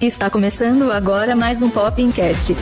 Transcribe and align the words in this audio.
Está 0.00 0.30
começando 0.30 0.90
agora 0.90 1.36
mais 1.36 1.62
um 1.62 1.68
Popcast. 1.68 2.56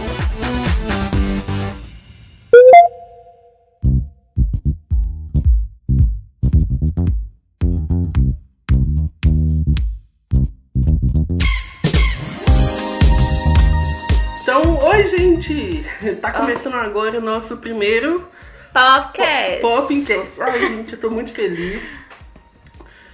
Então, 14.42 14.78
oi 14.78 15.09
gente! 15.09 15.85
Tá 16.20 16.32
começando 16.32 16.74
agora 16.74 17.18
o 17.18 17.23
nosso 17.23 17.56
primeiro 17.59 18.27
Podcast. 18.73 19.60
Popcast. 19.60 20.41
Ai, 20.41 20.59
gente, 20.59 20.95
eu 20.95 21.00
tô 21.00 21.09
muito 21.09 21.30
feliz. 21.30 21.80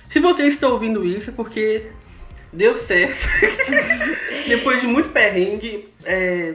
Se 0.09 0.18
você 0.18 0.45
está 0.45 0.66
ouvindo 0.68 1.04
isso, 1.04 1.28
é 1.28 1.32
porque 1.34 1.91
deu 2.54 2.76
certo. 2.76 3.26
Depois 4.46 4.80
de 4.80 4.86
muito 4.86 5.10
perrengue, 5.10 5.88
é, 6.04 6.54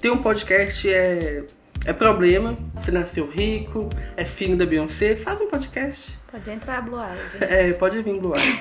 ter 0.00 0.10
um 0.10 0.16
podcast 0.16 0.88
é, 0.88 1.44
é 1.84 1.92
problema. 1.92 2.56
Você 2.74 2.90
nasceu 2.90 3.28
rico, 3.28 3.88
é 4.16 4.24
filho 4.24 4.56
da 4.56 4.64
Beyoncé, 4.64 5.16
faz 5.16 5.40
um 5.40 5.48
podcast. 5.48 6.16
Pode 6.30 6.50
entrar, 6.50 6.82
Blue 6.82 7.00
Ivy. 7.00 7.44
É, 7.44 7.72
pode 7.72 8.00
vir, 8.02 8.18
Blue 8.18 8.34
Ivy. 8.36 8.60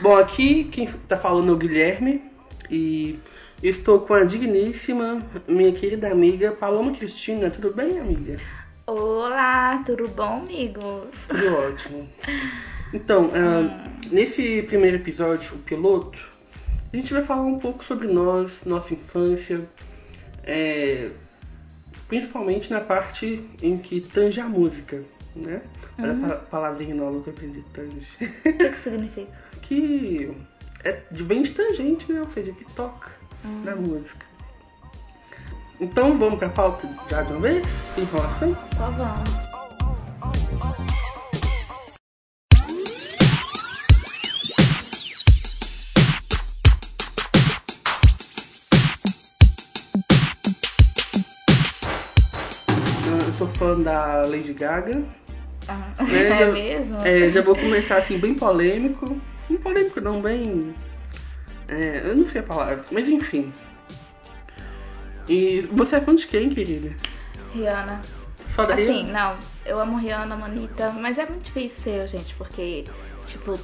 Bom, 0.00 0.16
aqui 0.16 0.64
quem 0.64 0.86
tá 0.86 1.16
falando 1.16 1.50
é 1.50 1.52
o 1.52 1.56
Guilherme 1.56 2.22
e 2.70 3.18
estou 3.62 4.00
com 4.00 4.14
a 4.14 4.24
digníssima, 4.24 5.22
minha 5.46 5.72
querida 5.72 6.10
amiga 6.10 6.52
Paloma 6.52 6.92
Cristina. 6.92 7.50
Tudo 7.50 7.72
bem, 7.72 7.98
amiga? 7.98 8.38
Olá, 8.86 9.82
tudo 9.84 10.08
bom, 10.08 10.38
amigo? 10.38 11.06
Tudo 11.28 11.54
ótimo. 11.56 12.08
Então, 12.92 13.30
ah, 13.34 13.88
nesse 14.10 14.62
primeiro 14.62 14.96
episódio, 14.96 15.54
o 15.54 15.58
piloto, 15.58 16.18
a 16.92 16.96
gente 16.96 17.12
vai 17.12 17.22
falar 17.22 17.42
um 17.42 17.58
pouco 17.58 17.84
sobre 17.84 18.08
nós, 18.08 18.50
nossa 18.64 18.94
infância, 18.94 19.60
é, 20.44 21.10
principalmente 22.08 22.70
na 22.70 22.80
parte 22.80 23.44
em 23.62 23.76
que 23.76 24.00
tange 24.00 24.40
a 24.40 24.46
música, 24.48 25.02
né? 25.36 25.60
Olha 25.98 26.12
a 26.12 26.28
pa- 26.28 26.36
palavrinha 26.50 26.94
nova 26.94 27.20
que 27.20 27.28
eu 27.28 27.32
aprendi, 27.34 27.64
tange. 27.74 28.06
O 28.20 28.52
que, 28.52 28.52
que 28.70 28.78
significa? 28.82 29.28
que 29.62 30.30
é 30.84 31.00
de 31.10 31.22
bem 31.24 31.42
tangente, 31.42 32.10
né? 32.10 32.20
Ou 32.20 32.28
seja, 32.30 32.52
que 32.52 32.64
toca 32.74 33.10
na 33.64 33.76
música. 33.76 34.26
Então 35.80 36.16
vamos 36.18 36.38
pra 36.38 36.48
pauta 36.48 36.88
já 37.10 37.22
de 37.22 37.32
uma 37.32 37.40
vez? 37.40 37.64
Sem 37.94 38.04
enrolação? 38.04 38.56
Só 38.76 38.90
vamos. 38.90 39.47
Sou 53.38 53.46
fã 53.48 53.78
da 53.80 54.22
Lady 54.22 54.52
Gaga. 54.52 55.02
Ah, 55.68 55.88
É, 56.12 56.16
É 56.28 56.38
já- 56.38 56.52
mesmo? 56.52 56.98
É, 57.06 57.30
já 57.30 57.42
vou 57.42 57.54
começar 57.56 57.98
assim, 57.98 58.18
bem 58.18 58.34
polêmico. 58.34 59.16
Não 59.48 59.56
polêmico 59.58 60.00
não, 60.00 60.20
bem. 60.20 60.74
é, 61.68 62.02
eu 62.04 62.16
não 62.16 62.26
sei 62.26 62.40
a 62.40 62.44
palavra, 62.44 62.84
mas 62.90 63.08
enfim. 63.08 63.52
E 65.28 65.60
você 65.72 65.96
é 65.96 66.00
fã 66.00 66.14
de 66.14 66.26
quem, 66.26 66.50
querida? 66.50 66.94
Rihanna. 67.54 68.00
Só 68.54 68.64
da 68.66 68.74
Assim, 68.74 69.04
Rihanna? 69.04 69.12
não, 69.12 69.36
eu 69.64 69.80
amo 69.80 69.98
Rihanna, 69.98 70.36
Manita, 70.36 70.90
mas 70.90 71.18
é 71.18 71.26
muito 71.26 71.44
difícil 71.44 71.82
ser, 71.82 72.08
gente, 72.08 72.34
porque, 72.34 72.84
tipo, 73.26 73.58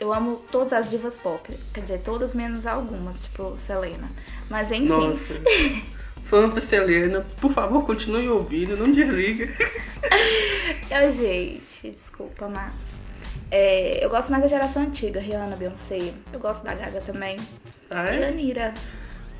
eu 0.00 0.12
amo 0.14 0.42
todas 0.50 0.72
as 0.72 0.88
divas 0.90 1.16
pop. 1.16 1.48
Quer 1.74 1.80
dizer, 1.82 1.98
todas 2.00 2.34
menos 2.34 2.66
algumas, 2.66 3.18
tipo, 3.20 3.56
Selena. 3.66 4.08
Mas 4.48 4.70
enfim. 4.72 4.86
Nossa. 4.88 5.18
Fã 6.28 6.48
da 6.48 6.60
Selena, 6.60 7.24
por 7.40 7.52
favor, 7.52 7.84
continue 7.86 8.28
ouvindo, 8.28 8.76
não 8.76 8.92
desliga. 8.92 9.48
Eu, 10.90 11.12
gente, 11.12 11.90
desculpa, 11.90 12.48
mas. 12.48 12.72
é, 13.50 14.04
eu 14.04 14.08
gosto 14.10 14.30
mais 14.30 14.42
da 14.42 14.48
geração 14.48 14.82
antiga, 14.82 15.20
Rihanna, 15.20 15.56
Beyoncé. 15.56 16.12
Eu 16.32 16.40
gosto 16.40 16.64
da 16.64 16.74
Gaga 16.74 17.00
também. 17.00 17.36
Ah, 17.90 18.12
E 18.14 18.18
é? 18.22 18.28
Anira. 18.28 18.74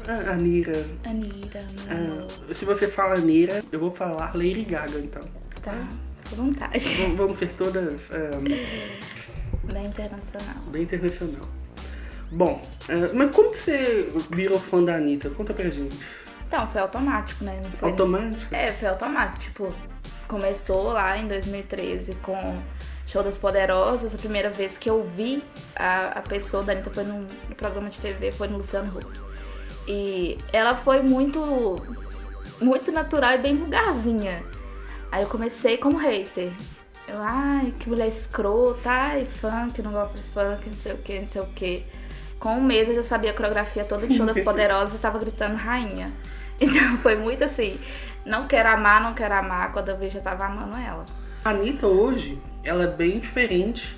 Ah, 0.07 0.33
Anira. 0.33 0.85
Anira. 1.05 1.61
Ah, 1.91 2.55
se 2.55 2.65
você 2.65 2.89
fala 2.89 3.15
Anira, 3.17 3.63
eu 3.73 3.81
vou 3.81 3.91
falar 3.95 4.35
Lady 4.35 4.65
Gaga, 4.65 4.99
então. 4.99 5.23
Tá, 5.63 5.73
à 5.73 6.35
vontade. 6.35 6.79
Vamos- 6.97 7.17
Vamos 7.17 7.39
ser 7.39 7.49
todas 7.59 8.01
ah, 8.11 8.39
Bem 9.73 9.87
internacional. 9.87 10.63
bem 10.71 10.83
internacional. 10.83 11.49
Bom, 12.31 12.63
ah, 12.89 13.11
mas 13.15 13.31
como 13.35 13.53
que 13.53 13.59
você 13.59 14.09
virou 14.31 14.59
fã 14.59 14.83
da 14.83 14.97
Anitta? 14.97 15.29
Conta 15.31 15.53
pra 15.55 15.69
gente. 15.71 15.97
Então, 16.49 16.67
foi 16.69 16.81
automático, 16.81 17.45
né? 17.45 17.61
Não 17.63 17.71
foi... 17.73 17.91
Automático? 17.91 18.55
É, 18.55 18.73
foi 18.73 18.89
automático. 18.89 19.39
Tipo, 19.39 19.69
começou 20.27 20.95
lá 20.95 21.17
em 21.17 21.29
2013 21.29 22.15
com 22.23 22.59
Show 23.07 23.23
das 23.23 23.37
Poderosas. 23.37 24.15
A 24.15 24.19
primeira 24.19 24.49
vez 24.49 24.77
que 24.79 24.89
eu 24.89 25.03
vi 25.03 25.45
a, 25.77 26.19
a 26.19 26.23
pessoa 26.23 26.63
da 26.63 26.73
Anitta 26.73 26.91
foi 26.91 27.05
num, 27.05 27.27
no 27.49 27.55
programa 27.55 27.91
de 27.91 27.99
TV, 27.99 28.33
foi 28.33 28.49
no 28.49 28.57
Luciano 28.57 28.97
Huck. 28.97 29.07
E 29.87 30.39
ela 30.51 30.75
foi 30.75 31.03
muito, 31.03 31.77
muito 32.63 32.91
natural 32.91 33.35
e 33.35 33.39
bem 33.39 33.55
vulgarzinha. 33.55 34.43
Aí 35.13 35.23
eu 35.23 35.29
comecei 35.29 35.77
como 35.77 35.99
hater. 35.99 36.51
Eu, 37.07 37.17
ai, 37.21 37.75
que 37.79 37.91
mulher 37.91 38.09
escrota, 38.09 38.91
ai, 38.91 39.27
funk, 39.27 39.81
não 39.83 39.93
gosto 39.93 40.17
de 40.17 40.23
funk, 40.25 40.67
não 40.67 40.77
sei 40.77 40.93
o 40.93 40.99
que, 40.99 41.19
não 41.21 41.29
sei 41.29 41.43
o 41.43 41.47
que. 41.47 41.85
Com 42.39 42.57
um 42.57 42.63
mês 42.63 42.89
eu 42.89 42.95
já 42.97 43.03
sabia 43.03 43.31
a 43.31 43.35
coreografia 43.35 43.85
toda 43.85 44.07
de 44.07 44.17
Show 44.17 44.27
das 44.27 44.41
Poderosas 44.45 44.95
e 44.95 44.99
tava 44.99 45.19
gritando 45.19 45.57
rainha. 45.57 46.13
Então 46.61 46.99
foi 46.99 47.15
muito 47.17 47.45
assim, 47.45 47.79
não 48.27 48.47
quero 48.47 48.69
amar, 48.71 49.01
não 49.03 49.15
quero 49.15 49.35
amar, 49.35 49.73
quando 49.73 49.91
eu 49.91 49.97
vi 49.99 50.11
já 50.11 50.21
tava 50.21 50.47
amando 50.47 50.77
ela. 50.77 51.05
A 51.45 51.51
Anitta 51.51 51.87
hoje, 51.87 52.39
ela 52.65 52.85
é 52.85 52.89
bem 52.89 53.21
diferente 53.21 53.97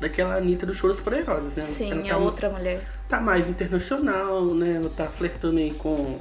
daquela 0.00 0.36
Anitta 0.36 0.64
do 0.66 0.74
Show 0.74 0.90
das 0.90 1.00
Poderosas, 1.00 1.52
né? 1.56 1.62
Sim, 1.64 1.90
ela 1.90 2.00
é 2.02 2.08
tá, 2.08 2.16
outra 2.16 2.48
mulher. 2.50 2.80
tá 3.08 3.20
mais 3.20 3.48
internacional, 3.48 4.44
né? 4.54 4.76
Ela 4.76 4.90
tá 4.90 5.06
flertando 5.06 5.58
aí 5.58 5.72
com 5.74 6.18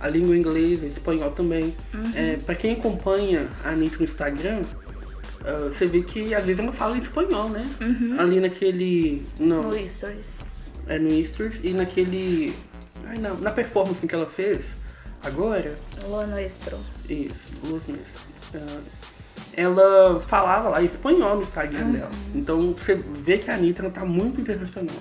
a 0.00 0.08
língua 0.08 0.36
inglesa, 0.36 0.86
espanhol 0.86 1.30
também. 1.30 1.74
Uhum. 1.94 2.12
É, 2.14 2.36
pra 2.44 2.54
quem 2.56 2.72
acompanha 2.72 3.48
a 3.64 3.68
Anitta 3.70 3.98
no 3.98 4.04
Instagram, 4.04 4.62
ah, 5.44 5.68
você 5.72 5.86
vê 5.86 6.02
que 6.02 6.34
às 6.34 6.44
vezes 6.44 6.60
ela 6.60 6.72
fala 6.72 6.96
em 6.96 7.00
espanhol, 7.00 7.48
né? 7.48 7.64
Ali 8.18 8.40
naquele. 8.40 9.24
No, 9.38 9.60
Uhum. 9.60 9.68
No 9.70 9.88
Stories. 9.88 10.26
é, 10.88 10.98
no 10.98 11.12
Easters 11.12 11.60
e 11.62 11.72
naquele. 11.72 12.52
Ai 13.06 13.18
não, 13.18 13.36
na 13.36 13.50
performance 13.52 14.04
que 14.06 14.14
ela 14.14 14.26
fez 14.26 14.60
agora. 15.24 15.78
Lo 16.04 16.26
Nuestro. 16.26 16.78
Isso, 17.08 17.34
Luz 17.64 17.86
mesmo. 17.86 18.04
Ah, 18.54 18.80
ela 19.54 20.20
falava 20.20 20.68
lá 20.70 20.82
espanhol 20.82 21.36
no 21.36 21.42
Instagram 21.42 21.84
Uhum. 21.86 21.92
dela. 21.92 22.10
Então 22.34 22.72
você 22.74 22.94
vê 22.94 23.38
que 23.38 23.50
a 23.50 23.54
Anitta 23.54 23.88
tá 23.90 24.04
muito 24.04 24.40
internacional. 24.40 24.96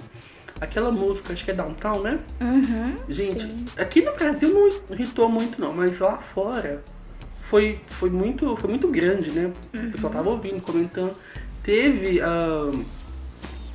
Aquela 0.59 0.92
música, 0.92 1.34
acho 1.34 1.44
que 1.44 1.52
é 1.52 1.54
Downtown, 1.54 2.02
né? 2.04 2.20
Uhum. 2.40 2.96
Gente, 3.09 3.48
aqui 3.78 4.02
no 4.04 4.14
Brasil 4.14 4.50
não 4.54 4.68
irritou 4.96 5.28
muito 5.28 5.59
não, 5.59 5.74
mas 5.74 5.98
lá 6.00 6.18
fora 6.18 6.84
foi, 7.50 7.80
foi, 7.90 8.09
muito, 8.12 8.56
foi 8.58 8.70
muito 8.70 8.88
grande, 8.90 9.32
né? 9.32 9.52
O 9.74 9.92
pessoal 9.92 10.14
tava 10.14 10.30
ouvindo, 10.30 10.62
comentando. 10.62 11.16
Teve 11.64 12.22
ah, 12.22 12.72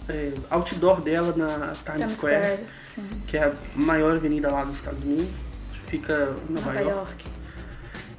é, 0.09 0.33
outdoor 0.51 1.01
dela 1.01 1.35
na 1.37 1.73
Times, 1.73 2.13
Square, 2.13 2.45
Square. 2.45 2.61
Sim. 2.95 3.03
que 3.27 3.37
é 3.37 3.45
a 3.47 3.53
maior 3.75 4.15
avenida 4.17 4.49
lá 4.51 4.65
dos 4.65 4.77
Estados 4.77 5.03
Unidos. 5.03 5.27
Fica 5.87 6.35
em 6.49 6.53
Nova, 6.53 6.73
Nova 6.73 6.81
York. 6.81 6.97
York. 6.97 7.25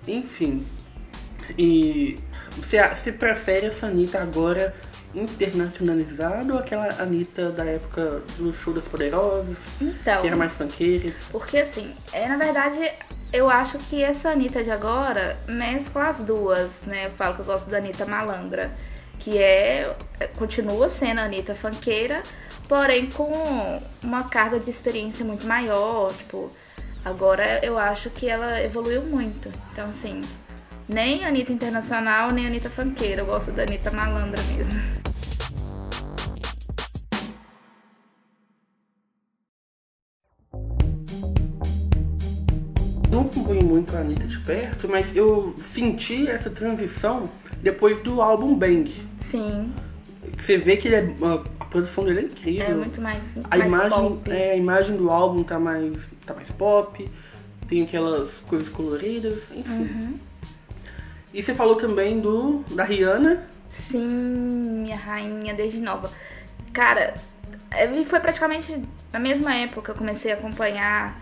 Enfim. 0.07 0.65
E 1.57 2.17
você, 2.57 2.81
você 2.89 3.11
prefere 3.11 3.67
essa 3.67 3.87
Anitta 3.87 4.19
agora 4.21 4.73
internacionalizada 5.15 6.53
ou 6.53 6.59
aquela 6.59 6.87
Anitta 7.01 7.49
da 7.51 7.65
época 7.65 8.21
do 8.37 8.53
show 8.53 8.73
das 8.73 8.83
poderosas, 8.85 9.55
Então, 9.81 10.21
que 10.21 10.27
era 10.27 10.35
mais 10.35 10.53
funkeira? 10.53 11.13
porque 11.31 11.57
assim, 11.59 11.95
é, 12.11 12.27
na 12.27 12.37
verdade, 12.37 12.79
eu 13.31 13.49
acho 13.49 13.77
que 13.79 14.03
essa 14.03 14.29
Anitta 14.29 14.63
de 14.63 14.71
agora 14.71 15.37
mescla 15.47 16.09
as 16.09 16.17
duas, 16.19 16.81
né? 16.85 17.07
Eu 17.07 17.11
falo 17.11 17.35
que 17.35 17.41
eu 17.41 17.45
gosto 17.45 17.69
da 17.69 17.77
Anitta 17.77 18.05
malandra, 18.05 18.71
que 19.19 19.37
é, 19.37 19.95
é- 20.19 20.27
continua 20.27 20.89
sendo 20.89 21.19
a 21.19 21.23
Anitta 21.23 21.55
funkeira, 21.55 22.21
porém 22.67 23.09
com 23.09 23.81
uma 24.03 24.23
carga 24.25 24.59
de 24.59 24.69
experiência 24.69 25.25
muito 25.25 25.47
maior, 25.47 26.13
tipo, 26.13 26.51
agora 27.03 27.59
eu 27.63 27.77
acho 27.77 28.09
que 28.09 28.29
ela 28.29 28.61
evoluiu 28.61 29.03
muito. 29.03 29.49
Então, 29.71 29.85
assim, 29.85 30.21
nem 30.87 31.25
Anitta 31.25 31.51
internacional, 31.51 32.31
nem 32.31 32.47
Anitta 32.47 32.69
funkeira, 32.69 33.21
eu 33.21 33.25
gosto 33.25 33.51
da 33.51 33.63
Anitta 33.63 33.91
malandra 33.91 34.41
mesmo. 34.55 34.79
Não 43.09 43.21
acompanho 43.21 43.63
muito 43.65 43.95
a 43.95 43.99
Anitta 43.99 44.25
de 44.25 44.37
perto, 44.39 44.87
mas 44.89 45.15
eu 45.15 45.55
senti 45.73 46.27
essa 46.27 46.49
transição 46.49 47.23
depois 47.61 48.01
do 48.03 48.21
álbum 48.21 48.53
Bang. 48.55 48.93
Sim, 49.19 49.73
Você 50.39 50.57
vê 50.57 50.77
que 50.77 50.87
ele 50.87 50.95
é, 50.95 51.15
ah, 51.23 51.43
produção 51.81 52.03
dele 52.05 52.19
é 52.19 52.23
incrível. 52.23 52.65
É 52.65 52.73
muito 52.73 53.01
mais, 53.01 53.21
a 53.49 53.57
mais 53.57 53.71
imagem, 53.71 53.89
pop. 54.17 54.31
é, 54.31 54.51
a 54.51 54.55
imagem 54.55 54.97
do 54.97 55.09
álbum 55.09 55.43
tá 55.43 55.59
mais, 55.59 55.93
tá 56.25 56.33
mais 56.33 56.51
pop, 56.51 57.09
tem 57.67 57.83
aquelas 57.83 58.29
coisas 58.47 58.69
coloridas, 58.69 59.41
enfim. 59.53 59.71
Uhum. 59.71 60.13
E 61.33 61.43
você 61.43 61.53
falou 61.53 61.75
também 61.75 62.19
do 62.19 62.63
da 62.71 62.83
Rihanna. 62.83 63.45
Sim, 63.69 64.81
minha 64.83 64.95
rainha 64.95 65.53
desde 65.53 65.77
nova. 65.79 66.09
Cara, 66.73 67.13
foi 68.09 68.19
praticamente 68.19 68.81
na 69.11 69.19
mesma 69.19 69.53
época 69.53 69.81
que 69.81 69.89
eu 69.91 69.95
comecei 69.95 70.31
a 70.31 70.35
acompanhar. 70.35 71.19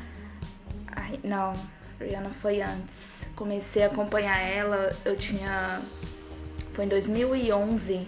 a 0.96 1.02
Ri- 1.02 1.19
não, 1.24 1.54
Rihanna 2.00 2.30
foi 2.42 2.62
antes. 2.62 3.06
Comecei 3.36 3.84
a 3.84 3.88
acompanhar 3.88 4.38
ela, 4.40 4.92
eu 5.04 5.16
tinha. 5.18 5.81
Foi 6.74 6.86
em 6.86 6.88
2011. 6.88 8.07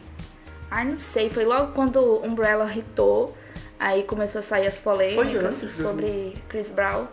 Ai, 0.69 0.85
não 0.85 0.99
sei, 0.99 1.29
foi 1.29 1.45
logo 1.45 1.73
quando 1.73 1.97
o 1.97 2.25
Umbrella 2.25 2.71
hitou. 2.73 3.35
Aí 3.79 4.03
começou 4.03 4.39
a 4.39 4.43
sair 4.43 4.67
as 4.67 4.79
polêmicas 4.79 5.55
sobre 5.73 6.33
Chris 6.49 6.69
Brown. 6.69 7.07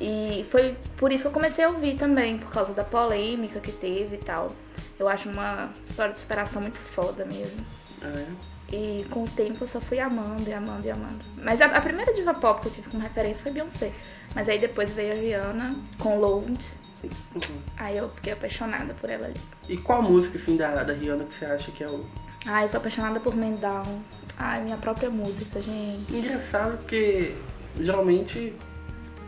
E 0.00 0.44
foi 0.50 0.76
por 0.96 1.12
isso 1.12 1.22
que 1.22 1.28
eu 1.28 1.32
comecei 1.32 1.64
a 1.64 1.68
ouvir 1.68 1.96
também, 1.96 2.38
por 2.38 2.50
causa 2.50 2.72
da 2.72 2.82
polêmica 2.82 3.60
que 3.60 3.70
teve 3.70 4.16
e 4.16 4.18
tal. 4.18 4.52
Eu 4.98 5.08
acho 5.08 5.28
uma 5.28 5.70
história 5.88 6.12
de 6.12 6.18
superação 6.18 6.60
muito 6.60 6.78
foda 6.78 7.24
mesmo. 7.24 7.64
É. 8.02 8.52
E 8.74 9.04
com 9.10 9.22
o 9.24 9.28
tempo 9.28 9.62
eu 9.62 9.68
só 9.68 9.80
fui 9.80 10.00
amando 10.00 10.48
e 10.48 10.52
amando 10.52 10.86
e 10.86 10.90
amando. 10.90 11.24
Mas 11.36 11.60
a, 11.60 11.66
a 11.66 11.80
primeira 11.80 12.12
diva 12.14 12.34
pop 12.34 12.62
que 12.62 12.68
eu 12.68 12.72
tive 12.72 12.90
como 12.90 13.02
referência 13.02 13.42
foi 13.42 13.52
Beyoncé. 13.52 13.92
Mas 14.34 14.48
aí 14.48 14.58
depois 14.58 14.92
veio 14.92 15.12
a 15.12 15.16
Rihanna 15.16 15.76
com 15.98 16.18
Load. 16.18 16.58
Uhum. 17.04 17.60
Aí 17.76 17.96
eu 17.96 18.08
fiquei 18.10 18.32
apaixonada 18.32 18.94
por 18.94 19.10
ela 19.10 19.26
ali. 19.26 19.40
E 19.68 19.76
qual 19.76 20.02
música 20.02 20.38
assim 20.38 20.56
da, 20.56 20.82
da 20.82 20.92
Rihanna 20.92 21.24
que 21.24 21.38
você 21.38 21.44
acha 21.44 21.70
que 21.70 21.84
é 21.84 21.88
o 21.88 22.04
Ai, 22.46 22.64
eu 22.64 22.68
sou 22.68 22.78
apaixonada 22.78 23.20
por 23.20 23.34
Men 23.34 23.54
Down. 23.56 24.02
Ai, 24.36 24.62
minha 24.62 24.76
própria 24.76 25.10
música, 25.10 25.60
gente. 25.62 26.12
engraçado 26.14 26.78
porque 26.78 27.36
geralmente 27.78 28.54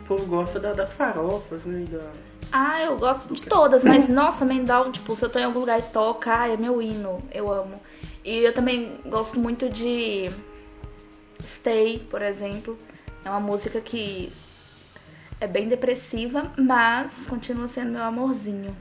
o 0.01 0.05
povo 0.07 0.25
gosta 0.25 0.59
da- 0.59 0.73
das 0.73 0.91
farofas, 0.93 1.63
né? 1.63 1.85
Da... 1.89 2.09
Ah, 2.51 2.81
eu 2.81 2.97
gosto 2.97 3.33
de 3.33 3.41
todas, 3.43 3.83
mas 3.83 4.07
nossa, 4.09 4.43
Men 4.45 4.65
Down, 4.65 4.91
tipo, 4.91 5.15
se 5.15 5.23
eu 5.23 5.29
tô 5.29 5.39
em 5.39 5.43
algum 5.43 5.59
lugar 5.61 5.79
e 5.79 5.83
toca, 5.83 6.31
ai, 6.31 6.53
é 6.53 6.57
meu 6.57 6.81
hino. 6.81 7.19
Eu 7.31 7.51
amo. 7.51 7.79
E 8.23 8.37
eu 8.39 8.53
também 8.53 8.99
gosto 9.05 9.39
muito 9.39 9.69
de 9.69 10.29
Stay, 11.41 11.99
por 12.09 12.21
exemplo. 12.21 12.77
É 13.23 13.29
uma 13.29 13.39
música 13.39 13.79
que 13.81 14.31
é 15.39 15.47
bem 15.47 15.67
depressiva, 15.67 16.51
mas 16.57 17.07
continua 17.27 17.67
sendo 17.67 17.91
meu 17.91 18.03
amorzinho. 18.03 18.75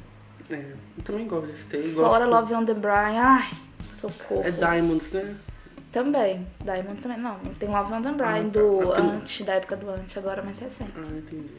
É, 0.51 0.55
eu 0.99 1.05
também 1.05 1.27
gosto 1.27 1.47
desse 1.47 1.63
Stay. 1.65 1.93
Gosto... 1.93 2.25
Love 2.29 2.55
on 2.55 2.65
the 2.65 2.75
Brian, 2.75 3.23
ai, 3.23 3.51
socorro. 3.97 4.43
É 4.45 4.51
Diamonds, 4.51 5.11
né? 5.13 5.35
Também. 5.93 6.47
Diamond 6.65 7.01
também. 7.01 7.19
Não, 7.19 7.39
tem 7.59 7.69
Love 7.69 7.93
on 7.93 8.03
the 8.03 8.13
Brian 8.13 8.29
Ah, 8.29 8.43
tá. 8.43 8.49
do 8.61 8.79
pelo- 8.79 8.93
antes, 8.95 9.47
da 9.47 9.55
época 9.55 9.77
do 9.77 9.89
antes, 9.91 10.17
agora 10.19 10.43
mais 10.43 10.59
recente. 10.59 10.93
Ah, 10.97 11.17
entendi. 11.17 11.51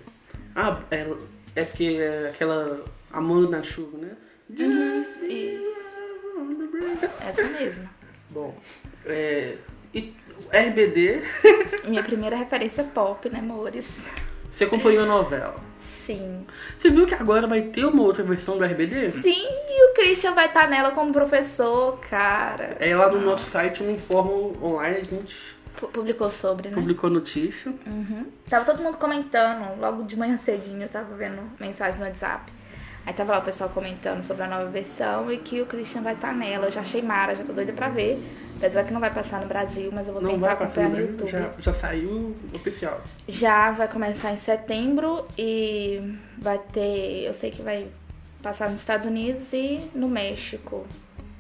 Ah, 0.56 0.80
é, 0.92 1.14
é 1.56 1.64
porque 1.66 1.98
é 2.00 2.30
aquela 2.34 2.84
Amando 3.12 3.50
na 3.50 3.64
chuva, 3.64 3.98
né? 3.98 4.12
Isso. 4.50 5.76
Essa 7.22 7.44
mesma. 7.44 7.90
Bom, 8.30 8.56
é, 9.06 9.56
e 9.94 10.14
RBD, 10.52 11.22
Minha 11.88 12.04
primeira 12.04 12.36
referência 12.36 12.84
pop, 12.84 13.30
né, 13.30 13.40
amores? 13.40 13.88
você 14.52 14.66
acompanhou 14.66 15.04
a 15.04 15.08
novela. 15.08 15.56
Sim. 16.06 16.46
Você 16.80 16.90
viu 16.90 17.06
que 17.08 17.16
agora 17.16 17.48
vai 17.48 17.62
ter 17.62 17.86
uma 17.86 18.02
outra 18.04 18.24
versão 18.24 18.58
do 18.58 18.64
RBD? 18.64 19.12
Sim, 19.12 19.48
e 19.48 19.92
o 19.92 19.94
Christian 19.96 20.34
vai 20.34 20.46
estar 20.48 20.68
nela 20.70 20.92
como 20.92 21.12
professor, 21.12 22.00
cara. 22.10 22.78
É 22.80 22.96
lá 22.96 23.10
no 23.12 23.22
nosso 23.22 23.50
site, 23.50 23.82
no 23.84 23.92
Informo 23.92 24.54
Online, 24.62 24.98
a 24.98 25.04
gente 25.04 25.56
Pu- 25.76 25.88
Publicou 25.90 26.30
sobre, 26.30 26.70
né? 26.70 26.76
publicou 26.76 27.10
notícia. 27.10 27.74
Uhum. 27.86 28.28
Tava 28.50 28.64
todo 28.64 28.82
mundo 28.82 28.98
comentando, 28.98 29.78
logo 29.80 30.04
de 30.04 30.16
manhã 30.16 30.38
cedinho, 30.38 30.82
eu 30.84 30.88
tava 30.90 31.14
vendo 31.16 31.42
mensagem 31.60 32.00
no 32.00 32.06
WhatsApp. 32.06 32.50
Aí 33.06 33.14
tava 33.14 33.34
lá 33.34 33.40
o 33.40 33.44
pessoal 33.44 33.70
comentando 33.70 34.24
sobre 34.24 34.44
a 34.44 34.48
nova 34.48 34.66
versão 34.66 35.32
e 35.32 35.38
que 35.38 35.62
o 35.62 35.66
Christian 35.68 36.02
vai 36.02 36.14
estar 36.16 36.34
nela. 36.34 36.66
Eu 36.66 36.72
já 36.72 36.82
achei 36.82 37.02
mara, 37.04 37.36
já 37.36 37.44
tô 37.44 37.54
doida 37.54 37.72
pra 37.72 37.88
ver. 37.88 38.20
Apesar 38.58 38.84
que 38.84 38.92
não 38.94 39.00
vai 39.00 39.14
passar 39.14 39.42
no 39.42 39.48
Brasil, 39.48 39.92
mas 39.94 40.08
eu 40.08 40.14
vou 40.14 40.22
Não 40.24 40.32
tentar 40.32 40.54
acompanhar 40.54 40.90
no 40.90 40.96
Brasil, 40.96 41.12
YouTube. 41.12 41.30
já, 41.30 41.50
já 41.60 41.74
saiu 41.74 42.36
oficial. 42.54 43.02
Já 43.28 43.72
vai 43.72 43.88
começar 43.88 44.32
em 44.32 44.38
setembro 44.38 45.28
e 45.38 46.16
vai 46.38 46.58
ter. 46.58 47.26
Eu 47.28 47.34
sei 47.34 47.52
que 47.52 47.62
vai 47.62 47.88
passar 48.42 48.70
nos 48.70 48.80
Estados 48.80 49.06
Unidos 49.06 49.52
e 49.54 49.82
no 49.94 50.08
México. 50.08 50.86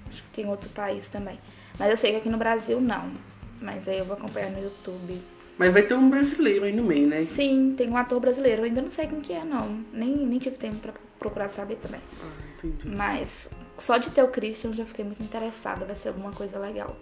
Acho 0.09 0.21
que 0.23 0.29
tem 0.41 0.47
outro 0.47 0.69
país 0.69 1.07
também. 1.09 1.39
Mas 1.79 1.89
eu 1.89 1.97
sei 1.97 2.12
que 2.12 2.17
aqui 2.17 2.29
no 2.29 2.38
Brasil 2.38 2.79
não. 2.79 3.09
Mas 3.59 3.88
aí 3.88 3.97
eu 3.97 4.06
vou 4.06 4.15
acompanhar 4.17 4.51
no 4.51 4.62
YouTube. 4.62 5.19
Mas 5.57 5.71
vai 5.73 5.83
ter 5.83 5.93
um 5.93 6.09
brasileiro 6.09 6.65
aí 6.65 6.73
no 6.75 6.83
meio, 6.83 7.07
né? 7.07 7.21
Sim, 7.21 7.73
tem 7.77 7.89
um 7.89 7.95
ator 7.97 8.19
brasileiro. 8.19 8.61
Eu 8.61 8.65
ainda 8.65 8.81
não 8.81 8.91
sei 8.91 9.07
quem 9.07 9.21
que 9.21 9.31
é, 9.33 9.43
não. 9.43 9.79
Nem, 9.93 10.15
nem 10.15 10.37
tive 10.39 10.57
tempo 10.57 10.75
pra 10.77 10.93
procurar 11.19 11.49
saber 11.49 11.77
também. 11.77 12.01
Ah, 12.21 12.27
entendi. 12.65 12.95
Mas 12.95 13.47
só 13.77 13.97
de 13.97 14.09
ter 14.09 14.23
o 14.23 14.27
Christian 14.27 14.71
eu 14.71 14.75
já 14.75 14.85
fiquei 14.85 15.05
muito 15.05 15.23
interessada. 15.23 15.85
Vai 15.85 15.95
ser 15.95 16.09
alguma 16.09 16.31
coisa 16.31 16.59
legal. 16.59 16.95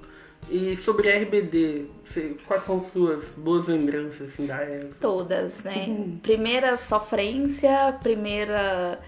E 0.52 0.76
sobre 0.78 1.08
RBD, 1.10 1.86
você- 2.06 2.36
quais 2.46 2.64
são 2.66 2.86
suas 2.92 3.24
boas 3.38 3.66
lembranças 3.68 4.30
assim, 4.30 4.46
da 4.46 4.58
época? 4.58 4.96
Todas, 5.00 5.54
né? 5.64 5.88
Primeira 6.22 6.76
sofrência, 6.78 7.98
primeira 8.04 9.00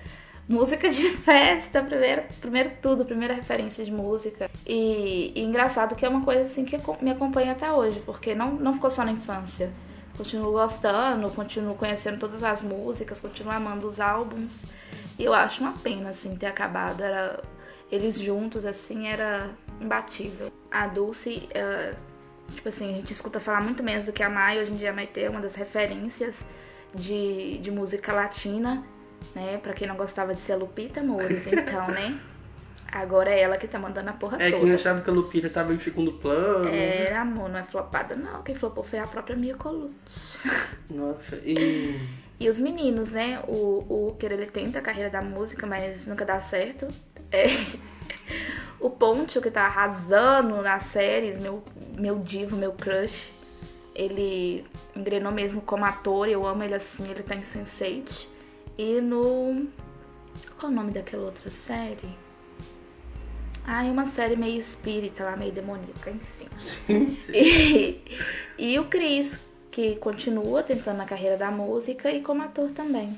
música 0.47 0.89
de 0.89 1.09
festa, 1.17 1.81
primeiro, 1.81 2.23
primeiro 2.39 2.71
tudo, 2.81 3.05
primeira 3.05 3.33
referência 3.33 3.83
de 3.83 3.91
música. 3.91 4.49
E, 4.65 5.31
e 5.35 5.41
engraçado 5.41 5.95
que 5.95 6.05
é 6.05 6.09
uma 6.09 6.23
coisa 6.23 6.43
assim 6.43 6.65
que 6.65 6.77
me 7.01 7.11
acompanha 7.11 7.53
até 7.53 7.71
hoje, 7.71 7.99
porque 8.05 8.35
não, 8.35 8.53
não 8.53 8.73
ficou 8.73 8.89
só 8.89 9.03
na 9.03 9.11
infância. 9.11 9.71
Continuo 10.17 10.53
gostando, 10.53 11.29
continuo 11.31 11.75
conhecendo 11.75 12.19
todas 12.19 12.41
as 12.43 12.63
músicas, 12.63 13.19
continuo 13.19 13.51
amando 13.51 13.87
os 13.87 13.99
álbuns. 13.99 14.61
E 15.19 15.25
eu 15.25 15.33
acho 15.33 15.61
uma 15.61 15.73
pena, 15.73 16.11
assim, 16.11 16.35
ter 16.37 16.45
acabado. 16.45 17.03
Era, 17.03 17.43
eles 17.91 18.17
juntos, 18.17 18.65
assim, 18.65 19.07
era 19.07 19.49
imbatível. 19.81 20.51
A 20.71 20.87
Dulce, 20.87 21.49
eh, 21.53 21.93
tipo 22.53 22.69
assim, 22.69 22.93
a 22.93 22.93
gente 22.93 23.11
escuta 23.11 23.41
falar 23.41 23.61
muito 23.61 23.83
menos 23.83 24.05
do 24.05 24.13
que 24.13 24.23
a 24.23 24.29
Mai. 24.29 24.61
Hoje 24.61 24.71
em 24.71 24.75
dia 24.75 24.93
a 24.93 25.19
é 25.19 25.29
uma 25.29 25.41
das 25.41 25.55
referências 25.55 26.35
de, 26.93 27.57
de 27.57 27.69
música 27.69 28.13
latina, 28.13 28.85
né? 29.35 29.57
Pra 29.61 29.73
quem 29.73 29.87
não 29.87 29.95
gostava 29.95 30.33
de 30.33 30.39
ser 30.41 30.53
a 30.53 30.57
Lupita 30.57 30.99
Amores, 31.01 31.45
então, 31.51 31.87
né? 31.89 32.19
Agora 32.91 33.29
é 33.29 33.41
ela 33.41 33.57
que 33.57 33.67
tá 33.67 33.77
mandando 33.77 34.09
a 34.09 34.13
porra 34.13 34.41
É, 34.41 34.49
toda. 34.51 34.63
quem 34.63 34.73
achava 34.73 35.01
que 35.01 35.09
a 35.09 35.13
Lupita 35.13 35.49
tava 35.49 35.73
em 35.73 35.79
segundo 35.79 36.13
plano. 36.13 36.69
É, 36.69 37.13
amor, 37.15 37.49
não 37.49 37.59
é 37.59 37.63
flopada, 37.63 38.15
não. 38.15 38.41
Quem 38.43 38.55
flopou 38.55 38.83
foi 38.83 38.99
a 38.99 39.07
própria 39.07 39.35
Mia 39.35 39.55
Colucci. 39.55 39.93
Nossa, 40.89 41.35
e. 41.43 41.99
E 42.39 42.49
os 42.49 42.59
meninos, 42.59 43.11
né? 43.11 43.41
O, 43.47 43.85
o 43.89 44.07
Uker, 44.09 44.31
ele 44.31 44.45
tenta 44.45 44.79
a 44.79 44.81
carreira 44.81 45.09
da 45.09 45.21
música, 45.21 45.65
mas 45.65 46.05
nunca 46.05 46.23
dá 46.25 46.39
certo. 46.41 46.87
É. 47.31 47.45
O 48.79 48.89
Poncho, 48.89 49.41
que 49.41 49.49
tá 49.49 49.63
arrasando 49.65 50.61
nas 50.61 50.83
séries, 50.83 51.39
meu, 51.39 51.63
meu 51.97 52.19
divo, 52.19 52.55
meu 52.55 52.71
crush. 52.73 53.31
Ele 53.95 54.63
engrenou 54.95 55.31
mesmo 55.31 55.61
como 55.61 55.85
ator, 55.85 56.27
eu 56.27 56.45
amo 56.45 56.61
ele 56.61 56.75
assim, 56.75 57.09
ele 57.09 57.23
tá 57.23 57.33
em 57.33 57.41
Sense8. 57.41 58.27
E 58.77 58.99
no... 59.01 59.67
Qual 60.59 60.71
é 60.71 60.73
o 60.73 60.75
nome 60.75 60.91
daquela 60.91 61.25
outra 61.25 61.49
série? 61.49 62.09
Ah, 63.65 63.85
é 63.85 63.89
uma 63.89 64.05
série 64.07 64.35
meio 64.35 64.59
espírita 64.59 65.23
lá, 65.23 65.35
meio 65.35 65.51
demoníaca, 65.51 66.11
enfim. 66.11 67.17
E, 67.33 68.01
e 68.57 68.79
o 68.79 68.85
Chris, 68.85 69.31
que 69.71 69.95
continua 69.95 70.61
tentando 70.61 71.01
a 71.01 71.05
carreira 71.05 71.35
da 71.35 71.49
música 71.49 72.11
e 72.11 72.21
como 72.21 72.43
ator 72.43 72.69
também. 72.71 73.17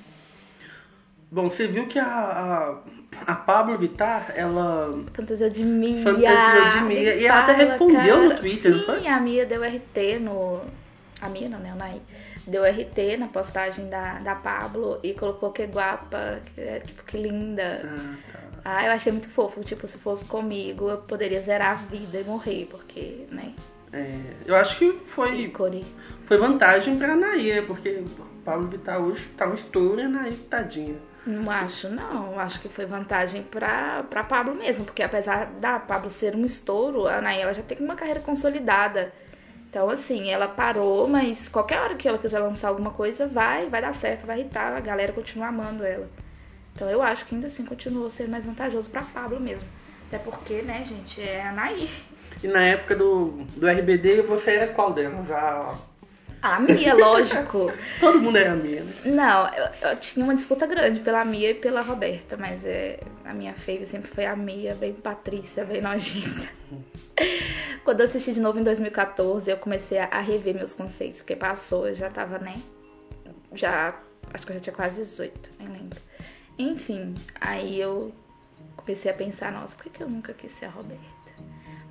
Bom, 1.30 1.50
você 1.50 1.68
viu 1.68 1.88
que 1.88 2.00
a, 2.00 2.06
a, 2.06 3.32
a 3.32 3.36
Pablo 3.36 3.78
Vittar, 3.78 4.32
ela. 4.36 4.92
Fantasia 5.14 5.50
de 5.50 5.64
Mia. 5.64 6.04
Fantasia 6.04 6.72
de 6.72 6.86
Mia. 6.86 7.16
E 7.16 7.26
ela 7.26 7.40
até 7.40 7.54
fala, 7.54 7.70
respondeu 7.70 8.24
no 8.24 8.30
cara. 8.30 8.42
Twitter, 8.42 8.72
não 8.72 8.80
Sim, 8.80 8.86
foi? 8.86 9.08
a 9.08 9.20
Mia 9.20 9.46
deu 9.46 9.62
RT 9.62 10.20
no. 10.22 10.62
A 11.22 11.28
Mia 11.28 11.50
não, 11.50 11.60
né? 11.60 11.74
O 11.74 11.76
Nai. 11.76 12.02
Deu 12.48 12.64
RT 12.64 13.18
na 13.20 13.28
postagem 13.28 13.90
da, 13.90 14.20
da 14.20 14.36
Pablo 14.36 15.00
e 15.04 15.14
colocou 15.14 15.52
que 15.52 15.64
guapa, 15.66 16.40
que 16.54 16.62
é 16.62 16.80
tipo 16.80 17.04
que 17.04 17.18
linda. 17.18 17.82
Ah, 17.84 18.16
tá. 18.32 18.40
Ah, 18.64 18.86
eu 18.86 18.92
achei 18.92 19.12
muito 19.12 19.30
fofo. 19.30 19.64
Tipo, 19.64 19.88
se 19.88 19.98
fosse 19.98 20.26
comigo, 20.26 20.90
eu 20.90 20.98
poderia 20.98 21.40
zerar 21.42 21.72
a 21.72 21.76
vida 21.76 22.20
e 22.20 22.24
morrer, 22.24 22.68
porque, 22.70 23.26
né? 23.32 23.54
É, 23.94 24.20
eu 24.46 24.56
acho 24.56 24.78
que 24.78 24.92
foi, 25.16 25.42
Ícone. 25.42 25.86
foi 26.26 26.38
vantagem 26.38 26.98
pra 26.98 27.14
Anaí, 27.14 27.54
né? 27.54 27.62
Porque 27.62 28.04
Pablo 28.44 28.68
Vittar 28.68 29.00
hoje 29.00 29.26
tá 29.38 29.48
um 29.48 29.56
estouro 29.56 30.00
e 30.00 30.04
a 30.04 30.08
Anaí 30.08 30.36
tadinha. 30.36 30.96
Não 31.26 31.50
acho, 31.52 31.90
não. 31.90 32.40
Acho 32.40 32.60
que 32.62 32.70
foi 32.70 32.86
vantagem 32.86 33.44
pra, 33.44 34.04
pra 34.10 34.24
Pablo 34.24 34.56
mesmo, 34.56 34.86
porque 34.86 35.04
apesar 35.04 35.46
da 35.60 35.80
Pablo 35.80 36.10
ser 36.10 36.36
um 36.36 36.46
estouro, 36.46 37.08
a 37.08 37.18
Anaí 37.18 37.42
ela 37.42 37.54
já 37.54 37.62
tem 37.62 37.78
uma 37.80 37.96
carreira 37.96 38.22
consolidada. 38.22 39.12
Então, 39.78 39.92
assim, 39.92 40.32
ela 40.32 40.48
parou, 40.48 41.08
mas 41.08 41.48
qualquer 41.48 41.80
hora 41.80 41.94
que 41.94 42.08
ela 42.08 42.18
quiser 42.18 42.40
lançar 42.40 42.70
alguma 42.70 42.90
coisa, 42.90 43.28
vai, 43.28 43.68
vai 43.68 43.80
dar 43.80 43.94
certo, 43.94 44.26
vai 44.26 44.40
irritar, 44.40 44.76
a 44.76 44.80
galera 44.80 45.14
continua 45.14 45.50
amando 45.50 45.86
ela. 45.86 46.10
Então, 46.74 46.90
eu 46.90 47.00
acho 47.00 47.28
que 47.28 47.36
ainda 47.36 47.46
assim 47.46 47.64
continuou 47.64 48.10
sendo 48.10 48.32
mais 48.32 48.44
vantajoso 48.44 48.90
pra 48.90 49.04
Pablo 49.04 49.40
mesmo. 49.40 49.70
Até 50.08 50.18
porque, 50.18 50.64
né, 50.64 50.84
gente, 50.84 51.22
é 51.22 51.44
a 51.44 51.50
Anaí. 51.50 51.92
E 52.44 52.48
na 52.48 52.64
época 52.64 52.96
do, 52.96 53.46
do 53.56 53.68
RBD, 53.68 54.24
você 54.24 54.56
era 54.56 54.74
qual 54.74 54.94
delas? 54.94 55.30
A... 55.30 55.76
A 56.42 56.60
Mia, 56.60 56.94
lógico. 56.94 57.72
Todo 58.00 58.20
mundo 58.20 58.38
era 58.38 58.54
a 58.54 58.56
Mia, 58.56 58.84
né? 58.84 58.94
Não, 59.06 59.48
eu, 59.54 59.90
eu 59.90 59.96
tinha 59.98 60.24
uma 60.24 60.36
disputa 60.36 60.68
grande 60.68 61.00
pela 61.00 61.26
Mia 61.26 61.52
e 61.52 61.56
pela 61.56 61.82
Roberta, 61.82 62.38
mas 62.38 62.64
é, 62.66 63.00
a 63.26 63.34
minha 63.34 63.54
fave 63.54 63.86
sempre 63.86 64.10
foi 64.10 64.26
a 64.26 64.36
Mia, 64.36 64.76
bem 64.76 64.94
Patrícia, 64.94 65.66
bem 65.66 65.82
nojenta. 65.82 66.50
Quando 67.84 68.02
eu 68.02 68.06
assisti 68.06 68.34
de 68.34 68.40
novo 68.40 68.60
em 68.60 68.64
2014, 68.64 69.50
eu 69.50 69.58
comecei 69.58 69.98
a, 69.98 70.06
a 70.06 70.20
rever 70.20 70.54
meus 70.54 70.74
conceitos, 70.74 71.22
porque 71.22 71.36
passou, 71.36 71.88
eu 71.88 71.96
já 71.96 72.10
tava, 72.10 72.38
né? 72.38 72.56
Já. 73.54 73.96
Acho 74.34 74.46
que 74.46 74.52
eu 74.52 74.56
já 74.58 74.62
tinha 74.62 74.76
quase 74.76 74.96
18, 74.96 75.50
nem 75.60 75.68
lembro. 75.70 76.00
Enfim, 76.60 77.16
aí 77.40 77.80
eu 77.80 78.14
comecei 78.76 79.10
a 79.10 79.14
pensar, 79.14 79.52
nossa, 79.52 79.76
por 79.76 79.84
que, 79.84 79.90
que 79.90 80.04
eu 80.04 80.10
nunca 80.10 80.34
quis 80.34 80.52
ser 80.54 80.66
a 80.66 80.70
Roberta? 80.70 81.02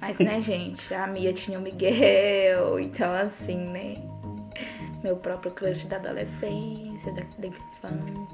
Mas, 0.00 0.18
né, 0.18 0.40
gente, 0.42 0.92
a 0.92 1.06
Mia 1.06 1.32
tinha 1.32 1.58
o 1.58 1.62
Miguel, 1.62 2.78
então 2.78 3.10
assim, 3.12 3.56
né? 3.56 3.94
Meu 5.02 5.16
próprio 5.16 5.52
crush 5.52 5.86
da 5.86 5.96
adolescência, 5.96 7.12
da, 7.12 7.22
da 7.38 7.46
infância. 7.46 8.26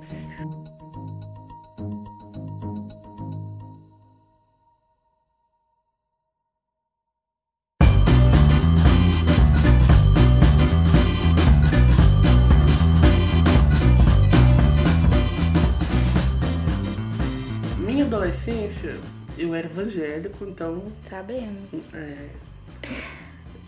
Minha 17.79 18.05
adolescência, 18.05 18.97
eu 19.37 19.55
era 19.55 19.67
evangélico, 19.67 20.45
então. 20.45 20.85
Sabemos. 21.09 21.69
É, 21.93 22.29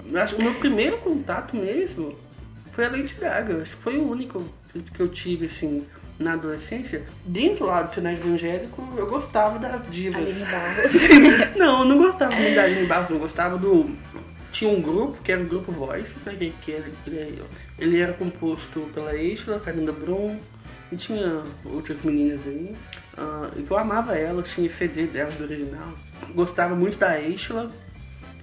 eu 0.07 0.21
acho 0.21 0.37
que 0.37 0.43
o 0.43 0.45
meu 0.45 0.55
primeiro 0.55 0.99
contato 0.99 1.57
mesmo 1.57 2.15
foi 2.75 2.87
a 2.87 2.91
Lady 2.91 3.15
Gaga. 3.15 3.63
Acho 3.63 3.77
que 3.77 3.83
foi 3.83 3.97
o 3.97 4.11
único 4.11 4.45
que 4.73 5.01
eu 5.01 5.09
tive, 5.09 5.47
assim, 5.47 5.87
na 6.19 6.35
adolescência. 6.35 7.03
Dentro 7.25 7.67
lá 7.67 7.83
do 7.83 7.95
cenário 7.95 8.19
evangélico, 8.19 8.87
eu 8.97 9.07
gostava 9.07 9.59
das 9.59 9.91
divas. 9.91 10.23
Aline 10.23 10.45
Barros. 10.51 11.57
Não, 11.57 11.81
eu 11.81 11.85
não 11.85 11.99
gostava 11.99 12.35
muito 12.35 12.55
da 12.55 12.65
Aline 12.65 12.87
Barros, 12.87 13.11
eu 13.11 13.19
gostava 13.19 13.59
do. 13.59 13.91
Tinha 14.53 14.71
um 14.71 14.81
grupo, 14.81 15.21
que 15.23 15.33
era 15.33 15.43
o 15.43 15.47
grupo 15.47 15.73
Voice, 15.73 16.13
né? 16.25 16.35
Que, 16.39 16.51
que 16.63 16.73
era, 16.73 16.85
ele, 17.07 17.43
ele 17.79 18.01
era 18.01 18.13
composto 18.13 18.89
pela 18.95 19.17
Isla, 19.17 19.59
Carina 19.59 19.91
Brum, 19.91 20.39
e 20.93 20.97
tinha 20.97 21.43
outras 21.65 22.01
meninas 22.05 22.41
aí. 22.47 22.75
e 23.57 23.63
que 23.63 23.71
eu 23.71 23.79
amava 23.79 24.17
ela, 24.17 24.41
eu 24.41 24.45
tinha 24.45 24.71
CD 24.77 25.07
dela 25.07 25.33
do 25.33 25.45
original. 25.45 25.89
Gostava 26.35 26.77
muito 26.77 26.99
da 26.99 27.19
Isla. 27.19 27.71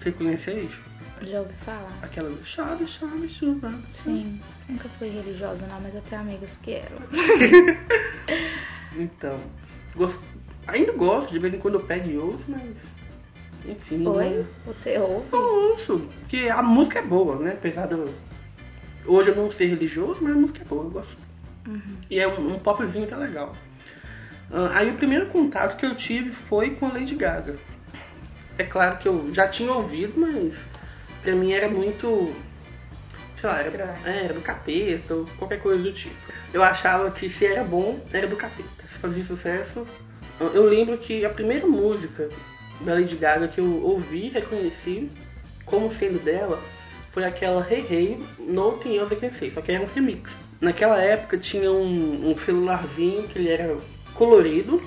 Você 0.01 0.11
conhece 0.11 0.49
a 0.49 0.53
Isla? 0.53 0.90
Já 1.23 1.39
ouvi 1.39 1.53
falar. 1.65 1.93
Aquela 2.01 2.29
do 2.29 2.43
chove, 2.45 2.85
chove, 2.87 3.29
chuva. 3.29 3.71
Sim, 3.93 4.39
nunca 4.67 4.89
fui 4.89 5.09
religiosa 5.09 5.65
não, 5.67 5.79
mas 5.81 5.93
tenho 6.09 6.21
amigas 6.21 6.51
que 6.61 6.71
eram. 6.73 6.97
Então, 8.93 9.39
gost... 9.95 10.17
ainda 10.67 10.91
gosto, 10.91 11.31
de 11.31 11.39
vez 11.39 11.53
em 11.53 11.59
quando 11.59 11.75
eu 11.75 11.79
pego 11.83 12.09
e 12.09 12.17
ouço, 12.17 12.43
mas. 12.47 12.71
Enfim, 13.65 14.05
Oi? 14.07 14.45
Você 14.65 14.97
ouve? 14.97 15.27
Eu 15.31 15.39
ouço, 15.71 15.99
porque 16.19 16.49
a 16.49 16.61
música 16.61 16.99
é 16.99 17.01
boa, 17.03 17.37
né? 17.37 17.51
Apesar 17.53 17.87
de 17.87 17.93
eu- 17.93 18.13
hoje 19.05 19.29
eu 19.29 19.35
não 19.35 19.51
ser 19.51 19.67
religioso, 19.67 20.17
mas 20.21 20.33
a 20.33 20.35
música 20.39 20.61
é 20.61 20.65
boa, 20.65 20.83
eu 20.83 20.89
gosto. 20.89 21.15
E 22.09 22.19
é 22.19 22.27
um, 22.27 22.55
um 22.55 22.59
popzinho 22.59 23.07
que 23.07 23.13
é 23.13 23.17
legal. 23.17 23.55
Ah, 24.51 24.71
aí 24.73 24.89
o 24.89 24.95
primeiro 24.95 25.27
contato 25.27 25.77
que 25.77 25.85
eu 25.85 25.95
tive 25.95 26.31
foi 26.31 26.71
com 26.71 26.87
a 26.87 26.93
Lady 26.93 27.15
Gaga. 27.15 27.55
É 28.57 28.63
claro 28.65 28.97
que 28.97 29.07
eu 29.07 29.33
já 29.33 29.47
tinha 29.47 29.71
ouvido, 29.71 30.19
mas 30.19 30.53
pra 31.21 31.35
mim 31.35 31.51
era 31.51 31.67
muito. 31.67 32.33
Sei 33.39 33.49
lá, 33.49 33.59
era, 33.61 33.97
é, 34.05 34.25
era 34.25 34.33
do 34.33 34.41
capeta 34.41 35.13
ou 35.15 35.25
qualquer 35.37 35.59
coisa 35.59 35.81
do 35.81 35.91
tipo. 35.91 36.15
Eu 36.53 36.61
achava 36.63 37.09
que 37.11 37.29
se 37.29 37.45
era 37.45 37.63
bom, 37.63 37.99
era 38.13 38.27
do 38.27 38.35
capeta. 38.35 38.69
Se 38.83 38.99
fazia 38.99 39.23
sucesso. 39.23 39.85
Eu 40.39 40.65
lembro 40.65 40.97
que 40.97 41.23
a 41.23 41.29
primeira 41.29 41.67
música 41.67 42.29
da 42.81 42.93
Lady 42.93 43.15
Gaga 43.15 43.47
que 43.47 43.59
eu 43.59 43.83
ouvi 43.83 44.27
e 44.27 44.29
reconheci 44.29 45.09
como 45.65 45.91
sendo 45.93 46.23
dela 46.23 46.59
foi 47.11 47.23
aquela 47.25 47.65
Hey 47.69 47.85
Hey 47.89 48.23
Nothing 48.39 48.97
Else 48.97 49.13
I 49.13 49.17
Can 49.17 49.31
Say, 49.31 49.51
só 49.51 49.61
que 49.61 49.71
era 49.71 49.83
um 49.83 49.87
remix. 49.87 50.31
Naquela 50.59 51.01
época 51.01 51.37
tinha 51.37 51.71
um, 51.71 52.31
um 52.31 52.37
celularzinho 52.37 53.27
que 53.27 53.39
ele 53.39 53.49
era 53.49 53.77
colorido 54.13 54.81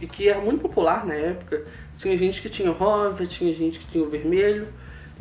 e 0.00 0.06
que 0.06 0.28
era 0.28 0.40
muito 0.40 0.60
popular 0.60 1.06
na 1.06 1.14
época. 1.14 1.64
Tinha 1.98 2.16
gente 2.16 2.42
que 2.42 2.48
tinha 2.48 2.70
rosa, 2.70 3.26
tinha 3.26 3.54
gente 3.54 3.78
que 3.78 3.86
tinha 3.86 4.04
o 4.04 4.10
vermelho. 4.10 4.68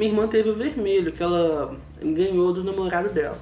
Minha 0.02 0.14
irmã 0.14 0.28
teve 0.28 0.50
o 0.50 0.56
vermelho, 0.56 1.12
que 1.12 1.22
ela 1.22 1.78
ganhou 2.02 2.52
do 2.52 2.64
namorado 2.64 3.10
dela. 3.10 3.38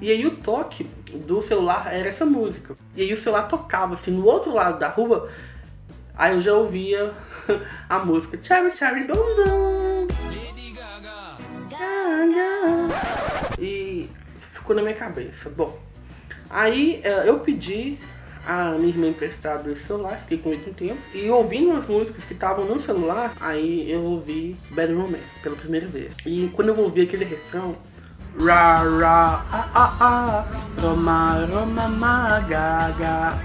E 0.00 0.08
aí 0.08 0.24
o 0.24 0.36
toque 0.36 0.84
do 1.12 1.42
celular 1.42 1.92
era 1.92 2.08
essa 2.10 2.24
música. 2.24 2.76
E 2.94 3.02
aí 3.02 3.12
o 3.12 3.20
celular 3.20 3.48
tocava 3.48 3.94
assim 3.94 4.12
no 4.12 4.24
outro 4.24 4.54
lado 4.54 4.78
da 4.78 4.86
rua. 4.86 5.28
Aí 6.16 6.32
eu 6.32 6.40
já 6.40 6.54
ouvia 6.54 7.12
a 7.90 7.98
música 7.98 8.38
Cherry 8.40 8.76
Cherry. 8.76 9.08
Gaga. 11.68 12.88
E 13.58 14.08
ficou 14.52 14.76
na 14.76 14.82
minha 14.82 14.94
cabeça. 14.94 15.50
Bom, 15.50 15.76
aí 16.48 17.00
eh, 17.02 17.24
eu 17.26 17.40
pedi 17.40 17.98
a 18.46 18.70
minha 18.78 18.88
irmã 18.88 19.08
emprestado 19.08 19.70
esse 19.70 19.84
celular, 19.86 20.18
fiquei 20.20 20.38
com 20.38 20.50
ele 20.50 20.70
um 20.70 20.72
tempo. 20.72 20.98
E 21.12 21.28
ouvindo 21.28 21.72
as 21.72 21.86
músicas 21.86 22.24
que 22.24 22.32
estavam 22.32 22.64
no 22.64 22.82
celular, 22.82 23.34
aí 23.40 23.90
eu 23.90 24.02
ouvi 24.02 24.56
Bad 24.70 24.92
Romance 24.92 25.24
pela 25.42 25.56
primeira 25.56 25.86
vez. 25.86 26.12
E 26.24 26.48
quando 26.54 26.68
eu 26.68 26.78
ouvi 26.78 27.02
aquele 27.02 27.24
refrão, 27.24 27.76
Ra 28.38 28.82
ra 28.82 29.46
ah 29.50 29.70
ah 29.74 29.96
ah 29.98 30.44
Roma 30.78 31.46
Roma 31.46 31.88
ma 31.88 32.38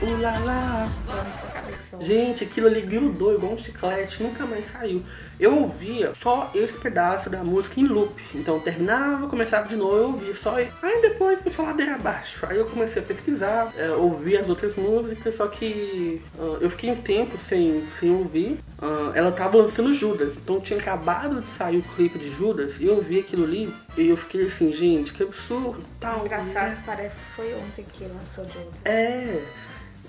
ulala 0.01 0.91
Falando 1.05 1.39
sua 1.39 1.49
cabeça. 1.49 2.01
Gente, 2.01 2.43
aquilo 2.43 2.67
ali 2.67 2.81
grudou 2.81 3.33
igual 3.33 3.53
um 3.53 3.57
chiclete, 3.57 4.21
nunca 4.21 4.45
mais 4.45 4.69
saiu. 4.69 5.01
Eu 5.41 5.57
ouvia 5.57 6.13
só 6.21 6.51
esse 6.53 6.77
pedaço 6.77 7.27
da 7.27 7.43
música 7.43 7.79
em 7.79 7.87
loop. 7.87 8.13
Então 8.35 8.59
terminava, 8.59 9.27
começava 9.27 9.67
de 9.67 9.75
novo, 9.75 9.95
eu 9.95 10.07
ouvia 10.09 10.35
só 10.35 10.59
isso. 10.59 10.71
Aí 10.83 11.01
depois 11.01 11.41
fui 11.41 11.51
só 11.51 11.63
ladeira 11.63 11.95
abaixo. 11.95 12.45
Aí 12.47 12.57
eu 12.57 12.65
comecei 12.67 13.01
a 13.01 13.05
pesquisar, 13.05 13.73
é, 13.75 13.89
ouvir 13.89 14.37
as 14.37 14.47
outras 14.47 14.75
músicas, 14.75 15.35
só 15.35 15.47
que 15.47 16.21
ah, 16.37 16.57
eu 16.61 16.69
fiquei 16.69 16.91
um 16.91 17.01
tempo 17.01 17.35
sem, 17.49 17.83
sem 17.99 18.11
ouvir. 18.11 18.59
Ah, 18.79 19.13
ela 19.15 19.31
tava 19.31 19.57
lançando 19.57 19.91
Judas, 19.95 20.35
então 20.37 20.61
tinha 20.61 20.77
acabado 20.77 21.41
de 21.41 21.47
sair 21.57 21.79
o 21.79 21.83
clipe 21.95 22.19
de 22.19 22.29
Judas 22.35 22.75
e 22.79 22.85
eu 22.85 22.97
ouvi 22.97 23.19
aquilo 23.19 23.43
ali 23.45 23.73
e 23.97 24.09
eu 24.09 24.17
fiquei 24.17 24.43
assim, 24.43 24.71
gente, 24.71 25.11
que 25.11 25.23
absurdo, 25.23 25.83
tal. 25.99 26.23
Engraçado, 26.23 26.69
né? 26.69 26.83
parece 26.85 27.15
que 27.15 27.31
foi 27.35 27.51
ontem 27.55 27.83
que 27.91 28.03
lançou 28.03 28.43
outro. 28.43 28.71
É. 28.85 29.41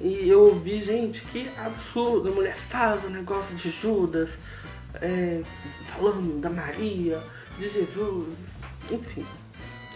E 0.01 0.29
eu 0.29 0.41
ouvi, 0.47 0.83
gente, 0.83 1.23
que 1.27 1.49
absurdo. 1.57 2.29
A 2.29 2.33
mulher 2.33 2.57
faz 2.69 3.05
o 3.05 3.09
negócio 3.09 3.55
de 3.55 3.71
Judas, 3.71 4.31
é, 5.01 5.41
falando 5.95 6.41
da 6.41 6.51
Maria, 6.51 7.19
de 7.59 7.69
Jesus, 7.69 8.29
enfim. 8.91 9.25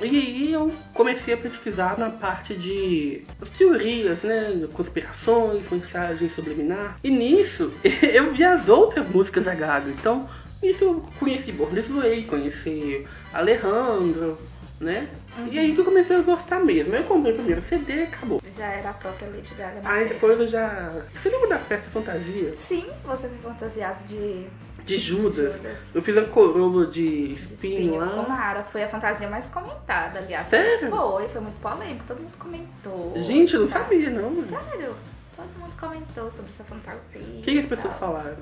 E 0.00 0.04
aí 0.04 0.52
eu 0.52 0.70
comecei 0.92 1.32
a 1.32 1.36
pesquisar 1.38 1.98
na 1.98 2.10
parte 2.10 2.54
de 2.54 3.22
teorias, 3.56 4.22
né? 4.22 4.68
Conspirações, 4.72 5.64
mensagens 5.70 6.34
subliminar. 6.34 6.98
E 7.02 7.10
nisso 7.10 7.72
eu 8.02 8.34
vi 8.34 8.44
as 8.44 8.68
outras 8.68 9.08
músicas 9.08 9.44
da 9.44 9.54
Gaga. 9.54 9.90
Então, 9.90 10.28
isso 10.62 10.84
eu 10.84 11.04
conheci 11.18 11.50
Born 11.50 11.74
This 11.74 11.90
Way, 11.90 12.24
conheci 12.24 13.06
Alejandro, 13.32 14.38
né? 14.78 15.08
E 15.50 15.58
aí 15.58 15.74
que 15.74 15.80
eu 15.80 15.84
comecei 15.84 16.16
a 16.16 16.20
gostar 16.20 16.60
mesmo. 16.60 16.94
Eu 16.94 17.04
comprei 17.04 17.32
o 17.32 17.36
primeiro 17.36 17.62
CD 17.66 17.94
e 17.94 18.02
acabou. 18.02 18.42
Já 18.56 18.66
era 18.66 18.90
a 18.90 18.94
própria 18.94 19.28
Lady 19.28 19.54
Gaga. 19.56 19.80
Aí 19.82 20.08
depois 20.08 20.38
eu 20.38 20.46
já. 20.46 20.92
Você 21.14 21.30
lembra 21.30 21.48
da 21.48 21.58
festa 21.58 21.88
fantasia? 21.90 22.54
Sim, 22.54 22.86
você 23.02 23.28
foi 23.28 23.38
fantasiado 23.38 24.04
de 24.04 24.46
De 24.86 24.98
Judas. 24.98 25.54
Judas. 25.56 25.78
Eu 25.94 26.00
fiz 26.00 26.16
a 26.16 26.22
coroa 26.24 26.86
de 26.86 27.32
espinho 27.32 27.74
espinho. 27.78 27.96
lá. 27.98 28.06
Tomara, 28.22 28.62
foi 28.64 28.84
a 28.84 28.88
fantasia 28.88 29.28
mais 29.28 29.46
comentada, 29.50 30.18
aliás. 30.20 30.46
Sério? 30.48 30.88
Foi, 30.90 31.28
foi 31.28 31.40
muito 31.40 31.60
polêmico, 31.60 32.04
todo 32.06 32.18
mundo 32.20 32.38
comentou. 32.38 33.12
Gente, 33.22 33.54
eu 33.54 33.62
não 33.62 33.68
Tá. 33.68 33.80
sabia, 33.80 34.10
não. 34.10 34.28
O 34.28 34.46
Sério? 34.48 34.94
Todo 35.36 35.48
mundo 35.58 35.72
comentou 35.78 36.30
sobre 36.30 36.50
essa 36.52 36.64
fantasia. 36.64 37.00
que, 37.12 37.42
que 37.42 37.58
as 37.58 37.66
pessoas 37.66 37.94
falaram? 37.98 38.36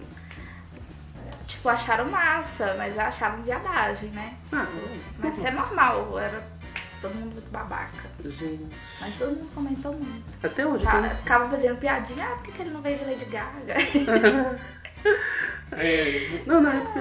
Tipo, 1.46 1.68
acharam 1.70 2.10
massa, 2.10 2.74
mas 2.76 2.98
achavam 2.98 3.42
viadagem, 3.42 4.10
né? 4.10 4.34
Ah, 4.52 4.66
Mas 5.18 5.36
isso 5.36 5.46
é 5.46 5.50
normal, 5.50 6.18
era 6.18 6.42
todo 7.00 7.14
mundo 7.14 7.32
muito 7.32 7.50
babaca. 7.50 8.08
gente. 8.22 8.66
Mas 9.00 9.14
todo 9.18 9.28
mundo 9.30 9.50
comentou 9.54 9.92
muito. 9.94 10.24
Até 10.42 10.66
hoje. 10.66 10.84
Tá, 10.84 11.02
ficava 11.08 11.48
fazendo 11.48 11.78
piadinha, 11.78 12.26
ah, 12.26 12.36
por 12.36 12.42
que, 12.44 12.52
que 12.52 12.62
ele 12.62 12.70
não 12.70 12.82
veio 12.82 12.98
de 12.98 13.04
Lady 13.06 13.24
Gaga? 13.24 14.60
É, 15.72 16.28
não, 16.46 16.60
na 16.60 16.74
época 16.74 17.00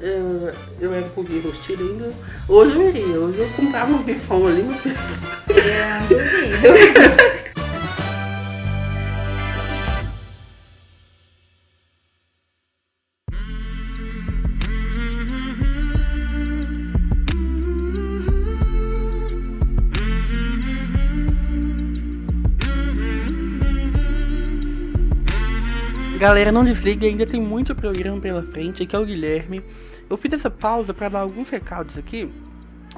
eu, 0.00 0.52
eu 0.80 0.94
era 0.94 1.04
um 1.04 1.10
pouquinho 1.10 1.48
hostil 1.48 1.78
ainda. 1.78 2.12
Hoje 2.48 2.74
eu 2.74 2.88
iria, 2.88 3.20
hoje 3.20 3.38
eu 3.38 3.48
comprava 3.56 3.92
um 3.92 4.02
bifão 4.02 4.46
ali, 4.46 4.62
meu 4.62 4.74
filho. 4.74 4.96
Eu 5.48 6.08
duvido. 6.08 7.30
Galera, 26.20 26.52
não 26.52 26.66
desliga, 26.66 27.06
ainda 27.06 27.24
tem 27.24 27.40
muito 27.40 27.74
programa 27.74 28.20
pela 28.20 28.42
frente. 28.42 28.82
Aqui 28.82 28.94
é 28.94 28.98
o 28.98 29.06
Guilherme. 29.06 29.64
Eu 30.06 30.18
fiz 30.18 30.30
essa 30.34 30.50
pausa 30.50 30.92
para 30.92 31.08
dar 31.08 31.20
alguns 31.20 31.48
recados 31.48 31.96
aqui. 31.96 32.30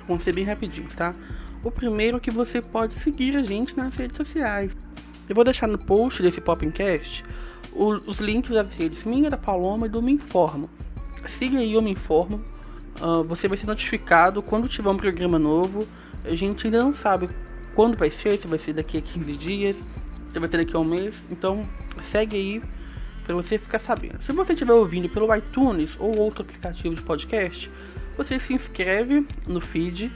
Vão 0.08 0.18
ser 0.18 0.32
bem 0.32 0.44
rapidinhos, 0.44 0.92
tá? 0.96 1.14
O 1.62 1.70
primeiro 1.70 2.16
é 2.16 2.20
que 2.20 2.32
você 2.32 2.60
pode 2.60 2.94
seguir 2.94 3.36
a 3.36 3.42
gente 3.44 3.76
nas 3.76 3.94
redes 3.94 4.16
sociais. 4.16 4.76
Eu 5.28 5.36
vou 5.36 5.44
deixar 5.44 5.68
no 5.68 5.78
post 5.78 6.20
desse 6.20 6.40
Popcast 6.40 7.24
os 7.72 8.18
links 8.18 8.50
das 8.50 8.74
redes 8.74 9.04
minha, 9.04 9.30
da 9.30 9.36
Paloma 9.36 9.86
e 9.86 9.88
do 9.88 10.02
Me 10.02 10.14
Informo. 10.14 10.68
Siga 11.28 11.60
aí 11.60 11.76
o 11.76 11.80
Me 11.80 11.92
Informo. 11.92 12.42
Uh, 13.00 13.22
você 13.22 13.46
vai 13.46 13.56
ser 13.56 13.68
notificado 13.68 14.42
quando 14.42 14.66
tiver 14.66 14.90
um 14.90 14.96
programa 14.96 15.38
novo. 15.38 15.86
A 16.24 16.34
gente 16.34 16.66
ainda 16.66 16.82
não 16.82 16.92
sabe 16.92 17.28
quando 17.76 17.96
vai 17.96 18.10
ser, 18.10 18.36
se 18.40 18.48
vai 18.48 18.58
ser 18.58 18.72
daqui 18.72 18.98
a 18.98 19.00
15 19.00 19.36
dias, 19.36 19.76
se 20.26 20.40
vai 20.40 20.48
ter 20.48 20.56
daqui 20.56 20.74
a 20.74 20.80
um 20.80 20.84
mês. 20.84 21.22
Então 21.30 21.62
segue 22.10 22.36
aí 22.36 22.81
para 23.24 23.34
você 23.34 23.58
ficar 23.58 23.78
sabendo. 23.78 24.22
Se 24.24 24.32
você 24.32 24.52
estiver 24.52 24.72
ouvindo 24.72 25.08
pelo 25.08 25.34
iTunes 25.34 25.90
ou 25.98 26.18
outro 26.18 26.42
aplicativo 26.42 26.94
de 26.94 27.02
podcast, 27.02 27.70
você 28.16 28.38
se 28.38 28.52
inscreve 28.52 29.26
no 29.46 29.60
feed 29.60 30.10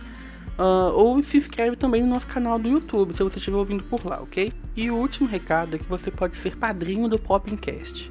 uh, 0.59 0.93
ou 0.95 1.23
se 1.23 1.37
inscreve 1.37 1.77
também 1.77 2.03
no 2.03 2.09
nosso 2.09 2.27
canal 2.27 2.59
do 2.59 2.69
YouTube, 2.69 3.15
se 3.15 3.23
você 3.23 3.37
estiver 3.37 3.57
ouvindo 3.57 3.85
por 3.85 4.05
lá, 4.05 4.21
ok? 4.21 4.53
E 4.77 4.91
o 4.91 4.97
último 4.97 5.29
recado 5.29 5.77
é 5.77 5.79
que 5.79 5.87
você 5.87 6.11
pode 6.11 6.37
ser 6.37 6.57
padrinho 6.57 7.09
do 7.09 7.19
Popcast. 7.19 8.11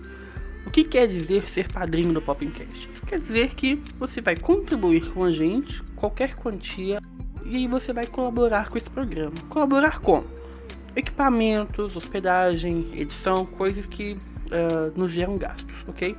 O 0.66 0.72
que 0.72 0.84
quer 0.84 1.08
dizer 1.08 1.48
ser 1.48 1.72
padrinho 1.72 2.14
do 2.14 2.22
Popcast? 2.22 2.90
Isso 2.92 3.06
quer 3.06 3.20
dizer 3.20 3.54
que 3.54 3.82
você 4.00 4.20
vai 4.20 4.36
contribuir 4.36 5.12
com 5.12 5.24
a 5.24 5.32
gente, 5.32 5.84
qualquer 5.96 6.36
quantia, 6.36 7.00
e 7.46 7.56
aí 7.56 7.68
você 7.68 7.94
vai 7.94 8.08
colaborar 8.08 8.70
com 8.70 8.78
esse 8.78 8.90
programa. 8.90 9.36
Colaborar 9.50 10.00
com 10.00 10.24
equipamentos, 10.96 11.96
hospedagem, 11.96 12.90
edição, 12.94 13.46
coisas 13.46 13.86
que 13.86 14.18
uh, 14.48 14.98
nos 15.00 15.12
geram 15.12 15.38
gastos, 15.38 15.76
ok? 15.88 16.16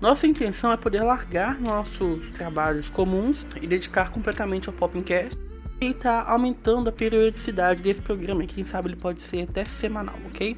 Nossa 0.00 0.26
intenção 0.26 0.70
é 0.72 0.76
poder 0.76 1.02
largar 1.02 1.58
nossos 1.60 2.28
trabalhos 2.30 2.88
comuns 2.90 3.46
e 3.60 3.66
dedicar 3.66 4.10
completamente 4.10 4.68
ao 4.68 4.74
Popcast 4.74 5.38
e 5.80 5.86
está 5.86 6.22
aumentando 6.22 6.88
a 6.88 6.92
periodicidade 6.92 7.82
desse 7.82 8.02
programa. 8.02 8.44
Quem 8.46 8.64
sabe 8.64 8.88
ele 8.88 8.96
pode 8.96 9.22
ser 9.22 9.42
até 9.42 9.64
semanal, 9.64 10.16
ok? 10.26 10.56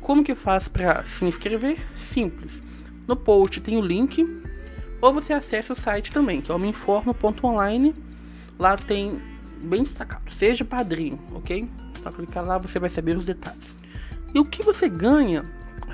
Como 0.00 0.24
que 0.24 0.34
faz 0.34 0.66
para 0.66 1.04
se 1.04 1.24
inscrever? 1.24 1.78
Simples. 2.12 2.52
No 3.06 3.14
post 3.14 3.60
tem 3.60 3.76
o 3.76 3.80
link 3.80 4.26
ou 5.00 5.12
você 5.12 5.32
acessa 5.32 5.72
o 5.72 5.80
site 5.80 6.12
também, 6.12 6.40
que 6.40 6.50
é 6.50 6.54
o 6.54 6.58
meinformo.online. 6.58 7.94
Lá 8.58 8.76
tem 8.76 9.20
bem 9.62 9.84
destacado, 9.84 10.30
seja 10.34 10.64
padrinho, 10.64 11.18
ok? 11.32 11.68
Só 12.02 12.10
clicar 12.10 12.44
lá 12.44 12.58
você 12.58 12.78
vai 12.78 12.90
saber 12.90 13.16
os 13.16 13.24
detalhes. 13.24 13.76
E 14.34 14.38
o 14.38 14.44
que 14.44 14.62
você 14.62 14.88
ganha 14.88 15.42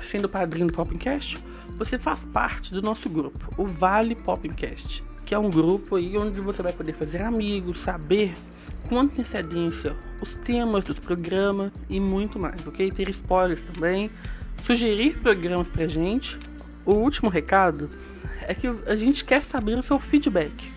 sendo 0.01 0.29
padrinho 0.29 0.67
do 0.67 0.73
Popcast, 0.73 1.37
você 1.77 1.97
faz 1.97 2.19
parte 2.33 2.73
do 2.73 2.81
nosso 2.81 3.09
grupo, 3.09 3.39
o 3.57 3.65
Vale 3.65 4.15
Popcast, 4.15 5.03
que 5.25 5.35
é 5.35 5.39
um 5.39 5.49
grupo 5.49 5.95
aí 5.95 6.17
onde 6.17 6.41
você 6.41 6.63
vai 6.63 6.73
poder 6.73 6.93
fazer 6.93 7.21
amigos, 7.21 7.83
saber 7.83 8.33
com 8.87 8.97
antecedência 8.97 9.95
os 10.21 10.33
temas 10.39 10.83
dos 10.83 10.97
programas 10.99 11.71
e 11.89 11.99
muito 11.99 12.39
mais, 12.39 12.65
ok? 12.65 12.91
Ter 12.91 13.09
spoilers 13.09 13.61
também, 13.73 14.09
sugerir 14.65 15.17
programas 15.19 15.69
pra 15.69 15.87
gente. 15.87 16.37
O 16.85 16.93
último 16.93 17.29
recado 17.29 17.89
é 18.41 18.53
que 18.53 18.67
a 18.85 18.95
gente 18.95 19.25
quer 19.25 19.43
saber 19.43 19.77
o 19.77 19.83
seu 19.83 19.99
feedback. 19.99 20.71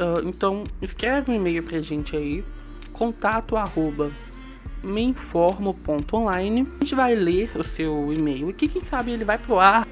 Uh, 0.00 0.26
então 0.26 0.64
escreve 0.80 1.30
um 1.30 1.34
e-mail 1.34 1.62
pra 1.62 1.80
gente 1.80 2.16
aí, 2.16 2.44
contato 2.92 3.56
arroba 3.56 4.10
meinformo.online. 4.82 6.62
A 6.62 6.84
gente 6.84 6.94
vai 6.94 7.14
ler 7.14 7.50
o 7.56 7.64
seu 7.64 8.12
e-mail 8.12 8.50
e 8.50 8.52
que 8.52 8.68
quem 8.68 8.82
sabe 8.82 9.10
ele 9.10 9.24
vai 9.24 9.38
pro 9.38 9.58
ar. 9.58 9.86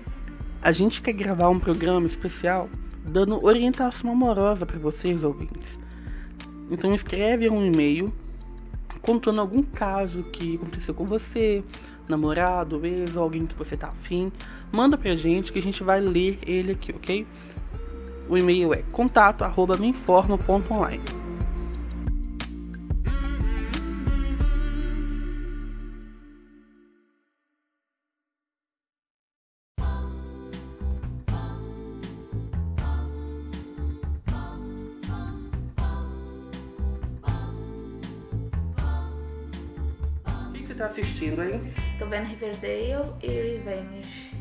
A 0.62 0.72
gente 0.72 1.00
quer 1.00 1.12
gravar 1.12 1.48
um 1.48 1.58
programa 1.58 2.06
especial 2.06 2.68
dando 3.04 3.44
orientação 3.44 4.10
amorosa 4.10 4.66
para 4.66 4.78
vocês 4.78 5.22
ouvintes. 5.22 5.78
Então 6.70 6.94
escreve 6.94 7.48
um 7.48 7.64
e-mail 7.64 8.12
contando 9.00 9.40
algum 9.40 9.62
caso 9.62 10.22
que 10.24 10.56
aconteceu 10.56 10.92
com 10.92 11.04
você, 11.04 11.62
namorado, 12.08 12.84
ex, 12.84 13.14
ou 13.14 13.22
alguém 13.22 13.46
que 13.46 13.54
você 13.54 13.76
tá 13.76 13.86
afim. 13.88 14.32
Manda 14.72 14.98
pra 14.98 15.14
gente 15.14 15.52
que 15.52 15.60
a 15.60 15.62
gente 15.62 15.84
vai 15.84 16.00
ler 16.00 16.40
ele 16.44 16.72
aqui, 16.72 16.92
ok? 16.92 17.24
O 18.28 18.36
e-mail 18.36 18.74
é 18.74 18.82
contato@meinformo.online. 18.90 21.25
tá 40.76 40.86
assistindo, 40.86 41.42
hein? 41.42 41.60
Tô 41.98 42.06
vendo 42.06 42.26
Riverdale 42.26 43.12
e 43.22 43.28
Revenge. 43.28 44.36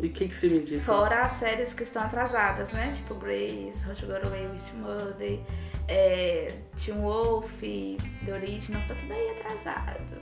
E 0.00 0.06
o 0.06 0.10
que, 0.10 0.28
que 0.28 0.34
você 0.34 0.48
me 0.48 0.60
disse? 0.60 0.84
Fora 0.84 1.22
as 1.22 1.32
séries 1.32 1.72
que 1.72 1.84
estão 1.84 2.02
atrasadas, 2.02 2.70
né? 2.72 2.92
Tipo 2.94 3.14
Grace, 3.14 3.86
How 3.86 3.94
to 3.94 4.06
Get 4.06 4.24
Away 4.24 4.48
with 4.48 4.80
Murder, 4.80 5.40
é, 5.88 6.52
Teen 6.76 7.00
Wolf, 7.00 7.60
The 7.60 8.32
Originals, 8.32 8.84
tá 8.86 8.94
tudo 8.94 9.12
aí 9.12 9.30
atrasado. 9.38 10.20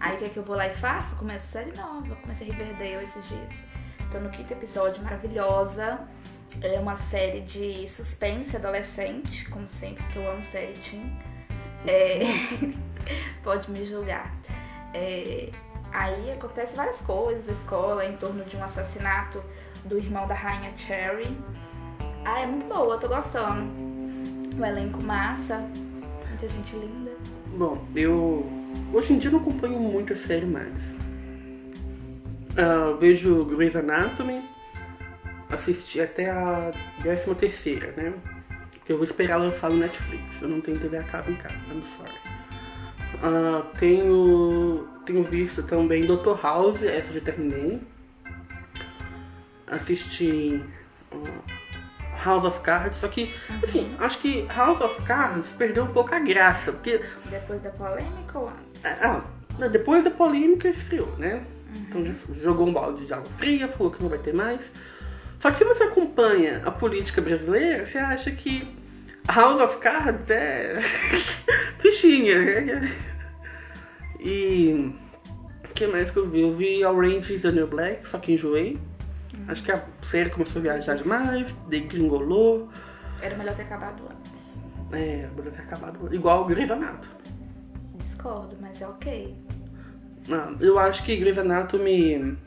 Aí 0.00 0.16
o 0.16 0.18
que, 0.18 0.24
é 0.24 0.28
que 0.30 0.36
eu 0.38 0.42
vou 0.42 0.56
lá 0.56 0.68
e 0.68 0.74
faço? 0.74 1.14
Começo 1.16 1.46
série 1.48 1.76
nova, 1.76 2.16
comecei 2.16 2.48
Riverdale 2.48 3.04
esses 3.04 3.28
dias. 3.28 3.52
Tô 4.10 4.18
no 4.18 4.30
quinto 4.30 4.52
episódio, 4.52 5.02
maravilhosa. 5.02 6.00
É 6.62 6.80
uma 6.80 6.96
série 6.96 7.42
de 7.42 7.86
suspense 7.86 8.56
adolescente, 8.56 9.46
como 9.50 9.68
sempre, 9.68 10.02
que 10.06 10.16
eu 10.16 10.30
amo 10.30 10.42
série 10.44 10.72
teen. 10.72 11.12
É... 11.86 12.20
Pode 13.44 13.70
me 13.70 13.84
julgar. 13.86 14.34
É, 14.94 15.50
aí 15.92 16.32
acontece 16.32 16.76
várias 16.76 17.00
coisas 17.02 17.44
na 17.46 17.52
escola 17.52 18.04
em 18.04 18.16
torno 18.16 18.44
de 18.44 18.56
um 18.56 18.64
assassinato 18.64 19.42
do 19.84 19.98
irmão 19.98 20.26
da 20.26 20.34
rainha 20.34 20.72
Cherry. 20.76 21.26
Ah, 22.24 22.40
é 22.40 22.46
muito 22.46 22.66
boa, 22.66 22.98
tô 22.98 23.08
gostando. 23.08 23.70
O 24.58 24.64
elenco 24.64 25.02
massa, 25.02 25.58
muita 26.28 26.48
gente 26.48 26.76
linda. 26.76 27.12
Bom, 27.56 27.84
eu 27.94 28.46
hoje 28.92 29.12
em 29.12 29.18
dia 29.18 29.30
não 29.30 29.40
acompanho 29.40 29.78
muito 29.78 30.12
a 30.12 30.16
série 30.16 30.46
mais. 30.46 30.74
Uh, 32.58 32.96
vejo 32.98 33.44
Grey's 33.44 33.76
Anatomy, 33.76 34.42
assisti 35.48 36.00
até 36.00 36.30
a 36.30 36.72
13 37.02 37.34
terceira, 37.36 37.92
né? 37.96 38.12
Que 38.84 38.92
eu 38.92 38.96
vou 38.96 39.04
esperar 39.04 39.36
lançar 39.36 39.70
no 39.70 39.76
Netflix. 39.76 40.24
Eu 40.40 40.48
não 40.48 40.60
tenho 40.60 40.78
TV 40.78 40.98
a 40.98 41.02
cabo 41.04 41.30
em 41.30 41.36
casa, 41.36 41.54
I'm 41.70 41.82
sorry. 41.96 42.27
Uh, 43.16 43.62
tenho, 43.78 44.86
tenho 45.04 45.24
visto 45.24 45.62
também 45.62 46.06
Dr. 46.06 46.40
House, 46.42 46.82
essa 46.82 47.12
já 47.12 47.20
terminei. 47.20 47.80
Assisti 49.66 50.62
uh, 51.12 51.42
House 52.24 52.44
of 52.44 52.60
Cards, 52.60 52.98
só 52.98 53.08
que, 53.08 53.34
assim, 53.62 53.94
acho 53.98 54.20
que 54.20 54.46
House 54.46 54.80
of 54.80 55.02
Cards 55.02 55.48
perdeu 55.58 55.84
um 55.84 55.92
pouco 55.92 56.14
a 56.14 56.18
graça, 56.18 56.72
porque... 56.72 57.00
Depois 57.30 57.62
da 57.62 57.70
polêmica 57.70 58.38
ou 58.38 58.52
Ah, 58.84 59.22
depois 59.68 60.04
da 60.04 60.10
polêmica 60.10 60.68
esfriou, 60.68 61.08
né? 61.18 61.44
Uhum. 61.74 61.82
Então 61.88 62.06
já 62.06 62.14
jogou 62.42 62.68
um 62.68 62.72
balde 62.72 63.06
de 63.06 63.12
água 63.12 63.30
fria, 63.36 63.68
falou 63.68 63.92
que 63.92 64.02
não 64.02 64.08
vai 64.08 64.18
ter 64.18 64.32
mais. 64.32 64.60
Só 65.40 65.50
que 65.50 65.58
se 65.58 65.64
você 65.64 65.84
acompanha 65.84 66.62
a 66.64 66.70
política 66.70 67.20
brasileira, 67.20 67.86
você 67.86 67.98
acha 67.98 68.30
que 68.30 68.76
House 69.28 69.60
of 69.60 69.78
Cards 69.78 70.30
é 70.30 70.80
fichinha. 71.78 72.62
Né? 72.62 72.92
E 74.18 74.94
o 75.64 75.74
que 75.74 75.86
mais 75.86 76.10
que 76.10 76.16
eu 76.16 76.28
vi? 76.28 76.40
Eu 76.40 76.56
vi 76.56 76.84
Orange 76.84 77.34
is 77.34 77.42
the 77.42 77.52
New 77.52 77.66
Black, 77.66 78.08
só 78.08 78.18
que 78.18 78.32
enjoei. 78.32 78.78
Uhum. 79.34 79.44
Acho 79.48 79.62
que 79.62 79.70
a 79.70 79.84
série 80.10 80.30
começou 80.30 80.60
a 80.60 80.62
viajar 80.62 80.96
demais, 80.96 81.50
degringolou. 81.68 82.68
Era 83.20 83.36
melhor 83.36 83.54
ter 83.54 83.62
acabado 83.62 84.02
antes. 84.10 84.58
É, 84.92 85.28
melhor 85.36 85.52
ter 85.52 85.62
acabado 85.62 86.14
igual 86.14 86.42
o 86.42 86.44
Grey's 86.46 86.70
Anatomy. 86.70 87.06
Discordo, 87.96 88.56
mas 88.60 88.80
é 88.80 88.88
ok. 88.88 89.36
Não, 90.26 90.56
eu 90.60 90.78
acho 90.78 91.04
que 91.04 91.16
Grey's 91.16 91.38
Anatomy 91.38 92.38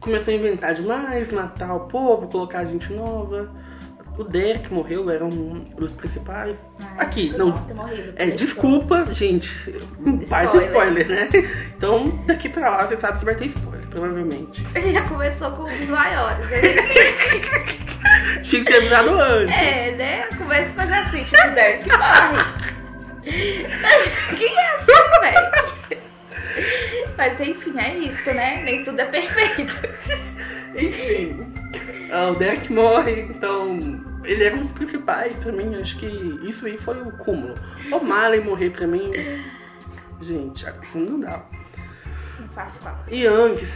começou 0.00 0.32
a 0.32 0.36
inventar 0.36 0.74
demais, 0.74 1.32
matar 1.32 1.74
o 1.74 1.80
povo, 1.88 2.28
colocar 2.28 2.64
gente 2.66 2.92
nova. 2.92 3.50
O 4.16 4.22
Derek 4.22 4.72
morreu, 4.72 5.10
era 5.10 5.24
um 5.24 5.64
dos 5.76 5.90
principais. 5.92 6.56
Ah, 6.80 7.02
Aqui, 7.02 7.34
não. 7.36 7.50
Morrido, 7.74 8.12
é, 8.14 8.26
desculpa, 8.26 9.06
gente. 9.12 9.48
Vai 10.28 10.48
ter 10.50 10.66
spoiler, 10.66 11.08
né? 11.08 11.28
Então, 11.76 12.06
daqui 12.24 12.48
pra 12.48 12.70
lá 12.70 12.86
você 12.86 12.96
sabe 12.96 13.18
que 13.18 13.24
vai 13.24 13.34
ter 13.34 13.46
spoiler, 13.46 13.86
provavelmente. 13.88 14.64
A 14.74 14.78
gente 14.78 14.92
já 14.92 15.02
começou 15.08 15.50
com 15.52 15.64
os 15.64 15.88
maiores, 15.88 16.48
né? 16.48 16.60
Tinha 18.44 18.64
que 18.64 18.70
ter 18.70 18.76
avisado 18.78 19.10
antes. 19.20 19.56
É, 19.56 19.96
né? 19.96 20.22
Começa 20.38 20.82
assim, 20.82 21.24
tipo, 21.24 21.48
o 21.48 21.54
Derek 21.54 21.88
morre. 21.88 22.44
Quem 24.38 24.56
é 24.56 24.74
assim, 24.76 25.20
velho? 25.20 25.64
Mas 27.16 27.40
enfim, 27.40 27.78
é 27.78 27.96
isso, 27.98 28.30
né? 28.32 28.62
Nem 28.62 28.84
tudo 28.84 29.00
é 29.00 29.04
perfeito. 29.06 29.72
Enfim, 30.76 31.53
o 32.30 32.34
Derek 32.36 32.72
morre, 32.72 33.22
então 33.22 33.78
ele 34.24 34.44
era 34.44 34.56
um 34.56 34.62
dos 34.62 34.72
principais 34.72 35.34
pra 35.36 35.52
mim. 35.52 35.74
Acho 35.76 35.98
que 35.98 36.06
isso 36.48 36.64
aí 36.66 36.78
foi 36.78 37.00
o 37.02 37.10
cúmulo. 37.18 37.54
O 37.92 38.04
Marley 38.04 38.40
morrer 38.40 38.70
pra 38.70 38.86
mim, 38.86 39.10
gente, 40.22 40.64
não 40.94 41.20
dá. 41.20 41.42
Não 42.40 42.48
faz 42.48 42.72
falta. 42.76 43.04
E 43.12 43.26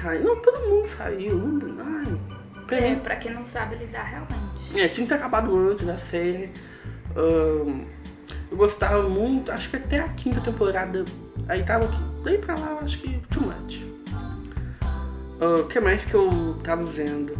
saiu, 0.02 0.22
não, 0.24 0.36
todo 0.42 0.68
mundo 0.68 0.88
saiu. 0.88 1.36
Não, 1.36 1.84
ai, 1.98 2.20
pra 2.66 2.76
É, 2.78 2.90
mim, 2.90 3.00
pra 3.00 3.16
quem 3.16 3.32
não 3.32 3.44
sabe 3.46 3.76
lidar 3.76 4.04
realmente. 4.04 4.78
é, 4.78 4.88
tinha 4.88 5.04
que 5.06 5.08
ter 5.08 5.14
acabado 5.14 5.56
antes 5.56 5.86
da 5.86 5.96
série. 5.96 6.50
Ahn, 7.16 7.84
eu 8.50 8.56
gostava 8.56 9.02
muito, 9.08 9.50
acho 9.50 9.68
que 9.70 9.76
até 9.76 10.00
a 10.00 10.08
quinta 10.10 10.40
temporada. 10.40 11.04
Aí 11.48 11.62
tava 11.64 11.84
aqui. 11.86 11.98
Daí 12.24 12.38
pra 12.38 12.54
lá 12.58 12.72
eu 12.72 12.78
acho 12.84 12.98
que 13.00 13.18
too 13.30 13.42
much. 13.42 13.84
Ah, 15.40 15.60
O 15.60 15.64
que 15.66 15.80
mais 15.80 16.04
que 16.04 16.14
eu 16.14 16.58
tava 16.64 16.84
vendo? 16.84 17.36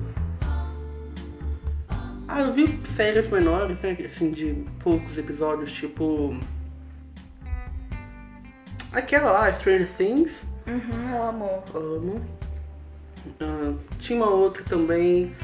Ah, 2.29 2.43
eu 2.43 2.53
vi 2.53 2.69
séries 2.95 3.29
menores, 3.31 3.81
né? 3.81 3.97
Assim, 4.05 4.31
de 4.31 4.64
poucos 4.81 5.17
episódios, 5.17 5.73
tipo. 5.73 6.38
Aquela 8.93 9.33
lá, 9.33 9.53
Stranger 9.55 9.88
Things. 9.97 10.43
Uhum, 10.67 11.11
eu 11.11 11.23
amo. 11.23 11.64
Amo. 11.75 12.25
Ah, 13.41 13.75
tinha 13.99 14.23
uma 14.23 14.31
outra 14.31 14.62
também, 14.62 15.35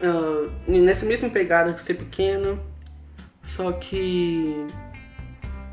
ah, 0.00 0.50
nessa 0.68 1.04
mesma 1.04 1.28
pegada 1.28 1.72
de 1.72 1.80
ser 1.80 1.94
pequena, 1.94 2.56
só 3.56 3.72
que. 3.72 4.66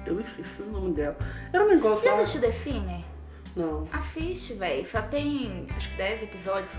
Eu 0.07 0.19
esqueci 0.21 0.61
o 0.61 0.71
nome 0.71 0.93
dela. 0.93 1.17
Era 1.53 1.65
um 1.65 1.67
negócio 1.67 2.01
Você 2.01 2.09
assistiu 2.09 2.41
The 2.41 2.51
Sinner? 2.51 3.01
Não. 3.55 3.87
Assiste, 3.91 4.53
velho. 4.53 4.85
Só 4.85 5.01
tem 5.01 5.67
acho 5.75 5.91
que 5.91 5.97
10 5.97 6.23
episódios. 6.23 6.71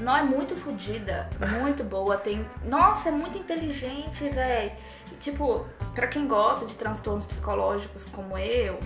Não 0.00 0.16
é 0.16 0.22
muito 0.22 0.56
fodida, 0.56 1.28
muito 1.60 1.82
boa. 1.82 2.16
Tem. 2.16 2.44
Nossa, 2.64 3.08
é 3.08 3.12
muito 3.12 3.36
inteligente, 3.36 4.28
velho. 4.28 4.72
Tipo, 5.20 5.66
pra 5.94 6.06
quem 6.06 6.28
gosta 6.28 6.66
de 6.66 6.74
transtornos 6.74 7.26
psicológicos 7.26 8.06
como 8.06 8.38
eu, 8.38 8.78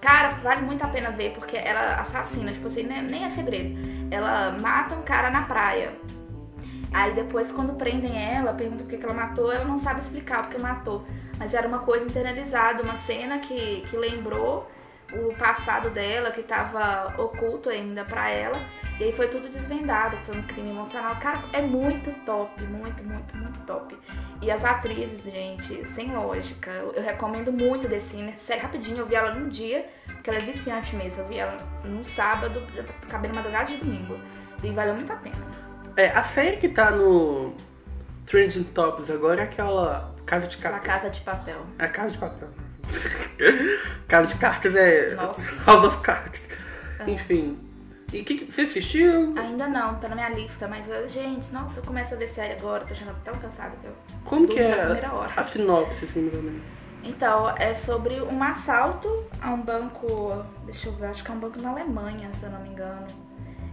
cara, 0.00 0.32
vale 0.42 0.62
muito 0.62 0.82
a 0.82 0.88
pena 0.88 1.10
ver, 1.10 1.34
porque 1.34 1.56
ela 1.56 2.00
assassina, 2.00 2.52
tipo 2.52 2.66
assim, 2.66 2.82
nem, 2.82 3.02
nem 3.02 3.24
é 3.24 3.30
segredo. 3.30 3.78
Ela 4.10 4.56
mata 4.60 4.94
um 4.94 5.02
cara 5.02 5.30
na 5.30 5.42
praia. 5.42 5.92
Aí 6.92 7.14
depois, 7.14 7.52
quando 7.52 7.74
prendem 7.74 8.18
ela, 8.18 8.52
perguntam 8.52 8.84
por 8.84 8.88
que 8.88 8.98
que 8.98 9.04
ela 9.04 9.14
matou, 9.14 9.52
ela 9.52 9.64
não 9.64 9.78
sabe 9.78 10.00
explicar 10.00 10.42
porque 10.42 10.58
matou. 10.60 11.06
Mas 11.38 11.54
era 11.54 11.66
uma 11.66 11.78
coisa 11.78 12.04
internalizada, 12.04 12.82
uma 12.82 12.96
cena 12.96 13.38
que, 13.38 13.82
que 13.88 13.96
lembrou 13.96 14.68
o 15.12 15.34
passado 15.34 15.90
dela, 15.90 16.30
que 16.30 16.42
tava 16.42 17.14
oculto 17.20 17.68
ainda 17.68 18.04
pra 18.04 18.30
ela. 18.30 18.58
E 18.98 19.04
aí 19.04 19.12
foi 19.12 19.28
tudo 19.28 19.48
desvendado, 19.48 20.16
foi 20.18 20.36
um 20.36 20.42
crime 20.42 20.70
emocional. 20.70 21.16
Cara, 21.16 21.42
é 21.52 21.60
muito 21.60 22.12
top, 22.24 22.62
muito, 22.64 23.02
muito, 23.02 23.36
muito 23.36 23.60
top. 23.60 23.96
E 24.42 24.50
as 24.50 24.64
atrizes, 24.64 25.22
gente, 25.22 25.86
sem 25.94 26.12
lógica. 26.12 26.70
Eu, 26.70 26.92
eu 26.92 27.02
recomendo 27.02 27.52
muito 27.52 27.88
The 27.88 28.00
Sinner. 28.00 28.38
Sério, 28.38 28.62
rapidinho, 28.62 28.98
eu 28.98 29.06
vi 29.06 29.14
ela 29.14 29.34
num 29.34 29.48
dia, 29.48 29.86
porque 30.06 30.30
ela 30.30 30.38
é 30.38 30.42
viciante 30.42 30.94
mesmo. 30.94 31.22
Eu 31.22 31.28
vi 31.28 31.38
ela 31.38 31.56
num 31.84 32.04
sábado, 32.04 32.62
acabei 33.02 33.30
na 33.30 33.36
madrugada 33.36 33.66
de 33.66 33.76
domingo. 33.76 34.18
E 34.62 34.70
valeu 34.70 34.94
muito 34.94 35.12
a 35.12 35.16
pena. 35.16 35.36
É, 35.96 36.08
a 36.08 36.22
série 36.24 36.58
que 36.58 36.68
tá 36.68 36.90
no 36.90 37.54
Trending 38.26 38.64
Tops 38.64 39.10
agora 39.10 39.40
é 39.40 39.44
aquela 39.44 40.14
Casa 40.24 40.46
de 40.46 40.56
La 40.56 40.62
Cartas. 40.62 40.86
Casa 40.86 41.10
de 41.10 41.20
Papel. 41.22 41.66
É 41.78 41.88
Casa 41.88 42.10
de 42.12 42.18
Papel. 42.18 42.48
Casa 44.08 44.32
de 44.34 44.38
Cartas 44.40 44.74
é 44.74 45.14
Nossa. 45.14 45.64
House 45.64 45.84
of 45.86 46.00
Cards. 46.02 46.40
É. 47.00 47.10
Enfim. 47.10 47.58
E 48.12 48.22
que, 48.24 48.38
que- 48.38 48.52
você 48.52 48.62
assistiu? 48.62 49.34
Ainda 49.38 49.68
não, 49.68 49.94
tá 49.96 50.08
na 50.08 50.16
minha 50.16 50.28
lista, 50.30 50.66
mas 50.66 50.88
eu- 50.88 51.08
gente, 51.08 51.52
nossa, 51.52 51.78
eu 51.78 51.84
começo 51.84 52.12
a 52.14 52.16
ver 52.16 52.28
série 52.28 52.54
agora, 52.54 52.84
tô 52.84 52.92
achando 52.92 53.14
tão 53.22 53.34
cansada 53.34 53.72
que 53.80 53.86
eu. 53.86 53.92
Como 54.24 54.48
que 54.48 54.58
é 54.58 54.76
primeira 54.84 55.12
hora. 55.12 55.32
a, 55.36 55.40
a 55.40 55.44
sinopse, 55.44 56.04
assim, 56.06 56.22
mais 56.22 56.34
ou 56.34 56.42
menos? 56.42 56.62
Então, 57.04 57.48
é 57.56 57.72
sobre 57.72 58.20
um 58.20 58.42
assalto 58.42 59.24
a 59.40 59.50
um 59.50 59.62
banco. 59.62 60.44
Deixa 60.64 60.88
eu 60.88 60.92
ver, 60.96 61.06
acho 61.06 61.22
que 61.24 61.30
é 61.30 61.34
um 61.34 61.38
banco 61.38 61.62
na 61.62 61.70
Alemanha, 61.70 62.28
se 62.34 62.44
eu 62.44 62.50
não 62.50 62.60
me 62.60 62.68
engano. 62.70 63.06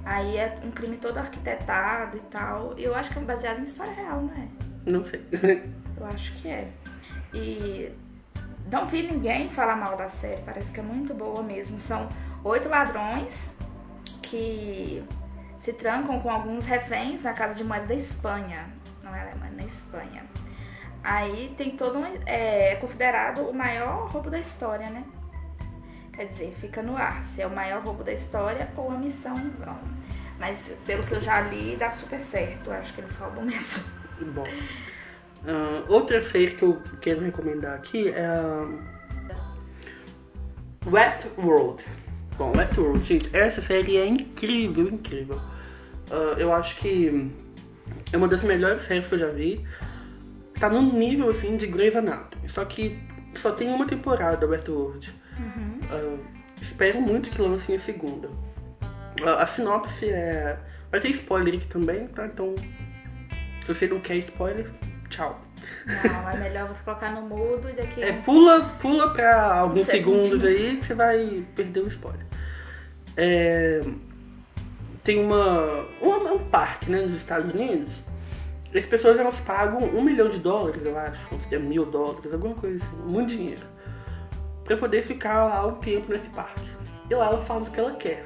Aí 0.05 0.37
é 0.37 0.57
um 0.63 0.71
crime 0.71 0.95
todo 0.97 1.17
arquitetado 1.17 2.15
e 2.15 2.21
tal. 2.31 2.73
E 2.77 2.83
eu 2.85 2.95
acho 2.95 3.09
que 3.11 3.19
é 3.19 3.21
baseado 3.23 3.59
em 3.59 3.63
história 3.63 3.91
real, 3.91 4.21
não 4.21 4.33
é? 4.33 4.47
Não 4.85 5.03
sei. 5.03 5.21
Eu 5.99 6.05
acho 6.05 6.31
que 6.35 6.47
é. 6.47 6.69
E 7.33 7.91
não 8.71 8.85
vi 8.85 9.03
ninguém 9.03 9.49
falar 9.49 9.75
mal 9.75 9.95
da 9.95 10.09
série, 10.09 10.41
parece 10.43 10.71
que 10.71 10.79
é 10.79 10.83
muito 10.83 11.13
boa 11.13 11.41
mesmo. 11.41 11.79
São 11.79 12.07
oito 12.43 12.67
ladrões 12.67 13.33
que 14.21 15.03
se 15.59 15.73
trancam 15.73 16.19
com 16.19 16.29
alguns 16.29 16.65
reféns 16.65 17.23
na 17.23 17.33
casa 17.33 17.55
de 17.55 17.63
moeda 17.63 17.87
da 17.87 17.95
Espanha. 17.95 18.69
Não 19.03 19.15
é 19.15 19.21
Alemanha, 19.21 19.53
na 19.53 19.63
Espanha. 19.63 20.23
Aí 21.03 21.53
tem 21.57 21.77
todo 21.77 21.99
um. 21.99 22.05
É 22.25 22.75
considerado 22.75 23.49
o 23.49 23.53
maior 23.53 24.09
roubo 24.09 24.29
da 24.29 24.39
história, 24.39 24.89
né? 24.89 25.03
Quer 26.11 26.25
dizer, 26.25 26.55
fica 26.59 26.81
no 26.81 26.97
ar 26.97 27.23
se 27.33 27.41
é 27.41 27.47
o 27.47 27.49
maior 27.49 27.83
roubo 27.83 28.03
da 28.03 28.11
história 28.11 28.67
ou 28.75 28.91
a 28.91 28.97
missão 28.97 29.35
em 29.37 29.49
vão. 29.51 29.77
Mas 30.39 30.57
pelo 30.85 31.03
que 31.03 31.13
eu 31.13 31.21
já 31.21 31.41
li, 31.41 31.75
dá 31.75 31.89
super 31.89 32.19
certo. 32.19 32.71
Acho 32.71 32.93
que 32.93 33.01
eles 33.01 33.15
roubam 33.17 33.45
mesmo. 33.45 33.83
Bom. 34.33 34.43
Ah, 35.47 35.85
outra 35.87 36.21
série 36.21 36.51
que 36.51 36.63
eu 36.63 36.81
quero 36.99 37.21
recomendar 37.21 37.75
aqui 37.75 38.09
é 38.09 38.25
a 38.25 38.67
Westworld. 40.85 41.83
Bom, 42.37 42.51
Westworld, 42.55 43.03
gente, 43.05 43.29
essa 43.35 43.61
série 43.61 43.97
é 43.97 44.05
incrível, 44.05 44.89
incrível. 44.89 45.39
Ah, 46.11 46.35
eu 46.37 46.53
acho 46.53 46.75
que 46.77 47.31
é 48.11 48.17
uma 48.17 48.27
das 48.27 48.43
melhores 48.43 48.85
séries 48.85 49.07
que 49.07 49.15
eu 49.15 49.19
já 49.19 49.29
vi. 49.29 49.65
Tá 50.59 50.69
num 50.69 50.91
nível 50.91 51.29
assim 51.29 51.55
de 51.55 51.65
Grey's 51.67 51.95
Anatomy. 51.95 52.49
Só 52.49 52.65
que 52.65 52.99
só 53.41 53.51
tem 53.51 53.69
uma 53.69 53.87
temporada 53.87 54.45
Westworld. 54.45 55.13
Ah, 55.89 56.17
espero 56.61 56.99
muito 56.99 57.29
que 57.29 57.41
lancem 57.41 57.77
a 57.77 57.79
segunda. 57.79 58.29
Ah, 59.23 59.43
a 59.43 59.47
sinopse 59.47 60.09
é. 60.09 60.59
Vai 60.91 60.99
ter 60.99 61.09
spoiler 61.11 61.55
aqui 61.55 61.67
também, 61.67 62.07
tá? 62.07 62.25
Então 62.25 62.53
se 63.61 63.73
você 63.73 63.87
não 63.87 63.99
quer 63.99 64.15
spoiler, 64.17 64.69
tchau. 65.09 65.39
Não, 65.85 66.29
é 66.29 66.37
melhor 66.37 66.67
você 66.67 66.83
colocar 66.83 67.11
no 67.11 67.21
mudo 67.23 67.69
e 67.69 67.73
daqui 67.73 68.03
É, 68.03 68.11
pula, 68.13 68.61
pula 68.81 69.11
pra 69.13 69.55
alguns 69.59 69.85
segundos 69.87 70.43
aí 70.43 70.77
que 70.77 70.85
você 70.87 70.93
vai 70.93 71.43
perder 71.55 71.79
o 71.81 71.87
spoiler. 71.87 72.25
É, 73.15 73.81
tem 75.03 75.19
uma, 75.23 75.85
uma- 76.01 76.33
um 76.33 76.39
parque 76.49 76.89
né, 76.91 77.01
nos 77.01 77.15
Estados 77.15 77.53
Unidos. 77.53 77.91
As 78.75 78.85
pessoas 78.85 79.17
elas 79.17 79.35
pagam 79.39 79.79
um 79.81 80.01
milhão 80.01 80.29
de 80.29 80.39
dólares, 80.39 80.81
eu 80.85 80.97
acho, 80.99 81.19
ou 81.33 81.39
seja, 81.41 81.57
mil 81.59 81.85
dólares, 81.85 82.31
alguma 82.31 82.53
coisa 82.55 82.83
assim, 82.83 82.95
muito 83.05 83.29
dinheiro, 83.29 83.63
pra 84.65 84.77
poder 84.77 85.03
ficar 85.03 85.45
lá 85.45 85.65
um 85.65 85.75
tempo 85.75 86.11
nesse 86.11 86.27
parque. 86.29 86.67
E 87.09 87.15
lá 87.15 87.27
ela 87.27 87.45
faz 87.45 87.65
o 87.67 87.71
que 87.71 87.79
ela 87.79 87.93
quer. 87.93 88.23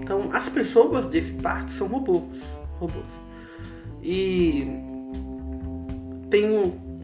Então, 0.00 0.30
as 0.32 0.48
pessoas 0.48 1.04
desse 1.06 1.32
parque 1.32 1.74
são 1.74 1.88
robôs. 1.88 2.22
robôs. 2.78 3.04
E 4.02 4.93
tem 6.34 6.50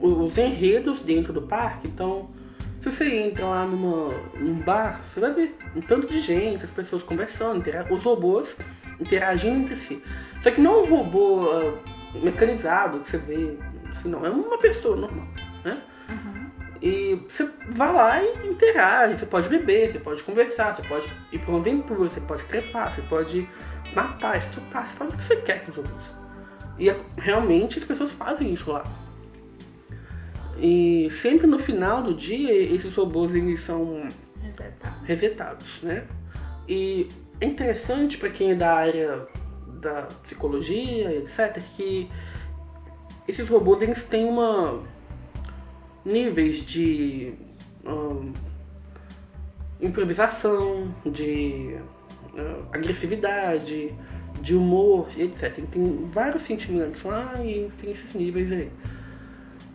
os 0.02 0.36
enredos 0.36 1.00
dentro 1.02 1.32
do 1.32 1.42
parque, 1.42 1.86
então 1.86 2.28
se 2.80 2.90
você 2.90 3.04
entra 3.14 3.46
lá 3.46 3.64
numa, 3.64 4.08
num 4.36 4.54
bar, 4.54 5.02
você 5.14 5.20
vai 5.20 5.32
ver 5.32 5.56
um 5.76 5.80
tanto 5.80 6.08
de 6.08 6.18
gente, 6.20 6.64
as 6.64 6.70
pessoas 6.72 7.04
conversando, 7.04 7.62
os 7.90 8.02
robôs 8.02 8.48
interagindo 8.98 9.60
entre 9.60 9.76
si. 9.76 10.02
Só 10.42 10.50
que 10.50 10.60
não 10.60 10.72
é 10.72 10.82
um 10.82 10.86
robô 10.86 11.48
ah, 11.48 12.18
mecanizado 12.20 12.98
que 13.00 13.10
você 13.10 13.18
vê, 13.18 13.56
assim, 13.92 14.08
não, 14.08 14.26
é 14.26 14.30
uma 14.30 14.58
pessoa 14.58 14.96
normal, 14.96 15.28
né? 15.64 15.80
E 16.82 17.14
você 17.28 17.48
vai 17.68 17.92
lá 17.92 18.22
e 18.24 18.48
interage, 18.48 19.16
você 19.16 19.26
pode 19.26 19.48
beber, 19.48 19.92
você 19.92 20.00
pode 20.00 20.24
conversar, 20.24 20.74
você 20.74 20.82
pode 20.82 21.08
ir 21.30 21.38
pra 21.38 21.50
uma 21.50 21.60
aventura, 21.60 22.08
você 22.08 22.20
pode 22.20 22.42
trepar, 22.44 22.92
você 22.94 23.02
pode 23.02 23.48
matar, 23.94 24.38
estuprar, 24.38 24.88
você 24.88 24.96
faz 24.96 25.14
o 25.14 25.16
que 25.16 25.22
você 25.22 25.36
quer 25.36 25.64
com 25.64 25.70
os 25.70 25.76
robôs. 25.76 26.04
E 26.78 26.88
é- 26.88 27.00
realmente 27.18 27.78
as 27.78 27.84
pessoas 27.84 28.10
fazem 28.12 28.54
isso 28.54 28.72
lá. 28.72 28.82
E 30.60 31.08
sempre 31.22 31.46
no 31.46 31.58
final 31.58 32.02
do 32.02 32.14
dia 32.14 32.52
esses 32.52 32.94
robôs 32.94 33.34
eles 33.34 33.64
são 33.64 34.02
Reseta. 34.42 34.94
resetados, 35.04 35.82
né? 35.82 36.06
E 36.68 37.08
é 37.40 37.46
interessante 37.46 38.18
para 38.18 38.28
quem 38.28 38.52
é 38.52 38.54
da 38.54 38.74
área 38.74 39.26
da 39.80 40.02
psicologia, 40.22 41.16
etc, 41.16 41.62
que 41.76 42.10
esses 43.26 43.48
robôs 43.48 43.80
eles 43.80 44.04
têm 44.04 44.26
uma 44.26 44.82
níveis 46.04 46.64
de 46.64 47.32
improvisação, 49.80 50.94
de 51.06 51.76
ah, 52.36 52.62
agressividade, 52.72 53.94
de 54.40 54.54
humor, 54.54 55.08
etc. 55.16 55.64
Tem 55.70 56.10
vários 56.12 56.42
sentimentos 56.42 57.02
lá 57.02 57.34
e 57.42 57.70
tem 57.80 57.92
esses 57.92 58.12
níveis 58.14 58.52
aí. 58.52 58.70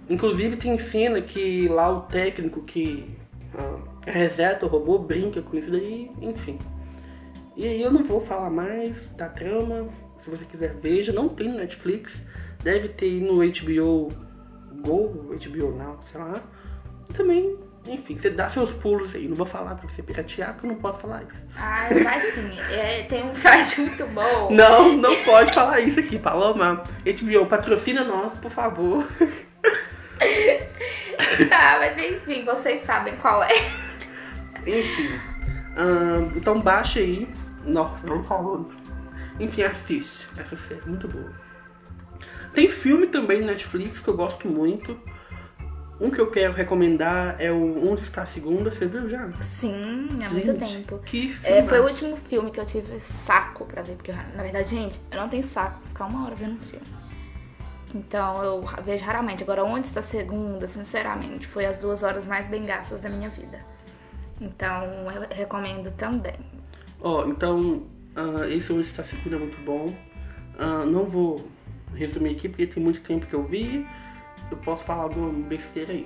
Inclusive 0.10 0.58
tem 0.58 0.78
cena 0.78 1.22
que 1.22 1.68
lá 1.68 1.90
o 1.90 2.02
técnico 2.02 2.62
que 2.62 3.10
ah, 3.58 3.80
reseta 4.06 4.66
o 4.66 4.70
robô 4.70 5.00
brinca 5.00 5.42
com 5.42 5.58
isso 5.58 5.72
daí, 5.72 6.12
enfim. 6.22 6.60
E 7.56 7.66
aí 7.66 7.82
eu 7.82 7.92
não 7.92 8.04
vou 8.04 8.22
falar 8.22 8.50
mais 8.50 8.94
da 9.16 9.30
trama. 9.30 9.88
Se 10.24 10.30
você 10.30 10.44
quiser, 10.46 10.76
veja. 10.76 11.14
Não 11.14 11.30
tem 11.30 11.48
no 11.48 11.58
Netflix. 11.58 12.14
Deve 12.64 12.90
ter 12.90 13.22
no 13.22 13.36
HBO 13.36 14.12
Go, 14.82 15.36
HBO 15.36 15.78
Now, 15.78 16.00
sei 16.12 16.20
lá. 16.20 16.42
E 17.10 17.14
também, 17.14 17.56
enfim, 17.88 18.18
você 18.18 18.30
dá 18.30 18.50
seus 18.50 18.72
pulos 18.72 19.16
aí. 19.16 19.28
Não 19.28 19.36
vou 19.36 19.46
falar 19.46 19.76
pra 19.76 19.88
você 19.88 20.04
piratear, 20.04 20.54
porque 20.54 20.68
eu 20.68 20.72
não 20.72 20.80
posso 20.80 21.00
falar 21.00 21.24
isso. 21.24 21.42
Ah, 21.56 21.88
vai 22.04 22.20
sim. 22.32 22.60
É, 22.72 23.04
tem 23.04 23.24
um 23.24 23.34
site 23.36 23.82
muito 23.82 24.06
bom. 24.08 24.52
Não, 24.52 24.98
não 24.98 25.24
pode 25.24 25.54
falar 25.54 25.80
isso 25.80 26.00
aqui, 26.00 26.20
Paloma. 26.20 26.84
HBO, 27.06 27.46
patrocina 27.46 28.04
nós, 28.04 28.38
por 28.38 28.52
favor. 28.52 29.08
Tá, 31.50 31.78
mas 31.80 31.98
enfim, 31.98 32.44
vocês 32.44 32.82
sabem 32.82 33.16
qual 33.18 33.44
é. 33.44 33.54
Enfim. 34.66 35.10
ahn, 35.78 36.32
então 36.36 36.60
baixa 36.60 37.00
aí. 37.00 37.28
Não, 37.64 37.98
não 38.08 38.24
falando. 38.24 38.74
Enfim, 39.40 39.64
assiste. 39.64 40.28
Essa 40.38 40.56
série 40.56 40.82
é 40.82 40.90
muito 40.90 41.08
boa. 41.08 41.32
Tem 42.54 42.70
filme 42.70 43.08
também 43.08 43.42
no 43.42 43.48
Netflix 43.48 44.00
que 44.00 44.08
eu 44.08 44.16
gosto 44.16 44.48
muito. 44.48 44.98
Um 46.00 46.12
que 46.12 46.20
eu 46.20 46.30
quero 46.30 46.54
recomendar 46.54 47.38
é 47.40 47.52
o 47.52 47.90
Onde 47.90 48.04
Está 48.04 48.24
a 48.24 48.26
Segunda. 48.26 48.70
Você 48.70 48.86
viu 48.86 49.10
já? 49.10 49.30
Sim, 49.42 50.10
há 50.26 50.30
muito 50.30 50.46
Gente, 50.46 50.60
tempo. 50.60 51.00
Que 51.00 51.34
filme. 51.34 51.58
É, 51.58 51.64
foi 51.64 51.80
o 51.80 51.84
último 51.86 52.18
filme 52.18 52.52
que 52.52 52.60
eu 52.60 52.66
tive 52.66 53.00
saco 53.26 53.66
pra 53.66 53.82
ver, 53.82 53.96
porque 53.96 54.12
na 54.12 54.44
verdade, 54.44 54.70
gente, 54.70 55.00
eu 55.12 55.22
não 55.22 55.30
tenho 55.30 55.44
saco 55.44 55.80
pra 55.80 55.88
ficar 55.90 56.06
uma 56.06 56.26
hora 56.26 56.36
vendo 56.36 56.56
um 56.56 56.60
filme. 56.60 56.86
Então 57.96 58.44
eu 58.44 58.62
vejo 58.84 59.06
raramente. 59.06 59.42
Agora, 59.42 59.64
onde 59.64 59.88
está 59.88 60.02
segunda, 60.02 60.68
sinceramente, 60.68 61.48
foi 61.48 61.66
as 61.66 61.80
duas 61.80 62.04
horas 62.04 62.26
mais 62.26 62.46
bem 62.46 62.66
gastas 62.66 63.02
da 63.02 63.10
minha 63.10 63.30
vida. 63.30 63.60
Então 64.42 64.84
eu 65.12 65.28
recomendo 65.32 65.90
também. 65.96 66.36
Ó, 67.02 67.26
então, 67.26 67.84
ah, 68.16 68.48
esse 68.50 68.72
Onde 68.74 68.88
Está 68.88 69.02
a 69.02 69.06
Segunda 69.06 69.38
é 69.38 69.40
muito 69.40 69.58
bom. 69.64 69.86
Ah, 70.60 70.86
não 70.86 71.06
vou 71.06 71.48
resumir 71.94 72.32
aqui 72.32 72.50
porque 72.50 72.68
tem 72.68 72.84
muito 72.84 73.00
tempo 73.02 73.26
que 73.26 73.34
eu 73.34 73.44
vi. 73.44 73.88
Eu 74.52 74.58
posso 74.58 74.84
falar 74.84 75.04
alguma 75.04 75.32
besteira 75.48 75.94
aí. 75.94 76.06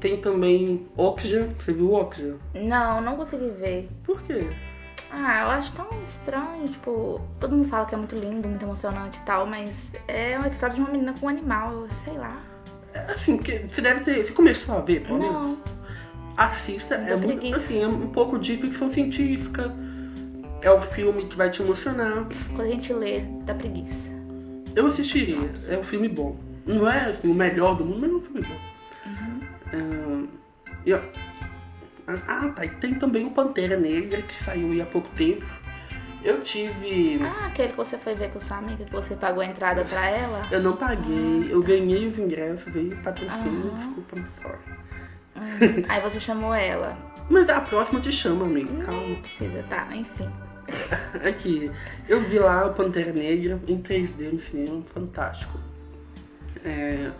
Tem 0.00 0.20
também 0.20 0.86
Oxygen. 0.96 1.54
Você 1.58 1.72
viu 1.72 1.94
Oxygen? 1.94 2.38
Não, 2.54 3.00
não 3.00 3.16
consegui 3.16 3.48
ver. 3.48 3.88
Por 4.04 4.20
quê? 4.22 4.46
Ah, 5.16 5.42
eu 5.42 5.50
acho 5.50 5.72
tão 5.74 5.86
estranho, 6.08 6.66
tipo, 6.68 7.20
todo 7.38 7.54
mundo 7.54 7.68
fala 7.68 7.86
que 7.86 7.94
é 7.94 7.98
muito 7.98 8.16
lindo, 8.16 8.48
muito 8.48 8.64
emocionante 8.64 9.18
e 9.18 9.22
tal, 9.22 9.46
mas 9.46 9.88
é 10.08 10.36
uma 10.36 10.48
história 10.48 10.74
de 10.74 10.80
uma 10.80 10.90
menina 10.90 11.14
com 11.18 11.26
um 11.26 11.28
animal, 11.28 11.86
sei 12.04 12.14
lá. 12.14 12.36
É, 12.92 13.12
Assim, 13.12 13.36
porque 13.36 13.66
você 13.70 13.80
deve 13.80 14.00
ter. 14.00 14.24
Você 14.24 14.32
começou 14.32 14.76
a 14.76 14.80
ver, 14.80 15.06
Paulinho? 15.06 15.32
Não, 15.32 15.58
Assista, 16.36 16.96
é 16.96 17.14
muito. 17.14 17.54
Assim, 17.54 17.82
é 17.82 17.86
um 17.86 18.08
pouco 18.08 18.38
de 18.38 18.56
ficção 18.56 18.92
científica. 18.92 19.72
É 20.60 20.70
o 20.70 20.80
filme 20.82 21.26
que 21.26 21.36
vai 21.36 21.50
te 21.50 21.62
emocionar. 21.62 22.26
quando 22.48 22.62
a 22.62 22.70
gente 22.70 22.92
lê, 22.92 23.20
dá 23.44 23.54
preguiça. 23.54 24.10
Eu 24.74 24.86
assistiria, 24.86 25.38
é 25.68 25.78
um 25.78 25.84
filme 25.84 26.08
bom. 26.08 26.36
Não 26.66 26.90
é 26.90 27.10
assim, 27.10 27.30
o 27.30 27.34
melhor 27.34 27.76
do 27.76 27.84
mundo, 27.84 28.00
mas 28.00 28.10
é 28.10 28.14
um 28.14 28.20
filme 28.20 28.42
bom. 28.42 28.58
Uhum. 29.06 29.40
Ah, 29.72 30.26
e 30.86 30.92
ó. 30.92 31.00
Ah, 32.06 32.48
tá. 32.54 32.64
E 32.64 32.68
tem 32.70 32.94
também 32.94 33.26
o 33.26 33.30
Pantera 33.30 33.76
Negra, 33.76 34.22
que 34.22 34.44
saiu 34.44 34.70
aí 34.72 34.80
há 34.82 34.86
pouco 34.86 35.08
tempo. 35.16 35.44
Eu 36.22 36.40
tive. 36.42 37.20
Ah, 37.22 37.46
aquele 37.46 37.68
que 37.68 37.76
você 37.76 37.98
foi 37.98 38.14
ver 38.14 38.30
com 38.30 38.40
sua 38.40 38.56
amiga, 38.58 38.84
que 38.84 38.92
você 38.92 39.14
pagou 39.14 39.42
a 39.42 39.46
entrada 39.46 39.84
pra 39.84 40.08
ela? 40.08 40.46
Eu 40.50 40.62
não 40.62 40.76
paguei, 40.76 41.46
eu 41.50 41.62
ganhei 41.62 42.06
os 42.06 42.18
ingressos 42.18 42.74
aí, 42.74 42.94
patrocínio, 43.02 43.72
Ah. 43.74 43.76
desculpa, 43.78 44.16
I'm 44.18 44.26
sorry. 44.42 44.58
Hum, 45.36 45.84
Aí 45.88 46.00
você 46.00 46.18
chamou 46.20 46.54
ela. 46.54 46.96
Mas 47.28 47.48
a 47.48 47.60
próxima 47.60 48.00
te 48.00 48.12
chamo, 48.12 48.44
amigo. 48.44 48.82
Calma. 48.84 49.16
precisa, 49.16 49.62
tá, 49.64 49.88
enfim. 49.94 50.28
Aqui, 51.28 51.70
eu 52.08 52.20
vi 52.22 52.38
lá 52.38 52.66
o 52.66 52.74
Pantera 52.74 53.12
Negra 53.12 53.60
em 53.68 53.82
3D 53.82 54.32
no 54.32 54.40
cinema, 54.40 54.82
fantástico. 54.94 55.58
É, 56.64 57.10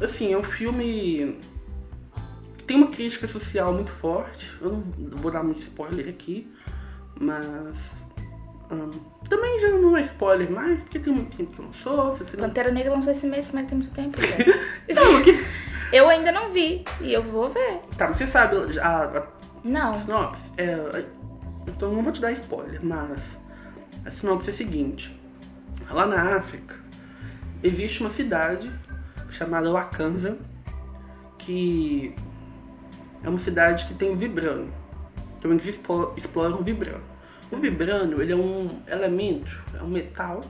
assim, 0.00 0.32
é 0.32 0.38
um 0.38 0.42
filme 0.42 1.38
tem 2.70 2.76
uma 2.76 2.86
crítica 2.86 3.26
social 3.26 3.74
muito 3.74 3.90
forte. 3.90 4.48
Eu 4.60 4.70
não 4.96 5.18
vou 5.18 5.32
dar 5.32 5.42
muito 5.42 5.60
spoiler 5.60 6.08
aqui, 6.08 6.48
mas 7.20 7.74
hum, 8.70 8.90
também 9.28 9.58
já 9.60 9.70
não 9.70 9.96
é 9.96 10.02
spoiler 10.02 10.48
mais, 10.48 10.80
porque 10.80 11.00
tem 11.00 11.12
muito 11.12 11.36
tempo 11.36 11.50
que 11.50 11.62
lançou. 11.62 12.16
Se 12.16 12.22
você 12.22 12.36
não... 12.36 12.46
Pantera 12.46 12.70
Negra 12.70 12.92
lançou 12.92 13.10
esse 13.10 13.26
mês, 13.26 13.50
mas 13.52 13.66
tem 13.66 13.76
muito 13.76 13.92
tempo. 13.92 14.16
já. 14.20 14.94
Não, 14.94 15.20
que... 15.20 15.44
eu 15.92 16.08
ainda 16.08 16.30
não 16.30 16.52
vi, 16.52 16.84
e 17.00 17.12
eu 17.12 17.22
vou 17.24 17.50
ver. 17.50 17.80
Tá, 17.96 18.08
mas 18.08 18.18
você 18.18 18.26
sabe 18.28 18.78
a, 18.78 19.02
a 19.04 19.26
Não. 19.64 20.00
sinopse? 20.00 20.42
É, 20.56 21.04
então 21.66 21.92
não 21.92 22.02
vou 22.02 22.12
te 22.12 22.20
dar 22.20 22.32
spoiler, 22.32 22.78
mas 22.84 23.20
a 24.04 24.10
sinopse 24.12 24.50
é 24.50 24.52
a 24.52 24.56
seguinte. 24.56 25.20
Lá 25.90 26.06
na 26.06 26.36
África 26.36 26.76
existe 27.64 28.00
uma 28.00 28.10
cidade 28.10 28.70
chamada 29.30 29.70
Wakanda 29.72 30.38
que 31.38 32.14
é 33.22 33.28
uma 33.28 33.38
cidade 33.38 33.86
que 33.86 33.94
tem 33.94 34.10
o 34.10 34.16
vibrânio. 34.16 34.72
Então 35.38 35.50
eles 35.52 35.66
exploram 35.66 36.60
o 36.60 36.62
vibrânio. 36.62 37.02
O 37.50 37.56
vibrânio 37.56 38.22
ele 38.22 38.32
é 38.32 38.36
um 38.36 38.82
elemento, 38.86 39.50
é 39.78 39.82
um 39.82 39.88
metal. 39.88 40.40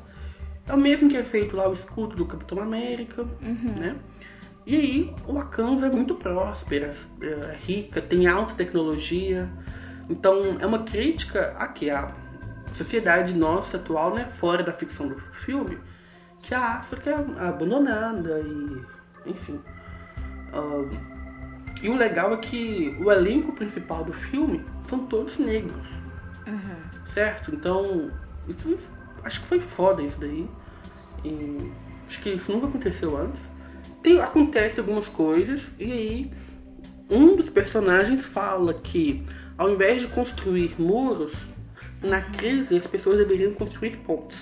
É 0.69 0.75
o 0.75 0.77
mesmo 0.77 1.09
que 1.09 1.17
é 1.17 1.23
feito 1.25 1.57
lá 1.57 1.69
o 1.69 1.73
escudo 1.73 2.15
do 2.15 2.27
Capitão 2.27 2.61
América, 2.61 3.27
né? 3.77 3.97
E 4.67 4.77
aí, 4.77 5.15
o 5.27 5.33
Wakanda 5.33 5.87
é 5.87 5.91
muito 5.91 6.15
próspera, 6.15 6.95
é 7.23 7.57
rica, 7.65 8.01
tem 8.01 8.27
alta 8.27 8.55
tecnologia. 8.55 9.49
Então, 10.09 10.59
é 10.61 10.67
uma 10.67 10.81
crítica 10.81 11.57
aqui 11.59 11.91
à 11.91 12.13
sociedade 12.75 13.35
nossa 13.35 13.79
atual, 13.79 14.15
né, 14.15 14.27
fora 14.39 14.63
da 14.63 14.73
ficção 14.73 15.09
do 15.09 15.19
filme, 15.45 15.79
que 16.43 16.55
a 16.55 16.77
África 16.77 17.11
é 17.11 17.49
abandonada 17.49 18.41
e, 18.41 19.31
enfim. 19.31 19.59
Ah, 20.53 20.85
e 21.83 21.88
o 21.88 21.97
legal 21.97 22.35
é 22.35 22.37
que 22.37 22.97
o 23.01 23.11
elenco 23.11 23.53
principal 23.53 24.05
do 24.05 24.12
filme 24.12 24.64
são 24.88 25.07
todos 25.07 25.38
negros, 25.38 25.87
certo? 27.14 27.55
Então, 27.55 28.11
isso, 28.49 28.79
acho 29.25 29.40
que 29.40 29.47
foi 29.47 29.61
foda 29.61 30.03
isso 30.03 30.19
daí. 30.21 30.49
E 31.25 31.71
acho 32.07 32.23
que 32.23 32.31
isso 32.31 32.51
nunca 32.53 32.66
aconteceu 32.66 33.16
antes. 33.16 33.40
Tem, 34.03 34.21
acontece 34.21 34.81
algumas 34.81 35.07
coisas 35.09 35.71
e 35.79 35.93
aí 35.93 36.33
um 37.11 37.37
dos 37.37 37.51
personagens 37.51 38.25
fala 38.25 38.73
que 38.73 39.27
ao 39.59 39.69
invés 39.71 40.01
de 40.03 40.09
construir 40.09 40.75
muros, 40.81 41.35
na 42.03 42.23
crise 42.23 42.79
as 42.79 42.87
pessoas 42.87 43.19
deveriam 43.19 43.53
construir 43.55 43.97
pontes, 43.99 44.38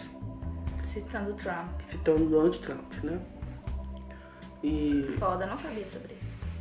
Citando 0.82 1.34
Trump. 1.34 1.80
citando 1.88 2.24
Donald 2.26 2.58
Trump, 2.60 2.92
né? 3.02 3.18
E 4.62 5.14
Foda, 5.18 5.46
não 5.46 5.56
sabia 5.56 5.86
sobre 5.86 6.14
isso. 6.14 6.17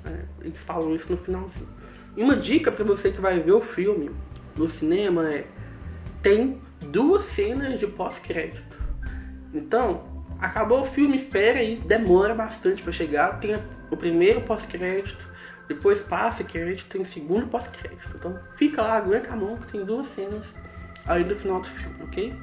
É, 0.08 0.26
eles 0.42 0.60
falam 0.60 0.96
isso 0.96 1.06
no 1.10 1.18
finalzinho. 1.18 1.68
E 2.16 2.24
uma 2.24 2.36
dica 2.36 2.72
pra 2.72 2.84
você 2.84 3.12
que 3.12 3.22
vai 3.22 3.40
ver 3.40 3.52
o 3.52 3.62
filme 3.62 4.10
no 4.56 4.70
cinema 4.70 5.30
é 5.30 5.46
tem 6.22 6.60
duas 6.82 7.26
cenas 7.26 7.80
de 7.80 7.88
pós-crédito. 7.88 8.78
Então, 9.54 10.26
acabou 10.40 10.82
o 10.82 10.86
filme, 10.86 11.16
espera 11.16 11.60
aí, 11.60 11.78
demora 11.78 12.34
bastante 12.34 12.82
pra 12.82 12.92
chegar. 12.92 13.40
Tem 13.40 13.58
o 13.90 13.98
primeiro 13.98 14.42
pós-crédito, 14.42 15.26
depois 15.68 16.00
passa 16.02 16.44
crédito, 16.44 16.90
tem 16.90 17.02
o 17.02 17.06
segundo 17.06 17.48
pós-crédito. 17.48 18.10
Então 18.16 18.40
fica 18.56 18.82
lá, 18.82 18.98
aguenta 18.98 19.34
a 19.34 19.36
mão 19.36 19.58
que 19.58 19.72
tem 19.72 19.86
duas 19.86 20.08
cenas 20.08 20.46
aí 21.06 21.24
no 21.24 21.36
final 21.36 21.62
do 21.62 21.68
filme, 21.68 22.04
ok? 22.04 22.36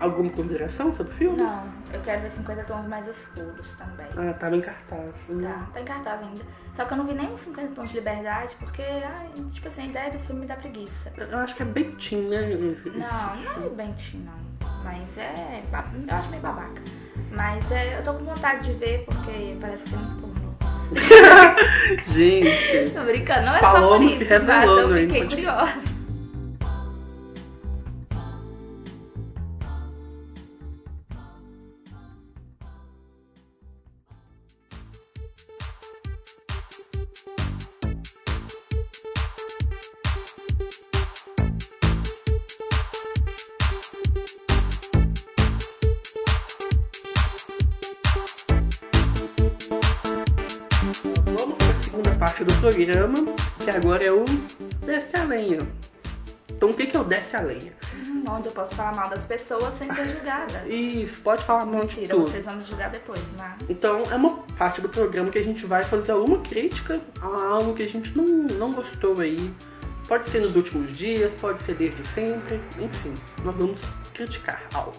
Alguma 0.00 0.30
consideração 0.30 0.94
sobre 0.96 1.12
o 1.12 1.16
filme? 1.16 1.36
Não, 1.38 1.64
eu 1.92 2.00
quero 2.00 2.22
ver 2.22 2.30
50 2.32 2.64
tons 2.64 2.86
mais 2.86 3.06
escuros 3.06 3.74
também. 3.74 4.06
Ah, 4.16 4.32
tava 4.34 4.56
em 4.56 4.60
cartaz. 4.60 5.14
Tá, 5.42 5.66
tá 5.72 5.80
em 5.80 5.84
cartaz 5.84 6.20
ainda. 6.22 6.42
Só 6.76 6.84
que 6.84 6.92
eu 6.92 6.96
não 6.96 7.06
vi 7.06 7.14
nem 7.14 7.32
os 7.32 7.40
50 7.42 7.74
tons 7.74 7.88
de 7.90 7.96
liberdade, 7.96 8.56
porque, 8.58 8.82
ai, 8.82 9.28
tipo 9.52 9.68
assim, 9.68 9.82
a 9.82 9.86
ideia 9.86 10.10
do 10.10 10.18
filme 10.20 10.40
me 10.42 10.46
dá 10.46 10.56
preguiça. 10.56 11.12
Eu 11.16 11.38
acho 11.38 11.54
que 11.54 11.62
é 11.62 11.66
bem 11.66 11.90
teen, 11.92 12.28
né? 12.28 12.40
Não, 12.86 13.36
não 13.58 13.66
é 13.66 13.68
bem 13.70 13.94
teen, 13.94 14.24
não. 14.24 14.68
Mas 14.82 15.18
é. 15.18 15.62
Eu 15.72 16.16
acho 16.16 16.30
meio 16.30 16.42
babaca. 16.42 16.82
Mas 17.30 17.70
é, 17.70 17.98
eu 17.98 18.02
tô 18.02 18.14
com 18.14 18.24
vontade 18.24 18.66
de 18.66 18.78
ver, 18.78 19.04
porque 19.04 19.56
parece 19.60 19.84
que 19.84 19.90
tem 19.90 19.98
muito 19.98 20.20
pornô. 20.20 20.42
Gente, 22.12 22.90
Tô 22.90 23.02
brincando, 23.04 23.46
não 23.46 23.54
é 23.54 23.60
só 23.60 23.72
Paloma 23.72 23.98
por 23.98 24.18
se 24.18 24.24
isso, 24.24 24.44
mas 24.44 24.68
eu 24.68 24.88
fiquei 24.94 25.26
curiosa. 25.26 25.91
Agora 53.82 54.04
é 54.04 54.12
o 54.12 54.24
Desce 54.86 55.16
a 55.16 55.24
Lenha. 55.24 55.58
Então 56.48 56.70
o 56.70 56.74
que, 56.74 56.96
é 56.96 57.00
o 57.00 57.02
Desce 57.02 57.34
a 57.34 57.40
Lenha? 57.40 57.72
Hum, 57.96 58.24
onde 58.30 58.46
eu 58.46 58.52
posso 58.52 58.76
falar 58.76 58.94
mal 58.94 59.10
das 59.10 59.26
pessoas 59.26 59.76
sem 59.76 59.92
ser 59.92 60.08
julgada. 60.08 60.62
Isso, 60.70 61.20
pode 61.22 61.42
falar 61.42 61.66
mal 61.66 61.84
de 61.84 61.96
Mentira, 61.96 62.14
tudo. 62.14 62.30
vocês 62.30 62.44
vão 62.44 62.54
me 62.54 62.64
julgar 62.64 62.90
depois, 62.90 63.20
né? 63.32 63.58
Então 63.68 64.04
é 64.08 64.14
uma 64.14 64.38
parte 64.56 64.80
do 64.80 64.88
programa 64.88 65.30
que 65.30 65.38
a 65.38 65.42
gente 65.42 65.66
vai 65.66 65.82
fazer 65.82 66.12
alguma 66.12 66.38
crítica 66.38 67.00
a 67.20 67.26
algo 67.26 67.74
que 67.74 67.82
a 67.82 67.88
gente 67.88 68.16
não, 68.16 68.24
não 68.24 68.72
gostou 68.72 69.20
aí. 69.20 69.52
Pode 70.06 70.30
ser 70.30 70.40
nos 70.42 70.54
últimos 70.54 70.96
dias, 70.96 71.32
pode 71.40 71.60
ser 71.64 71.74
desde 71.74 72.06
sempre, 72.08 72.60
enfim, 72.78 73.14
nós 73.42 73.56
vamos 73.56 73.80
criticar 74.14 74.62
algo. 74.74 74.92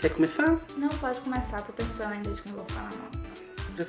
Quer 0.00 0.10
começar? 0.10 0.58
Não, 0.76 0.88
pode 0.88 1.20
começar, 1.20 1.60
tô 1.62 1.72
pensando 1.72 2.12
ainda 2.12 2.30
de 2.30 2.40
quem 2.40 2.52
eu 2.52 2.58
vou 2.58 2.66
falar 2.68 2.90
mal. 2.90 3.23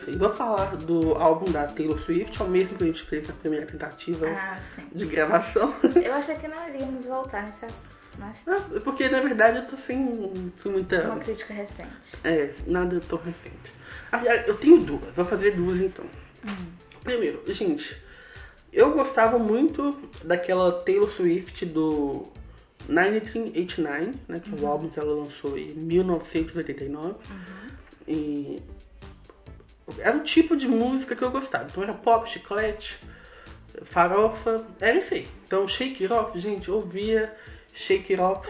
Sei. 0.04 0.16
Vou 0.18 0.30
falar 0.34 0.76
do 0.78 1.14
álbum 1.16 1.52
da 1.52 1.66
Taylor 1.68 2.00
Swift, 2.00 2.42
ao 2.42 2.48
mesmo 2.48 2.78
que 2.78 2.84
a 2.84 2.88
gente 2.88 3.04
fez 3.04 3.28
na 3.28 3.34
primeira 3.36 3.66
tentativa 3.66 4.28
Ah, 4.28 4.60
de 4.92 5.06
gravação. 5.06 5.74
Eu 6.04 6.14
achei 6.14 6.36
que 6.36 6.48
não 6.48 6.68
iríamos 6.70 7.06
voltar 7.06 7.44
nesse 7.46 7.66
assunto, 7.66 7.96
mas 8.18 8.38
Ah, 8.48 8.80
Porque 8.84 9.08
na 9.10 9.20
verdade 9.22 9.58
eu 9.60 9.66
tô 9.68 9.78
sem, 9.78 10.32
sem 10.62 10.72
muita. 10.72 11.02
uma 11.04 11.20
crítica 11.20 11.54
recente. 11.54 11.90
É, 12.24 12.52
nada 12.66 13.00
tão 13.08 13.18
recente. 13.20 13.74
Aliás, 14.12 14.48
eu 14.48 14.56
tenho 14.56 14.80
duas, 14.80 15.14
vou 15.16 15.26
fazer 15.26 15.52
duas 15.52 15.80
então. 15.80 16.06
Primeiro, 17.04 17.42
gente, 17.48 17.96
eu 18.74 18.92
gostava 18.92 19.38
muito 19.38 19.98
daquela 20.24 20.72
Taylor 20.84 21.10
Swift 21.12 21.66
do 21.66 22.28
1989, 22.88 24.14
né, 24.28 24.40
que 24.40 24.54
é 24.56 24.60
o 24.64 24.68
álbum 24.68 24.90
que 24.90 25.00
ela 25.00 25.14
lançou 25.14 25.58
em 25.58 25.74
1989. 25.74 27.16
E 28.08 28.62
era 30.00 30.18
o 30.18 30.24
tipo 30.24 30.56
de 30.56 30.68
música 30.68 31.16
que 31.16 31.22
eu 31.22 31.32
gostava. 31.32 31.68
Então 31.70 31.84
era 31.84 31.94
pop, 31.94 32.30
chiclete, 32.30 32.98
farofa, 33.84 34.66
era 34.80 34.98
isso 34.98 35.14
aí. 35.14 35.28
Então 35.46 35.68
Shake 35.68 36.04
It 36.04 36.14
Off, 36.14 36.40
gente, 36.40 36.72
ouvia 36.72 37.36
Shake 37.74 38.14
It 38.14 38.22
Off 38.22 38.48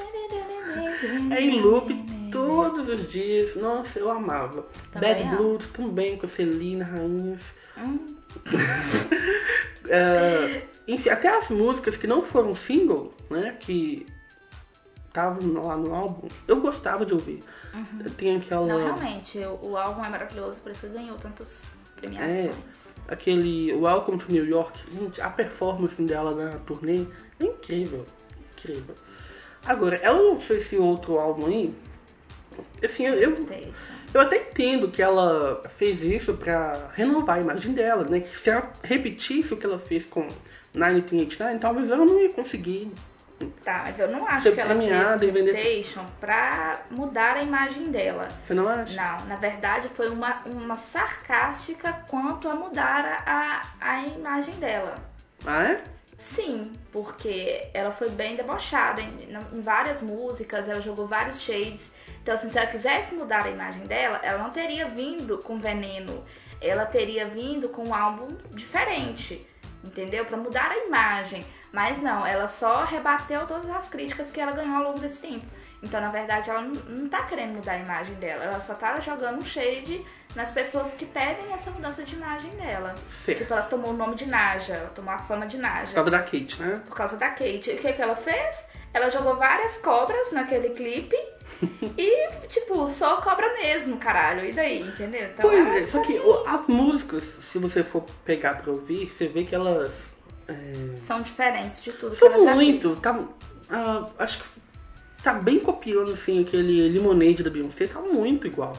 é 1.32 1.41
em 1.41 1.62
loop 1.62 1.93
todos 2.32 2.88
os 2.89 3.12
dias. 3.12 3.56
Nossa, 3.56 4.00
eu 4.00 4.10
amava. 4.10 4.67
Também 4.91 5.13
Bad 5.13 5.24
amo. 5.24 5.38
Blues 5.38 5.69
também, 5.69 6.17
com 6.17 6.26
a 6.26 6.30
Celina, 6.30 6.86
Rainhas. 6.86 7.41
Hum, 7.78 8.15
É, 9.88 10.63
enfim, 10.88 11.10
até 11.10 11.30
as 11.30 11.50
músicas 11.50 11.95
que 11.95 12.08
não 12.08 12.24
foram 12.24 12.56
single, 12.56 13.13
né? 13.30 13.56
Que 13.60 14.06
estavam 15.08 15.63
lá 15.63 15.78
no 15.78 15.93
álbum, 15.93 16.28
eu 16.48 16.60
gostava 16.60 17.06
de 17.06 17.13
ouvir. 17.13 17.43
Tem 18.18 18.38
aquela. 18.38 18.62
Uhum. 18.62 18.68
Não, 18.68 18.78
realmente, 18.78 19.40
o, 19.62 19.78
álbum 19.78 20.04
é 20.04 20.10
maravilhoso, 20.10 20.60
por 20.60 20.72
isso 20.72 20.88
ganhou 20.90 21.18
tantas 21.18 21.64
premiações. 21.96 22.56
Aquele 23.08 23.74
Welcome 23.74 24.18
to 24.18 24.32
New 24.32 24.46
York, 24.46 24.80
gente, 24.92 25.22
a 25.22 25.30
performance 25.30 26.02
dela 26.02 26.34
na 26.34 26.58
turnê 26.60 27.06
é 27.40 27.44
incrível. 27.44 28.06
Incrível. 28.58 28.96
Agora, 29.66 29.98
ela 29.98 30.20
lançou 30.20 30.56
esse 30.56 30.76
outro 30.78 31.20
álbum 31.20 31.48
aí. 31.48 31.74
Assim, 32.84 33.06
eu, 33.06 33.16
eu, 33.16 33.48
eu 34.14 34.22
até 34.22 34.38
entendo 34.38 34.90
que 34.90 35.02
ela 35.02 35.62
fez 35.78 36.02
isso 36.02 36.34
pra 36.36 36.90
renovar 36.94 37.38
a 37.38 37.42
imagem 37.42 37.74
dela, 37.74 38.06
né? 38.06 38.22
Que 38.22 38.38
se 38.38 38.50
ela 38.50 38.72
repetisse 38.84 39.54
o 39.54 39.58
que 39.58 39.66
ela 39.66 39.80
fez 39.80 40.06
com 40.06 40.28
1989, 40.74 41.60
talvez 41.60 41.90
ela 41.90 42.06
não 42.06 42.20
ia 42.20 42.30
conseguir. 42.30 42.92
Tá, 43.63 43.82
mas 43.86 44.00
eu 44.00 44.10
não 44.10 44.26
acho 44.28 44.43
Ser 44.43 44.54
que 44.54 44.62
ela 44.62 44.76
fez 44.76 44.89
vender- 44.89 46.06
pra 46.21 46.82
mudar 46.89 47.36
a 47.36 47.43
imagem 47.43 47.91
dela. 47.91 48.28
Você 48.45 48.54
não 48.54 48.67
acha? 48.67 48.93
Não, 48.95 49.26
na 49.26 49.36
verdade 49.36 49.89
foi 49.89 50.10
uma, 50.10 50.41
uma 50.45 50.76
sarcástica 50.78 51.91
quanto 52.08 52.48
a 52.48 52.56
mudar 52.56 53.24
a, 53.26 53.62
a 53.82 54.02
imagem 54.04 54.54
dela. 54.56 54.95
Ah, 55.45 55.63
é? 55.65 55.84
Sim, 56.17 56.71
porque 56.91 57.67
ela 57.74 57.91
foi 57.91 58.10
bem 58.10 58.36
debochada 58.36 59.02
em, 59.02 59.38
em 59.52 59.62
várias 59.62 60.02
músicas, 60.02 60.69
ela 60.69 60.82
jogou 60.82 61.06
vários 61.06 61.41
shades. 61.41 61.91
Então, 62.21 62.34
assim, 62.36 62.50
se 62.50 62.58
ela 62.58 62.67
quisesse 62.67 63.13
mudar 63.13 63.45
a 63.45 63.50
imagem 63.50 63.84
dela, 63.86 64.19
ela 64.24 64.38
não 64.39 64.50
teria 64.50 64.88
vindo 64.88 65.38
com 65.39 65.60
veneno. 65.60 66.24
Ela 66.62 66.86
teria 66.86 67.28
vindo 67.28 67.67
com 67.69 67.89
um 67.89 67.93
álbum 67.93 68.30
diferente, 68.52 69.45
entendeu? 69.84 70.26
Pra 70.26 70.38
mudar 70.38 70.71
a 70.71 70.78
imagem. 70.88 71.45
Mas 71.76 72.02
não, 72.02 72.26
ela 72.26 72.48
só 72.48 72.86
rebateu 72.86 73.46
todas 73.46 73.70
as 73.70 73.90
críticas 73.90 74.32
que 74.32 74.40
ela 74.40 74.54
ganhou 74.54 74.78
ao 74.78 74.84
longo 74.84 75.00
desse 75.00 75.20
tempo. 75.20 75.46
Então, 75.84 76.00
na 76.00 76.10
verdade, 76.10 76.50
ela 76.50 76.62
não, 76.62 76.74
não 76.74 77.10
tá 77.10 77.24
querendo 77.24 77.56
mudar 77.56 77.74
a 77.74 77.78
imagem 77.80 78.16
dela. 78.16 78.46
Ela 78.46 78.62
só 78.62 78.74
tá 78.74 78.98
jogando 79.02 79.40
um 79.40 79.46
shade 79.46 80.04
nas 80.36 80.52
pessoas 80.52 80.94
que 80.94 81.06
pedem 81.06 81.52
essa 81.54 81.70
mudança 81.70 82.02
de 82.04 82.16
imagem 82.16 82.50
dela. 82.52 82.96
Certo. 83.26 83.40
Tipo, 83.40 83.54
ela 83.54 83.64
tomou 83.64 83.92
o 83.92 83.94
nome 83.98 84.16
de 84.16 84.26
Naja, 84.26 84.74
ela 84.74 84.90
tomou 84.96 85.14
a 85.14 85.18
fama 85.18 85.46
de 85.46 85.58
Naja 85.58 85.88
Por 85.88 85.96
causa 85.96 86.12
da 86.12 86.20
Kate, 86.20 86.62
né? 86.62 86.82
por 86.88 86.96
causa 86.96 87.18
da 87.18 87.30
Kate. 87.30 87.70
E 87.72 87.76
o 87.76 87.78
que, 87.78 87.92
que 87.94 88.02
ela 88.02 88.16
fez? 88.16 88.56
Ela 88.94 89.10
jogou 89.10 89.36
várias 89.36 89.78
cobras 89.80 90.32
naquele 90.32 90.70
clipe 90.70 91.18
e, 91.98 92.30
tipo, 92.48 92.88
só 92.88 93.18
cobra 93.22 93.52
mesmo, 93.54 93.98
caralho. 93.98 94.46
E 94.46 94.54
daí, 94.54 94.80
entendeu? 94.82 95.26
Então, 95.26 95.50
Pois 95.50 95.68
é, 95.68 95.88
só 95.88 96.00
que 96.02 96.14
o- 96.20 96.48
as 96.48 96.66
músicas, 96.68 97.22
se 97.52 97.60
você 97.60 97.84
for 97.84 98.04
pegar 98.24 98.62
pra 98.62 98.72
ouvir, 98.72 99.08
você 99.10 99.28
vê 99.28 99.44
que 99.44 99.54
elas. 99.54 99.92
É, 100.47 100.95
são 101.03 101.21
diferentes 101.21 101.81
de 101.81 101.91
tudo 101.93 102.12
que 102.12 102.19
São 102.19 102.31
ela 102.31 102.45
já 102.45 102.55
muito. 102.55 102.89
fez. 102.89 102.99
Tá, 102.99 103.19
ah, 103.69 104.08
acho 104.19 104.43
que 104.43 104.49
tá 105.23 105.34
bem 105.34 105.60
copiando 105.60 106.12
assim 106.12 106.41
aquele 106.41 106.88
Lemonade 106.89 107.43
da 107.43 107.49
Beyoncé, 107.49 107.88
tá 107.88 107.99
muito 107.99 108.45
igual. 108.47 108.75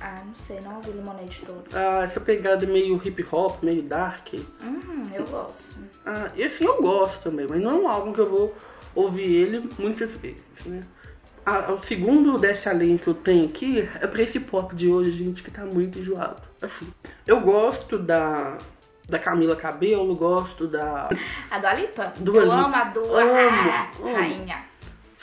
Ah, 0.00 0.22
não 0.26 0.34
sei, 0.34 0.60
não 0.60 0.76
ouvi 0.76 0.90
Lemonade 0.90 1.42
todo. 1.46 1.64
Ah, 1.72 2.04
essa 2.04 2.20
pegada 2.20 2.66
meio 2.66 3.00
hip 3.02 3.24
hop, 3.32 3.62
meio 3.62 3.82
dark. 3.82 4.34
Hum, 4.62 5.04
eu 5.14 5.24
gosto. 5.24 5.76
Ah, 6.04 6.30
e 6.36 6.44
assim 6.44 6.64
eu 6.64 6.80
gosto 6.82 7.22
também, 7.22 7.46
mas 7.48 7.62
não 7.62 7.70
é 7.70 7.74
um 7.74 7.88
álbum 7.88 8.12
que 8.12 8.20
eu 8.20 8.28
vou 8.28 8.54
ouvir 8.94 9.34
ele 9.34 9.70
muitas 9.78 10.10
vezes, 10.12 10.42
né? 10.66 10.82
Ah, 11.48 11.72
o 11.72 11.82
segundo 11.86 12.36
desse 12.38 12.68
além 12.68 12.98
que 12.98 13.06
eu 13.06 13.14
tenho 13.14 13.46
aqui 13.46 13.78
é 13.78 14.06
pra 14.06 14.22
esse 14.22 14.40
pop 14.40 14.74
de 14.74 14.88
hoje, 14.88 15.12
gente, 15.12 15.42
que 15.42 15.50
tá 15.50 15.64
muito 15.64 15.98
enjoado. 15.98 16.42
Assim, 16.60 16.92
eu 17.26 17.40
gosto 17.40 17.98
da, 17.98 18.58
da 19.08 19.18
Camila 19.18 19.54
Cabello, 19.56 20.14
gosto 20.16 20.66
da. 20.66 21.08
A 21.50 21.58
Dua 21.58 21.74
Lipa? 21.74 22.12
Dua 22.18 22.42
eu 22.42 22.50
amo 22.52 22.74
a 22.76 22.84
Dua, 22.84 23.22
Amo, 23.22 23.70
amo. 24.02 24.14
rainha. 24.14 24.64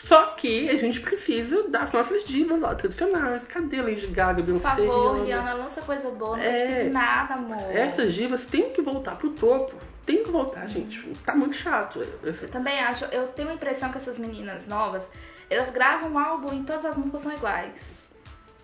Só 0.06 0.26
que 0.36 0.70
a 0.70 0.78
gente 0.78 1.00
precisa 1.00 1.70
das 1.70 1.92
nossas 1.94 2.26
divas 2.26 2.60
lá, 2.60 2.76
tradicionais. 2.76 3.42
Cadê 3.48 3.82
Lady 3.82 4.08
Gaga, 4.08 4.36
Por 4.36 4.44
Beyoncé, 4.44 4.68
favor, 4.70 5.14
Rihanna? 5.14 5.24
Rihanna, 5.24 5.54
lança 5.54 5.82
coisa 5.82 6.10
boa, 6.12 6.36
não 6.36 6.44
É. 6.44 6.68
pedir 6.80 6.92
nada, 6.92 7.36
amor. 7.36 7.58
Essas 7.72 8.14
divas 8.14 8.46
têm 8.46 8.70
que 8.72 8.82
voltar 8.82 9.16
pro 9.16 9.30
topo. 9.30 9.76
Tem 10.06 10.22
que 10.22 10.30
voltar, 10.30 10.68
gente. 10.68 11.02
Tá 11.26 11.34
muito 11.34 11.56
chato. 11.56 12.06
Eu 12.22 12.50
também 12.50 12.78
acho, 12.82 13.06
eu 13.06 13.28
tenho 13.28 13.48
a 13.50 13.54
impressão 13.54 13.90
que 13.90 13.98
essas 13.98 14.20
meninas 14.20 14.68
novas, 14.68 15.08
elas 15.50 15.70
gravam 15.70 16.10
um 16.12 16.20
álbum 16.20 16.54
e 16.54 16.64
todas 16.64 16.84
as 16.84 16.98
músicas 16.98 17.22
são 17.22 17.32
iguais. 17.32 17.72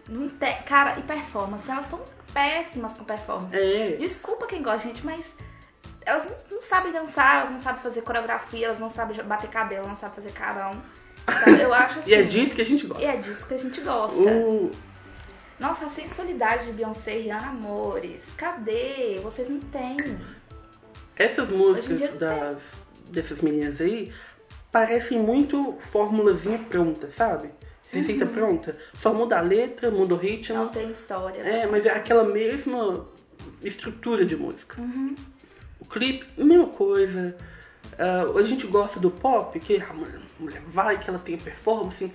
Não 0.09 0.27
tem, 0.27 0.53
cara, 0.63 0.99
e 0.99 1.03
performance, 1.03 1.71
elas 1.71 1.85
são 1.85 2.01
péssimas 2.33 2.93
com 2.93 3.03
performance. 3.03 3.55
É. 3.55 3.97
Desculpa 3.97 4.47
quem 4.47 4.61
gosta, 4.61 4.87
gente, 4.87 5.05
mas 5.05 5.25
elas 6.05 6.25
não, 6.25 6.57
não 6.57 6.63
sabem 6.63 6.91
dançar, 6.91 7.37
elas 7.37 7.51
não 7.51 7.59
sabem 7.59 7.81
fazer 7.81 8.01
coreografia, 8.01 8.67
elas 8.67 8.79
não 8.79 8.89
sabem 8.89 9.21
bater 9.23 9.49
cabelo, 9.49 9.87
não 9.87 9.95
sabem 9.95 10.15
fazer 10.15 10.31
carão. 10.31 10.81
Então, 11.23 11.55
eu 11.55 11.73
acho 11.73 11.99
assim. 11.99 12.09
E 12.11 12.13
é 12.13 12.23
disso 12.23 12.55
que 12.55 12.61
a 12.61 12.65
gente 12.65 12.87
gosta. 12.87 13.03
E 13.03 13.07
é 13.07 13.15
disso 13.17 13.45
que 13.45 13.53
a 13.53 13.57
gente 13.57 13.81
gosta. 13.81 14.17
O... 14.17 14.71
Nossa, 15.59 15.85
a 15.85 15.89
sensualidade 15.89 16.65
de 16.65 16.71
Beyoncé 16.73 17.17
e 17.17 17.21
Rihanna 17.23 17.49
Amores. 17.49 18.21
Cadê? 18.37 19.19
Vocês 19.21 19.49
não 19.49 19.59
têm. 19.59 19.97
Essas 21.15 21.49
músicas 21.49 22.17
das, 22.17 22.57
dessas 23.09 23.41
meninas 23.41 23.81
aí 23.81 24.13
parecem 24.71 25.19
muito 25.19 25.77
formulazinha 25.91 26.59
pronta, 26.59 27.11
sabe? 27.11 27.51
Receita 27.91 28.25
pronta. 28.25 28.77
Só 29.01 29.13
muda 29.13 29.37
a 29.37 29.41
letra, 29.41 29.89
muda 29.89 30.13
o 30.13 30.17
ritmo. 30.17 30.57
Não 30.57 30.69
tem 30.69 30.91
história. 30.91 31.41
É, 31.41 31.65
mas 31.65 31.85
é 31.85 31.91
aquela 31.91 32.23
mesma 32.23 33.07
estrutura 33.63 34.25
de 34.25 34.35
música. 34.35 34.79
Uhum. 34.79 35.15
O 35.79 35.85
clipe, 35.85 36.25
mesma 36.37 36.67
coisa. 36.67 37.35
Ah, 37.97 38.23
a 38.37 38.43
gente 38.43 38.65
gosta 38.67 38.99
do 38.99 39.11
pop, 39.11 39.59
que 39.59 39.81
a 39.81 39.93
mulher, 39.93 40.61
vai, 40.67 40.97
que 40.97 41.09
ela 41.09 41.19
tem 41.19 41.37
performance, 41.37 42.11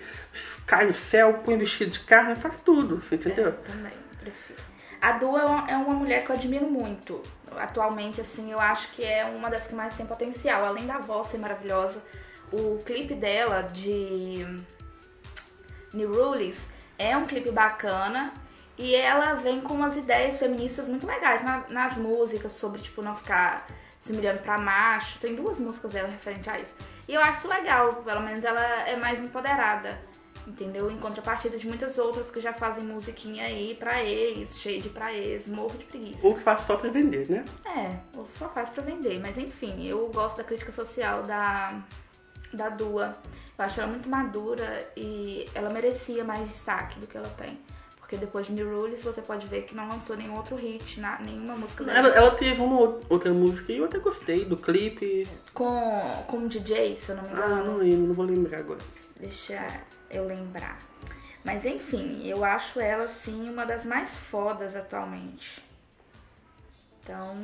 cai 0.67 0.87
no 0.87 0.95
céu, 0.95 1.43
põe 1.45 1.59
vestido 1.59 1.91
de 1.91 2.01
carne, 2.01 2.37
faz 2.37 2.61
tudo, 2.65 3.03
você 3.03 3.17
entendeu? 3.17 3.49
É, 3.49 3.51
também, 3.51 3.93
prefiro. 4.19 4.63
A 5.01 5.13
Dua 5.19 5.67
é 5.69 5.73
é 5.73 5.77
uma 5.77 5.95
mulher 5.95 6.25
que 6.25 6.31
eu 6.31 6.37
admiro 6.37 6.67
muito. 6.67 7.21
Atualmente, 7.57 8.23
assim, 8.23 8.51
eu 8.51 8.59
acho 8.59 8.91
que 8.93 9.05
é 9.05 9.27
uma 9.27 9.51
das 9.51 9.67
que 9.67 9.75
mais 9.75 9.95
tem 9.95 10.07
potencial. 10.07 10.65
Além 10.65 10.87
da 10.87 10.99
voz 10.99 11.27
ser 11.27 11.37
maravilhosa, 11.37 12.03
o 12.51 12.79
clipe 12.83 13.15
dela 13.15 13.61
de 13.61 14.47
New 15.95 16.13
Rules 16.13 16.57
é 16.99 17.17
um 17.17 17.25
clipe 17.25 17.51
bacana. 17.51 18.33
E 18.77 18.95
ela 18.95 19.35
vem 19.35 19.61
com 19.61 19.75
umas 19.75 19.97
ideias 19.97 20.37
feministas 20.39 20.89
muito 20.89 21.07
legais 21.07 21.45
na- 21.45 21.63
nas 21.69 21.97
músicas, 21.97 22.53
sobre, 22.53 22.81
tipo, 22.83 23.03
não 23.03 23.15
ficar 23.15 23.67
se 24.01 24.11
humilhando 24.13 24.41
pra 24.41 24.59
macho. 24.59 25.19
Tem 25.21 25.35
duas 25.35 25.61
músicas 25.61 25.93
dela 25.93 26.09
referente 26.09 26.51
a 26.51 26.59
isso. 26.59 26.75
E 27.07 27.15
eu 27.15 27.23
acho 27.23 27.47
legal, 27.47 27.93
pelo 28.03 28.21
menos 28.21 28.43
ela 28.45 28.61
é 28.89 28.97
mais 28.97 29.21
empoderada. 29.21 29.97
Entendeu? 30.47 30.91
Em 30.91 30.99
contrapartida 30.99 31.57
de 31.57 31.67
muitas 31.67 31.97
outras 31.99 32.31
que 32.31 32.39
já 32.41 32.53
fazem 32.53 32.85
musiquinha 32.85 33.47
aí 33.47 33.75
pra 33.77 34.03
ex, 34.03 34.59
shade 34.61 34.91
pra 34.91 35.11
ex, 35.15 35.47
morro 35.47 35.79
de 35.79 35.85
preguiça. 35.85 36.27
Ou 36.27 36.35
que 36.35 36.43
faz 36.43 36.61
só 36.67 36.77
pra 36.77 36.91
vender, 36.91 37.31
né? 37.31 37.45
É, 37.65 37.97
ou 38.19 38.27
só 38.27 38.49
faz 38.51 38.69
pra 38.69 38.83
vender. 38.83 39.19
Mas 39.21 39.39
enfim, 39.39 39.87
eu 39.87 40.11
gosto 40.13 40.37
da 40.37 40.45
crítica 40.45 40.71
social 40.73 41.23
da, 41.23 41.73
da 42.55 42.69
Dua. 42.69 43.17
Eu 43.59 43.65
acho 43.65 43.81
ela 43.81 43.91
muito 43.91 44.09
madura 44.09 44.89
e 44.97 45.47
ela 45.55 45.71
merecia 45.71 46.25
mais 46.25 46.49
destaque 46.49 46.99
do 46.99 47.07
que 47.07 47.17
ela 47.17 47.29
tem. 47.39 47.59
Porque 47.99 48.17
depois 48.17 48.47
de 48.47 48.53
New 48.53 48.69
Rules 48.81 49.03
você 49.03 49.23
pode 49.23 49.47
ver 49.47 49.63
que 49.63 49.75
não 49.75 49.89
lançou 49.89 50.15
nenhum 50.17 50.37
outro 50.37 50.57
hit, 50.57 51.01
na, 51.01 51.19
nenhuma 51.21 51.57
música 51.57 51.85
dela. 51.85 51.99
Ela, 51.99 52.09
ela 52.17 52.31
teve 52.33 52.61
uma 52.61 52.79
ou- 52.79 53.01
outra 53.09 53.33
música 53.33 53.73
e 53.73 53.79
eu 53.79 53.87
até 53.87 53.99
gostei 53.99 54.45
do 54.45 54.57
clipe. 54.59 55.27
Com, 55.55 55.91
com 56.27 56.37
o 56.39 56.49
DJ, 56.49 56.97
se 56.97 57.11
eu 57.11 57.17
não 57.17 57.23
me 57.23 57.31
Ah, 57.31 57.33
engano. 57.33 57.65
não 57.65 57.77
lembro, 57.79 58.07
não 58.09 58.15
vou 58.15 58.27
lembrar 58.27 58.59
agora. 58.59 58.81
Deixa 59.19 59.67
eu 60.11 60.27
lembrar. 60.27 60.79
Mas 61.43 61.65
enfim, 61.65 62.27
eu 62.27 62.45
acho 62.45 62.79
ela 62.79 63.09
sim 63.09 63.49
uma 63.49 63.65
das 63.65 63.85
mais 63.87 64.11
fodas 64.17 64.77
atualmente. 64.77 65.63
Então, 67.05 67.37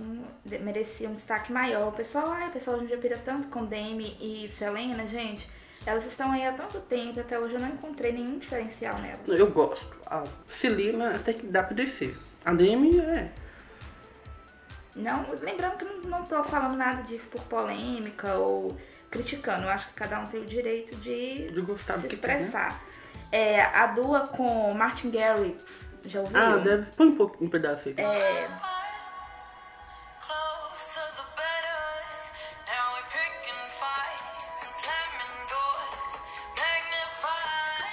merecia 0.47 1.07
um 1.07 1.13
destaque 1.13 1.53
maior. 1.53 1.89
O 1.89 1.93
pessoal, 1.93 2.31
ai, 2.31 2.49
o 2.49 2.53
pessoal 2.53 2.77
hoje 2.77 2.87
em 2.87 2.89
dia 2.89 2.97
pira 2.97 3.19
tanto 3.23 3.49
com 3.49 3.67
Demi 3.67 4.17
e 4.19 4.49
Selena, 4.49 5.07
gente. 5.07 5.47
Elas 5.85 6.05
estão 6.07 6.33
aí 6.33 6.47
há 6.47 6.53
tanto 6.53 6.81
tempo, 6.81 7.21
até 7.21 7.39
hoje 7.39 7.55
eu 7.55 7.61
não 7.61 7.69
encontrei 7.69 8.13
nenhum 8.13 8.39
diferencial 8.39 8.99
nelas. 8.99 9.21
Eu 9.29 9.51
gosto. 9.51 9.87
A 10.07 10.25
Celina 10.49 11.15
até 11.15 11.35
que 11.35 11.47
dá 11.47 11.63
pra 11.63 11.75
descer. 11.75 12.17
A 12.45 12.55
Demi 12.55 12.99
é. 13.01 13.31
Não, 14.97 15.27
lembrando 15.43 15.77
que 15.77 15.85
não, 15.85 16.19
não 16.19 16.25
tô 16.25 16.43
falando 16.45 16.77
nada 16.77 17.03
disso 17.03 17.29
por 17.29 17.43
polêmica 17.43 18.35
ou 18.35 18.77
criticando. 19.11 19.65
Eu 19.65 19.71
acho 19.71 19.89
que 19.89 19.95
cada 19.95 20.21
um 20.21 20.27
tem 20.27 20.41
o 20.41 20.47
direito 20.47 20.97
de, 20.97 21.51
De 21.51 21.61
gostar 21.61 21.99
se 21.99 22.09
que 22.09 22.17
tem, 22.17 22.31
né? 22.31 22.43
expressar. 22.45 22.83
É, 23.31 23.63
a 23.63 23.87
Dua 23.89 24.27
com 24.27 24.73
Martin 24.75 25.11
Garrix, 25.11 25.63
já 26.05 26.21
ouviu? 26.21 26.39
Ah, 26.41 26.57
deve. 26.57 26.87
Põe 26.97 27.09
um 27.09 27.17
pouco 27.17 27.45
um 27.45 27.49
pedaço 27.49 27.89
aí. 27.89 27.95
É, 27.97 28.49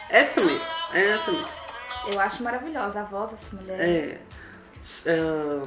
Essa 0.10 0.42
mesmo, 0.42 0.68
é 0.94 1.02
essa 1.12 1.32
mesmo. 1.32 1.48
eu 2.12 2.20
acho 2.20 2.42
maravilhosa 2.44 3.02
a 3.02 3.04
voz 3.04 3.32
dessa 3.32 3.56
mulher. 3.56 3.80
É. 3.80 4.20
é, 5.06 5.62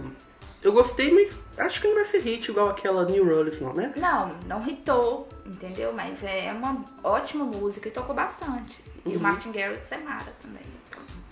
eu 0.63 0.73
gostei, 0.73 1.13
mas 1.13 1.67
acho 1.67 1.81
que 1.81 1.89
não 1.89 1.95
vai 1.97 2.05
ser 2.07 2.19
hit 2.21 2.51
igual 2.51 2.69
aquela 2.71 3.05
New 3.05 3.25
Rolls, 3.25 3.63
não, 3.63 3.73
né? 3.75 3.93
Não, 3.97 4.35
não 4.47 4.67
hitou, 4.67 5.29
entendeu? 5.47 5.93
Mas 5.93 6.23
é 6.23 6.53
uma 6.53 6.85
ótima 7.03 7.45
música 7.45 7.89
e 7.89 7.91
tocou 7.91 8.15
bastante. 8.15 8.83
E 9.05 9.11
Uhum. 9.11 9.17
o 9.17 9.21
Martin 9.21 9.51
Garrix 9.53 9.91
é 9.93 9.97
mara 9.99 10.33
também. 10.43 10.63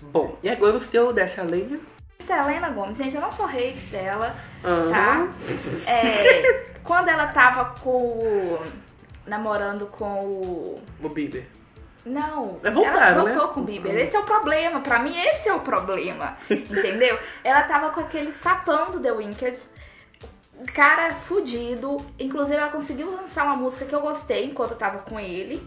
Bom, 0.01 0.39
e 0.43 0.49
agora 0.49 0.77
o 0.77 0.81
seu 0.81 1.13
dessa 1.13 1.43
lenda? 1.43 1.79
Selena 2.27 2.69
Gomes, 2.71 2.97
gente, 2.97 3.15
eu 3.15 3.21
não 3.23 3.33
sou 3.33 3.47
hate 3.47 3.87
dela, 3.91 4.37
Aham. 4.65 4.91
tá? 4.91 5.91
É, 5.91 6.65
quando 6.85 7.09
ela 7.09 7.27
tava 7.29 7.67
com 7.81 7.91
o... 7.91 8.59
namorando 9.27 9.87
com 9.87 10.21
o... 10.25 10.83
O 11.03 11.09
Bieber. 11.09 11.47
Não, 12.09 12.59
É 12.65 12.69
ela 12.69 13.25
voltou 13.25 13.47
né? 13.49 13.53
com 13.55 13.61
o 13.61 13.65
Bieber. 13.65 13.95
Esse 13.95 14.17
é 14.17 14.19
o 14.21 14.25
problema, 14.25 14.81
pra 14.81 14.99
mim 14.99 15.19
esse 15.19 15.49
é 15.49 15.55
o 15.55 15.61
problema, 15.61 16.37
entendeu? 16.51 17.19
Ela 17.45 17.63
tava 17.63 17.91
com 17.91 18.01
aquele 18.01 18.33
sapão 18.33 18.91
do 18.91 19.01
The 19.01 19.13
Wicked, 19.13 19.59
cara 20.75 21.13
fudido. 21.15 21.99
Inclusive 22.19 22.57
ela 22.57 22.71
conseguiu 22.71 23.11
lançar 23.11 23.45
uma 23.45 23.57
música 23.57 23.85
que 23.85 23.95
eu 23.95 24.01
gostei 24.01 24.47
enquanto 24.47 24.73
eu 24.73 24.79
tava 24.79 24.99
com 24.99 25.21
ele, 25.21 25.67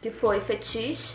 que 0.00 0.10
foi 0.10 0.40
Fetiche. 0.40 1.14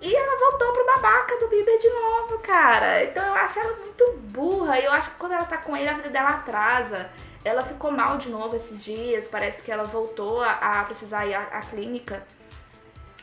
E 0.00 0.14
ela 0.14 0.38
voltou 0.38 0.72
pro 0.72 0.86
babaca 0.86 1.38
do 1.38 1.48
Bieber 1.48 1.78
de 1.78 1.88
novo, 1.88 2.38
cara. 2.40 3.04
Então 3.04 3.24
eu 3.24 3.34
acho 3.34 3.58
ela 3.58 3.76
muito 3.76 4.12
burra. 4.32 4.78
E 4.78 4.84
eu 4.84 4.92
acho 4.92 5.10
que 5.10 5.16
quando 5.16 5.32
ela 5.32 5.44
tá 5.44 5.56
com 5.56 5.74
ele, 5.74 5.88
a 5.88 5.94
vida 5.94 6.10
dela 6.10 6.30
atrasa. 6.30 7.08
Ela 7.42 7.62
ficou 7.62 7.90
mal 7.90 8.18
de 8.18 8.28
novo 8.28 8.54
esses 8.54 8.84
dias. 8.84 9.28
Parece 9.28 9.62
que 9.62 9.72
ela 9.72 9.84
voltou 9.84 10.42
a, 10.42 10.52
a 10.52 10.84
precisar 10.84 11.24
ir 11.26 11.34
à, 11.34 11.40
à 11.40 11.60
clínica. 11.60 12.22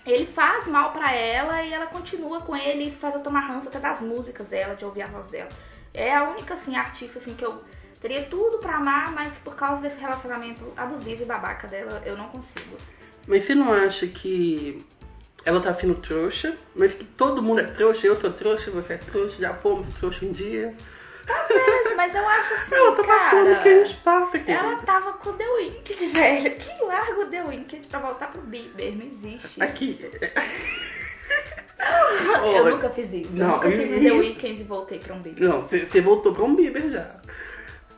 Ele 0.06 0.26
faz 0.26 0.68
mal 0.68 0.92
pra 0.92 1.12
ela 1.14 1.64
e 1.64 1.72
ela 1.72 1.86
continua 1.86 2.42
com 2.42 2.56
ele. 2.56 2.86
Isso 2.86 2.98
faz 2.98 3.14
eu 3.14 3.22
tomar 3.22 3.42
ranço 3.42 3.68
até 3.68 3.80
das 3.80 4.00
músicas 4.00 4.48
dela, 4.48 4.76
de 4.76 4.84
ouvir 4.84 5.04
a 5.04 5.08
voz 5.08 5.30
dela. 5.30 5.50
É 5.94 6.16
a 6.16 6.30
única, 6.30 6.56
assim, 6.56 6.76
artista, 6.76 7.20
assim, 7.20 7.34
que 7.34 7.46
eu 7.46 7.62
teria 8.02 8.24
tudo 8.24 8.58
pra 8.58 8.78
amar, 8.78 9.12
mas 9.12 9.32
por 9.40 9.56
causa 9.56 9.82
desse 9.82 10.00
relacionamento 10.00 10.74
abusivo 10.76 11.22
e 11.22 11.26
babaca 11.26 11.68
dela, 11.68 12.02
eu 12.06 12.18
não 12.18 12.30
consigo. 12.30 12.78
Mas 13.28 13.46
você 13.46 13.54
não 13.54 13.72
acha 13.72 14.08
que 14.08 14.84
ela 15.46 15.62
tá 15.62 15.74
sendo 15.74 15.96
trouxa? 15.96 16.56
Mas 16.76 16.94
que 16.94 17.04
todo 17.04 17.44
mundo 17.44 17.62
é 17.62 17.66
trouxa, 17.66 18.08
eu 18.08 18.20
sou 18.20 18.32
trouxa, 18.32 18.72
você 18.72 18.94
é 18.94 18.98
trouxa, 18.98 19.38
já 19.40 19.54
fomos 19.54 19.94
trouxa 19.96 20.26
um 20.26 20.32
dia. 20.32 20.76
Mas, 21.50 21.96
mas 21.96 22.16
eu 22.16 22.28
acho 22.28 22.54
assim, 22.54 22.76
ela 22.76 22.96
tá 22.96 23.04
passando 23.04 23.42
o 23.44 23.46
que 23.48 23.52
a 23.52 23.56
cara. 23.64 23.86
gente 23.86 23.98
passa, 23.98 24.32
querida. 24.40 24.52
Ela 24.54 24.76
tava 24.84 25.14
com 25.14 25.30
o 25.30 25.34
The 25.34 25.48
Wicked, 25.50 26.08
velho. 26.08 26.56
Quem 26.58 26.86
larga 26.88 27.20
o 27.22 27.26
The 27.28 27.44
Wicked 27.44 27.88
pra 27.88 28.00
voltar 28.00 28.32
pro 28.32 28.42
Bieber? 28.42 28.94
Não 28.96 29.06
existe. 29.06 29.62
Aqui. 29.64 29.98
Eu 31.80 32.64
Olha, 32.64 32.72
nunca 32.76 32.90
fiz 32.92 33.12
isso. 33.12 33.32
não, 33.34 33.48
eu 33.48 33.54
nunca 33.56 33.70
tive 33.72 33.98
e- 33.98 34.04
The 34.04 34.12
Weeknd 34.12 34.62
e 34.62 34.64
voltei 34.64 35.00
pra 35.00 35.16
um 35.16 35.20
Bieber. 35.20 35.48
Não, 35.50 35.62
você 35.62 36.02
voltou 36.02 36.34
pra 36.34 36.44
um 36.44 36.56
Bieber 36.56 36.90
já. 36.90 37.08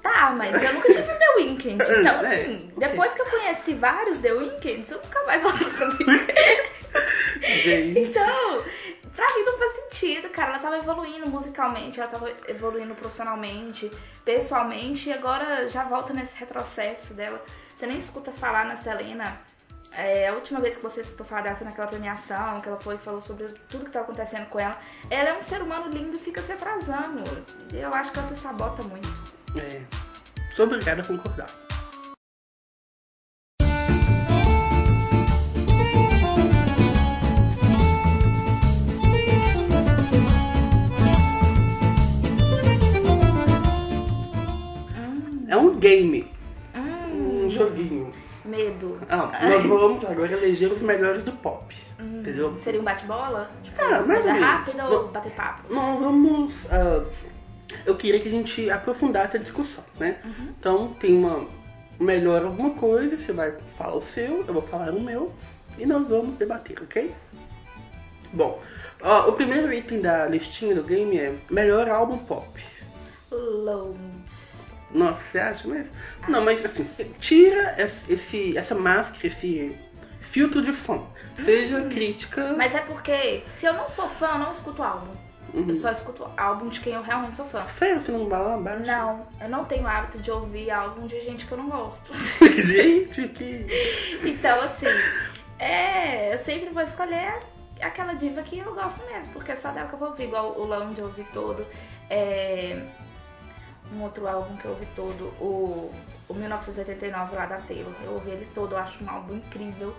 Tá, 0.01 0.33
mas 0.37 0.61
eu 0.63 0.73
nunca 0.73 0.87
tive 0.93 1.01
um 1.11 1.17
The 1.17 1.29
Weeknd. 1.37 1.83
Então, 1.99 2.25
É, 2.25 2.35
assim, 2.41 2.71
ok. 2.75 2.87
depois 2.89 3.11
que 3.13 3.21
eu 3.21 3.25
conheci 3.25 3.73
vários 3.73 4.17
The 4.19 4.31
Weeknds, 4.33 4.91
eu 4.91 4.97
nunca 5.03 5.23
mais 5.25 5.41
voltei 5.41 5.67
pra 5.67 5.87
um 5.87 5.95
Bieber. 5.97 6.71
Gente. 7.63 7.99
Então, 7.99 8.61
pra 9.15 9.25
mim 9.35 9.43
não 9.43 9.57
faz 9.57 9.73
sentido, 9.75 10.29
cara. 10.29 10.51
Ela 10.51 10.59
tava 10.59 10.77
evoluindo 10.77 11.29
musicalmente, 11.29 11.99
ela 11.99 12.09
tava 12.09 12.31
evoluindo 12.47 12.95
profissionalmente, 12.95 13.91
pessoalmente, 14.25 15.09
e 15.09 15.13
agora 15.13 15.69
já 15.69 15.83
volta 15.83 16.13
nesse 16.13 16.35
retrocesso 16.37 17.13
dela. 17.13 17.43
Você 17.75 17.87
nem 17.87 17.97
escuta 17.97 18.31
falar 18.31 18.65
na 18.65 18.77
Selena. 18.77 19.39
É, 19.91 20.27
a 20.27 20.33
última 20.33 20.59
vez 20.59 20.75
que 20.75 20.81
você 20.81 21.01
escutou 21.01 21.25
falar 21.25 21.41
dela 21.41 21.55
foi 21.55 21.65
naquela 21.65 21.87
premiação, 21.87 22.59
que 22.61 22.67
ela 22.67 22.79
foi 22.79 22.95
e 22.95 22.97
falou 22.97 23.21
sobre 23.21 23.47
tudo 23.69 23.85
que 23.85 23.91
tá 23.91 24.01
acontecendo 24.01 24.47
com 24.49 24.59
ela. 24.59 24.77
Ela 25.09 25.29
é 25.29 25.37
um 25.37 25.41
ser 25.41 25.61
humano 25.61 25.91
lindo 25.91 26.17
e 26.17 26.19
fica 26.19 26.41
se 26.41 26.51
atrasando. 26.51 27.23
Eu 27.71 27.93
acho 27.93 28.11
que 28.11 28.19
ela 28.19 28.27
se 28.29 28.37
sabota 28.37 28.81
muito. 28.83 29.07
É. 29.55 29.81
Sou 30.55 30.65
obrigado 30.65 31.01
a 31.01 31.03
concordar. 31.05 31.62
É 45.53 45.57
um 45.57 45.75
game. 45.75 46.27
Um 46.75 47.47
joguinho. 47.51 48.11
Medo. 48.43 48.99
Ah, 49.07 49.29
nós 49.47 49.63
vamos 49.63 50.03
agora 50.03 50.31
eleger 50.33 50.71
os 50.71 50.81
melhores 50.81 51.23
do 51.23 51.31
pop. 51.31 51.75
Entendeu? 51.99 52.57
Seria 52.61 52.81
um 52.81 52.83
bate-bola? 52.83 53.51
Tipo, 53.63 53.79
Ah, 53.79 54.01
mais 54.01 54.23
coisa 54.23 54.33
rápida 54.33 54.89
ou 54.89 55.07
bater 55.09 55.31
papo? 55.33 55.71
Nós 55.71 55.99
vamos. 55.99 56.55
ah, 56.71 57.03
eu 57.85 57.95
queria 57.95 58.19
que 58.19 58.27
a 58.29 58.31
gente 58.31 58.67
aprofundasse 58.71 59.37
a 59.37 59.39
discussão, 59.39 59.83
né? 59.99 60.17
Então 60.59 60.87
tem 60.99 61.15
uma 61.15 61.45
melhor 61.99 62.43
alguma 62.45 62.71
coisa, 62.71 63.15
você 63.15 63.31
vai 63.31 63.53
falar 63.77 63.97
o 63.97 64.01
seu, 64.07 64.43
eu 64.47 64.53
vou 64.53 64.63
falar 64.63 64.91
o 64.91 64.99
meu 64.99 65.31
e 65.77 65.85
nós 65.85 66.07
vamos 66.07 66.35
debater, 66.39 66.81
ok? 66.81 67.13
Bom, 68.33 68.59
ó, 69.03 69.29
o 69.29 69.33
primeiro 69.33 69.71
item 69.71 70.01
da 70.01 70.25
listinha 70.25 70.73
do 70.73 70.83
game 70.83 71.15
é 71.15 71.35
melhor 71.51 71.87
álbum 71.87 72.17
pop. 72.17 72.47
Nossa, 74.93 75.19
você 75.31 75.39
acha 75.39 75.67
mesmo? 75.67 75.89
Não, 76.27 76.43
mas 76.43 76.63
assim, 76.63 76.85
tira 77.19 77.75
esse, 78.09 78.57
essa 78.57 78.75
máscara, 78.75 79.27
esse 79.27 79.75
filtro 80.29 80.61
de 80.61 80.71
fã. 80.71 81.01
Seja 81.43 81.81
crítica. 81.85 82.53
Mas 82.57 82.75
é 82.75 82.79
porque 82.81 83.43
se 83.59 83.65
eu 83.65 83.73
não 83.73 83.89
sou 83.89 84.07
fã, 84.07 84.33
eu 84.33 84.39
não 84.39 84.51
escuto 84.51 84.83
álbum. 84.83 85.13
Uhum. 85.53 85.65
Eu 85.67 85.75
só 85.75 85.91
escuto 85.91 86.27
álbum 86.35 86.69
de 86.69 86.79
quem 86.79 86.93
eu 86.93 87.01
realmente 87.03 87.37
sou 87.37 87.45
fã. 87.45 87.65
Sério, 87.77 88.01
você 88.01 88.11
não 88.11 88.27
lá 88.27 88.55
abaixo? 88.55 88.85
Não, 88.85 89.27
eu 89.39 89.49
não 89.49 89.65
tenho 89.65 89.87
hábito 89.87 90.17
de 90.17 90.31
ouvir 90.31 90.71
álbum 90.71 91.05
de 91.05 91.19
gente 91.21 91.45
que 91.45 91.51
eu 91.51 91.57
não 91.57 91.69
gosto. 91.69 92.11
Gente, 92.57 93.27
que. 93.29 93.65
Então, 94.25 94.59
assim, 94.61 94.87
é, 95.59 96.33
eu 96.33 96.39
sempre 96.39 96.69
vou 96.69 96.81
escolher 96.81 97.39
aquela 97.81 98.13
diva 98.13 98.41
que 98.41 98.57
eu 98.57 98.73
gosto 98.73 99.05
mesmo, 99.05 99.33
porque 99.33 99.51
é 99.51 99.55
só 99.55 99.71
dela 99.71 99.87
que 99.87 99.93
eu 99.93 99.99
vou 99.99 100.09
ouvir, 100.09 100.23
igual 100.23 100.57
o 100.57 100.65
Lounge 100.65 100.99
eu 100.99 101.05
ouvi 101.05 101.25
todo. 101.33 101.65
É, 102.09 102.81
um 103.93 104.03
outro 104.03 104.27
álbum 104.27 104.55
que 104.57 104.65
eu 104.65 104.71
ouvi 104.71 104.87
todo, 104.95 105.25
o, 105.39 105.91
o 106.27 106.33
1989 106.33 107.35
lá 107.35 107.45
da 107.45 107.57
Taylor. 107.57 107.93
Eu 108.03 108.13
ouvi 108.13 108.31
ele 108.31 108.47
todo, 108.53 108.73
eu 108.73 108.77
acho 108.77 109.03
um 109.03 109.09
álbum 109.09 109.35
incrível. 109.35 109.95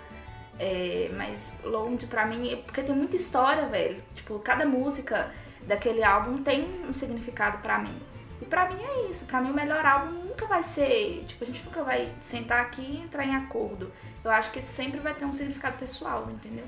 É, 0.58 1.10
mas 1.16 1.38
Lounge 1.64 2.06
pra 2.06 2.26
mim, 2.26 2.52
é 2.52 2.56
porque 2.56 2.82
tem 2.82 2.94
muita 2.94 3.16
história, 3.16 3.66
velho. 3.66 4.02
Tipo, 4.14 4.38
cada 4.38 4.64
música 4.64 5.32
daquele 5.66 6.02
álbum 6.02 6.42
tem 6.42 6.64
um 6.88 6.92
significado 6.92 7.58
pra 7.58 7.78
mim. 7.78 7.96
E 8.40 8.44
pra 8.44 8.68
mim 8.68 8.82
é 8.82 9.10
isso. 9.10 9.24
Pra 9.24 9.40
mim 9.40 9.50
o 9.50 9.54
melhor 9.54 9.84
álbum 9.84 10.12
nunca 10.12 10.46
vai 10.46 10.62
ser. 10.62 11.24
Tipo, 11.26 11.44
a 11.44 11.46
gente 11.46 11.64
nunca 11.64 11.82
vai 11.82 12.12
sentar 12.22 12.60
aqui 12.62 12.82
e 12.82 13.02
entrar 13.02 13.24
em 13.24 13.34
acordo. 13.34 13.90
Eu 14.22 14.30
acho 14.30 14.50
que 14.50 14.62
sempre 14.62 15.00
vai 15.00 15.14
ter 15.14 15.24
um 15.24 15.32
significado 15.32 15.76
pessoal, 15.78 16.28
entendeu? 16.30 16.64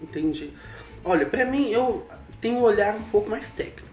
Entendi. 0.00 0.52
Olha, 1.04 1.26
pra 1.26 1.44
mim, 1.44 1.70
eu 1.70 2.06
tenho 2.40 2.56
um 2.56 2.62
olhar 2.62 2.94
um 2.94 3.02
pouco 3.04 3.30
mais 3.30 3.48
técnico. 3.50 3.85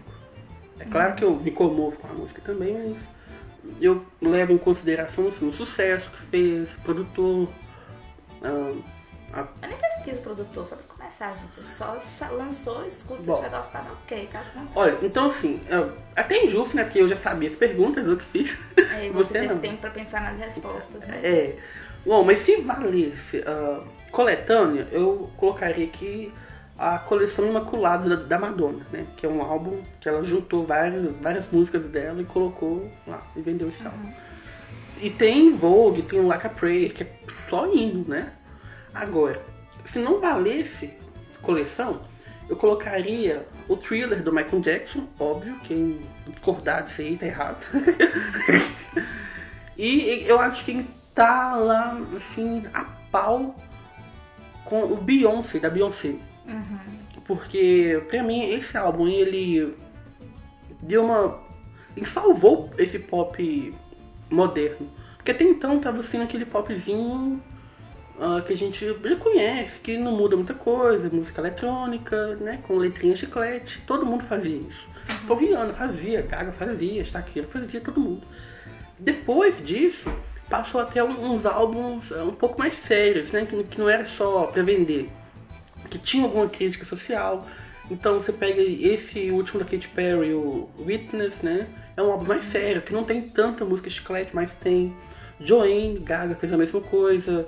É 0.78 0.84
claro 0.84 1.14
que 1.14 1.24
eu 1.24 1.34
me 1.36 1.50
comovo 1.50 1.96
com 1.96 2.08
a 2.08 2.12
música 2.12 2.42
também, 2.44 2.74
mas 2.74 2.96
eu 3.80 4.04
levo 4.20 4.52
em 4.52 4.58
consideração 4.58 5.28
assim, 5.28 5.48
o 5.48 5.52
sucesso 5.52 6.10
que 6.10 6.22
fez, 6.26 6.68
o 6.68 6.78
produtor, 6.82 7.48
ah, 8.42 8.72
A- 9.34 9.48
Eu 9.62 9.68
nem 9.68 9.78
pesquiso 9.78 10.18
produtor, 10.22 10.64
só 10.64 10.76
pra 10.76 10.84
começar, 10.96 11.36
gente. 11.36 11.64
Só 11.64 11.96
lançou, 12.30 12.86
escuta, 12.86 13.20
se 13.20 13.26
Bom. 13.26 13.34
tiver 13.42 13.50
gostado, 13.50 13.92
ok, 14.04 14.28
caso 14.30 14.46
não. 14.54 14.68
Olha, 14.76 14.96
então 15.02 15.28
assim, 15.28 15.60
é 15.68 16.20
até 16.20 16.44
injusto, 16.44 16.76
né? 16.76 16.84
Porque 16.84 17.00
eu 17.00 17.08
já 17.08 17.16
sabia 17.16 17.48
as 17.48 17.56
perguntas, 17.56 18.06
eu 18.06 18.16
que 18.16 18.24
fiz. 18.26 18.56
Aí 18.92 19.10
você, 19.10 19.32
teve 19.32 19.48
não. 19.48 19.58
tempo 19.58 19.78
pra 19.78 19.90
pensar 19.90 20.20
nas 20.20 20.38
respostas, 20.38 21.00
né? 21.00 21.20
É. 21.24 21.58
Bom, 22.06 22.22
mas 22.22 22.38
se 22.40 22.56
valesse 22.60 23.42
ah, 23.44 23.82
coletânea, 24.12 24.86
eu 24.92 25.28
colocaria 25.36 25.86
aqui 25.86 26.32
a 26.76 26.98
coleção 26.98 27.46
Imaculada 27.46 28.16
da, 28.16 28.38
Madonna, 28.38 28.84
né? 28.92 29.06
Que 29.16 29.26
é 29.26 29.28
um 29.28 29.42
álbum 29.42 29.80
que 30.00 30.08
ela 30.08 30.24
juntou 30.24 30.66
várias, 30.66 31.14
várias 31.16 31.50
músicas 31.50 31.84
dela 31.84 32.20
e 32.20 32.24
colocou 32.24 32.90
lá 33.06 33.22
e 33.36 33.40
vendeu 33.40 33.68
esse 33.68 33.84
álbum. 33.86 34.12
E 35.00 35.10
tem 35.10 35.52
Vogue, 35.52 36.02
tem 36.02 36.20
o 36.20 36.26
Like 36.26 36.46
a 36.46 36.50
Prayer, 36.50 36.92
que 36.92 37.04
é 37.04 37.12
só 37.48 37.66
hino, 37.72 38.04
né? 38.08 38.32
Agora, 38.92 39.40
se 39.86 39.98
não 39.98 40.20
valesse 40.20 40.90
coleção, 41.42 42.00
eu 42.48 42.56
colocaria 42.56 43.46
o 43.68 43.76
thriller 43.76 44.22
do 44.22 44.32
Michael 44.32 44.60
Jackson, 44.60 45.06
óbvio, 45.18 45.58
quem 45.64 46.00
discordar 46.26 46.84
disso 46.84 47.00
aí 47.00 47.16
tá 47.16 47.26
errado. 47.26 47.58
e 49.76 50.24
eu 50.26 50.38
acho 50.40 50.64
que 50.64 50.72
ele 50.72 50.86
tá 51.14 51.54
lá, 51.54 51.98
assim, 52.16 52.64
a 52.72 52.84
pau 53.10 53.54
com 54.64 54.84
o 54.84 54.96
Beyoncé, 54.96 55.58
da 55.58 55.70
Beyoncé. 55.70 56.16
Porque, 57.26 58.02
pra 58.08 58.22
mim, 58.22 58.50
esse 58.50 58.76
álbum, 58.76 59.08
ele 59.08 59.74
deu 60.82 61.04
uma... 61.04 61.40
Ele 61.96 62.06
salvou 62.06 62.70
esse 62.76 62.98
pop 62.98 63.74
moderno. 64.30 64.88
Porque 65.16 65.30
até 65.30 65.44
então 65.44 65.80
tava 65.80 66.02
sendo 66.02 66.24
aquele 66.24 66.44
popzinho 66.44 67.40
ah, 68.20 68.42
que 68.46 68.52
a 68.52 68.56
gente 68.56 68.86
já 68.86 69.16
conhece, 69.16 69.78
que 69.80 69.96
não 69.96 70.12
muda 70.12 70.36
muita 70.36 70.54
coisa, 70.54 71.08
música 71.08 71.40
eletrônica, 71.40 72.36
né? 72.36 72.60
Com 72.66 72.76
letrinha 72.76 73.16
chiclete, 73.16 73.82
todo 73.86 74.06
mundo 74.06 74.24
fazia 74.24 74.56
isso. 74.56 74.88
Então 75.24 75.36
Rihanna 75.36 75.72
fazia, 75.72 76.22
Gaga 76.22 76.52
fazia, 76.52 77.04
Shakira 77.04 77.46
fazia, 77.46 77.80
todo 77.80 78.00
mundo. 78.00 78.22
Depois 78.98 79.64
disso, 79.64 80.10
passou 80.48 80.80
até 80.80 81.02
uns 81.02 81.44
álbuns 81.46 82.12
ah, 82.12 82.24
um 82.24 82.34
pouco 82.34 82.58
mais 82.58 82.74
sérios, 82.86 83.30
né? 83.30 83.46
Que, 83.46 83.64
que 83.64 83.80
não 83.80 83.88
era 83.88 84.06
só 84.06 84.46
pra 84.46 84.62
vender, 84.62 85.08
que 85.94 85.98
tinha 85.98 86.24
alguma 86.24 86.48
crítica 86.48 86.84
social. 86.84 87.46
Então 87.90 88.18
você 88.20 88.32
pega 88.32 88.60
esse 88.60 89.30
último 89.30 89.60
da 89.62 89.64
Katy 89.70 89.88
Perry, 89.88 90.32
o 90.34 90.68
Witness, 90.84 91.40
né? 91.42 91.66
É 91.96 92.02
um 92.02 92.10
álbum 92.10 92.24
mais 92.24 92.44
sério, 92.46 92.82
que 92.82 92.92
não 92.92 93.04
tem 93.04 93.22
tanta 93.22 93.64
música 93.64 93.88
chiclete, 93.88 94.34
mas 94.34 94.50
tem. 94.62 94.92
Joanne, 95.40 95.98
Gaga 96.00 96.34
fez 96.34 96.52
a 96.52 96.56
mesma 96.56 96.80
coisa. 96.80 97.46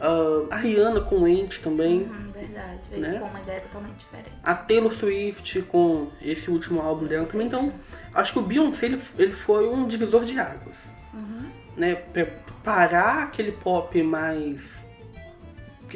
Ah, 0.00 0.46
a 0.50 0.56
Rihanna 0.56 1.00
com 1.02 1.26
Ent 1.28 1.58
também. 1.60 2.02
Hum, 2.02 2.30
verdade, 2.32 2.80
veio 2.90 3.02
Né? 3.02 3.18
com 3.18 3.26
uma 3.26 3.40
ideia 3.40 3.60
totalmente 3.60 3.96
diferente. 3.98 4.30
A 4.42 4.54
Taylor 4.54 4.92
Swift 4.94 5.62
com 5.62 6.08
esse 6.22 6.50
último 6.50 6.80
álbum 6.80 7.06
dela 7.06 7.26
também. 7.26 7.46
Então, 7.46 7.72
acho 8.14 8.32
que 8.32 8.38
o 8.38 8.42
Beyoncé 8.42 8.86
ele, 8.86 9.00
ele 9.18 9.32
foi 9.32 9.68
um 9.68 9.86
divisor 9.86 10.24
de 10.24 10.38
águas. 10.38 10.74
Né? 11.76 11.94
Pra 11.96 12.26
parar 12.62 13.24
aquele 13.24 13.52
pop 13.52 14.00
mais. 14.02 14.60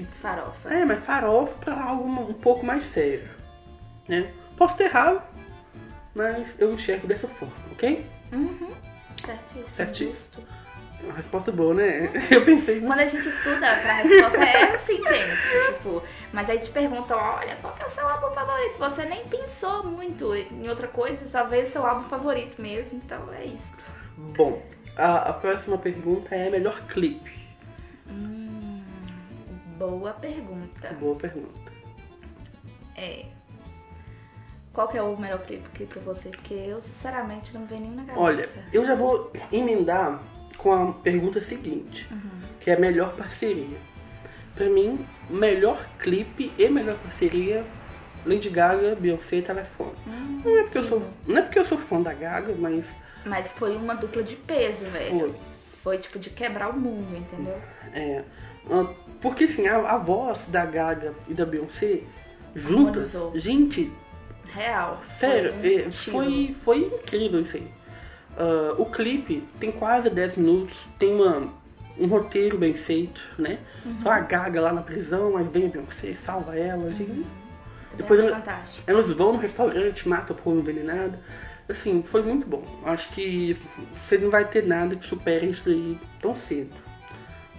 Farofa. 0.04 0.72
É, 0.72 0.84
mais 0.84 1.04
farofa 1.04 1.54
pra 1.60 1.82
algo 1.82 2.08
um 2.08 2.34
pouco 2.34 2.64
mais 2.64 2.84
sério. 2.86 3.28
Né? 4.08 4.32
Posso 4.56 4.76
ter 4.76 4.84
errado, 4.84 5.22
mas 6.14 6.48
eu 6.58 6.72
enxergo 6.72 7.06
dessa 7.06 7.28
forma, 7.28 7.54
ok? 7.72 8.06
Uhum. 8.32 8.70
Certíssimo. 9.24 9.76
Certíssimo. 9.76 10.46
Uma 11.02 11.14
resposta 11.14 11.52
boa, 11.52 11.74
né? 11.74 12.10
Eu 12.30 12.44
pensei. 12.44 12.80
Quando 12.80 12.98
a 13.00 13.06
gente 13.06 13.28
estuda 13.28 13.76
pra 13.76 13.94
resposta 13.96 14.44
é 14.44 14.72
assim, 14.72 14.96
gente. 14.96 15.74
Tipo, 15.74 16.02
mas 16.32 16.48
aí 16.48 16.58
te 16.58 16.70
perguntam, 16.70 17.18
olha, 17.18 17.54
qual 17.56 17.74
que 17.74 17.82
é 17.82 17.86
o 17.86 17.90
seu 17.90 18.08
álbum 18.08 18.34
favorito? 18.34 18.78
Você 18.78 19.04
nem 19.04 19.24
pensou 19.26 19.84
muito 19.84 20.34
em 20.34 20.68
outra 20.68 20.88
coisa, 20.88 21.26
só 21.28 21.44
veio 21.44 21.64
o 21.64 21.68
seu 21.68 21.86
álbum 21.86 22.08
favorito 22.08 22.60
mesmo. 22.60 23.00
Então 23.04 23.22
é 23.34 23.44
isso. 23.44 23.76
Bom, 24.16 24.62
a, 24.96 25.30
a 25.30 25.32
próxima 25.34 25.76
pergunta 25.76 26.34
é 26.34 26.48
melhor 26.48 26.80
clipe. 26.86 27.38
Hum, 28.08 28.45
boa 29.78 30.12
pergunta. 30.12 30.92
Boa 31.00 31.14
pergunta. 31.16 31.72
É. 32.96 33.26
Qual 34.72 34.88
que 34.88 34.98
é 34.98 35.02
o 35.02 35.16
melhor 35.16 35.38
clipe 35.40 35.66
aqui 35.72 35.86
pra 35.86 36.00
você? 36.02 36.28
Porque 36.28 36.52
eu, 36.54 36.80
sinceramente, 36.82 37.52
não 37.54 37.64
vejo 37.66 37.80
nenhum 37.80 37.94
na 37.96 38.02
cabeça. 38.04 38.20
Olha, 38.20 38.48
eu 38.72 38.84
já 38.84 38.94
vou 38.94 39.32
emendar 39.50 40.20
com 40.58 40.72
a 40.72 40.92
pergunta 40.92 41.40
seguinte, 41.40 42.06
que 42.60 42.70
é 42.70 42.74
a 42.74 42.78
melhor 42.78 43.14
parceria. 43.16 43.78
Pra 44.54 44.66
mim, 44.68 45.04
melhor 45.30 45.82
clipe 45.98 46.52
e 46.58 46.68
melhor 46.68 46.96
parceria, 46.98 47.64
Lady 48.24 48.50
Gaga, 48.50 48.94
Beyoncé 48.96 49.36
e 49.36 49.42
Telefone. 49.42 49.92
Não 50.44 50.58
é 50.58 50.62
porque 50.64 50.78
eu 50.78 50.88
sou, 50.88 51.02
não 51.26 51.38
é 51.38 51.42
porque 51.42 51.58
eu 51.58 51.66
sou 51.66 51.78
fã 51.78 52.00
da 52.02 52.12
Gaga, 52.12 52.54
mas 52.58 52.84
Mas 53.24 53.46
foi 53.52 53.76
uma 53.76 53.94
dupla 53.94 54.22
de 54.22 54.36
peso, 54.36 54.84
velho. 54.86 55.20
foi. 55.20 55.34
Foi 55.82 55.98
tipo 55.98 56.18
de 56.18 56.30
quebrar 56.30 56.70
o 56.70 56.76
mundo, 56.78 57.16
entendeu? 57.16 57.62
É, 57.94 58.24
porque 59.20 59.44
assim, 59.44 59.66
a, 59.66 59.76
a 59.92 59.98
voz 59.98 60.38
da 60.48 60.64
Gaga 60.64 61.14
e 61.28 61.34
da 61.34 61.44
Beyoncé 61.44 62.00
juntas, 62.54 63.14
Harmonizou. 63.14 63.32
gente, 63.38 63.92
Real. 64.52 65.02
Sério, 65.18 65.52
um 65.54 65.58
é, 65.66 65.90
tiro. 65.90 65.92
foi, 66.16 66.56
foi 66.64 66.78
incrível 66.86 67.40
isso 67.40 67.56
aí. 67.56 67.66
Ah, 68.38 68.74
o 68.78 68.86
clipe 68.86 69.42
tem 69.60 69.70
quase 69.72 70.08
10 70.08 70.36
minutos, 70.36 70.76
tem 70.98 71.14
uma, 71.14 71.48
um 71.98 72.06
roteiro 72.06 72.56
bem 72.56 72.72
feito, 72.74 73.20
né? 73.38 73.58
Uhum. 73.84 73.96
Só 74.02 74.10
a 74.10 74.20
Gaga 74.20 74.60
lá 74.60 74.72
na 74.72 74.82
prisão, 74.82 75.36
aí 75.36 75.44
vem 75.44 75.66
a 75.66 75.68
Beyoncé, 75.68 76.14
salva 76.24 76.56
ela, 76.56 76.88
gente. 76.90 77.06
Também 77.08 77.26
Depois 77.96 78.20
acho 78.20 78.28
ela- 78.28 78.38
fantástico. 78.38 78.84
Elas 78.86 79.08
vão 79.08 79.32
no 79.34 79.38
restaurante, 79.38 80.08
matam 80.08 80.36
o 80.36 80.38
povo 80.38 80.58
envenenado. 80.60 81.18
Assim, 81.68 82.02
foi 82.08 82.22
muito 82.22 82.46
bom. 82.46 82.62
Acho 82.84 83.08
que 83.10 83.56
você 84.06 84.16
não 84.16 84.30
vai 84.30 84.44
ter 84.44 84.64
nada 84.64 84.94
que 84.96 85.06
supere 85.06 85.46
isso 85.46 85.68
aí 85.68 85.98
tão 86.22 86.36
cedo. 86.36 86.70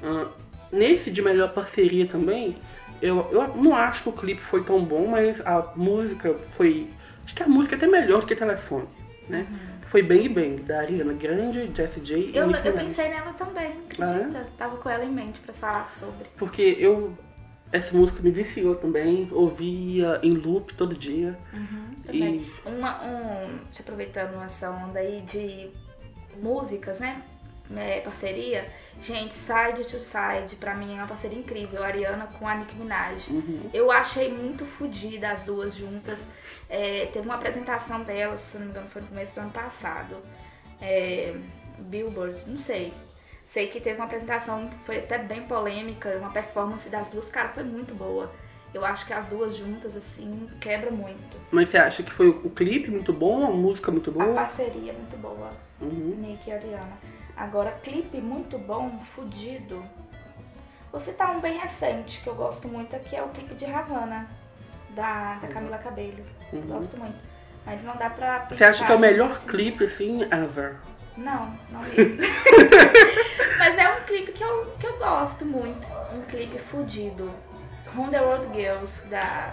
Ah, 0.01 0.27
nesse 0.71 1.11
de 1.11 1.21
melhor 1.21 1.53
parceria 1.53 2.05
também, 2.07 2.57
eu, 3.01 3.27
eu 3.31 3.55
não 3.55 3.75
acho 3.75 4.03
que 4.03 4.09
o 4.09 4.13
clipe 4.13 4.41
foi 4.41 4.63
tão 4.63 4.83
bom, 4.83 5.07
mas 5.07 5.39
a 5.45 5.71
música 5.75 6.33
foi. 6.55 6.87
Acho 7.25 7.35
que 7.35 7.43
a 7.43 7.47
música 7.47 7.75
é 7.75 7.77
até 7.77 7.87
melhor 7.87 8.21
do 8.21 8.27
que 8.27 8.35
telefone, 8.35 8.87
né? 9.29 9.45
Foi 9.89 10.01
Bang 10.01 10.27
Bang, 10.29 10.61
da 10.63 10.79
Ariana 10.79 11.13
Grande, 11.13 11.71
Jessie 11.73 12.01
J 12.01 12.31
e 12.31 12.35
Eu, 12.35 12.47
Nicki 12.47 12.67
eu 12.67 12.73
pensei 12.73 13.09
nela 13.09 13.31
também, 13.33 13.73
Ah, 13.99 14.05
é? 14.05 14.15
acredita? 14.15 14.47
Tava 14.57 14.77
com 14.77 14.89
ela 14.89 15.05
em 15.05 15.11
mente 15.11 15.39
pra 15.39 15.53
falar 15.53 15.85
sobre. 15.87 16.27
Porque 16.37 16.75
eu. 16.79 17.17
Essa 17.69 17.95
música 17.95 18.21
me 18.21 18.31
viciou 18.31 18.75
também, 18.75 19.27
ouvia 19.29 20.19
em 20.23 20.33
loop 20.33 20.73
todo 20.75 20.95
dia. 20.95 21.37
Também. 22.05 22.45
E 22.65 22.69
Uma, 22.69 23.03
um, 23.03 23.59
aproveitando 23.77 24.41
essa 24.41 24.69
onda 24.69 24.99
aí 24.99 25.21
de 25.21 25.69
músicas, 26.41 26.99
né? 26.99 27.21
É, 27.75 27.99
parceria. 27.99 28.65
Gente, 29.01 29.33
Side 29.33 29.85
to 29.89 29.99
Side, 29.99 30.55
pra 30.59 30.73
mim 30.73 30.93
é 30.95 30.97
uma 30.97 31.07
parceria 31.07 31.37
incrível. 31.39 31.83
A 31.83 31.87
Ariana 31.87 32.27
com 32.39 32.47
a 32.47 32.55
Nicki 32.55 32.75
Minaj. 32.75 33.27
Eu 33.73 33.91
achei 33.91 34.33
muito 34.33 34.65
fodida 34.65 35.29
as 35.31 35.43
duas 35.43 35.75
juntas. 35.75 36.19
É, 36.69 37.05
teve 37.13 37.25
uma 37.25 37.35
apresentação 37.35 38.03
delas, 38.03 38.41
se 38.41 38.57
não 38.57 38.65
me 38.65 38.71
engano, 38.71 38.87
foi 38.89 39.01
no 39.01 39.07
começo 39.07 39.33
do 39.35 39.41
ano 39.41 39.51
passado. 39.51 40.17
É, 40.81 41.35
Billboard, 41.79 42.35
não 42.47 42.57
sei. 42.57 42.93
Sei 43.49 43.67
que 43.67 43.79
teve 43.79 43.95
uma 43.97 44.05
apresentação, 44.05 44.69
foi 44.85 44.97
até 44.97 45.17
bem 45.17 45.43
polêmica, 45.43 46.09
uma 46.19 46.29
performance 46.31 46.89
das 46.89 47.07
duas, 47.09 47.29
cara, 47.29 47.49
foi 47.49 47.63
muito 47.63 47.93
boa. 47.95 48.29
Eu 48.73 48.83
acho 48.85 49.05
que 49.05 49.13
as 49.13 49.27
duas 49.27 49.55
juntas, 49.55 49.95
assim, 49.95 50.47
quebra 50.59 50.91
muito. 50.91 51.37
Mas 51.49 51.69
você 51.69 51.77
acha 51.77 52.03
que 52.03 52.11
foi 52.11 52.27
o 52.27 52.49
clipe 52.49 52.91
muito 52.91 53.13
bom, 53.13 53.45
a 53.47 53.49
música 53.49 53.89
muito 53.89 54.09
A 54.09 54.13
boa? 54.13 54.33
parceria 54.33 54.91
é 54.91 54.95
muito 54.95 55.15
boa, 55.17 55.51
Uhum. 55.79 56.15
Nick 56.17 56.49
e 56.49 56.51
Ariana. 56.51 56.97
Agora, 57.37 57.71
clipe 57.83 58.17
muito 58.19 58.57
bom, 58.57 58.99
fudido. 59.15 59.83
Vou 60.91 60.99
citar 60.99 61.35
um 61.35 61.39
bem 61.39 61.57
recente 61.57 62.19
que 62.21 62.27
eu 62.27 62.33
gosto 62.33 62.67
muito 62.67 62.95
aqui, 62.95 63.15
é 63.15 63.21
o 63.21 63.29
clipe 63.29 63.53
de 63.53 63.65
Havana, 63.65 64.27
da, 64.89 65.35
da 65.35 65.47
Camila 65.47 65.77
Cabello. 65.77 66.25
Gosto 66.65 66.97
muito. 66.97 67.17
Mas 67.65 67.83
não 67.83 67.95
dá 67.95 68.09
pra. 68.09 68.47
Uhum. 68.49 68.57
Você 68.57 68.63
acha 68.63 68.85
que 68.85 68.91
é 68.91 68.95
o 68.95 68.99
melhor 68.99 69.31
assim. 69.31 69.47
clipe, 69.47 69.83
assim, 69.83 70.23
ever? 70.23 70.77
Não, 71.15 71.53
não 71.69 71.81
mesmo. 71.81 72.17
Mas 73.59 73.77
é 73.77 73.89
um 73.89 74.01
clipe 74.01 74.31
que 74.31 74.43
eu, 74.43 74.65
que 74.79 74.87
eu 74.87 74.97
gosto 74.97 75.45
muito. 75.45 75.85
Um 76.13 76.21
clipe 76.21 76.57
fudido. 76.57 77.29
Road 77.95 78.13
Girls, 78.53 78.93
da, 79.07 79.51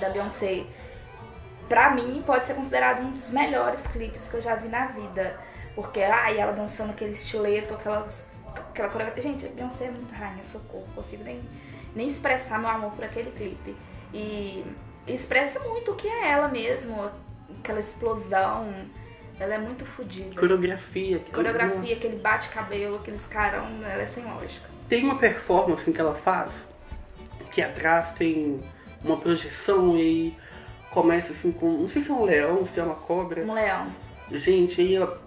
da 0.00 0.08
Beyoncé. 0.10 0.66
Pra 1.68 1.90
mim, 1.90 2.22
pode 2.26 2.46
ser 2.46 2.54
considerado 2.54 3.02
um 3.02 3.12
dos 3.12 3.30
melhores 3.30 3.80
clipes 3.88 4.28
que 4.28 4.34
eu 4.34 4.42
já 4.42 4.54
vi 4.54 4.68
na 4.68 4.86
vida. 4.86 5.38
Porque, 5.76 6.00
ai, 6.00 6.38
ela 6.40 6.52
dançando 6.52 6.90
aquele 6.90 7.12
estileto, 7.12 7.74
aquelas, 7.74 8.24
aquela 8.70 8.88
coreografia. 8.88 9.22
Gente, 9.22 9.46
a 9.46 9.48
Beyoncé 9.50 9.84
é 9.84 9.90
muito 9.90 10.12
rainha, 10.12 10.42
socorro. 10.50 10.84
Não 10.88 10.94
consigo 10.94 11.22
nem, 11.22 11.40
nem 11.94 12.08
expressar 12.08 12.58
meu 12.58 12.70
amor 12.70 12.90
por 12.92 13.04
aquele 13.04 13.30
clipe. 13.30 13.76
E 14.12 14.64
expressa 15.06 15.60
muito 15.60 15.92
o 15.92 15.94
que 15.94 16.08
é 16.08 16.30
ela 16.30 16.48
mesmo. 16.48 17.08
Aquela 17.60 17.78
explosão. 17.78 18.72
Ela 19.38 19.54
é 19.54 19.58
muito 19.58 19.84
fodida. 19.84 20.34
Coreografia. 20.40 21.18
que- 21.18 21.30
Coreografia, 21.30 21.94
aquele 21.94 22.16
bate-cabelo, 22.16 22.96
aqueles 22.96 23.26
carão, 23.26 23.66
ela 23.84 24.02
é 24.02 24.06
sem 24.06 24.24
lógica. 24.24 24.66
Tem 24.88 25.04
uma 25.04 25.18
performance 25.18 25.92
que 25.92 26.00
ela 26.00 26.14
faz 26.14 26.50
que 27.52 27.60
atrás 27.62 28.12
tem 28.12 28.60
uma 29.04 29.16
projeção 29.18 29.96
e 29.98 30.34
começa 30.90 31.32
assim 31.32 31.52
com. 31.52 31.66
Não 31.72 31.88
sei 31.88 32.02
se 32.02 32.10
é 32.10 32.14
um 32.14 32.24
leão, 32.24 32.66
se 32.66 32.78
é 32.80 32.82
uma 32.82 32.94
cobra. 32.94 33.42
Um 33.42 33.52
leão. 33.52 33.88
Gente, 34.30 34.80
aí 34.80 34.94
ela 34.96 35.20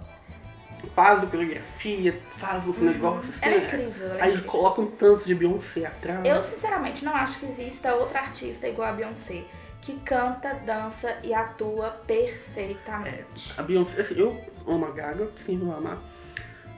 faz 0.96 1.24
a 1.24 1.28
coreografia, 1.28 2.20
faz 2.38 2.66
os 2.68 2.78
negócios 2.78 3.36
assim. 3.36 3.46
É 3.54 3.58
incrível, 3.58 4.08
é 4.16 4.22
Aí 4.22 4.30
incrível. 4.32 4.52
coloca 4.52 4.82
um 4.82 4.88
tanto 4.92 5.26
de 5.26 5.36
Beyoncé 5.36 5.86
atrás. 5.86 6.26
Eu, 6.26 6.42
sinceramente, 6.42 7.04
não 7.06 7.16
acho 7.16 7.40
que 7.40 7.46
exista 7.46 7.94
outra 7.96 8.20
artista 8.22 8.68
igual 8.68 8.90
a 8.90 8.92
Beyoncé 8.94 9.44
que 9.82 9.94
canta, 10.02 10.54
dança 10.66 11.16
e 11.24 11.34
atua 11.34 11.90
perfeitamente. 12.06 13.54
A 13.58 13.62
Beyoncé, 13.64 14.02
assim, 14.02 14.20
eu 14.20 14.40
amo 14.68 14.86
a 14.86 14.92
Gaga, 14.92 15.28
sim, 15.46 15.58
vou 15.58 15.76
amar. 15.76 15.98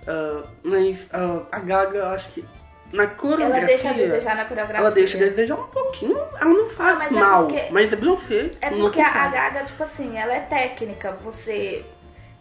Ah, 0.07 0.43
mas 0.63 1.07
ah, 1.11 1.41
a 1.51 1.59
Gaga, 1.59 1.97
eu 1.97 2.05
acho 2.07 2.29
que 2.31 2.45
na 2.93 3.07
coreografia. 3.07 3.57
Ela 3.57 3.65
deixa 3.67 3.89
a 3.89 3.93
desejar 3.93 4.35
na 4.35 4.45
coreografia. 4.45 4.81
Ela 4.85 4.91
deixa 4.91 5.17
a 5.17 5.19
desejar 5.21 5.55
um 5.55 5.67
pouquinho. 5.67 6.17
Ela 6.17 6.45
não 6.53 6.69
faz 6.69 6.95
Ah, 6.95 7.03
mas 7.03 7.15
é 7.15 7.19
mal. 7.19 7.47
porque- 7.47 7.67
Mas 7.71 7.93
a 7.93 7.95
Beyoncé. 7.95 8.51
É 8.61 8.69
porque 8.69 8.99
a. 9.01 9.27
Gaga, 9.29 9.63
tipo 9.63 9.83
assim, 9.83 10.17
ela 10.17 10.33
é 10.33 10.41
técnica. 10.41 11.11
Você. 11.23 11.85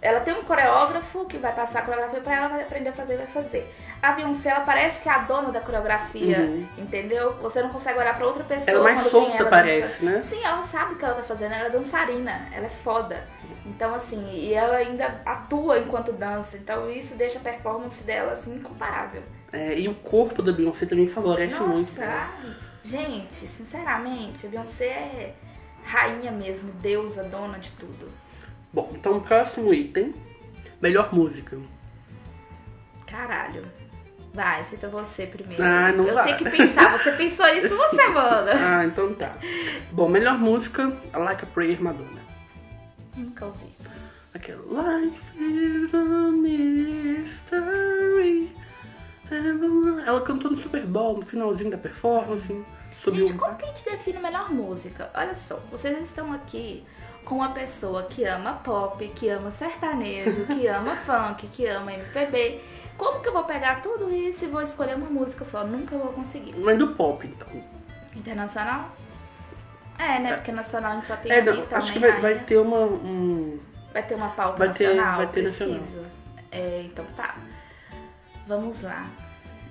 Ela 0.03 0.21
tem 0.21 0.33
um 0.33 0.43
coreógrafo 0.45 1.27
que 1.27 1.37
vai 1.37 1.55
passar 1.55 1.81
a 1.81 1.83
coreografia 1.83 2.21
pra 2.23 2.35
ela, 2.35 2.49
vai 2.49 2.63
aprender 2.63 2.89
a 2.89 2.93
fazer 2.93 3.15
e 3.15 3.17
vai 3.19 3.27
fazer. 3.27 3.71
A 4.03 4.13
Beyoncé, 4.13 4.49
ela 4.49 4.61
parece 4.61 4.99
que 5.03 5.09
é 5.11 5.13
a 5.13 5.19
dona 5.19 5.51
da 5.53 5.61
coreografia, 5.61 6.39
Uhum. 6.41 6.67
entendeu? 6.79 7.33
Você 7.43 7.61
não 7.63 7.69
consegue 7.69 7.99
olhar 7.99 8.17
pra 8.17 8.27
outra 8.27 8.43
pessoa. 8.45 8.71
Ela 8.79 8.91
é 8.91 8.95
mais 8.95 9.07
quando 9.11 9.27
solta, 9.27 9.45
parece, 9.45 10.03
dança- 10.03 10.17
né? 10.19 10.23
Sim, 10.27 10.43
ela 10.43 10.63
sabe 10.63 10.95
o 10.95 10.97
que 10.97 11.05
ela 11.05 11.15
tá 11.17 11.23
fazendo, 11.23 11.53
ela 11.53 11.67
é 11.67 11.71
dançarina, 11.71 12.49
ela 12.51 12.65
é 12.67 12.71
foda. 12.83 13.27
Então, 13.67 13.95
assim, 13.95 14.27
e 14.33 14.55
ela 14.55 14.77
ainda 14.77 15.21
atua 15.27 15.79
enquanto 15.81 16.13
dança. 16.13 16.57
Então, 16.57 16.91
isso 16.91 17.15
deixa 17.15 17.39
a 17.39 17.43
performance 17.43 18.03
dela, 18.03 18.33
assim, 18.33 18.55
incomparável. 18.55 19.23
É, 19.53 19.79
e 19.79 19.87
o 19.87 19.95
corpo 19.95 20.41
da 20.43 20.51
Beyoncé 20.51 20.87
também 20.87 21.09
favorece 21.09 21.53
Nossa, 21.57 21.67
muito. 21.67 22.01
né? 22.01 22.07
ai, 22.43 22.55
gente, 22.83 23.35
sinceramente, 23.49 24.47
a 24.47 24.49
Beyoncé 24.49 24.87
é 24.87 25.35
rainha 25.85 26.33
mesmo, 26.33 26.73
deusa, 26.73 27.23
dona 27.25 27.59
de 27.59 27.71
tudo. 27.73 28.09
Bom, 28.73 28.91
então 28.95 29.21
próximo 29.21 29.73
item: 29.75 30.15
melhor 30.81 31.13
música. 31.15 31.59
Caralho. 33.07 33.65
Vai, 34.33 34.63
cita 34.65 34.89
você 34.89 35.27
primeiro. 35.27 35.61
Ah, 35.63 35.91
não 35.93 36.07
Eu 36.07 36.15
vai. 36.15 36.37
tenho 36.37 36.39
que 36.39 36.57
pensar. 36.57 36.97
Você 36.97 37.11
pensou 37.13 37.47
isso 37.49 37.75
uma 37.75 37.89
semana. 37.89 38.53
Ah, 38.63 38.85
então 38.85 39.13
tá. 39.15 39.35
Bom, 39.91 40.09
melhor 40.09 40.39
música: 40.39 40.85
I 41.13 41.17
Like 41.19 41.45
a 41.45 41.47
Prayer 41.49 41.83
Madonna. 41.83 42.21
Nunca 43.17 43.47
ouvi. 43.47 43.75
Aquela 44.33 44.63
Life 44.99 45.21
is 45.37 45.93
a 45.93 46.05
mystery. 47.51 48.53
Ela 50.07 50.21
cantou 50.23 50.53
no 50.53 50.63
Super 50.63 50.87
Bowl, 50.87 51.19
no 51.19 51.27
finalzinho 51.27 51.71
da 51.71 51.79
performance. 51.79 52.47
Gente, 53.09 53.33
como 53.35 53.57
que 53.57 53.65
a 53.65 53.69
gente 53.69 53.85
define 53.85 54.19
melhor 54.21 54.51
música? 54.51 55.11
Olha 55.15 55.35
só, 55.35 55.57
vocês 55.71 55.99
estão 56.05 56.33
aqui 56.33 56.85
com 57.31 57.37
uma 57.37 57.51
pessoa 57.51 58.03
que 58.03 58.25
ama 58.25 58.55
pop, 58.55 59.07
que 59.11 59.29
ama 59.29 59.53
sertanejo, 59.53 60.47
que 60.47 60.67
ama 60.67 60.97
funk, 61.07 61.47
que 61.47 61.65
ama 61.65 61.93
MPB. 61.93 62.61
Como 62.99 63.21
que 63.21 63.29
eu 63.29 63.33
vou 63.33 63.45
pegar 63.45 63.83
tudo 63.83 64.13
isso 64.13 64.45
e 64.45 64.49
vou 64.49 64.61
escolher 64.61 64.97
uma 64.97 65.09
música 65.09 65.45
só? 65.45 65.63
Nunca 65.65 65.97
vou 65.97 66.13
conseguir. 66.13 66.57
Mas 66.59 66.77
do 66.77 66.89
pop, 66.89 67.25
então. 67.25 67.47
Internacional? 68.17 68.91
É, 69.97 70.19
né? 70.19 70.35
Porque 70.35 70.51
nacional 70.51 70.91
a 70.91 70.95
gente 70.97 71.07
só 71.07 71.17
tem 71.17 71.31
É, 71.31 71.41
não, 71.41 71.53
Anitta, 71.53 71.77
acho 71.77 71.93
que 71.93 71.99
vai, 72.01 72.11
vai 72.11 72.21
Rainha. 72.33 72.45
ter 72.45 72.57
uma. 72.57 72.79
Um... 72.81 73.61
Vai 73.93 74.03
ter 74.03 74.15
uma 74.17 74.31
pauta 74.31 74.59
Vai 74.59 74.73
ter- 74.73 74.89
nacional? 74.89 75.17
vai 75.19 75.27
ter 75.29 75.43
Preciso. 75.45 75.71
nacional. 75.79 76.11
É, 76.51 76.83
então 76.85 77.05
tá. 77.17 77.37
Vamos 78.49 78.83
lá. 78.83 79.07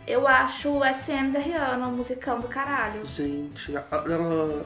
Eu 0.07 0.25
acho 0.25 0.69
o 0.69 0.81
SM 0.85 1.31
da 1.33 1.39
Rihanna 1.39 1.87
um 1.87 1.91
musicão 1.91 2.39
do 2.39 2.47
caralho. 2.47 3.05
Gente, 3.05 3.75
ela 3.75 4.65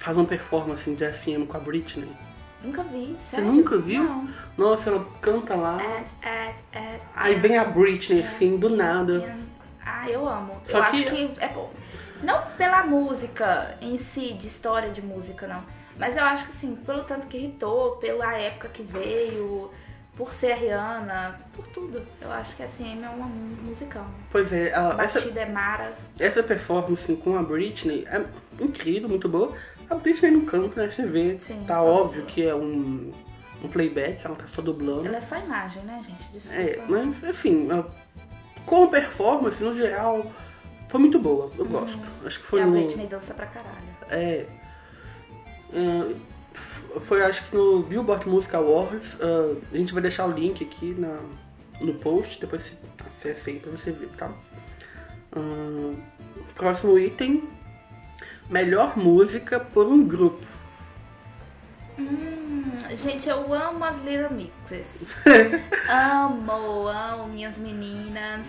faz 0.00 0.16
uma 0.16 0.26
performance 0.26 0.90
de 0.90 1.12
FM 1.12 1.46
com 1.48 1.56
a 1.56 1.60
Britney. 1.60 2.10
Nunca 2.62 2.82
vi, 2.82 3.16
Você 3.18 3.36
sério? 3.36 3.52
nunca 3.52 3.78
viu? 3.78 4.04
Não. 4.04 4.28
Nossa, 4.58 4.90
ela 4.90 5.06
canta 5.22 5.54
lá. 5.54 5.78
É, 5.82 6.28
é, 6.28 6.54
é, 6.72 7.00
Aí 7.14 7.34
é, 7.34 7.38
vem 7.38 7.56
a 7.56 7.64
Britney 7.64 8.22
assim, 8.22 8.56
do 8.58 8.68
nada. 8.68 9.16
é. 9.24 9.36
Ah, 9.84 10.10
eu 10.10 10.28
amo. 10.28 10.60
Só 10.68 10.78
eu 10.78 10.84
que- 10.90 10.90
acho 10.90 11.04
que 11.04 11.32
é 11.40 11.48
bom. 11.48 11.72
Não 12.22 12.42
pela 12.58 12.82
música 12.84 13.76
em 13.80 13.96
si, 13.96 14.34
de 14.34 14.46
história 14.46 14.90
de 14.90 15.00
música, 15.00 15.46
não. 15.46 15.62
Mas 15.98 16.16
eu 16.16 16.22
acho 16.24 16.44
que 16.44 16.50
assim, 16.50 16.76
pelo 16.76 17.02
tanto 17.04 17.26
que 17.26 17.38
irritou, 17.38 17.92
pela 17.96 18.34
época 18.36 18.68
que 18.68 18.82
veio, 18.82 19.70
por 20.16 20.32
ser 20.34 20.52
a 20.52 20.56
Rihanna, 20.56 21.40
por 21.54 21.66
tudo. 21.68 22.02
Eu 22.20 22.30
acho 22.30 22.54
que 22.56 22.62
a 22.62 22.66
SM 22.68 23.02
é 23.02 23.08
uma 23.08 23.26
mu- 23.26 23.56
musicão. 23.62 24.04
Pois 24.30 24.52
é, 24.52 24.68
ela- 24.68 25.00
A 25.00 25.04
essa, 25.04 25.18
batida 25.20 25.40
é 25.40 25.46
mara. 25.46 25.94
essa 26.18 26.42
performance 26.42 27.10
com 27.16 27.38
a 27.38 27.42
Britney 27.42 28.06
é 28.10 28.22
incrível, 28.62 29.08
muito 29.08 29.28
boa. 29.30 29.56
A 29.90 29.94
Britney 29.96 30.30
no 30.30 30.42
canto, 30.42 30.78
né? 30.78 30.88
Você 30.90 31.02
vê, 31.04 31.36
Sim, 31.40 31.64
tá 31.66 31.82
óbvio 31.82 32.24
que 32.26 32.46
é 32.46 32.54
um, 32.54 33.10
um 33.62 33.68
playback, 33.68 34.24
ela 34.24 34.36
tá 34.36 34.44
só 34.54 34.62
dublando. 34.62 35.06
Ela 35.06 35.16
é 35.16 35.20
só 35.20 35.36
imagem, 35.36 35.82
né, 35.82 36.02
gente? 36.06 36.32
Desculpa. 36.32 36.62
É, 36.62 36.84
mas 36.88 37.24
assim, 37.24 37.68
a- 37.70 37.84
como 38.64 38.88
performance, 38.90 39.62
no 39.62 39.74
geral, 39.74 40.30
foi 40.88 41.00
muito 41.00 41.18
boa. 41.18 41.50
Eu 41.58 41.66
gosto. 41.66 41.98
Acho 42.24 42.38
que 42.38 42.46
foi 42.46 42.60
Uhum. 42.62 42.66
e 42.66 42.68
a 42.68 42.80
no. 42.80 42.86
Britney 42.86 43.06
dança 43.08 43.34
pra 43.34 43.46
caralho. 43.46 43.76
É. 44.08 44.46
é, 45.72 46.14
foi 47.06 47.22
acho 47.24 47.44
que 47.48 47.54
no 47.56 47.82
Billboard 47.82 48.28
Music 48.28 48.54
Awards. 48.54 49.16
ah, 49.20 49.56
a 49.72 49.76
gente 49.76 49.92
vai 49.92 50.02
deixar 50.02 50.26
o 50.26 50.32
link 50.32 50.62
aqui 50.64 50.94
na, 50.98 51.18
no 51.80 51.94
post, 51.94 52.40
depois 52.40 52.62
você 52.62 53.28
acessa 53.28 53.50
aí 53.50 53.58
pra 53.58 53.70
você 53.72 53.90
ver, 53.90 54.08
tá? 54.16 54.30
Ah, 55.32 55.94
próximo 56.54 56.96
item. 56.98 57.48
Melhor 58.50 58.98
música 58.98 59.60
por 59.60 59.86
um 59.86 60.04
grupo. 60.04 60.44
Hum, 61.98 62.62
gente, 62.96 63.28
eu 63.28 63.54
amo 63.54 63.84
as 63.84 63.96
Little 64.02 64.30
Mixes. 64.30 65.06
amo, 65.88 66.88
amo 66.88 67.28
minhas 67.28 67.56
meninas. 67.56 68.44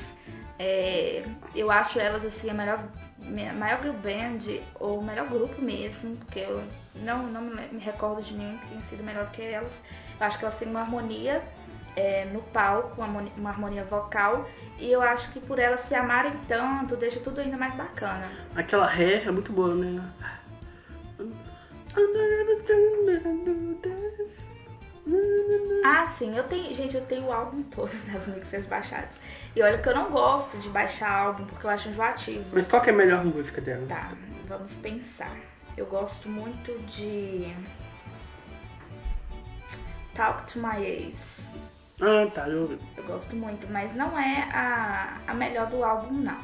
É, 0.57 1.23
eu 1.55 1.71
acho 1.71 1.99
elas 1.99 2.25
assim 2.25 2.49
a 2.49 2.53
melhor, 2.53 2.79
me- 3.19 3.51
maior 3.53 3.79
girl 3.81 3.93
band, 3.93 4.59
ou 4.79 4.99
o 4.99 5.03
melhor 5.05 5.27
grupo 5.27 5.61
mesmo, 5.61 6.15
porque 6.17 6.39
eu 6.39 6.63
não, 7.03 7.23
não 7.27 7.41
me 7.41 7.79
recordo 7.79 8.21
de 8.23 8.33
nenhum 8.33 8.57
que 8.57 8.67
tenha 8.69 8.81
sido 8.81 9.03
melhor 9.03 9.25
do 9.25 9.31
que 9.31 9.41
elas. 9.43 9.71
Eu 10.19 10.25
acho 10.25 10.37
que 10.39 10.45
elas 10.45 10.57
têm 10.57 10.67
uma 10.67 10.81
harmonia 10.81 11.41
é, 11.95 12.25
no 12.25 12.41
palco, 12.41 12.95
uma 12.97 13.05
harmonia, 13.05 13.31
uma 13.37 13.49
harmonia 13.49 13.83
vocal, 13.83 14.47
e 14.79 14.91
eu 14.91 15.01
acho 15.01 15.31
que 15.31 15.39
por 15.39 15.59
elas 15.59 15.81
se 15.81 15.95
amarem 15.95 16.33
tanto, 16.47 16.95
deixa 16.95 17.19
tudo 17.19 17.41
ainda 17.41 17.57
mais 17.57 17.73
bacana. 17.75 18.29
Aquela 18.55 18.87
ré 18.87 19.23
é 19.23 19.31
muito 19.31 19.51
boa, 19.51 19.75
né? 19.75 20.01
Ah, 25.83 26.05
sim, 26.05 26.37
eu 26.37 26.43
tenho. 26.45 26.73
Gente, 26.73 26.95
eu 26.95 27.05
tenho 27.05 27.25
o 27.25 27.31
álbum 27.31 27.63
todo 27.63 27.91
das 28.11 28.27
mixers 28.27 28.65
baixadas. 28.65 29.19
E 29.55 29.61
olha 29.61 29.77
que 29.77 29.89
eu 29.89 29.95
não 29.95 30.09
gosto 30.09 30.57
de 30.57 30.69
baixar 30.69 31.11
álbum 31.11 31.45
porque 31.45 31.65
eu 31.65 31.69
acho 31.69 31.89
enjoativo. 31.89 32.45
Mas 32.53 32.67
qual 32.67 32.81
que 32.81 32.89
é 32.89 32.93
a 32.93 32.95
melhor 32.95 33.25
música 33.25 33.59
dela? 33.59 33.85
Tá, 33.87 34.11
vamos 34.47 34.73
pensar. 34.75 35.35
Eu 35.75 35.85
gosto 35.85 36.29
muito 36.29 36.77
de. 36.85 37.53
Talk 40.13 40.51
to 40.51 40.59
My 40.59 40.83
Ex. 40.83 41.17
Ah, 42.01 42.29
tá, 42.33 42.47
eu 42.49 42.79
Eu 42.97 43.03
gosto 43.03 43.35
muito, 43.35 43.71
mas 43.71 43.95
não 43.95 44.17
é 44.17 44.49
a, 44.53 45.17
a 45.27 45.33
melhor 45.33 45.67
do 45.67 45.83
álbum, 45.83 46.11
não. 46.13 46.39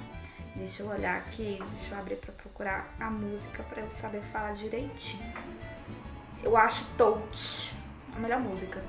Deixa 0.55 0.83
eu 0.83 0.89
olhar 0.89 1.17
aqui, 1.17 1.61
deixa 1.79 1.95
eu 1.95 1.99
abrir 1.99 2.15
pra 2.17 2.31
procurar 2.33 2.93
a 2.99 3.09
música 3.09 3.63
pra 3.63 3.81
eu 3.81 3.89
saber 4.01 4.21
falar 4.31 4.53
direitinho. 4.53 5.33
Eu 6.43 6.55
acho 6.55 6.83
Touch 6.97 7.71
a 8.15 8.19
melhor 8.19 8.39
música. 8.39 8.81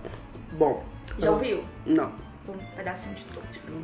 Bom. 0.52 0.84
Já 1.18 1.26
eu- 1.26 1.32
ouviu? 1.34 1.64
Não. 1.86 2.12
Um 2.48 2.56
pedacinho 2.76 3.14
de 3.14 3.24
Touch. 3.24 3.60
Eu 3.66 3.74
não 3.74 3.82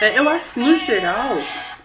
É, 0.00 0.18
eu 0.18 0.28
acho 0.28 0.52
que 0.54 0.60
no 0.60 0.76
geral, 0.78 1.36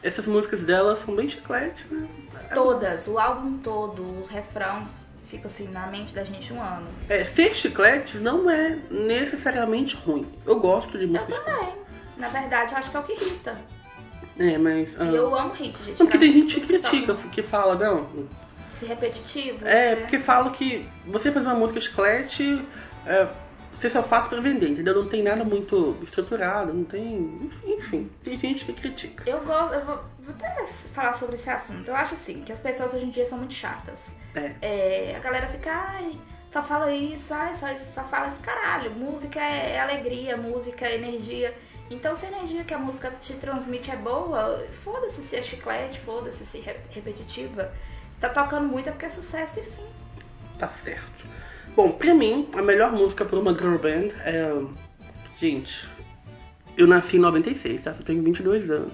essas 0.01 0.25
músicas 0.25 0.61
dela 0.61 0.95
são 1.05 1.15
bem 1.15 1.29
chiclete, 1.29 1.85
né? 1.91 2.07
Todas, 2.53 3.07
o 3.07 3.19
álbum 3.19 3.57
todo, 3.59 4.03
os 4.19 4.27
refrãos 4.27 4.89
ficam 5.27 5.45
assim 5.45 5.67
na 5.67 5.85
mente 5.87 6.13
da 6.13 6.23
gente 6.23 6.51
um 6.51 6.61
ano. 6.61 6.87
É, 7.07 7.23
ser 7.23 7.53
chiclete 7.55 8.17
não 8.17 8.49
é 8.49 8.77
necessariamente 8.89 9.95
ruim. 9.95 10.27
Eu 10.45 10.59
gosto 10.59 10.97
de 10.97 11.03
Eu 11.03 11.09
música 11.09 11.31
chiclete. 11.33 11.59
também. 11.59 11.75
Na 12.17 12.27
verdade, 12.29 12.71
eu 12.73 12.77
acho 12.79 12.89
que 12.91 12.97
é 12.97 12.99
o 12.99 13.03
que 13.03 13.13
irrita. 13.13 13.55
É, 14.37 14.57
mas. 14.57 14.89
ah, 14.99 15.05
E 15.05 15.15
eu 15.15 15.35
amo 15.35 15.53
hit, 15.53 15.77
gente. 15.83 15.97
porque 15.97 16.17
tem 16.17 16.33
gente 16.33 16.55
que 16.55 16.61
tudo 16.61 16.79
critica, 16.79 17.13
tá 17.13 17.29
que 17.29 17.41
fala, 17.43 17.75
não. 17.75 18.07
Se 18.69 18.85
repetitivo. 18.85 19.65
É, 19.67 19.95
porque 19.97 20.19
fala 20.19 20.51
que 20.51 20.87
você 21.05 21.31
fazer 21.31 21.45
uma 21.47 21.55
música 21.55 21.79
chiclete, 21.81 22.65
é, 23.05 23.27
você 23.79 23.89
só 23.89 24.03
faz 24.03 24.27
pra 24.27 24.41
vender, 24.41 24.69
entendeu? 24.69 24.93
Não 24.93 25.07
tem 25.07 25.23
nada 25.23 25.43
muito 25.43 25.97
estruturado, 26.03 26.73
não 26.73 26.83
tem. 26.83 27.49
Enfim, 27.65 28.11
tem 28.23 28.37
gente 28.37 28.65
que 28.65 28.73
critica. 28.73 29.23
Eu 29.25 29.39
gosto, 29.45 29.73
eu 29.73 29.85
vou, 29.85 29.95
vou 30.19 30.35
até 30.35 30.67
falar 30.67 31.13
sobre 31.13 31.37
esse 31.37 31.49
assunto. 31.49 31.87
Eu 31.87 31.95
acho 31.95 32.13
assim, 32.13 32.41
que 32.41 32.51
as 32.51 32.59
pessoas 32.59 32.93
hoje 32.93 33.05
em 33.05 33.09
dia 33.09 33.25
são 33.25 33.37
muito 33.37 33.53
chatas. 33.53 33.99
É. 34.35 34.53
É, 34.61 35.15
a 35.15 35.19
galera 35.19 35.47
fica, 35.47 35.71
ai, 35.71 36.11
só 36.51 36.61
fala 36.61 36.91
isso, 36.91 37.33
ai, 37.33 37.55
só, 37.55 37.73
só 37.75 38.03
fala 38.03 38.27
esse 38.27 38.41
caralho. 38.41 38.91
Música 38.91 39.39
é, 39.39 39.75
é 39.75 39.79
alegria, 39.79 40.35
música 40.35 40.85
é 40.85 40.95
energia. 40.95 41.55
Então 41.89 42.15
se 42.15 42.25
a 42.25 42.29
energia 42.29 42.65
que 42.65 42.73
a 42.73 42.77
música 42.77 43.11
te 43.21 43.33
transmite 43.35 43.89
é 43.89 43.95
boa, 43.95 44.61
foda-se 44.83 45.23
se 45.23 45.37
é 45.37 45.41
chiclete, 45.41 45.99
foda-se 46.01 46.45
se 46.45 46.57
é 46.59 46.79
repetitiva. 46.91 47.71
Se 48.13 48.19
tá 48.19 48.29
tocando 48.29 48.67
muito 48.67 48.89
é 48.89 48.91
porque 48.91 49.05
é 49.05 49.09
sucesso 49.09 49.59
e 49.59 49.63
fim. 49.63 49.85
Tá 50.59 50.67
certo. 50.83 51.18
Bom, 51.75 51.91
pra 51.91 52.13
mim, 52.13 52.47
a 52.55 52.61
melhor 52.61 52.91
música 52.91 53.25
pra 53.25 53.39
uma 53.39 53.53
girl 53.53 53.77
band 53.77 54.11
é. 54.25 54.51
Gente, 55.39 55.87
eu 56.75 56.85
nasci 56.85 57.17
em 57.17 57.19
96, 57.19 57.83
tá? 57.83 57.95
Eu 57.97 58.05
tenho 58.05 58.21
22 58.21 58.69
anos. 58.69 58.93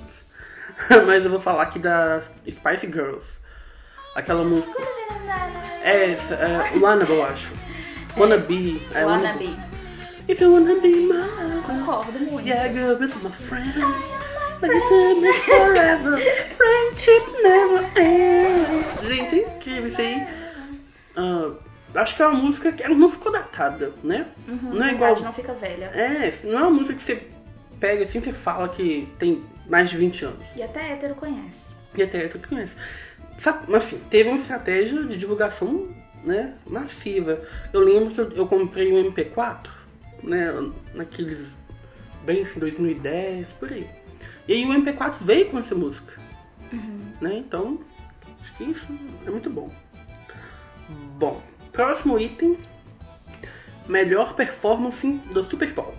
Mas 1.08 1.24
eu 1.24 1.32
vou 1.32 1.42
falar 1.42 1.64
aqui 1.64 1.80
da 1.80 2.22
Spice 2.48 2.86
Girls. 2.88 3.26
Aquela 4.16 4.44
música. 4.44 4.82
É, 5.84 6.12
é 6.12 6.78
Wannabe, 6.80 7.12
eu 7.12 7.24
acho. 7.26 7.52
Wannabe. 8.18 8.82
É, 8.94 9.06
Wannabe. 9.06 9.56
If 10.28 10.42
you 10.42 10.54
wanna 10.54 10.82
be 10.82 10.90
my 11.06 11.62
Concordo 11.68 12.20
muito. 12.20 12.48
Yeah, 12.48 12.68
girl, 12.70 12.98
with 12.98 13.14
my 13.22 13.30
friend. 13.30 13.72
Like 14.60 15.22
be 15.22 15.34
forever. 15.46 16.18
Friendship 16.58 17.44
never 17.44 17.86
ends. 17.96 19.08
Gente, 19.08 19.36
é 19.36 19.56
incrível 19.56 19.88
isso 19.88 20.02
aí. 20.02 20.28
Ah, 21.16 21.52
acho 21.96 22.16
que 22.16 22.22
é 22.22 22.28
uma 22.28 22.40
música 22.40 22.72
que 22.72 22.84
ela 22.84 22.96
não 22.96 23.12
ficou 23.12 23.32
datada, 23.32 23.94
né? 24.04 24.28
não 24.48 24.84
é 24.84 24.94
igual. 24.94 25.20
não 25.22 25.34
fica 25.34 25.54
velha. 25.54 25.86
É, 25.86 26.34
não 26.44 26.60
é 26.60 26.62
uma 26.64 26.72
música 26.72 26.96
que 26.96 27.04
você 27.04 27.28
pega 27.80 28.04
assim, 28.04 28.22
você 28.22 28.34
fala 28.34 28.70
que 28.70 29.08
tem 29.20 29.44
mais 29.68 29.90
de 29.90 29.98
20 29.98 30.26
anos. 30.26 30.44
E 30.56 30.64
até 30.64 30.92
hétero 30.92 31.16
conhece. 31.16 31.74
E 31.96 32.04
até 32.04 32.28
tu 32.28 32.40
conhece. 32.40 32.74
Mas 33.68 33.84
assim, 33.84 34.00
teve 34.10 34.30
uma 34.30 34.38
estratégia 34.38 35.04
de 35.04 35.18
divulgação 35.18 35.94
né, 36.24 36.54
massiva. 36.68 37.42
Eu 37.72 37.82
lembro 37.82 38.14
que 38.14 38.22
eu, 38.22 38.32
eu 38.32 38.48
comprei 38.48 38.92
um 38.92 39.12
MP4, 39.12 39.68
né, 40.24 40.52
naqueles, 40.94 41.48
bem 42.26 42.44
assim, 42.44 42.60
2010, 42.60 43.48
por 43.60 43.72
aí. 43.72 43.88
E 44.48 44.54
aí 44.54 44.66
o 44.66 44.70
MP4 44.70 45.16
veio 45.22 45.50
com 45.50 45.60
essa 45.60 45.76
música. 45.76 46.14
Né, 47.22 47.38
então, 47.38 47.80
acho 48.42 48.58
que 48.58 48.64
isso 48.66 48.86
é 49.26 49.30
muito 49.30 49.50
bom. 49.50 49.72
Bom, 51.18 51.42
próximo 51.76 52.18
item. 52.20 52.58
Melhor 53.88 54.34
performance 54.34 55.08
do 55.32 55.44
Super 55.50 55.72
Bowl. 55.74 55.94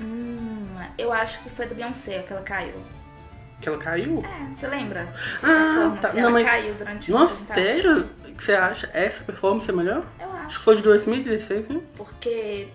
Hum, 0.00 0.76
eu 0.96 1.12
acho 1.12 1.42
que 1.42 1.50
foi 1.50 1.66
do 1.66 1.74
Beyoncé 1.74 2.22
que 2.22 2.32
ela 2.32 2.42
caiu. 2.42 2.74
Que 3.60 3.68
ela 3.68 3.78
caiu? 3.78 4.22
É, 4.24 4.54
você 4.54 4.66
lembra? 4.66 5.08
Ah, 5.42 5.96
tá. 6.00 6.08
Ela 6.16 6.30
Não, 6.30 6.44
caiu 6.44 6.74
durante 6.74 7.10
uma 7.10 7.20
Nossa, 7.24 7.34
apresentação. 7.34 7.64
sério? 7.64 8.08
Que 8.36 8.44
você 8.44 8.52
acha 8.54 8.90
essa 8.92 9.22
performance 9.24 9.68
é 9.68 9.72
melhor? 9.72 10.04
Eu 10.20 10.30
Acho 10.30 10.46
acho. 10.46 10.58
que 10.58 10.64
foi 10.64 10.76
de 10.76 10.82
2016, 10.82 11.68
né? 11.68 11.80
Porque, 11.96 12.68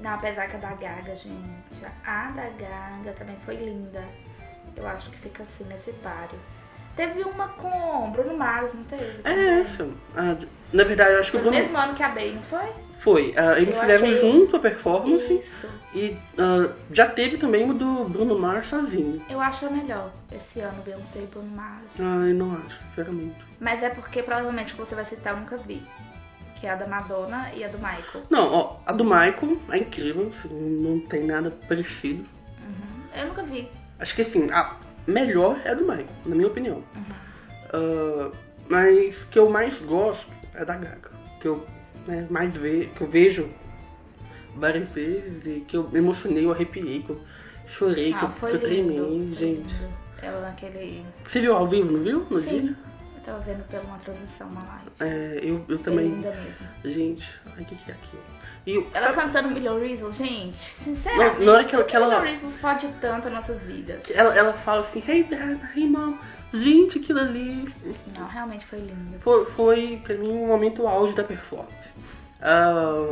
não, 0.00 0.12
apesar 0.14 0.48
que 0.48 0.56
a 0.56 0.58
da 0.58 0.74
Gaga, 0.74 1.14
gente, 1.16 1.84
a 2.04 2.30
da 2.30 2.42
Gaga 2.50 3.12
também 3.18 3.36
foi 3.44 3.56
linda. 3.56 4.02
Eu 4.76 4.86
acho 4.88 5.10
que 5.10 5.18
fica 5.18 5.42
assim 5.42 5.64
nesse 5.64 5.92
páreo. 5.94 6.38
Teve 6.96 7.22
uma 7.22 7.48
com 7.48 8.10
Bruno 8.10 8.36
Mars, 8.36 8.74
não 8.74 8.84
teve? 8.84 9.20
É 9.24 9.60
essa. 9.60 9.88
Ah, 10.16 10.36
na 10.72 10.84
verdade, 10.84 11.14
eu 11.14 11.20
acho 11.20 11.30
que 11.30 11.36
o 11.36 11.40
no 11.40 11.44
Bruno 11.46 11.58
mesmo 11.62 11.76
ano 11.78 11.94
que 11.94 12.02
a 12.02 12.08
Bey, 12.08 12.34
não 12.34 12.42
foi? 12.42 12.68
foi. 12.98 13.34
Ah, 13.36 13.58
eles 13.58 13.74
Eu 13.74 13.80
fizeram 13.80 14.04
achei- 14.06 14.20
junto 14.20 14.56
a 14.56 14.58
performance 14.60 15.32
Isso. 15.32 15.68
e 15.94 16.16
ah, 16.38 16.70
já 16.92 17.06
teve 17.08 17.38
também 17.38 17.68
o 17.70 17.74
do 17.74 18.04
Bruno 18.04 18.38
Mars 18.38 18.66
sozinho. 18.68 19.22
Eu 19.28 19.40
acho 19.40 19.66
a 19.66 19.70
melhor 19.70 20.10
esse 20.30 20.60
ano, 20.60 20.82
Beyoncé 20.82 21.20
e 21.20 21.26
Bruno 21.26 21.48
Mars. 21.56 21.82
Ah, 21.98 22.26
eu 22.28 22.34
não 22.34 22.54
acho, 22.66 22.78
sinceramente. 22.88 23.36
Mas 23.58 23.82
é 23.82 23.88
porque 23.90 24.22
provavelmente 24.22 24.74
que 24.74 24.78
você 24.80 24.94
vai 24.94 25.04
citar 25.04 25.32
eu 25.34 25.40
nunca 25.40 25.56
vi. 25.56 25.82
Que 26.60 26.66
é 26.68 26.70
a 26.70 26.76
da 26.76 26.86
Madonna 26.86 27.50
e 27.56 27.64
a 27.64 27.68
do 27.68 27.78
Michael. 27.78 28.24
Não, 28.30 28.52
ó, 28.52 28.76
a 28.86 28.92
do 28.92 29.02
Michael 29.02 29.56
é 29.70 29.78
incrível, 29.78 30.30
assim, 30.38 30.48
não 30.80 31.00
tem 31.00 31.24
nada 31.24 31.50
parecido. 31.66 32.24
Eu 33.16 33.26
nunca 33.26 33.42
vi. 33.42 33.68
Acho 33.98 34.14
que 34.14 34.22
assim, 34.22 34.48
a 34.52 34.76
melhor 35.06 35.60
é 35.64 35.70
a 35.70 35.74
do 35.74 35.82
Michael, 35.82 36.06
na 36.26 36.34
minha 36.34 36.48
opinião. 36.48 36.76
Uhum. 36.94 37.04
Ah, 37.72 38.30
mas 38.68 39.16
que 39.24 39.38
eu 39.38 39.48
mais 39.50 39.74
gosto 39.82 40.26
é 40.54 40.64
da 40.64 40.76
Gaga. 40.76 41.10
Que 41.40 41.48
eu 41.48 41.66
né, 42.06 42.26
mais 42.30 42.56
ve 42.56 42.90
que 42.96 43.00
eu 43.02 43.08
vejo 43.08 43.50
várias 44.56 44.88
vezes 44.90 45.44
e 45.46 45.60
que 45.66 45.76
eu 45.76 45.88
me 45.90 45.98
emocionei, 45.98 46.44
eu 46.44 46.52
arrepiei, 46.52 47.02
que 47.02 47.10
eu 47.10 47.20
chorei, 47.66 48.12
que, 48.12 48.18
Ah, 48.18 48.24
eu, 48.24 48.30
foi 48.40 48.58
que 48.58 48.64
eu 48.64 48.70
lindo. 48.70 48.92
tremei, 48.92 49.26
foi 49.28 49.34
gente. 49.36 49.72
lindo. 49.74 49.92
Ela 50.20 50.40
naquele. 50.40 51.04
Você 51.26 51.40
viu 51.40 51.54
ao 51.56 51.68
vivo, 51.68 51.90
não 51.92 52.02
viu? 52.04 52.26
No 52.30 52.40
Sim. 52.40 52.48
dia? 52.60 52.76
Eu 53.16 53.22
tava 53.24 53.38
vendo 53.40 53.66
pela 53.68 53.82
uma 53.84 53.98
transmissão 53.98 54.50
na 54.52 54.60
live. 54.60 54.90
É, 55.00 55.40
eu, 55.42 55.64
eu 55.68 55.78
também. 55.78 56.08
linda 56.08 56.30
mesmo. 56.32 56.66
Gente, 56.84 57.28
ai, 57.46 57.62
o 57.62 57.64
que, 57.64 57.74
que 57.74 57.90
é 57.90 57.94
aquilo? 57.94 58.22
E 58.66 58.76
Ela 58.94 59.08
sabe- 59.08 59.14
cantando 59.16 59.50
Million 59.50 59.78
Reasons, 59.80 60.14
gente, 60.16 60.56
sinceramente, 60.56 61.44
na 61.44 61.52
hora 61.52 61.64
que 61.64 61.74
ela- 61.74 61.84
que 61.84 61.96
ela- 61.96 62.06
Million 62.06 62.22
Reasons 62.22 62.56
pode 62.58 62.86
tanto 63.00 63.24
nas 63.28 63.48
nossas 63.48 63.64
vidas. 63.64 64.00
ela, 64.14 64.36
ela 64.36 64.52
fala 64.52 64.82
assim, 64.82 65.02
hey 65.06 65.24
dad, 65.24 65.58
hey 65.76 65.88
mom. 65.88 66.16
Gente, 66.52 66.98
aquilo 66.98 67.18
ali 67.20 67.72
Não, 68.16 68.26
realmente 68.28 68.64
foi 68.66 68.78
lindo. 68.80 69.18
foi, 69.20 69.44
foi 69.46 70.00
pra 70.04 70.14
mim 70.16 70.28
um 70.28 70.46
momento 70.46 70.86
auge 70.86 71.14
da 71.14 71.24
performance. 71.24 71.72
Ah, 72.40 73.08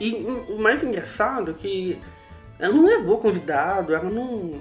e 0.00 0.14
o 0.48 0.58
mais 0.58 0.82
engraçado 0.84 1.50
é 1.50 1.54
que 1.54 1.98
ela 2.58 2.72
não 2.72 2.86
levou 2.86 3.18
convidado, 3.18 3.92
ela 3.94 4.08
não. 4.08 4.60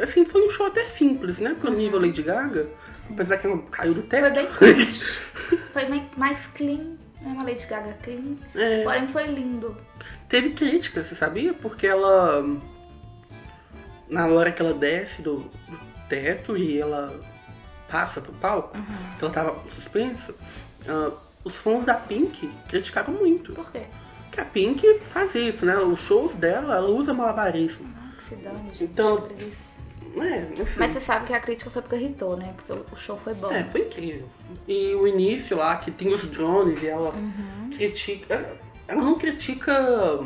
Assim, 0.00 0.24
foi 0.24 0.46
um 0.46 0.50
show 0.50 0.66
até 0.66 0.84
simples, 0.84 1.38
né? 1.38 1.56
Pro 1.58 1.70
nível 1.70 2.00
Lady 2.00 2.22
Gaga. 2.22 2.66
Apesar 3.10 3.38
que 3.38 3.46
ela 3.46 3.58
caiu 3.70 3.94
do 3.94 4.02
Foi 4.02 4.20
bem 4.20 4.32
teto. 4.46 4.54
Foi 5.72 5.84
bem- 5.86 6.10
mais 6.16 6.46
clean, 6.48 6.95
né? 7.26 7.32
Uma 7.32 7.42
Lady 7.44 7.66
Gaga 7.66 7.92
clean. 8.02 8.36
É. 8.54 8.82
Porém 8.84 9.06
foi 9.08 9.26
lindo. 9.26 9.76
Teve 10.28 10.50
crítica, 10.50 11.04
você 11.04 11.14
sabia? 11.14 11.52
Porque 11.54 11.86
ela. 11.86 12.44
Na 14.08 14.26
hora 14.26 14.52
que 14.52 14.62
ela 14.62 14.72
desce 14.74 15.20
do, 15.20 15.36
do 15.38 15.78
teto 16.08 16.56
e 16.56 16.80
ela 16.80 17.18
passa 17.88 18.20
pro 18.20 18.32
palco, 18.34 18.76
que 19.18 19.24
ela 19.24 19.32
tava 19.34 19.58
suspensa, 19.74 20.34
ah, 20.88 21.10
os 21.44 21.54
fãs 21.56 21.84
da 21.84 21.94
Pink 21.94 22.48
criticaram 22.68 23.12
muito. 23.12 23.52
Por 23.52 23.70
quê? 23.72 23.82
Que 24.30 24.40
a 24.40 24.44
Pink 24.44 25.00
faz 25.12 25.34
isso, 25.34 25.64
né? 25.66 25.76
Os 25.78 25.98
shows 26.00 26.34
dela, 26.34 26.76
ela 26.76 26.88
usa 26.88 27.12
malabarismo. 27.12 27.88
Ah, 27.96 28.12
que 28.16 28.24
se 28.24 28.34
dane, 28.36 28.68
gente. 28.70 28.84
Então-. 28.84 29.28
É, 30.18 30.62
assim, 30.62 30.74
Mas 30.78 30.92
você 30.92 31.00
sabe 31.00 31.26
que 31.26 31.34
a 31.34 31.40
crítica 31.40 31.68
foi 31.68 31.82
porque 31.82 31.96
irritou, 31.96 32.36
né? 32.36 32.54
Porque 32.56 32.72
o- 32.72 32.86
o 32.92 32.96
show 32.96 33.18
foi 33.22 33.34
bom. 33.34 33.50
é, 33.52 33.64
foi 33.64 33.82
incrível. 33.82 34.28
E 34.68 34.94
o 34.94 35.06
início 35.06 35.56
lá, 35.56 35.76
que 35.76 35.90
tem 35.90 36.12
os 36.14 36.22
drones 36.30 36.82
e 36.82 36.86
ela 36.88 37.10
Uhum. 37.10 37.70
critica. 37.76 38.34
ela- 38.34 38.66
Ela 38.88 39.02
não 39.02 39.18
critica 39.18 40.20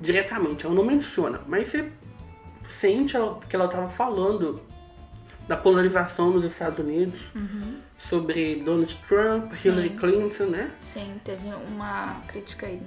diretamente, 0.00 0.64
ela 0.64 0.74
não 0.74 0.84
menciona, 0.84 1.40
mas 1.46 1.68
você 1.68 1.90
sente 2.80 3.16
ela- 3.16 3.38
que 3.48 3.54
ela 3.56 3.68
tava 3.68 3.88
falando 3.90 4.60
da 5.46 5.56
polarização 5.56 6.30
nos 6.30 6.44
Estados 6.44 6.78
Unidos 6.78 7.20
sobre 8.08 8.56
Donald 8.56 8.94
Trump, 9.08 9.44
Uhum. 9.46 9.52
Sim. 9.52 9.68
Hillary 9.68 9.90
Clinton, 9.90 10.44
né? 10.44 10.70
Sim, 10.94 11.20
teve 11.24 11.48
uma 11.66 12.20
crítica 12.28 12.66
aí, 12.66 12.80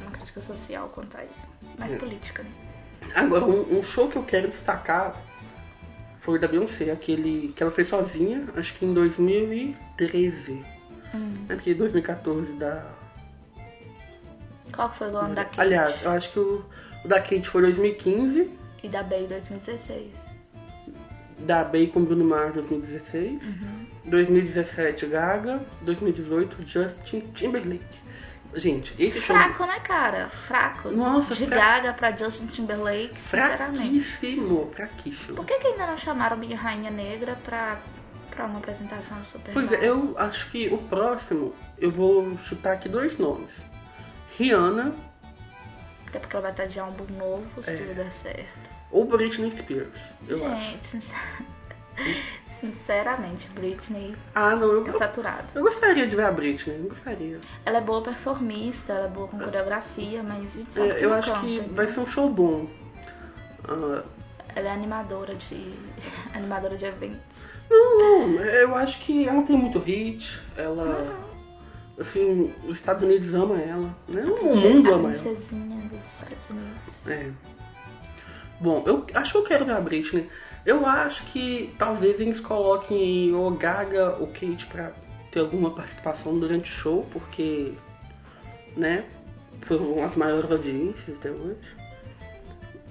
uma 0.00 0.10
crítica 0.10 0.40
social 0.40 0.88
quanto 0.94 1.16
a 1.16 1.24
isso. 1.24 1.46
É. 1.76 1.80
Mais 1.80 1.94
política, 1.96 2.42
né? 2.42 2.50
Agora, 3.14 3.44
um, 3.44 3.78
um 3.78 3.82
show 3.82 4.08
que 4.08 4.16
eu 4.16 4.22
quero 4.22 4.48
destacar 4.48 5.14
foi 6.22 6.38
da 6.38 6.48
Beyoncé, 6.48 6.90
aquele 6.90 7.52
que 7.54 7.62
ela 7.62 7.72
fez 7.72 7.88
sozinha, 7.88 8.44
acho 8.56 8.74
que 8.74 8.84
em 8.84 8.94
2013. 8.94 10.62
Hum. 11.14 11.34
É 11.48 11.54
porque 11.54 11.74
2014 11.74 12.52
da. 12.54 12.84
Qual 14.72 14.88
que 14.90 14.98
foi 14.98 15.10
o 15.10 15.16
ano 15.16 15.34
da 15.34 15.44
Kate? 15.44 15.60
Aliás, 15.60 16.02
eu 16.02 16.10
acho 16.10 16.32
que 16.32 16.38
o, 16.38 16.64
o 17.04 17.08
da 17.08 17.20
Kate 17.20 17.46
foi 17.48 17.62
2015, 17.62 18.50
E 18.82 18.88
da 18.88 19.02
Bey 19.02 19.26
2016. 19.26 20.10
da 21.40 21.64
Bey 21.64 21.88
com 21.88 22.04
Bruno 22.04 22.24
Mars 22.24 22.54
2016, 22.54 23.40
2017 24.06 25.06
Gaga, 25.06 25.60
2018 25.82 26.56
Justin 26.66 27.20
Timberlake. 27.34 28.01
Gente, 28.54 28.94
esse 28.98 29.20
show 29.20 29.34
Fraco, 29.36 29.64
né, 29.64 29.80
cara? 29.80 30.28
Fraco. 30.28 30.90
Nossa, 30.90 31.34
De 31.34 31.46
fra- 31.46 31.56
Gaga 31.56 31.92
pra 31.94 32.12
Justin 32.12 32.46
Timberlake, 32.48 33.16
sinceramente. 33.20 34.00
fraquíssimo, 34.02 34.70
fraquíssimo. 34.74 35.36
Por 35.36 35.46
que, 35.46 35.58
que 35.58 35.66
ainda 35.68 35.86
não 35.86 35.96
chamaram 35.98 36.36
Minha 36.36 36.56
Rainha 36.58 36.90
Negra 36.90 37.34
pra, 37.44 37.78
pra 38.30 38.44
uma 38.44 38.58
apresentação 38.58 39.24
Super 39.24 39.54
Pois 39.54 39.72
é, 39.72 39.88
eu 39.88 40.14
acho 40.18 40.50
que 40.50 40.68
o 40.68 40.76
próximo, 40.78 41.54
eu 41.78 41.90
vou 41.90 42.36
chutar 42.44 42.74
aqui 42.74 42.88
dois 42.90 43.18
nomes. 43.18 43.48
Rihanna 44.38 44.94
Até 46.08 46.18
porque 46.18 46.36
ela 46.36 46.42
vai 46.42 46.50
estar 46.50 46.66
de 46.66 46.78
álbum 46.78 47.06
novo, 47.14 47.62
se 47.62 47.70
É. 47.70 47.76
tudo 47.76 47.94
der 47.94 48.10
certo. 48.12 48.70
ou 48.90 49.06
Britney 49.06 49.50
Spears, 49.56 49.98
eu 50.28 50.46
acho. 50.46 50.64
Gente, 50.72 50.86
sincer- 50.88 51.14
sinceramente, 52.62 53.48
Britney 53.54 54.14
Ah, 54.34 54.54
não, 54.54 54.68
eu, 54.72 54.84
tá 54.84 54.92
eu, 54.92 54.98
saturada. 54.98 55.44
eu 55.54 55.62
gostaria 55.62 56.06
de 56.06 56.14
ver 56.14 56.24
a 56.24 56.30
Britney, 56.30 56.76
eu 56.80 56.88
gostaria. 56.88 57.40
Ela 57.66 57.78
é 57.78 57.80
boa 57.80 58.00
performista, 58.02 58.92
ela 58.92 59.06
é 59.06 59.10
boa 59.10 59.26
com 59.28 59.38
coreografia, 59.38 60.22
mas 60.22 60.48
sabe 60.68 60.90
É, 60.90 61.04
eu 61.04 61.12
acho 61.12 61.28
canta, 61.32 61.40
que 61.44 61.60
vai 61.72 61.88
ser 61.88 62.00
um 62.00 62.06
show 62.06 62.30
bom. 62.30 62.68
Ah, 63.68 64.02
Ela 64.54 64.68
é 64.68 64.72
animadora 64.72 65.34
de. 65.34 65.74
animadora 66.32 66.76
de 66.76 66.84
eventos. 66.84 67.50
Não, 67.68 68.28
não, 68.28 68.40
eu 68.44 68.74
acho 68.76 69.00
que 69.04 69.26
ela 69.26 69.42
tem 69.42 69.56
muito 69.56 69.78
hit, 69.80 70.40
ela. 70.56 71.18
Assim, 72.00 72.52
os 72.66 72.78
Estados 72.78 73.02
Unidos 73.02 73.34
ama 73.34 73.60
ela, 73.60 73.94
né? 74.08 74.22
O 74.24 74.56
mundo 74.56 74.94
ama 74.94 75.12
ela. 75.12 75.22
princesinha 75.22 75.88
dos 75.88 75.98
Estados 75.98 76.50
Unidos. 76.50 76.80
É. 77.06 77.30
Bom, 78.60 78.82
eu 78.86 79.06
acho 79.14 79.32
que 79.32 79.38
eu 79.38 79.42
quero 79.44 79.64
ver 79.64 79.72
a 79.72 79.80
Britney. 79.80 80.28
Eu 80.64 80.86
acho 80.86 81.24
que 81.26 81.74
talvez 81.78 82.20
eles 82.20 82.38
coloquem 82.40 83.34
o 83.34 83.50
Gaga 83.50 84.16
ou 84.20 84.28
Kate 84.28 84.66
pra 84.66 84.92
ter 85.32 85.40
alguma 85.40 85.70
participação 85.72 86.38
durante 86.38 86.70
o 86.70 86.74
show, 86.74 87.06
porque, 87.12 87.72
né, 88.76 89.04
são 89.66 90.04
as 90.04 90.14
maiores 90.14 90.50
audiências 90.50 91.16
até 91.18 91.30
hoje. 91.30 91.56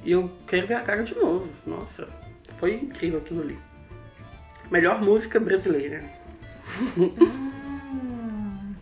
E 0.03 0.11
eu 0.11 0.29
quero 0.47 0.67
ver 0.67 0.73
a 0.75 0.81
Gaga 0.81 1.03
de 1.03 1.15
novo. 1.15 1.47
Nossa, 1.65 2.07
foi 2.57 2.73
incrível 2.75 3.19
aquilo 3.19 3.41
ali. 3.41 3.57
Melhor 4.69 5.01
música 5.01 5.39
brasileira. 5.39 6.03
Hum, 7.93 8.73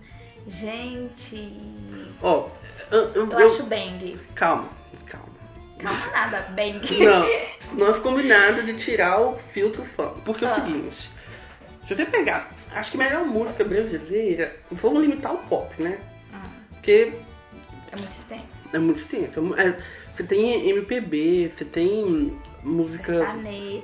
gente, 0.47 1.53
Ó, 2.21 2.49
eu, 2.91 2.99
eu- 2.99 3.13
eu 3.27 3.31
eu- 3.39 3.47
acho 3.47 3.63
bang. 3.63 4.17
calma, 4.35 4.69
calma. 5.80 6.11
Nada, 6.11 6.41
bang. 6.55 6.80
Não, 7.05 7.25
nós 7.73 7.99
combinado 7.99 8.63
de 8.63 8.73
tirar 8.77 9.19
o 9.21 9.38
filtro 9.53 9.84
fã. 9.95 10.09
Porque 10.25 10.45
é 10.45 10.47
o 10.47 10.51
Ah. 10.51 10.55
seguinte, 10.55 11.09
se 11.88 11.95
você 11.95 12.05
pegar, 12.05 12.51
acho 12.73 12.91
que 12.91 13.01
a 13.01 13.03
melhor 13.03 13.25
música 13.25 13.63
brasileira, 13.63 14.55
vamos 14.71 15.01
limitar 15.01 15.34
o 15.34 15.38
pop, 15.39 15.73
né? 15.82 15.97
Hum, 16.34 16.38
Porque 16.73 17.13
é 17.91 17.95
muito 17.95 18.11
extenso. 18.19 18.43
é 18.73 18.77
muito 18.80 18.99
extenso. 18.99 19.55
É, 19.55 19.77
você 20.15 20.23
tem 20.23 20.69
MPB, 20.69 21.51
você 21.57 21.65
tem 21.65 22.38
Sertanejo, 23.05 23.84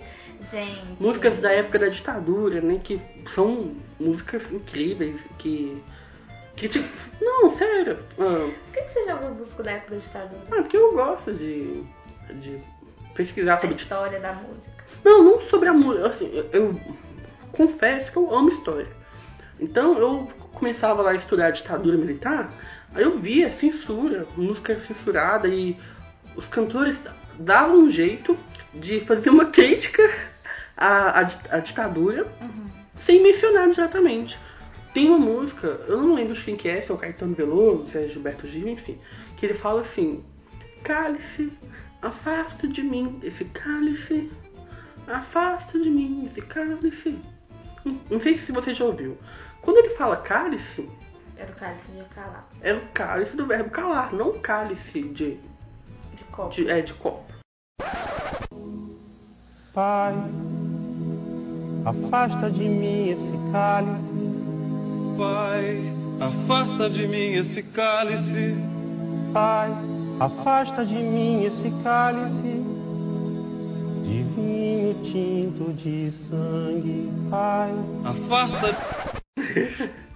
gente. 0.52 0.84
músicas 1.00 1.39
da 1.39 1.52
época 1.52 1.80
da 1.80 1.88
ditadura, 1.88 2.62
né? 2.62 2.80
Que 2.84 3.00
são 3.34 3.74
músicas 4.00 4.43
incríveis, 4.52 5.20
que... 5.39 5.82
que 6.56 6.68
te... 6.70 6.84
Não, 7.22 7.56
sério. 7.58 7.97
Ah, 8.20 8.49
Por 8.66 8.74
que 8.74 8.82
que 8.82 8.93
você 8.93 9.06
já 9.06 9.16
ouviu 9.16 9.32
música 9.32 9.64
da 9.64 9.72
época 9.72 9.95
da 9.95 10.01
ditadura? 10.01 10.41
ah, 10.51 10.56
porque 10.56 10.78
eu 10.78 10.93
gosto 10.93 11.34
de, 11.34 11.84
de 12.36 12.60
pesquisar 13.14 13.56
A 13.56 13.62
sobre 13.62 13.76
história 13.76 14.20
da 14.20 14.34
música. 14.34 14.76
Não, 15.03 15.24
não 15.24 15.41
sobre 15.41 15.70
a 15.70 15.74
música. 15.74 16.08
Assim, 16.08 16.30
eu, 16.34 16.49
eu 16.51 16.80
confesso 17.51 18.12
que 18.12 18.18
eu 18.18 18.34
amo 18.36 18.49
história. 18.49 18.88
Então 19.60 19.97
eu 19.97 20.28
começava 20.53 21.01
lá 21.01 21.12
a 21.12 21.16
estudar 21.16 21.47
a 21.47 21.51
ditadura 21.51 21.97
militar, 21.97 22.51
aí 22.93 23.03
eu 23.03 23.18
via 23.20 23.51
censura, 23.51 24.26
música 24.38 24.80
censurada 24.88 25.47
e 25.47 25.78
os 26.36 26.45
cantores 26.47 26.97
davam 27.38 27.80
um 27.80 27.89
jeito 27.89 28.38
de 28.74 29.01
fazer 29.01 29.30
uma 29.30 29.45
crítica 29.51 30.01
à, 30.78 31.20
à, 31.20 31.24
di- 31.24 31.38
à 31.49 31.60
ditadura 31.60 32.26
sem 33.06 33.22
mencionar 33.22 33.70
diretamente. 33.70 34.38
Tem 34.96 35.10
uma 35.10 35.20
música, 35.20 35.68
eu 35.89 36.02
não 36.02 36.16
lembro 36.16 36.34
de 36.34 36.41
quem 36.41 36.56
que 36.56 36.70
é, 36.70 36.82
se 36.82 36.89
é 36.89 36.93
o 36.93 36.98
Caetano 36.98 37.36
Veloso, 37.36 37.89
se 37.91 37.98
é 37.98 38.08
Gilberto 38.08 38.48
Gil, 38.48 38.70
enfim, 38.70 38.98
que 39.36 39.46
ele 39.46 39.54
fala 39.54 39.82
assim: 39.82 40.24
Cálice, 40.86 41.52
afasta 42.02 42.66
de 42.66 42.82
mim 42.82 43.20
esse 43.22 43.43
cálice, 43.43 44.32
afasta 45.06 45.78
de 45.78 45.89
mim 45.89 46.30
esse 46.32 46.41
cálice. 46.41 47.20
Não- 48.10 48.22
sei 48.22 48.38
se 48.38 48.54
você 48.54 48.74
já 48.74 48.86
ouviu. 48.86 49.18
Quando 49.62 49.78
ele 49.80 49.89
fala 49.96 50.16
cálice, 50.16 50.89
Era 51.38 51.52
o 51.52 51.56
cálice 51.56 51.91
de 51.91 52.04
calar. 52.16 52.48
é 52.62 52.74
o 52.74 52.82
cálice 52.93 53.36
do 53.36 53.46
verbo 53.46 53.70
calar, 53.72 54.14
não 54.14 54.39
cálice 54.39 55.02
de, 55.10 55.38
De 56.16 56.24
copo. 56.32 56.52
de, 56.56 56.70
é, 56.70 56.80
de 56.82 56.93
copo. 56.93 57.34
Pai, 59.74 60.16
afasta 61.86 62.50
de 62.50 62.64
mim 62.64 63.10
esse 63.10 63.34
cálice. 63.52 64.35
Pai, 65.18 65.93
afasta 66.20 66.89
de 66.89 67.07
mim 67.07 67.34
esse 67.34 67.63
cálice. 67.63 68.55
Pai, 69.34 69.72
afasta 70.20 70.86
de 70.86 70.95
mim 70.95 71.45
esse 71.45 71.72
cálice. 71.84 72.63
De 74.03 74.24
vinho 74.24 75.01
tinto 75.03 75.74
de 75.74 76.11
sangue, 76.11 77.09
Pai. 77.30 77.72
Afasta 78.03 78.76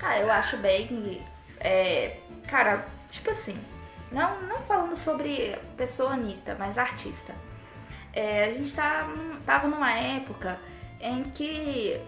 Ah, 0.03 0.19
eu 0.19 0.31
acho 0.31 0.57
bem. 0.57 1.21
É, 1.59 2.17
cara, 2.47 2.85
tipo 3.09 3.31
assim, 3.31 3.57
não, 4.11 4.41
não 4.41 4.61
falando 4.63 4.95
sobre 4.95 5.57
pessoa 5.77 6.13
Anitta, 6.13 6.55
mas 6.57 6.77
artista. 6.77 7.33
É, 8.11 8.45
a 8.45 8.51
gente 8.51 8.73
tá, 8.73 9.07
tava 9.45 9.67
numa 9.67 9.91
época 9.91 10.59
em 10.99 11.23
que, 11.23 11.99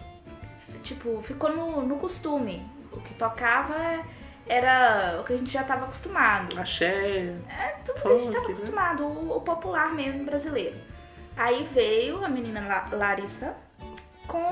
tipo, 0.84 1.22
ficou 1.24 1.56
no, 1.56 1.82
no 1.84 1.98
costume. 1.98 2.66
O 2.92 3.00
que 3.00 3.14
tocava 3.14 4.04
era 4.48 5.18
o 5.22 5.24
que 5.24 5.34
a 5.34 5.38
gente 5.38 5.52
já 5.52 5.64
tava 5.64 5.86
acostumado. 5.86 6.60
Axé. 6.60 7.34
É 7.50 7.76
tudo 7.86 8.02
que 8.02 8.08
a 8.08 8.12
gente 8.12 8.24
Funk, 8.26 8.34
tava 8.34 8.48
né? 8.48 8.54
acostumado, 8.54 9.04
o, 9.06 9.38
o 9.38 9.42
popular 9.42 9.94
mesmo 9.94 10.26
brasileiro. 10.26 10.76
Aí 11.38 11.64
veio 11.72 12.24
a 12.24 12.28
menina 12.30 12.62
La- 12.68 12.90
Larissa 12.98 13.56
com, 14.28 14.44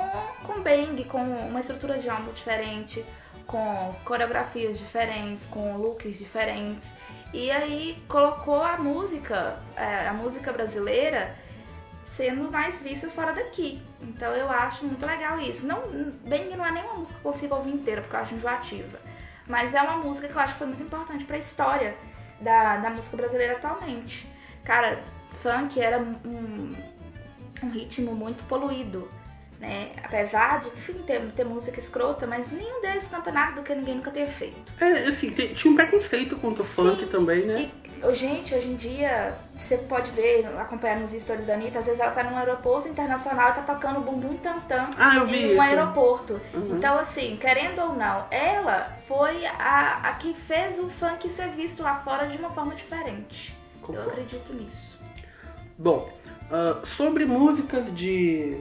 com 0.46 0.62
bang, 0.62 1.04
com 1.06 1.18
uma 1.22 1.60
estrutura 1.60 1.98
de 1.98 2.10
álbum 2.10 2.32
diferente, 2.32 3.06
com 3.46 3.94
coreografias 4.06 4.78
diferentes, 4.78 5.46
com 5.48 5.76
looks 5.78 6.18
diferentes. 6.18 6.88
E 7.34 7.52
aí 7.52 8.02
colocou 8.08 8.64
a 8.64 8.78
música, 8.78 9.58
é, 9.76 10.08
a 10.08 10.14
música 10.14 10.52
brasileira 10.54 11.36
sendo 12.20 12.52
mais 12.52 12.78
vista 12.80 13.08
fora 13.08 13.32
daqui. 13.32 13.82
Então 14.02 14.36
eu 14.36 14.52
acho 14.52 14.84
muito 14.84 15.06
legal 15.06 15.40
isso. 15.40 15.66
Não, 15.66 15.82
bang 16.28 16.54
não 16.58 16.66
é 16.66 16.72
nem 16.72 16.84
uma 16.84 16.96
música 16.96 17.16
que 17.16 17.24
consigo 17.24 17.56
ouvir 17.56 17.72
inteira, 17.72 18.02
porque 18.02 18.14
eu 18.14 18.20
acho 18.20 18.36
enjoativa. 18.36 19.00
Mas 19.48 19.74
é 19.74 19.82
uma 19.82 19.96
música 19.96 20.28
que 20.28 20.36
eu 20.36 20.40
acho 20.42 20.54
que 20.54 20.60
foi 20.60 20.68
muito 20.68 20.84
importante 20.84 21.24
pra 21.24 21.38
história 21.38 21.96
da, 22.42 22.76
da 22.76 22.90
música 22.90 23.16
brasileira 23.16 23.54
atualmente. 23.54 24.28
Cara, 24.66 25.02
funk 25.42 25.80
era 25.80 25.98
um, 25.98 26.76
um 27.64 27.70
ritmo 27.70 28.14
muito 28.14 28.46
poluído, 28.50 29.10
né? 29.58 29.92
Apesar 30.04 30.60
de, 30.60 30.78
sim, 30.78 31.02
ter, 31.08 31.22
ter 31.32 31.46
música 31.46 31.80
escrota, 31.80 32.28
mas 32.28 32.52
nenhum 32.52 32.82
deles 32.82 33.08
canta 33.08 33.32
nada 33.32 33.54
do 33.54 33.64
que 33.64 33.74
ninguém 33.74 33.96
nunca 33.96 34.12
ter 34.12 34.28
feito. 34.28 34.74
É, 34.82 35.08
assim, 35.08 35.32
tinha 35.32 35.72
um 35.72 35.76
preconceito 35.76 36.36
contra 36.36 36.64
o 36.64 36.66
funk 36.66 37.06
também, 37.06 37.46
né? 37.46 37.62
E, 37.62 37.89
gente, 38.14 38.54
hoje 38.54 38.68
em 38.68 38.76
dia, 38.76 39.36
você 39.56 39.78
pode 39.78 40.10
ver, 40.12 40.46
acompanhar 40.58 41.00
nos 41.00 41.12
stories 41.12 41.48
da 41.48 41.54
Anitta, 41.54 41.80
às 41.80 41.86
vezes 41.86 42.00
ela 42.00 42.12
tá 42.12 42.24
num 42.24 42.38
aeroporto 42.38 42.88
internacional 42.88 43.50
e 43.50 43.54
tá 43.54 43.62
tocando 43.62 44.00
bumbum 44.02 44.36
tam-tam 44.38 44.92
Ah, 44.98 45.18
eu 45.18 45.28
vi 45.28 45.38
em 45.38 45.46
um 45.48 45.52
isso. 45.52 45.62
aeroporto. 45.62 46.42
Uhum. 46.54 46.78
Então, 46.78 46.98
assim, 46.98 47.38
querendo 47.40 47.80
ou 47.82 47.94
não, 47.96 48.26
ela 48.32 48.98
foi 49.08 49.46
a, 49.46 50.00
a 50.04 50.14
que 50.14 50.34
fez 50.34 50.80
o 50.80 50.90
funk 50.90 51.30
ser 51.30 51.50
visto 51.50 51.84
lá 51.84 51.96
fora 52.00 52.28
de 52.28 52.38
uma 52.38 52.50
forma 52.52 52.76
diferente. 52.76 53.56
Concordo. 53.82 54.02
Eu 54.02 54.10
acredito 54.10 54.54
nisso. 54.54 54.98
Bom, 55.78 56.10
ah, 56.52 56.82
sobre 56.98 57.26
músicas 57.26 57.94
de 57.96 58.58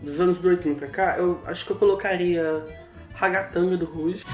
dos 0.00 0.20
anos 0.20 0.38
2000 0.38 0.76
pra 0.76 0.88
cá, 0.88 1.16
eu 1.18 1.40
acho 1.46 1.64
que 1.66 1.72
eu 1.72 1.76
colocaria 1.76 2.64
Ragatanga 3.14 3.76
do 3.76 3.84
Ruge. 3.84 4.24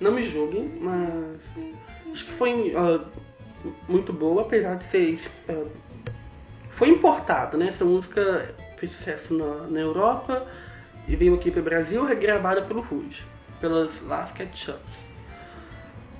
Não 0.00 0.12
me 0.12 0.24
julguem, 0.24 0.72
mas 0.80 1.40
acho 2.12 2.24
que 2.24 2.32
foi 2.32 2.72
ah, 2.74 3.04
muito 3.88 4.12
boa, 4.12 4.42
apesar 4.42 4.76
de 4.76 4.84
ser. 4.84 5.20
ah, 5.48 5.66
foi 6.72 6.88
importado, 6.88 7.58
né? 7.58 7.68
Essa 7.68 7.84
música 7.84 8.54
fez 8.78 8.92
sucesso 8.92 9.34
na, 9.34 9.66
na 9.68 9.80
Europa 9.80 10.46
e 11.06 11.14
veio 11.14 11.34
aqui 11.34 11.50
para 11.50 11.60
o 11.60 11.64
Brasil, 11.64 12.04
regravada 12.04 12.62
pelo 12.62 12.80
Ruge, 12.80 13.22
pelas 13.60 13.90
Las 14.06 14.32
Ketchups. 14.32 15.00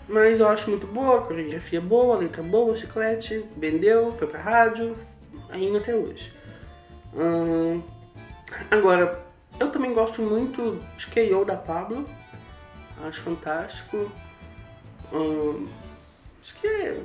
Mas 0.06 0.40
eu 0.40 0.48
acho 0.48 0.68
muito 0.68 0.86
boa, 0.86 1.22
coreografia 1.22 1.80
boa, 1.80 2.18
letra 2.18 2.42
boa, 2.42 2.76
chiclete, 2.76 3.44
vendeu, 3.56 4.12
foi 4.18 4.26
pra 4.26 4.40
rádio, 4.40 4.96
ainda 5.48 5.78
até 5.78 5.94
hoje. 5.94 6.32
Ahn, 7.16 7.80
agora, 8.70 9.24
eu 9.58 9.70
também 9.70 9.94
gosto 9.94 10.20
muito 10.20 10.78
de 10.98 11.06
K.O. 11.06 11.44
da 11.44 11.56
Pablo, 11.56 12.04
acho 13.06 13.20
fantástico. 13.22 14.10
Ahn, 15.12 15.66
acho 16.42 16.54
que 16.60 16.66
é- 16.66 17.02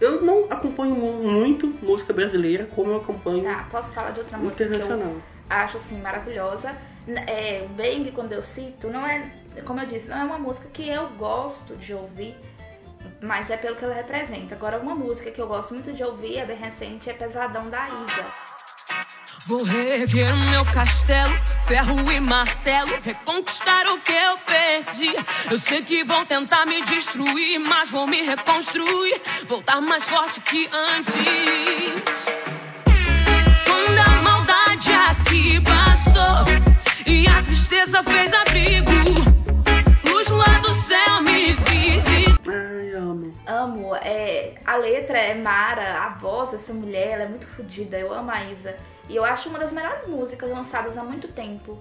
eu 0.00 0.22
não 0.22 0.44
acompanho 0.50 0.94
mu- 0.94 1.22
muito 1.22 1.66
música 1.82 2.12
brasileira 2.12 2.66
como 2.66 2.92
eu 2.92 2.96
acompanho 2.98 3.42
Tá, 3.44 3.66
posso 3.70 3.92
falar 3.92 4.10
de 4.12 4.20
outra 4.20 4.38
música 4.38 4.56
que 4.64 4.74
internacional. 4.74 5.08
eu 5.12 5.22
acho 5.50 5.76
assim 5.76 6.00
maravilhosa. 6.00 6.74
É, 7.26 7.66
Bang, 7.76 8.10
quando 8.12 8.32
eu 8.32 8.42
cito, 8.42 8.88
não 8.88 9.06
é, 9.06 9.30
como 9.64 9.80
eu 9.80 9.86
disse, 9.86 10.08
não 10.08 10.18
é 10.18 10.24
uma 10.24 10.38
música 10.38 10.68
que 10.68 10.86
eu 10.88 11.08
gosto 11.10 11.74
de 11.76 11.94
ouvir, 11.94 12.34
mas 13.22 13.48
é 13.50 13.56
pelo 13.56 13.76
que 13.76 13.84
ela 13.84 13.94
representa. 13.94 14.54
Agora, 14.54 14.78
uma 14.78 14.94
música 14.94 15.30
que 15.30 15.40
eu 15.40 15.46
gosto 15.48 15.72
muito 15.74 15.92
de 15.92 16.04
ouvir, 16.04 16.36
é 16.36 16.44
bem 16.44 16.56
recente, 16.56 17.08
é 17.08 17.12
Pesadão 17.14 17.70
da 17.70 17.88
Isa. 17.88 18.26
Vou 19.48 19.64
reerguer 19.64 20.36
meu 20.50 20.62
castelo, 20.66 21.32
ferro 21.62 22.12
e 22.12 22.20
martelo, 22.20 22.90
reconquistar 23.02 23.86
o 23.86 23.98
que 23.98 24.12
eu 24.12 24.36
perdi. 24.40 25.10
Eu 25.50 25.56
sei 25.56 25.82
que 25.82 26.04
vão 26.04 26.26
tentar 26.26 26.66
me 26.66 26.82
destruir, 26.82 27.58
mas 27.58 27.90
vou 27.90 28.06
me 28.06 28.20
reconstruir, 28.20 29.18
voltar 29.46 29.80
mais 29.80 30.04
forte 30.04 30.42
que 30.42 30.68
antes. 30.70 31.14
Quando 33.64 33.98
a 33.98 34.22
maldade 34.22 34.92
aqui 34.92 35.58
passou 35.62 36.44
e 37.06 37.26
a 37.26 37.42
tristeza 37.42 38.02
fez 38.02 38.30
abrigo, 38.34 38.92
luz 40.10 40.28
lá 40.28 40.58
do 40.58 40.74
céu 40.74 41.22
me 41.22 41.54
visitou. 41.54 42.52
Ai, 42.52 42.90
amo. 42.92 43.32
Amo, 43.46 43.96
é, 43.96 44.56
a 44.66 44.76
letra 44.76 45.16
é 45.16 45.34
Mara, 45.34 46.02
a 46.04 46.08
voz 46.10 46.50
dessa 46.50 46.74
mulher, 46.74 47.12
ela 47.12 47.22
é 47.22 47.28
muito 47.28 47.46
fodida, 47.46 47.98
eu 47.98 48.12
amo 48.12 48.30
a 48.30 48.44
Isa. 48.44 48.76
E 49.08 49.16
eu 49.16 49.24
acho 49.24 49.48
uma 49.48 49.58
das 49.58 49.72
melhores 49.72 50.06
músicas 50.06 50.50
lançadas 50.50 50.96
há 50.98 51.02
muito 51.02 51.28
tempo. 51.28 51.78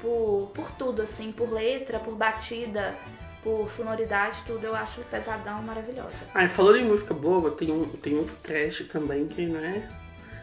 Por, 0.00 0.50
por 0.54 0.72
tudo, 0.72 1.02
assim, 1.02 1.30
por 1.30 1.52
letra, 1.52 1.98
por 1.98 2.14
batida, 2.14 2.94
por 3.42 3.70
sonoridade, 3.70 4.36
tudo. 4.46 4.64
Eu 4.64 4.74
acho 4.74 5.02
pesadão 5.02 5.62
maravilhosa. 5.62 6.16
Ai, 6.34 6.48
falando 6.48 6.76
em 6.78 6.84
música 6.84 7.12
boa, 7.12 7.50
tem, 7.50 7.70
um, 7.70 7.84
tem 7.84 8.18
uns 8.18 8.32
trash 8.42 8.86
também 8.90 9.26
que, 9.26 9.44
né? 9.44 9.88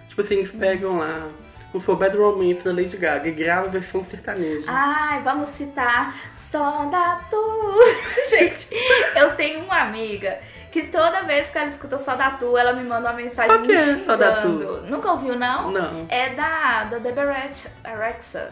Tipo 0.10 0.22
assim, 0.22 0.36
eles 0.36 0.52
pegam 0.52 0.98
lá, 0.98 1.30
vamos 1.72 1.86
supor, 1.86 1.96
Bad 1.96 2.16
Romance 2.18 2.64
da 2.64 2.72
Lady 2.72 2.98
Gaga 2.98 3.28
e 3.28 3.32
gravam 3.32 3.70
a 3.70 3.72
versão 3.72 4.04
sertaneja. 4.06 4.66
Ai, 4.68 5.22
vamos 5.24 5.50
citar 5.50 6.16
Só 6.52 6.86
da 6.86 7.20
Tu. 7.30 7.80
Gente, 8.30 8.68
eu 9.16 9.36
tenho 9.36 9.64
uma 9.64 9.82
amiga 9.82 10.40
que 10.78 10.88
toda 10.90 11.24
vez 11.24 11.50
que 11.50 11.58
ela 11.58 11.68
escuta 11.68 11.98
Só 11.98 12.16
da 12.16 12.32
Tu, 12.32 12.56
ela 12.56 12.74
me 12.74 12.84
manda 12.84 13.10
uma 13.10 13.14
mensagem 13.14 13.50
Qual 13.52 13.62
que 13.62 13.68
me 13.70 13.74
é 13.74 13.84
xingando. 13.84 14.06
Só 14.06 14.16
da 14.16 14.42
Tu? 14.42 14.48
Nunca 14.88 15.12
ouviu, 15.12 15.36
não? 15.36 15.72
Não. 15.72 16.06
É 16.08 16.30
da, 16.36 16.84
da 16.84 16.98
Deborah 17.00 17.48
Alexa. 17.84 18.52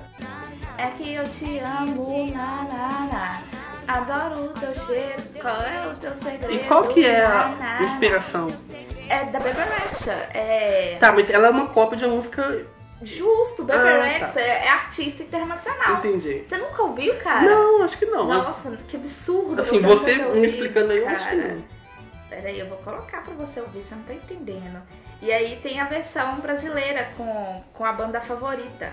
É 0.77 0.87
que 0.97 1.13
eu 1.13 1.23
te 1.23 1.59
amo, 1.59 2.27
na, 2.33 2.63
na, 2.63 3.07
na. 3.11 3.41
Adoro 3.87 4.45
o 4.45 4.53
teu 4.53 4.73
cheiro, 4.87 5.21
qual 5.39 5.55
é 5.57 5.87
o 5.87 5.95
teu 5.95 6.11
segredo? 6.15 6.51
E 6.53 6.59
qual 6.67 6.81
que 6.85 7.05
é 7.05 7.23
a 7.23 7.77
inspiração? 7.83 8.47
É 9.07 9.25
da 9.25 9.39
Beberecha. 9.39 10.11
É 10.33 10.97
Tá, 10.99 11.11
mas 11.11 11.29
ela 11.29 11.47
é 11.47 11.49
uma 11.51 11.67
cópia 11.67 11.99
de 11.99 12.05
uma 12.05 12.15
música. 12.15 12.65
justo, 13.03 13.61
Ah, 13.61 13.65
Beberecha 13.65 14.25
tá. 14.33 14.41
é 14.41 14.67
artista 14.67 15.21
internacional. 15.21 15.97
Entendi. 15.97 16.43
Você 16.47 16.57
nunca 16.57 16.81
ouviu, 16.81 17.15
cara? 17.17 17.43
Não, 17.43 17.83
acho 17.83 17.99
que 17.99 18.07
não. 18.07 18.25
Nossa, 18.25 18.71
que 18.87 18.97
absurdo. 18.97 19.61
assim, 19.61 19.79
você 19.79 20.15
me 20.15 20.23
ouvido, 20.25 20.45
explicando 20.45 20.91
aí, 20.91 20.97
eu 20.97 21.09
acho 21.09 21.29
que 21.29 21.35
não. 21.35 21.74
Peraí, 22.35 22.59
eu 22.59 22.67
vou 22.67 22.77
colocar 22.79 23.21
pra 23.21 23.33
você 23.33 23.61
ouvir, 23.61 23.81
você 23.81 23.95
não 23.95 24.03
tá 24.03 24.13
entendendo. 24.13 24.81
E 25.21 25.31
aí 25.31 25.57
tem 25.63 25.79
a 25.79 25.85
versão 25.85 26.35
brasileira 26.41 27.09
com, 27.15 27.63
com 27.73 27.85
a 27.85 27.93
banda 27.93 28.19
favorita. 28.19 28.91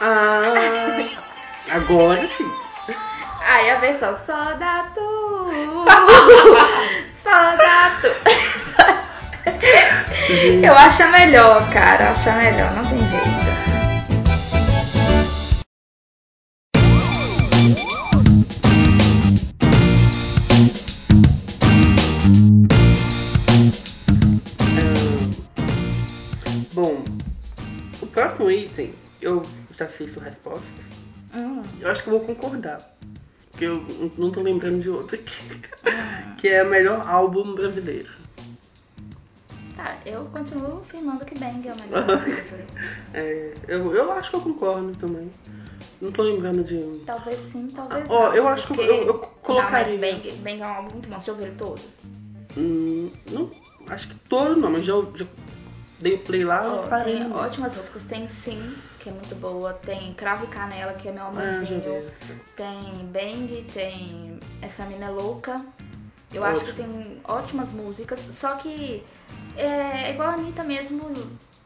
Ah, 0.00 0.42
agora 1.70 2.26
sim. 2.26 2.52
Aí 3.46 3.70
a 3.70 3.76
versão 3.76 4.18
só 4.26 4.54
da 4.54 4.90
tu, 4.92 5.50
só 7.22 7.56
da 7.56 8.00
tu. 8.00 8.08
Eu 10.60 10.74
acho 10.74 11.06
melhor, 11.06 11.70
cara, 11.72 12.02
eu 12.02 12.10
acho 12.10 12.32
melhor, 12.32 12.72
não 12.72 12.84
tem 12.84 12.98
jeito. 12.98 13.59
Acho 32.00 32.04
que 32.04 32.08
eu 32.10 32.18
vou 32.18 32.26
concordar. 32.26 32.96
Porque 33.50 33.64
eu 33.66 33.84
não 34.16 34.30
tô 34.30 34.40
lembrando 34.40 34.80
de 34.80 34.88
outro 34.88 35.16
aqui. 35.16 35.60
que 36.38 36.48
é 36.48 36.62
o 36.62 36.70
melhor 36.70 37.06
álbum 37.06 37.54
brasileiro. 37.54 38.08
tá, 39.76 39.98
eu 40.06 40.24
continuo 40.26 40.80
afirmando 40.80 41.24
que 41.24 41.34
Bang 41.38 41.68
é 41.68 41.70
a 41.70 41.74
melhor 41.74 42.06
coisa. 42.06 42.64
É, 43.12 43.52
eu, 43.66 43.92
eu 43.92 44.12
acho 44.12 44.30
que 44.30 44.36
eu 44.36 44.40
concordo 44.40 44.94
também. 44.94 45.30
Não 46.00 46.10
tô 46.12 46.22
lembrando 46.22 46.62
de 46.64 46.76
um. 46.76 46.98
Talvez 47.04 47.38
sim, 47.50 47.66
talvez 47.74 48.08
Ó, 48.08 48.28
não. 48.28 48.34
eu 48.34 48.48
acho 48.48 48.72
que 48.72 48.80
eu- 48.80 49.06
eu 49.08 49.14
colocaria- 49.42 49.92
Não, 49.92 50.00
mas 50.00 50.22
Bang, 50.22 50.32
Bang 50.42 50.62
é 50.62 50.66
um 50.66 50.70
álbum 50.70 50.90
muito 50.92 51.08
bom, 51.08 51.20
você 51.20 51.30
ouviu 51.30 51.46
ele 51.46 51.56
todo? 51.56 51.80
Hum, 52.56 53.10
não, 53.26 53.50
acho 53.88 54.08
que 54.08 54.14
todo 54.28 54.56
não, 54.58 54.70
mas 54.70 54.84
já, 54.86 54.94
já 55.16 55.26
dei 56.00 56.14
o 56.14 56.18
play 56.18 56.44
lá. 56.44 56.64
Eu 56.64 56.88
parei 56.88 57.16
tem 57.16 57.32
ótimas 57.32 57.76
músicas, 57.76 58.02
tem 58.04 58.28
Sim, 58.28 58.74
que 58.98 59.08
é 59.08 59.12
muito 59.12 59.34
boa, 59.34 59.72
tem 59.74 60.12
Cravo 60.14 60.44
e 60.44 60.48
Canela, 60.48 60.94
que 60.94 61.08
é 61.08 61.12
meu 61.12 61.24
Ah, 61.24 61.28
amorzinho, 61.28 62.02
vi. 62.22 62.34
tem 62.56 63.06
Bang, 63.12 63.64
tem 63.72 64.38
Essa 64.62 64.84
Mina 64.86 65.06
é 65.06 65.10
Louca. 65.10 65.54
Eu 66.32 66.44
acho 66.44 66.64
que 66.64 66.72
tem 66.74 67.20
ótimas 67.24 67.72
músicas, 67.72 68.20
só 68.32 68.54
que 68.54 69.02
é 69.56 70.12
igual 70.12 70.28
a 70.28 70.34
Anitta 70.34 70.62
mesmo 70.62 71.10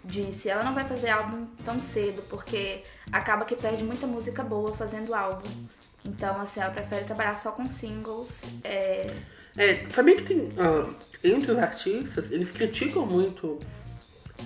disse, 0.03 0.49
ela 0.49 0.64
não 0.64 0.74
vai 0.74 0.85
fazer 0.87 1.11
álbum 1.11 1.47
tão 1.64 1.78
cedo, 1.80 2.22
porque 2.30 2.82
acaba 3.12 3.45
que 3.45 3.57
perde 3.57 3.85
muita 3.85 4.07
música 4.07 4.43
boa 4.43 4.74
fazendo 4.74 5.14
álbum. 5.14 5.49
Então, 6.05 6.39
assim, 6.41 6.61
ela 6.61 6.70
prefere 6.70 7.05
trabalhar 7.05 7.39
só 7.39 7.51
com 7.53 7.66
singles. 7.66 8.41
É, 8.62 9.14
É, 9.57 9.87
sabia 9.91 10.16
que 10.16 10.22
tem. 10.22 10.53
ah, 10.59 10.89
entre 11.22 11.53
os 11.53 11.59
artistas, 11.59 12.30
eles 12.30 12.51
criticam 12.51 13.07
muito 13.07 13.59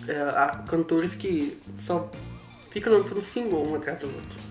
é, 0.06 0.20
a- 0.20 0.62
cantores 0.68 1.14
que 1.14 1.60
só 1.86 2.10
ficam 2.70 2.92
lançando 2.92 3.22
single 3.22 3.66
um 3.68 3.74
atrás 3.76 3.98
do 4.00 4.06
outro. 4.06 4.48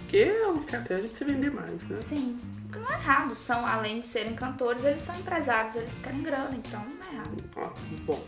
Porque 0.00 0.16
é 0.18 0.46
uma 0.46 0.60
estratégia 0.60 1.04
de 1.04 1.10
se 1.18 1.24
vender 1.24 1.50
mais, 1.50 1.82
né? 1.82 1.96
sim, 1.96 2.38
que 2.72 2.78
não 2.78 2.88
é 2.88 2.94
errado. 2.94 3.34
São, 3.34 3.66
além 3.66 4.00
de 4.00 4.06
serem 4.06 4.34
cantores, 4.34 4.82
eles 4.84 5.02
são 5.02 5.14
empresários, 5.16 5.74
eles 5.76 5.90
querem 6.02 6.22
grana, 6.22 6.54
então 6.54 6.80
não 6.80 7.10
é 7.10 7.14
errado. 7.14 7.44
Ó, 7.56 7.70
bom, 8.06 8.24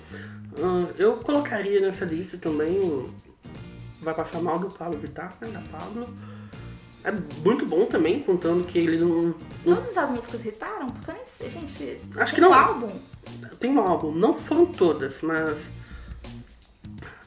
ah, 0.59 0.93
eu 0.99 1.17
colocaria 1.19 1.81
nessa 1.81 2.05
lista 2.05 2.37
também 2.37 2.79
o 2.81 3.11
Vai 4.03 4.13
Passar 4.15 4.43
Mal 4.43 4.59
do 4.59 4.69
Pablo 4.69 4.99
Vittar, 4.99 5.35
né? 5.41 5.49
Da 5.49 5.79
Pablo. 5.79 6.09
É 7.03 7.13
muito 7.43 7.65
bom 7.65 7.87
também, 7.87 8.23
contando 8.23 8.67
que 8.67 8.79
ele 8.79 8.99
não. 8.99 9.35
não 9.65 9.77
Todas 9.77 9.97
as 9.97 10.11
músicas 10.11 10.41
irritaram? 10.43 10.91
Porque 10.91 11.11
eu 11.11 11.15
nem 11.15 11.25
sei, 11.27 11.51
gente. 11.51 12.01
Acho 12.17 12.35
tem 12.35 12.35
que 12.35 12.41
não. 12.43 12.51
um 12.51 12.55
álbum? 12.55 13.01
tem 13.59 13.71
um 13.71 13.81
álbum, 13.81 14.13
não 14.13 14.37
foram 14.37 14.67
todas, 14.67 15.15
mas. 15.23 15.57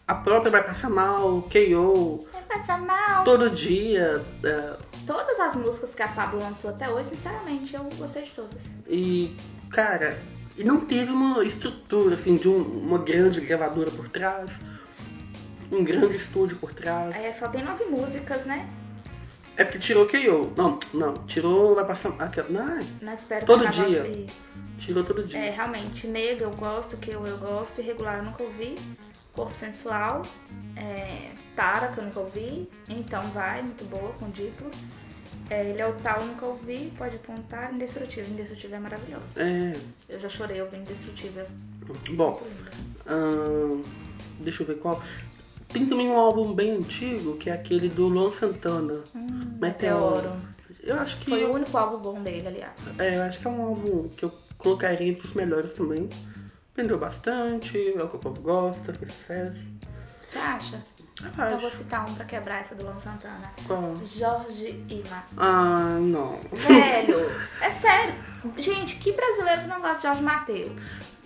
A 0.08 0.16
própria 0.16 0.52
Vai 0.52 0.64
Passar 0.64 0.90
Mal, 0.90 1.42
KO, 1.44 2.28
Vai 2.34 2.42
passar 2.60 2.78
mal. 2.82 3.24
Todo 3.24 3.50
Dia. 3.50 4.24
é, 4.44 4.74
Todas 5.08 5.40
as 5.40 5.56
músicas 5.56 5.94
que 5.96 6.02
a 6.02 6.08
Pablo 6.10 6.40
lançou 6.40 6.70
até 6.72 6.90
hoje, 6.90 7.10
sinceramente, 7.10 7.74
eu 7.74 7.84
gostei 7.98 8.24
de 8.24 8.32
todas. 8.32 8.62
e, 8.88 9.36
cara, 9.70 10.18
e 10.58 10.64
não 10.64 10.82
teve 10.82 11.12
uma 11.12 11.44
estrutura, 11.44 12.16
assim, 12.16 12.36
de 12.36 12.48
um- 12.50 12.62
uma 12.62 12.98
grande 13.00 13.42
gravadora 13.42 13.92
por 13.92 14.08
trás. 14.10 14.50
Um 15.72 15.84
grande 15.84 16.18
estúdio 16.18 16.58
por 16.58 16.74
trás. 16.74 17.16
É, 17.16 17.34
só 17.34 17.48
tem 17.48 17.64
nove 17.64 17.86
músicas, 17.86 18.46
né? 18.46 18.68
É 19.56 19.64
porque 19.64 19.80
tirou 19.80 20.08
KO. 20.08 20.52
Não, 20.58 20.80
não, 20.94 21.14
tirou 21.26 21.76
Vai 21.76 21.86
Passar. 21.86 22.14
Aquela, 22.20 22.50
não, 22.50 22.80
Não 23.02 23.14
espero 23.14 23.46
Todo 23.46 23.68
dia. 23.70 24.26
Tirou 24.80 25.04
todo 25.04 25.24
dia. 25.24 25.40
É, 25.40 25.50
realmente, 25.50 26.08
Nega 26.08 26.44
eu 26.44 26.52
gosto, 26.52 26.98
eu, 27.08 27.26
eu 27.26 27.38
gosto, 27.38 27.80
Irregular 27.80 28.18
eu 28.18 28.24
nunca 28.26 28.44
ouvi, 28.44 28.76
Corpo 29.34 29.56
Sensual, 29.56 30.22
é, 30.76 31.32
Tara, 31.56 31.88
que 31.90 31.98
eu 31.98 32.04
nunca 32.04 32.20
ouvi, 32.20 32.70
Então 32.88 33.22
Vai, 33.32 33.62
muito 33.64 33.84
boa, 33.86 34.12
com 34.14 34.30
Diplo. 34.30 34.70
É, 35.50 35.70
Ele 35.70 35.82
é 35.82 35.88
o 35.88 35.94
tal, 35.94 36.24
nunca 36.24 36.46
ouvi, 36.46 36.94
pode 36.98 37.16
apontar, 37.16 37.74
Indestrutível, 37.74 38.30
Indestrutível 38.32 38.78
é 38.78 38.80
maravilhoso. 38.80 39.26
É. 39.36 39.74
Eu 40.08 40.20
já 40.20 40.30
chorei 40.30 40.62
ouvindo 40.62 40.82
Indestrutível. 40.82 41.46
Bom, 42.12 42.42
ahn, 43.08 43.82
deixa 44.40 44.64
eu 44.64 44.68
ver 44.68 44.78
qual. 44.78 45.02
Tem 45.68 45.86
também 45.88 46.10
um 46.10 46.18
álbum 46.18 46.54
bem 46.54 46.72
antigo, 46.72 47.36
que 47.38 47.50
é 47.50 47.54
aquele 47.54 47.90
do 47.90 48.08
Luan 48.08 48.30
Santana. 48.30 49.04
Hum, 49.16 49.58
Meteoro. 49.60 50.16
Meteoro. 50.16 50.42
Eu 50.84 51.00
acho 51.00 51.18
que. 51.20 51.30
Foi 51.30 51.44
o 51.44 51.54
único 51.54 51.76
álbum 51.78 51.98
bom 51.98 52.22
dele, 52.22 52.48
aliás. 52.48 52.74
É, 53.00 53.18
eu 53.18 53.24
acho 53.24 53.40
que 53.40 53.48
é 53.48 53.50
um 53.50 53.62
álbum 53.62 54.08
que 54.10 54.24
eu 54.26 54.32
colocaria 54.58 55.10
entre 55.10 55.28
os 55.28 55.34
melhores 55.34 55.74
também. 55.74 56.08
Vendeu 56.76 56.98
bastante, 56.98 57.94
é 57.96 58.04
o 58.04 58.10
que 58.10 58.16
o 58.16 58.20
povo 58.20 58.42
gosta, 58.42 58.94
fez 58.94 59.12
sucesso. 59.14 59.62
Você 60.30 60.40
acha? 60.40 60.84
Eu 61.22 61.28
Então 61.30 61.48
eu 61.50 61.60
vou 61.60 61.70
citar 61.70 62.10
um 62.10 62.16
pra 62.16 62.26
quebrar 62.26 62.62
essa 62.62 62.74
do 62.74 62.84
Luan 62.84 62.98
Santana. 63.00 63.52
Qual? 63.68 63.94
Jorge 64.06 64.84
Ima. 64.90 65.24
Ah, 65.38 65.98
não. 66.02 66.40
Velho, 66.52 67.20
é 67.62 67.70
sério. 67.70 68.16
Gente, 68.58 68.96
que 68.96 69.12
brasileiro 69.12 69.68
não 69.68 69.80
gosta 69.80 69.98
de 69.98 70.04
Jorge 70.04 70.24
Matheus? 70.24 70.84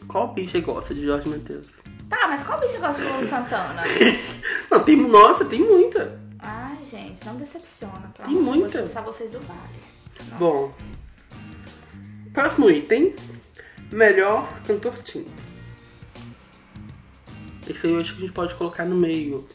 Qual 0.10 0.34
bicha 0.34 0.60
gosta 0.60 0.94
de 0.94 1.06
Jorge 1.06 1.30
Matheus? 1.30 1.68
Tá, 2.10 2.28
mas 2.28 2.44
qual 2.44 2.60
bicho 2.60 2.80
gosta 2.80 3.02
de 3.02 3.08
Luan 3.08 3.28
Santana? 3.28 3.82
Não, 4.70 4.84
tem. 4.84 4.96
Nossa, 4.98 5.46
tem 5.46 5.62
muita. 5.62 6.20
Ai, 6.40 6.78
gente, 6.84 7.26
não 7.26 7.36
decepciona. 7.36 8.14
Tem 8.16 8.38
amor 8.38 8.58
muita. 8.58 8.84
Vou 8.84 9.04
vocês 9.04 9.32
do 9.32 9.40
vale. 9.40 9.80
Nossa. 10.20 10.36
Bom. 10.38 10.74
Próximo 12.34 12.70
item. 12.70 13.16
Melhor 13.92 14.48
cantor 14.66 14.94
teen. 15.04 15.26
Esse 17.70 17.86
aí 17.88 17.94
eu 17.94 18.00
acho 18.00 18.14
que 18.14 18.18
a 18.20 18.22
gente 18.22 18.34
pode 18.34 18.56
colocar 18.56 18.86
no 18.86 18.96
meio. 18.96 19.48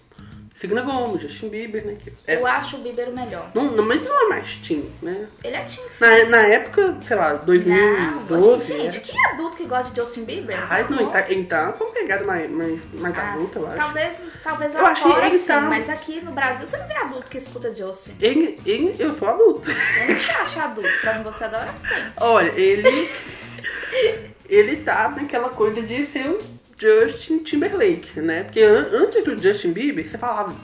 Selena 0.54 0.82
Gomes, 0.82 1.20
Justin 1.22 1.48
Bieber, 1.48 1.84
né? 1.84 1.96
que 2.00 2.12
é- 2.24 2.36
Eu 2.36 2.46
acho 2.46 2.76
o 2.76 2.80
Bieber 2.80 3.08
o 3.08 3.12
melhor. 3.12 3.50
não, 3.52 3.64
não, 3.64 3.84
mas 3.84 4.00
não 4.06 4.26
é 4.26 4.28
mais 4.28 4.54
teen, 4.58 4.88
né? 5.02 5.26
Ele 5.42 5.56
é 5.56 5.64
teen 5.64 5.84
Na, 5.98 6.24
na 6.26 6.46
época, 6.46 6.96
sei 7.04 7.16
lá, 7.16 7.32
Não, 7.34 7.44
2012. 7.44 8.66
gente, 8.68 8.80
era- 8.96 9.00
quem 9.00 9.14
é 9.26 9.32
adulto 9.32 9.56
que 9.56 9.64
gosta 9.66 9.90
de 9.92 10.00
Justin 10.00 10.24
Bieber? 10.24 10.56
Ai, 10.72 10.86
não, 10.88 11.00
ele 11.00 11.10
tá, 11.10 11.28
ele 11.30 11.44
tá 11.46 11.72
com 11.72 11.86
pegada 11.92 12.24
mais, 12.24 12.48
mais, 12.48 12.78
mais 12.94 13.18
Ah, 13.18 13.32
adulta, 13.32 13.58
eu 13.58 13.66
acho. 13.66 13.76
Talvez, 13.76 14.14
talvez 14.44 14.74
Eu 14.74 14.86
acho 14.86 15.02
que 15.02 15.08
fora 15.08 15.26
ele 15.26 15.38
sim, 15.40 15.46
tá- 15.46 15.60
mas 15.62 15.90
aqui 15.90 16.20
no 16.20 16.30
Brasil 16.32 16.64
você 16.64 16.76
não 16.76 16.86
vê 16.86 16.94
adulto 16.94 17.26
que 17.28 17.38
escuta 17.38 17.74
Justin. 17.74 18.14
Ele, 18.20 18.54
ele, 18.64 18.94
eu 19.00 19.18
sou 19.18 19.28
adulto. 19.28 19.68
Eu 19.68 20.14
não 20.14 20.20
te 20.20 20.30
acho 20.30 20.60
adulto, 20.60 20.88
pra 21.00 21.14
mim 21.18 21.24
você 21.24 21.42
adora 21.44 21.74
sim. 21.80 22.12
Olha, 22.18 22.50
ele. 22.50 22.88
ele 24.48 24.76
tá 24.78 25.08
naquela 25.10 25.50
coisa 25.50 25.82
de 25.82 26.06
ser 26.06 26.28
um 26.28 26.38
Justin 26.78 27.38
Timberlake, 27.40 28.20
né? 28.20 28.44
Porque 28.44 28.60
an- 28.60 28.88
antes 28.92 29.22
do 29.24 29.40
Justin 29.40 29.72
Bieber, 29.72 30.08
você 30.08 30.18
falava, 30.18 30.54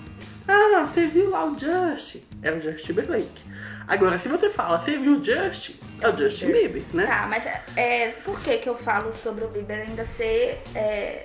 ah, 0.46 0.86
você 0.86 1.06
viu 1.06 1.30
lá 1.30 1.44
o 1.44 1.56
Justin? 1.58 2.22
É 2.42 2.50
o 2.52 2.60
Justin 2.60 2.86
Timberlake. 2.86 3.48
Agora, 3.86 4.18
se 4.18 4.28
você 4.28 4.50
fala, 4.50 4.78
você 4.78 4.98
viu 4.98 5.18
o 5.18 5.24
Justin? 5.24 5.76
É 6.00 6.08
o 6.08 6.16
Justin 6.16 6.52
Bieber, 6.52 6.82
né? 6.92 7.06
Tá, 7.06 7.26
mas 7.30 7.44
é, 7.76 8.08
por 8.24 8.38
que 8.40 8.58
que 8.58 8.68
eu 8.68 8.76
falo 8.76 9.12
sobre 9.12 9.44
o 9.44 9.48
Bieber 9.48 9.80
ainda 9.88 10.04
ser 10.16 10.60
é, 10.74 11.24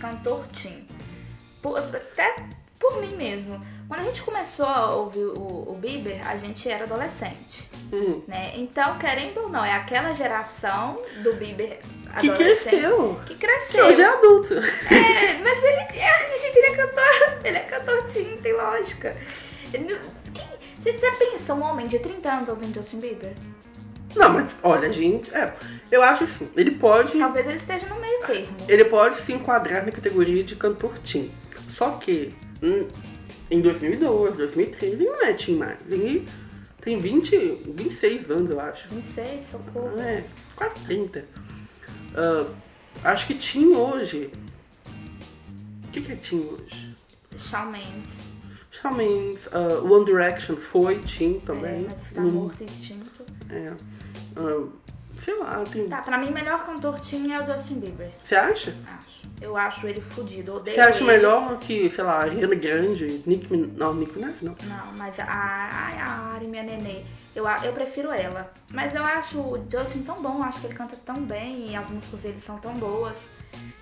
cantor 0.00 0.44
teen? 0.48 0.86
Por- 1.60 1.78
até 1.78 2.34
por 2.80 3.00
mim 3.00 3.14
mesmo. 3.16 3.60
Quando 3.92 4.00
a 4.00 4.04
gente 4.04 4.22
começou 4.22 4.64
a 4.64 4.94
ouvir 4.94 5.22
o, 5.22 5.66
o 5.70 5.76
Bieber, 5.78 6.26
a 6.26 6.34
gente 6.38 6.66
era 6.66 6.84
adolescente, 6.84 7.68
Hum. 7.92 8.22
né? 8.26 8.52
Então, 8.54 8.96
querendo 8.96 9.36
ou 9.42 9.48
não, 9.50 9.62
é 9.62 9.74
aquela 9.74 10.14
geração 10.14 10.98
do 11.22 11.34
Bieber 11.34 11.78
Que 12.18 12.30
cresceu. 12.30 13.20
Que 13.26 13.34
Que 13.34 13.40
cresceu. 13.46 13.84
hoje 13.84 14.00
é 14.00 14.06
adulto. 14.06 14.54
É, 14.54 15.38
mas 15.42 15.58
ele, 15.62 16.00
é, 16.00 16.38
gente, 16.38 16.56
ele 16.56 16.66
é 16.68 16.74
cantor, 16.74 17.38
ele 17.44 17.58
é 17.58 17.60
cantor 17.64 18.02
teen, 18.04 18.38
tem 18.38 18.54
lógica. 18.54 19.14
Ele 19.74 19.98
quem- 20.32 20.48
se 20.80 20.90
você 20.90 21.12
pensa 21.12 21.52
um 21.52 21.60
homem 21.62 21.86
de 21.86 21.98
30 21.98 22.32
anos 22.32 22.48
ouvindo 22.48 22.72
Justin 22.72 22.98
Bieber, 22.98 23.34
Não, 24.16 24.30
mas 24.32 24.50
olha, 24.62 24.90
gente, 24.90 25.30
é, 25.34 25.52
eu 25.90 26.02
acho 26.02 26.24
assim, 26.24 26.48
ele 26.56 26.76
pode. 26.76 27.18
talvez 27.18 27.46
ele 27.46 27.58
esteja 27.58 27.86
no 27.88 28.00
meio 28.00 28.20
termo. 28.20 28.56
Ele 28.66 28.86
pode 28.86 29.20
se 29.20 29.34
enquadrar 29.34 29.84
na 29.84 29.92
categoria 29.92 30.42
de 30.42 30.56
cantor 30.56 30.96
teen. 31.00 31.30
Só 31.76 31.90
que 31.90 32.34
hum, 32.62 32.88
em 33.52 33.60
2012, 33.60 34.36
2013, 34.38 34.94
ele 34.94 35.04
não 35.04 35.24
é 35.24 35.32
teen 35.34 35.56
mais. 35.58 35.78
Ele 35.90 36.26
tem 36.80 36.98
20, 36.98 37.36
26 37.66 38.30
anos, 38.30 38.50
eu 38.50 38.58
acho. 38.60 38.88
26, 38.88 39.50
socorro. 39.50 40.00
É, 40.00 40.24
quase 40.56 40.74
30. 40.86 41.24
Ah, 42.14 42.46
acho 43.04 43.26
que 43.26 43.34
teen 43.34 43.76
hoje. 43.76 44.30
O 45.84 45.88
que, 45.92 46.00
que 46.00 46.12
é 46.12 46.16
teen 46.16 46.40
hoje? 46.48 46.96
Shawn 47.36 47.70
Mendes. 47.70 48.22
Shawn 48.70 48.94
Mendes, 48.94 49.40
ah, 49.52 49.82
One 49.84 50.06
Direction 50.06 50.56
foi 50.56 50.94
É, 50.96 51.40
também. 51.44 51.86
mas 51.88 52.02
está 52.08 52.22
Hum, 52.22 52.30
morto 52.30 52.64
extinto. 52.64 53.22
é. 53.50 53.72
Ah, 54.34 54.66
sei 55.22 55.38
lá, 55.38 55.62
tem. 55.70 55.88
Tá, 55.88 55.98
pra 56.00 56.16
mim, 56.16 56.28
o 56.28 56.32
melhor 56.32 56.64
cantor 56.64 56.98
teen 57.00 57.30
é 57.34 57.42
o 57.42 57.46
Justin 57.46 57.80
Bieber. 57.80 58.10
Você 58.24 58.34
acha? 58.34 58.74
Acho. 58.86 59.11
Eu 59.40 59.56
acho 59.56 59.86
ele 59.86 60.00
fudido. 60.00 60.54
Odeio 60.56 60.74
Você 60.76 60.80
acha 60.80 60.98
ele. 60.98 61.06
melhor 61.06 61.58
que, 61.58 61.90
sei 61.90 62.04
lá, 62.04 62.20
Ariana 62.20 62.54
Grande, 62.54 63.22
Nick 63.26 63.50
Min... 63.52 63.72
Não, 63.76 63.92
Nick 63.94 64.14
Minaj 64.16 64.34
não. 64.42 64.54
Não, 64.64 64.92
mas 64.98 65.18
a, 65.18 65.24
a, 65.24 66.04
a 66.04 66.34
Ari, 66.34 66.46
minha 66.46 66.62
nenê, 66.62 67.02
eu, 67.34 67.44
eu 67.64 67.72
prefiro 67.72 68.10
ela. 68.12 68.52
Mas 68.72 68.94
eu 68.94 69.02
acho 69.04 69.38
o 69.38 69.66
Justin 69.70 70.02
tão 70.02 70.16
bom, 70.16 70.42
acho 70.42 70.60
que 70.60 70.66
ele 70.68 70.74
canta 70.74 70.96
tão 71.04 71.16
bem 71.24 71.68
e 71.70 71.74
as 71.76 71.90
músicas 71.90 72.20
dele 72.20 72.40
são 72.40 72.56
tão 72.58 72.72
boas. 72.74 73.18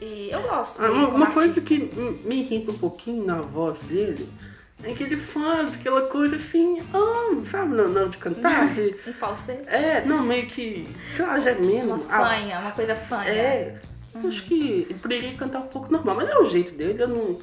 E 0.00 0.30
eu 0.30 0.42
gosto 0.42 0.82
Ah, 0.82 0.90
uma, 0.90 1.08
uma 1.08 1.30
coisa 1.30 1.60
que 1.60 1.78
me 2.24 2.36
irrita 2.40 2.72
um 2.72 2.78
pouquinho 2.78 3.24
na 3.24 3.40
voz 3.40 3.78
dele 3.82 4.28
é 4.82 4.94
que 4.94 5.02
ele 5.02 5.18
faz 5.18 5.74
aquela 5.74 6.06
coisa 6.08 6.36
assim, 6.36 6.78
ah, 6.94 7.42
sabe, 7.50 7.74
não, 7.74 7.86
não 7.86 8.08
de 8.08 8.16
cantar, 8.16 8.66
de, 8.72 8.96
Um 9.06 9.12
falsete. 9.12 9.62
é, 9.68 10.02
não, 10.06 10.22
meio 10.22 10.46
que, 10.46 10.88
sei 11.14 11.26
lá, 11.26 11.38
gemendo. 11.38 11.94
Uma 11.96 11.98
Ah, 12.08 12.26
fanha, 12.26 12.58
uma 12.60 12.70
coisa 12.72 12.96
fanha. 12.96 13.28
É, 13.30 13.78
acho 14.14 14.42
que 14.44 14.86
ele 14.90 14.98
poderia 15.00 15.34
cantar 15.36 15.60
um 15.60 15.68
pouco 15.68 15.90
normal, 15.92 16.16
mas 16.16 16.28
não 16.28 16.34
é 16.36 16.40
o 16.40 16.50
jeito 16.50 16.72
dele, 16.72 17.02
eu 17.02 17.08
não 17.08 17.40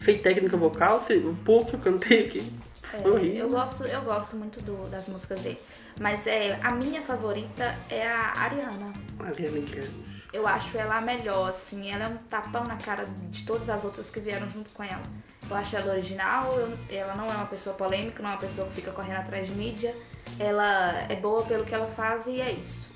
sei 0.00 0.18
técnica 0.18 0.56
vocal, 0.56 1.04
sei, 1.06 1.18
o 1.18 1.34
pouco 1.44 1.70
que 1.70 1.76
eu 1.76 1.80
cantei 1.80 2.26
aqui 2.26 2.52
É, 2.94 3.40
eu 3.40 3.48
gosto, 3.48 3.84
eu 3.84 4.00
gosto 4.02 4.36
muito 4.36 4.60
do- 4.62 4.88
das 4.90 5.08
músicas 5.08 5.40
dele. 5.40 5.58
Mas 6.00 6.26
é, 6.26 6.58
a 6.62 6.70
minha 6.72 7.02
favorita 7.02 7.74
é 7.88 8.06
a 8.06 8.32
Ariana. 8.36 8.92
Ariana 9.18 9.60
Grande. 9.60 10.12
Eu 10.32 10.46
acho 10.46 10.76
ela 10.76 10.96
a 10.96 11.00
melhor, 11.00 11.50
assim. 11.50 11.90
Ela 11.90 12.04
é 12.04 12.08
um 12.08 12.16
tapão 12.28 12.64
na 12.64 12.76
cara 12.76 13.04
de 13.30 13.44
todas 13.44 13.68
as 13.68 13.84
outras 13.84 14.10
que 14.10 14.18
vieram 14.20 14.50
junto 14.50 14.70
com 14.72 14.82
ela. 14.82 15.02
Eu 15.48 15.56
acho 15.56 15.76
ela 15.76 15.92
original, 15.92 16.52
eu- 16.58 16.76
ela 16.90 17.14
não 17.14 17.26
é 17.26 17.34
uma 17.34 17.46
pessoa 17.46 17.74
polêmica, 17.76 18.22
não 18.22 18.30
é 18.30 18.32
uma 18.34 18.38
pessoa 18.40 18.66
que 18.68 18.74
fica 18.74 18.90
correndo 18.90 19.18
atrás 19.18 19.46
de 19.46 19.54
mídia. 19.54 19.94
Ela 20.38 21.06
é 21.08 21.16
boa 21.16 21.44
pelo 21.44 21.64
que 21.64 21.74
ela 21.74 21.86
faz 21.88 22.26
e 22.26 22.40
é 22.40 22.52
isso. 22.52 22.86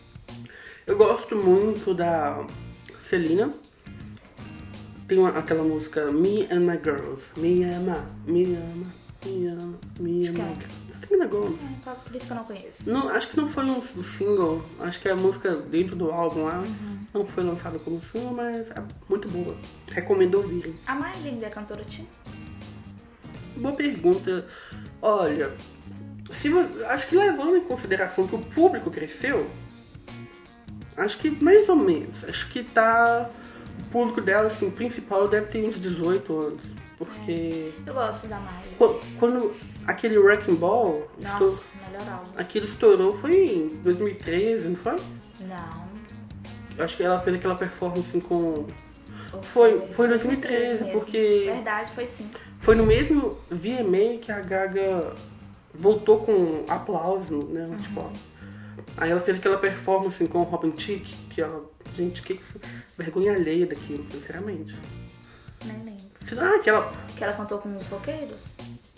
Eu 0.86 0.96
gosto 0.96 1.36
muito 1.36 1.92
da 1.94 2.44
Celina. 3.08 3.52
Tem 5.08 5.18
uma- 5.18 5.30
aquela 5.38 5.62
música 5.62 6.10
Me 6.10 6.44
and 6.50 6.60
My 6.60 6.78
Girls. 6.82 7.22
Me 7.36 7.62
ama, 7.64 8.04
me 8.26 8.44
ama, 8.56 8.86
me 9.24 9.46
ama, 9.46 9.78
me 10.00 10.28
ama. 10.28 10.44
é. 11.02 11.06
Celina 11.06 11.26
Gomes. 11.26 11.60
É, 11.60 11.64
então, 11.80 11.94
Por 11.94 12.16
isso 12.16 12.26
que 12.26 12.32
eu 12.32 12.36
não 12.36 12.44
conheço. 12.44 12.90
Não, 12.90 13.08
acho 13.10 13.28
que 13.28 13.36
não 13.36 13.48
foi 13.48 13.64
um 13.64 13.82
single. 14.02 14.62
Acho 14.80 15.00
que 15.00 15.08
é 15.08 15.12
a 15.12 15.16
música 15.16 15.54
dentro 15.54 15.94
do 15.94 16.10
álbum 16.10 16.44
lá. 16.44 16.58
Uhum. 16.58 16.98
Não 17.14 17.26
foi 17.26 17.44
lançada 17.44 17.78
como 17.78 18.00
single, 18.10 18.32
mas 18.32 18.56
é 18.70 18.82
muito 19.08 19.30
boa. 19.30 19.54
Recomendo 19.88 20.36
ouvirem. 20.38 20.74
A 20.86 20.94
Miley 20.96 21.44
é 21.44 21.48
cantora 21.48 21.84
teen? 21.84 22.08
Boa 23.56 23.74
pergunta. 23.74 24.46
Olha, 25.00 25.52
se 26.32 26.48
acho 26.88 27.06
que 27.08 27.16
levando 27.16 27.56
em 27.56 27.60
consideração 27.60 28.26
que 28.26 28.34
o 28.34 28.40
público 28.40 28.90
cresceu, 28.90 29.48
acho 30.96 31.18
que 31.18 31.30
mais 31.42 31.68
ou 31.68 31.76
menos. 31.76 32.24
Acho 32.28 32.48
que 32.50 32.62
tá. 32.62 33.28
O 33.80 33.84
público 33.90 34.20
dela, 34.20 34.48
assim, 34.48 34.70
principal 34.70 35.28
deve 35.28 35.46
ter 35.46 35.68
uns 35.68 35.80
18 35.80 36.32
anos. 36.44 36.60
Porque 36.98 37.72
Eu 37.86 37.92
gosto 37.94 38.26
da 38.26 38.38
Miley. 38.38 38.74
qu- 38.78 39.00
quando 39.18 39.54
aquele 39.86 40.18
Wrecking 40.18 40.54
Ball 40.54 41.06
estourou, 41.18 41.50
Nossa, 41.50 41.68
melhor 41.86 42.08
álbum. 42.14 42.30
aquilo 42.38 42.64
estourou 42.66 43.18
foi 43.18 43.44
em 43.44 43.68
2013, 43.82 44.68
não 44.68 44.76
foi? 44.76 44.96
Não. 45.40 45.86
Acho 46.82 46.96
que 46.96 47.02
ela 47.02 47.18
fez 47.20 47.36
aquela 47.36 47.54
performance 47.54 48.18
com. 48.22 48.66
Ou 49.32 49.42
Foi- 49.52 49.78
foi 49.94 50.08
2013, 50.08 50.84
mesmo. 50.84 50.98
porque- 51.00 51.42
Verdade, 51.52 51.90
foi 51.92 52.06
sim. 52.06 52.30
Foi 52.60 52.74
no 52.74 52.86
mesmo 52.86 53.38
VMA 53.50 54.18
que 54.20 54.32
a 54.32 54.40
Gaga 54.40 55.12
voltou 55.74 56.18
com 56.20 56.64
aplauso, 56.68 57.44
né? 57.50 57.66
no 57.66 57.76
Tipo, 57.76 58.10
aí 58.96 59.10
ela 59.10 59.20
fez 59.20 59.38
aquela 59.38 59.58
performance 59.58 60.26
com 60.28 60.38
o 60.38 60.44
Robin 60.44 60.70
Thicke, 60.70 61.14
que 61.30 61.40
ela. 61.42 61.64
Gente, 61.96 62.20
que 62.22 62.34
foi 62.34 62.60
vergonha 62.98 63.32
alheia 63.32 63.66
daquilo, 63.66 64.04
sinceramente. 64.10 64.76
Nem 65.64 65.76
lembro. 65.84 66.06
Ah, 66.38 66.58
que 66.62 66.68
ela. 66.68 66.92
Que 67.16 67.24
ela 67.24 67.32
cantou 67.32 67.58
com 67.58 67.74
os 67.76 67.86
roqueiros? 67.86 68.44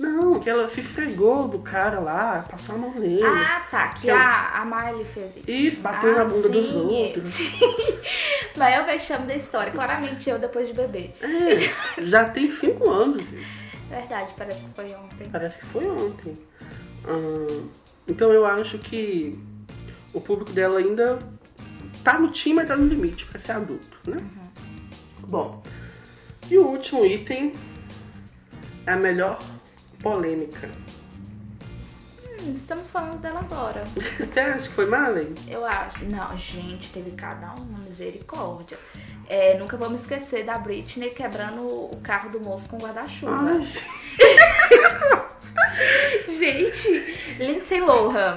Não, 0.00 0.38
que 0.40 0.48
ela 0.48 0.68
se 0.68 0.80
esfregou 0.80 1.48
do 1.48 1.58
cara 1.58 1.98
lá, 1.98 2.46
passou 2.48 2.74
a 2.74 2.78
mão 2.78 2.94
nele. 2.94 3.22
Ah, 3.22 3.66
tá. 3.68 3.88
Que 3.88 4.02
Que 4.02 4.10
ela- 4.10 4.20
a, 4.20 4.62
a 4.62 4.64
Miley 4.64 5.04
fez 5.04 5.36
isso. 5.36 5.50
Isso, 5.50 5.80
bateu 5.80 6.14
na 6.16 6.24
bunda 6.24 6.48
dos 6.48 6.68
sim, 6.70 6.76
outros. 6.76 7.34
Sim. 7.34 7.60
Mas 8.56 8.74
é 8.74 8.80
o 8.80 8.86
vexame 8.86 9.26
da 9.26 9.34
história. 9.34 9.72
Claramente 9.72 10.30
eu 10.30 10.38
depois 10.38 10.68
de 10.68 10.72
beber. 10.74 11.12
É, 11.20 12.02
já 12.02 12.28
tem 12.30 12.50
cinco 12.50 12.88
anos. 12.88 13.24
Verdade, 13.90 14.32
parece 14.36 14.60
que 14.62 14.70
foi 14.74 14.94
ontem. 14.94 15.28
Parece 15.30 15.58
que 15.58 15.66
foi 15.66 15.86
ontem. 15.90 16.38
Ah, 17.04 17.64
então 18.06 18.32
eu 18.32 18.44
acho 18.46 18.78
que 18.78 19.38
o 20.18 20.20
público 20.20 20.52
dela 20.52 20.78
ainda 20.78 21.18
tá 22.04 22.18
no 22.18 22.30
time, 22.30 22.56
mas 22.56 22.68
tá 22.68 22.76
no 22.76 22.86
limite 22.86 23.24
pra 23.26 23.40
ser 23.40 23.52
adulto, 23.52 23.98
né? 24.04 24.18
Bom, 25.20 25.62
e 26.50 26.58
o 26.58 26.66
último 26.66 27.04
item 27.04 27.52
é 28.86 28.92
a 28.92 28.96
melhor 28.96 29.38
polêmica. 30.02 30.70
Hum, 32.24 32.52
estamos 32.54 32.88
falando 32.90 33.20
dela 33.20 33.40
agora. 33.40 33.84
Você 33.94 34.40
acha 34.40 34.62
que 34.62 34.74
foi 34.74 34.86
Marley? 34.86 35.34
Eu 35.46 35.64
acho. 35.64 36.04
Não, 36.06 36.36
gente, 36.36 36.90
teve 36.90 37.10
cada 37.12 37.54
uma 37.54 37.78
misericórdia. 37.80 38.78
É, 39.28 39.58
nunca 39.58 39.76
vamos 39.76 40.00
esquecer 40.00 40.44
da 40.44 40.56
Britney 40.56 41.10
quebrando 41.10 41.62
o 41.66 42.00
carro 42.02 42.30
do 42.30 42.40
moço 42.40 42.66
com 42.68 42.78
guarda-chuva. 42.78 43.60
Gente, 46.28 47.16
Lindsay 47.38 47.80
Lohan. 47.80 48.36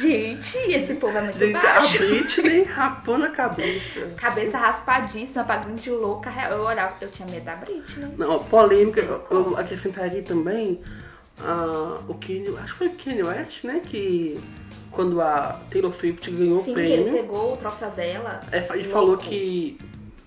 Gente, 0.00 0.56
esse 0.58 0.94
povo 0.96 1.16
é 1.18 1.22
muito 1.22 1.38
gente, 1.38 1.56
a 1.56 1.60
baixo. 1.62 1.98
Britney 1.98 2.62
rapou 2.64 3.18
na 3.18 3.30
cabeça. 3.30 4.00
Cabeça 4.16 4.58
raspadíssima, 4.58 5.44
pagando 5.44 5.80
de 5.80 5.90
louca. 5.90 6.30
Eu 6.50 6.62
olhava, 6.62 6.94
eu 7.00 7.10
tinha 7.10 7.28
medo 7.28 7.44
da 7.44 7.56
Britney. 7.56 8.14
Não, 8.16 8.38
polêmica, 8.38 9.00
eu- 9.00 9.24
eu 9.30 9.56
acrescentaria 9.58 10.22
também 10.22 10.80
ah, 11.40 11.98
o 12.08 12.14
Kanye, 12.14 12.54
acho 12.62 12.72
que 12.72 12.78
foi 12.78 12.86
o 12.88 12.94
Kanye 12.96 13.22
West, 13.22 13.64
né? 13.64 13.80
Que 13.84 14.40
quando 14.90 15.20
a 15.20 15.60
Taylor 15.70 15.92
Swift 15.94 16.30
ganhou 16.30 16.62
Sim, 16.62 16.72
o 16.72 16.74
que 16.74 16.80
ele 16.80 17.02
prêmio, 17.04 17.22
pegou 17.22 17.52
o 17.52 17.56
troféu 17.56 17.90
dela. 17.90 18.40
é, 18.50 18.58
ele 18.58 18.68
louco, 18.82 18.90
falou 18.92 19.16
que. 19.16 19.78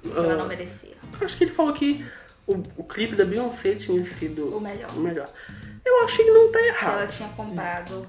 Ela 0.06 0.34
ah, 0.34 0.38
não 0.38 0.48
merecia. 0.48 0.96
Acho 1.22 1.38
que 1.38 1.44
ele 1.46 1.54
falou 1.54 1.74
que 1.74 2.06
o, 2.46 2.54
o 2.78 2.84
clipe 2.84 3.16
da 3.16 3.26
Beyoncé 3.26 3.76
tinha 3.76 4.04
sido 4.06 4.56
O 4.56 4.60
melhor. 4.62 4.90
o 4.96 5.00
melhor. 5.00 5.28
Eu 5.86 6.04
achei 6.04 6.26
que 6.26 6.32
não 6.32 6.52
tá 6.52 6.60
Ela 6.60 6.68
errado. 6.68 7.12
tinha 7.12 7.30
comprado. 7.30 8.08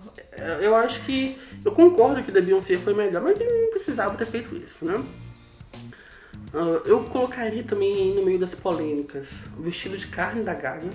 Eu 0.61 0.75
acho 0.75 1.01
que. 1.05 1.39
Eu 1.65 1.73
concordo 1.73 2.23
que 2.23 2.33
da 2.33 2.41
Beyoncé 2.41 2.77
foi 2.77 2.93
melhor, 2.95 3.23
mas 3.23 3.39
ele 3.41 3.53
não 3.67 3.71
precisava 3.71 4.17
ter 4.17 4.27
feito 4.27 4.57
isso, 4.57 4.85
né? 4.85 4.95
Ah, 6.53 6.81
eu 6.87 7.05
colocaria 7.05 7.63
também 7.63 8.15
no 8.15 8.25
meio 8.25 8.39
das 8.39 8.51
polêmicas 8.55 9.29
o 9.57 9.63
vestido 9.63 9.97
de 9.97 10.07
carne 10.09 10.43
da 10.43 10.55
Gaga. 10.55 10.89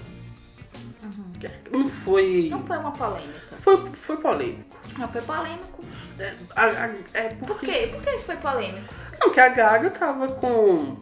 Que 1.40 1.50
Não 1.72 1.86
foi. 1.86 2.48
Não 2.50 2.66
foi 2.66 2.78
uma 2.78 2.92
polêmica. 2.92 3.40
Foi, 3.62 3.78
foi 3.94 4.18
polêmico. 4.18 4.78
Não 4.98 5.08
foi 5.08 5.22
polêmico. 5.22 5.84
É, 6.20 6.34
a- 6.56 6.66
a- 6.86 6.94
é 7.14 7.30
Por 7.30 7.48
porque. 7.48 7.66
quê? 7.66 7.88
Por 7.88 8.02
que 8.02 8.18
foi 8.20 8.36
polêmico? 8.38 8.94
Não, 9.20 9.30
que 9.30 9.40
a 9.40 9.50
Gaga 9.50 9.90
tava 9.90 10.28
com. 10.30 10.98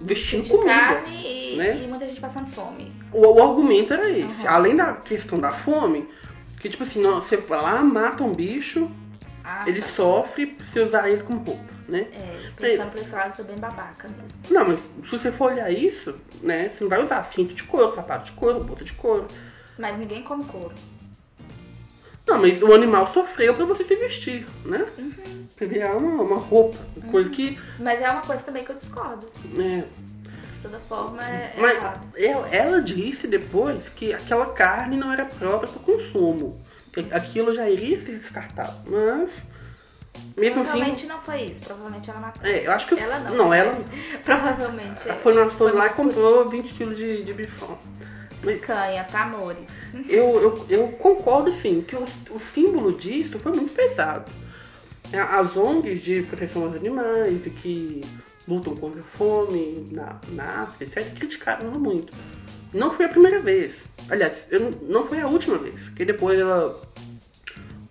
vestindo 0.00 0.48
comida. 0.48 0.70
carne 0.70 1.52
e, 1.54 1.56
né? 1.56 1.76
e 1.82 1.86
muita 1.86 2.06
gente 2.06 2.20
passando 2.20 2.48
fome. 2.48 2.92
O, 3.12 3.26
o 3.26 3.42
argumento 3.42 3.92
era 3.92 4.08
esse. 4.10 4.46
Além 4.46 4.76
da 4.76 4.92
questão 4.94 5.38
da 5.38 5.50
fome, 5.50 6.08
que 6.60 6.68
tipo 6.68 6.82
assim, 6.82 7.00
não, 7.00 7.20
você 7.20 7.36
vai 7.36 7.60
lá, 7.62 7.82
mata 7.82 8.22
um 8.24 8.32
bicho, 8.32 8.90
Ah, 9.44 9.64
ele 9.66 9.80
tá. 9.82 9.88
sofre 9.88 10.56
se 10.72 10.80
usar 10.80 11.08
ele 11.10 11.22
como 11.22 11.40
roupa, 11.40 11.72
né? 11.88 12.06
É, 12.12 12.50
pensando 12.56 12.90
por 12.92 13.00
esse 13.00 13.10
lado, 13.10 13.36
foi 13.36 13.44
bem 13.44 13.56
babaca 13.58 14.08
mesmo. 14.08 14.40
Não, 14.50 14.68
mas 14.68 14.80
se 15.08 15.18
você 15.18 15.30
for 15.32 15.52
olhar 15.52 15.70
isso, 15.70 16.14
né, 16.42 16.68
você 16.68 16.84
não 16.84 16.88
vai 16.88 17.04
usar 17.04 17.22
cinto 17.34 17.54
de 17.54 17.62
couro, 17.64 17.94
sapato 17.94 18.26
de 18.26 18.32
couro, 18.32 18.64
bota 18.64 18.84
de 18.84 18.92
couro. 18.94 19.26
Mas 19.78 19.98
ninguém 19.98 20.22
come 20.22 20.44
couro. 20.44 20.74
Não, 22.26 22.38
mas 22.40 22.62
o 22.62 22.72
animal 22.72 23.12
sofreu 23.12 23.54
pra 23.54 23.64
você 23.64 23.82
se 23.84 23.96
vestir, 23.96 24.46
né? 24.64 24.86
Uhum. 24.96 25.41
Pra 25.62 25.68
virar 25.68 25.96
uma, 25.96 26.22
uma 26.22 26.36
roupa, 26.36 26.76
coisa 27.10 27.30
que. 27.30 27.58
Mas 27.78 28.00
é 28.00 28.10
uma 28.10 28.22
coisa 28.22 28.42
também 28.42 28.64
que 28.64 28.72
eu 28.72 28.76
discordo. 28.76 29.28
Né, 29.44 29.84
De 30.54 30.58
toda 30.60 30.80
forma, 30.80 31.22
é, 31.24 31.54
é 31.56 31.60
mas 31.60 31.78
ela, 32.16 32.48
ela 32.48 32.82
disse 32.82 33.28
depois 33.28 33.88
que 33.90 34.12
aquela 34.12 34.46
carne 34.46 34.96
não 34.96 35.12
era 35.12 35.24
própria 35.24 35.70
para 35.70 35.80
consumo. 35.80 36.60
Aquilo 37.12 37.54
já 37.54 37.70
iria 37.70 38.00
ser 38.00 38.18
descartado. 38.18 38.76
Mas. 38.86 39.30
Mesmo 40.36 40.62
assim. 40.62 40.70
Provavelmente 40.70 41.06
não 41.06 41.20
foi 41.22 41.42
isso. 41.42 41.64
Provavelmente 41.64 42.10
ela 42.10 42.20
matou. 42.20 42.44
É, 42.44 42.66
eu 42.66 42.72
acho 42.72 42.88
que. 42.88 42.98
Ela 42.98 43.20
não. 43.20 43.36
Não, 43.36 43.54
ela. 43.54 43.76
Provavelmente. 44.24 45.08
é. 45.08 45.14
Foi 45.14 45.32
na 45.32 45.48
Stone 45.48 45.76
lá 45.76 45.86
e 45.86 45.90
comprou 45.90 46.48
20 46.48 46.74
kg 46.74 46.94
de, 46.94 47.22
de 47.22 47.32
bifão. 47.32 47.78
Mas 48.42 48.60
Canha, 48.60 49.04
tá, 49.04 49.22
amores? 49.22 49.68
eu, 50.08 50.42
eu, 50.42 50.66
eu 50.68 50.88
concordo 50.88 51.52
sim 51.52 51.80
que 51.80 51.94
o, 51.94 52.04
o 52.30 52.40
símbolo 52.40 52.92
disso 52.92 53.38
foi 53.38 53.52
muito 53.52 53.72
pesado. 53.72 54.41
É, 55.12 55.18
As 55.20 55.54
ONGs 55.56 56.02
de 56.02 56.22
proteção 56.22 56.64
aos 56.64 56.74
animais 56.76 57.44
e 57.46 57.50
que 57.50 58.00
lutam 58.48 58.74
contra 58.74 59.00
a 59.00 59.04
fome 59.04 59.86
na, 59.90 60.18
na 60.30 60.60
África, 60.60 61.00
etc., 61.00 61.14
criticaram 61.18 61.66
ela 61.66 61.78
muito. 61.78 62.16
Não 62.72 62.92
foi 62.94 63.04
a 63.06 63.08
primeira 63.08 63.40
vez. 63.40 63.74
Aliás, 64.08 64.42
eu 64.50 64.60
não- 64.60 65.06
foi 65.06 65.20
a 65.20 65.28
última 65.28 65.58
vez. 65.58 65.74
Porque 65.80 66.04
depois 66.04 66.38
ela 66.38 66.80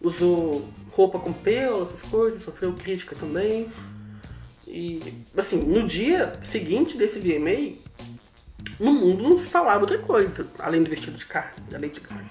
usou 0.01 0.67
roupa 0.91 1.19
com 1.19 1.31
pelo, 1.31 1.83
essas 1.83 2.01
coisas, 2.03 2.43
sofreu 2.43 2.73
crítica 2.73 3.15
também. 3.15 3.71
E, 4.67 4.99
assim, 5.37 5.57
no 5.57 5.85
dia 5.87 6.33
seguinte 6.51 6.97
desse 6.97 7.19
VMA, 7.19 7.75
no 8.79 8.93
mundo 8.93 9.21
não 9.23 9.39
se 9.39 9.45
falava 9.45 9.81
outra 9.81 9.99
coisa, 9.99 10.47
além 10.59 10.83
do 10.83 10.89
vestido 10.89 11.17
de 11.17 11.25
carne, 11.25 11.51
da 11.69 11.77
de 11.77 11.99
carne. 11.99 12.27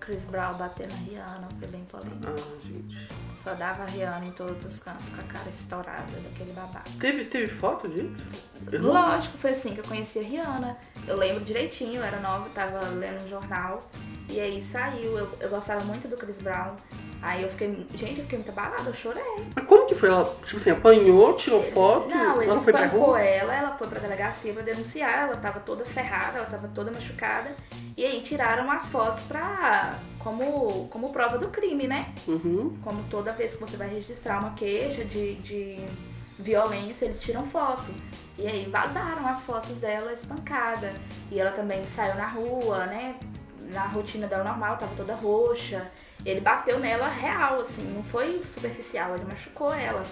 Chris 0.00 0.24
Brown 0.30 0.54
bater 0.54 0.88
na 0.88 0.94
Rihanna, 0.96 1.48
foi 1.58 1.68
bem 1.68 1.84
polêmico. 1.84 2.20
Ah, 2.26 2.58
gente. 2.64 3.25
Só 3.46 3.54
dava 3.54 3.84
a 3.84 3.86
Rihanna 3.86 4.24
em 4.26 4.32
todos 4.32 4.64
os 4.64 4.80
cantos 4.80 5.08
com 5.10 5.20
a 5.20 5.24
cara 5.32 5.48
estourada 5.48 6.02
daquele 6.20 6.52
babaca. 6.52 6.90
Teve, 6.98 7.24
teve 7.26 7.46
foto 7.46 7.86
disso? 7.88 8.10
Eu 8.72 8.80
não- 8.82 8.92
Lógico, 8.92 9.38
foi 9.38 9.52
assim 9.52 9.72
que 9.72 9.78
eu 9.78 9.84
conheci 9.84 10.18
a 10.18 10.22
Rihanna. 10.22 10.76
Eu 11.06 11.16
lembro 11.16 11.44
direitinho, 11.44 12.00
eu 12.00 12.02
era 12.02 12.18
nova, 12.18 12.48
tava 12.48 12.84
lendo 12.88 13.24
um 13.24 13.28
jornal. 13.28 13.88
E 14.28 14.40
aí 14.40 14.60
saiu, 14.64 15.16
eu, 15.16 15.28
eu 15.38 15.48
gostava 15.48 15.84
muito 15.84 16.08
do 16.08 16.16
Chris 16.16 16.34
Brown. 16.38 16.74
Aí 17.22 17.44
eu 17.44 17.48
fiquei, 17.50 17.86
gente, 17.94 18.18
eu 18.18 18.24
fiquei 18.24 18.38
muito 18.40 18.50
abalada, 18.50 18.82
eu 18.90 18.94
chorei. 18.94 19.22
Mas 19.54 19.64
como 19.64 19.86
que 19.86 19.94
foi? 19.94 20.08
Ela, 20.08 20.24
tipo 20.44 20.56
assim, 20.56 20.70
apanhou, 20.70 21.34
tirou 21.34 21.62
foto, 21.62 22.08
Não, 22.08 22.42
ele 22.42 22.50
ela 22.50 22.60
foi 22.60 22.72
pra 22.72 22.86
rua? 22.86 23.20
ela, 23.20 23.54
ela 23.54 23.76
foi 23.78 23.86
pra 23.86 24.00
delegacia 24.00 24.52
pra 24.52 24.62
denunciar, 24.64 25.28
ela 25.28 25.36
tava 25.36 25.60
toda 25.60 25.84
ferrada, 25.84 26.38
ela 26.38 26.46
tava 26.46 26.66
toda 26.74 26.90
machucada. 26.90 27.50
E 27.96 28.04
aí 28.04 28.22
tiraram 28.22 28.68
as 28.72 28.84
fotos 28.86 29.22
pra. 29.22 29.90
Como, 30.26 30.88
como 30.88 31.12
prova 31.12 31.38
do 31.38 31.48
crime, 31.50 31.86
né? 31.86 32.12
Uhum. 32.26 32.76
Como 32.82 33.04
toda 33.04 33.32
vez 33.32 33.54
que 33.54 33.60
você 33.60 33.76
vai 33.76 33.88
registrar 33.88 34.40
uma 34.40 34.54
queixa 34.54 35.04
de, 35.04 35.36
de 35.36 35.86
violência, 36.36 37.04
eles 37.04 37.20
tiram 37.20 37.46
foto. 37.46 37.84
E 38.36 38.44
aí 38.44 38.68
vazaram 38.68 39.24
as 39.24 39.44
fotos 39.44 39.78
dela 39.78 40.12
espancada. 40.12 40.92
E 41.30 41.38
ela 41.38 41.52
também 41.52 41.84
saiu 41.94 42.16
na 42.16 42.26
rua, 42.26 42.86
né? 42.86 43.14
Na 43.72 43.86
rotina 43.86 44.26
dela 44.26 44.42
normal, 44.42 44.76
tava 44.78 44.96
toda 44.96 45.14
roxa. 45.14 45.88
Ele 46.24 46.40
bateu 46.40 46.80
nela 46.80 47.06
real, 47.06 47.60
assim, 47.60 47.84
não 47.84 48.02
foi 48.02 48.42
superficial, 48.44 49.14
ele 49.14 49.26
machucou 49.26 49.72
ela. 49.72 50.02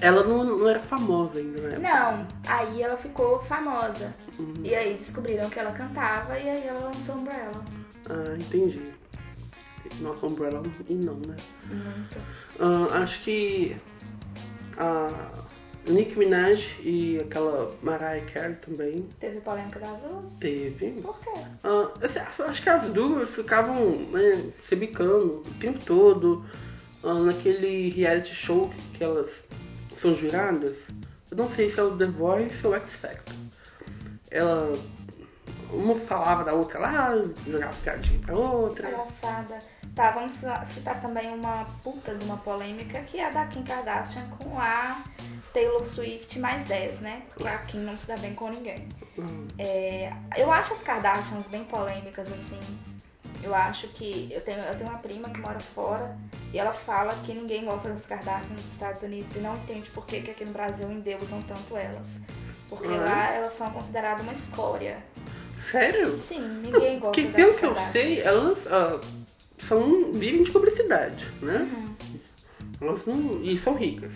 Ela 0.00 0.24
não, 0.24 0.44
não 0.44 0.66
era 0.66 0.80
famosa 0.80 1.40
ainda, 1.40 1.60
né? 1.60 1.78
Não, 1.78 2.26
aí 2.46 2.82
ela 2.82 2.96
ficou 2.96 3.42
famosa. 3.42 4.14
Uhum. 4.38 4.54
E 4.64 4.74
aí 4.74 4.96
descobriram 4.96 5.50
que 5.50 5.58
ela 5.58 5.72
cantava 5.72 6.38
e 6.38 6.48
aí 6.48 6.66
ela 6.66 6.86
lançou 6.86 7.16
Umbrella. 7.16 7.62
Ah, 8.08 8.34
entendi. 8.34 8.97
Nossa, 10.00 10.26
Umbrella 10.26 10.62
e 10.88 10.94
não, 10.94 11.14
né? 11.14 11.36
Muito. 11.66 12.16
Ah, 12.60 13.02
acho 13.02 13.22
que 13.24 13.76
a 14.76 15.30
Nicki 15.88 16.18
Minaj 16.18 16.78
e 16.82 17.18
aquela 17.18 17.74
Mariah 17.82 18.24
Carey 18.32 18.56
também 18.56 19.08
Teve 19.18 19.40
polêmica 19.40 19.80
das 19.80 20.00
duas? 20.00 20.34
teve. 20.38 20.92
Por 21.02 21.18
quê? 21.20 21.30
Assim, 22.02 22.42
acho 22.42 22.62
que 22.62 22.68
as 22.68 22.90
duas 22.92 23.30
ficavam 23.30 23.92
né, 24.12 24.52
se 24.68 24.76
bicando 24.76 25.42
o 25.46 25.54
tempo 25.60 25.82
todo 25.84 26.44
ah, 27.02 27.14
naquele 27.14 27.90
reality 27.90 28.34
show 28.34 28.68
que, 28.68 28.98
que 28.98 29.04
elas 29.04 29.30
são 30.00 30.14
juradas. 30.14 30.76
Eu 31.30 31.36
não 31.36 31.50
sei 31.54 31.70
se 31.70 31.78
é 31.78 31.82
o 31.82 31.96
The 31.96 32.06
Voice 32.06 32.66
ou 32.66 32.74
X 32.74 32.92
Factor. 32.94 33.34
Ela. 34.30 34.72
Uma 35.70 35.94
falava 35.96 36.44
da 36.44 36.52
outra 36.52 36.78
lá, 36.78 37.12
jogava 37.46 37.74
piadinha 37.82 38.20
pra 38.20 38.34
outra. 38.34 38.88
Engraçada. 38.88 39.58
Tá, 39.94 40.12
vamos 40.12 40.36
citar 40.72 41.00
também 41.00 41.28
uma 41.28 41.66
puta 41.82 42.14
de 42.14 42.24
uma 42.24 42.36
polêmica 42.36 43.00
que 43.02 43.18
é 43.18 43.26
a 43.26 43.30
da 43.30 43.46
Kim 43.46 43.64
Kardashian 43.64 44.28
com 44.38 44.58
a 44.58 45.02
Taylor 45.52 45.84
Swift 45.84 46.38
mais 46.38 46.66
10, 46.68 47.00
né? 47.00 47.22
Porque 47.28 47.48
a 47.48 47.58
Kim 47.58 47.80
não 47.80 47.98
se 47.98 48.06
dá 48.06 48.16
bem 48.16 48.34
com 48.34 48.48
ninguém. 48.48 48.88
Hum, 49.18 49.48
É, 49.58 50.12
eu 50.36 50.52
acho 50.52 50.74
as 50.74 50.82
Kardashians 50.82 51.46
bem 51.48 51.64
polêmicas, 51.64 52.28
assim. 52.28 52.60
Eu 53.42 53.54
acho 53.54 53.88
que. 53.88 54.28
Eu 54.30 54.40
tenho, 54.40 54.58
eu 54.60 54.76
tenho 54.76 54.90
uma 54.90 54.98
prima 54.98 55.28
que 55.30 55.40
mora 55.40 55.60
fora 55.60 56.16
e 56.52 56.58
ela 56.58 56.72
fala 56.72 57.14
que 57.24 57.34
ninguém 57.34 57.64
gosta 57.64 57.88
das 57.88 58.06
Kardashians 58.06 58.50
nos 58.50 58.72
Estados 58.72 59.02
Unidos 59.02 59.34
e 59.36 59.40
não 59.40 59.56
entende 59.56 59.90
por 59.90 60.06
que, 60.06 60.20
que 60.20 60.30
aqui 60.30 60.44
no 60.44 60.52
Brasil 60.52 60.90
endeusam 60.90 61.42
tanto 61.42 61.76
elas. 61.76 62.08
Porque 62.68 62.86
é? 62.86 62.96
lá 62.96 63.32
elas 63.32 63.54
são 63.54 63.70
consideradas 63.70 64.20
uma 64.22 64.32
escória. 64.32 64.98
Sério? 65.70 66.18
Sim, 66.18 66.40
ninguém 66.40 66.98
gosta 66.98 67.20
Que, 67.20 67.28
pelo 67.28 67.54
que 67.54 67.64
eu 67.66 67.76
sei, 67.92 68.20
elas 68.20 68.66
ah, 68.66 69.00
são 69.60 70.10
vivem 70.12 70.42
de 70.42 70.50
publicidade, 70.50 71.26
né? 71.42 71.60
Uhum. 71.60 71.94
Elas 72.80 73.04
não. 73.06 73.42
E 73.42 73.58
são 73.58 73.74
ricas. 73.74 74.12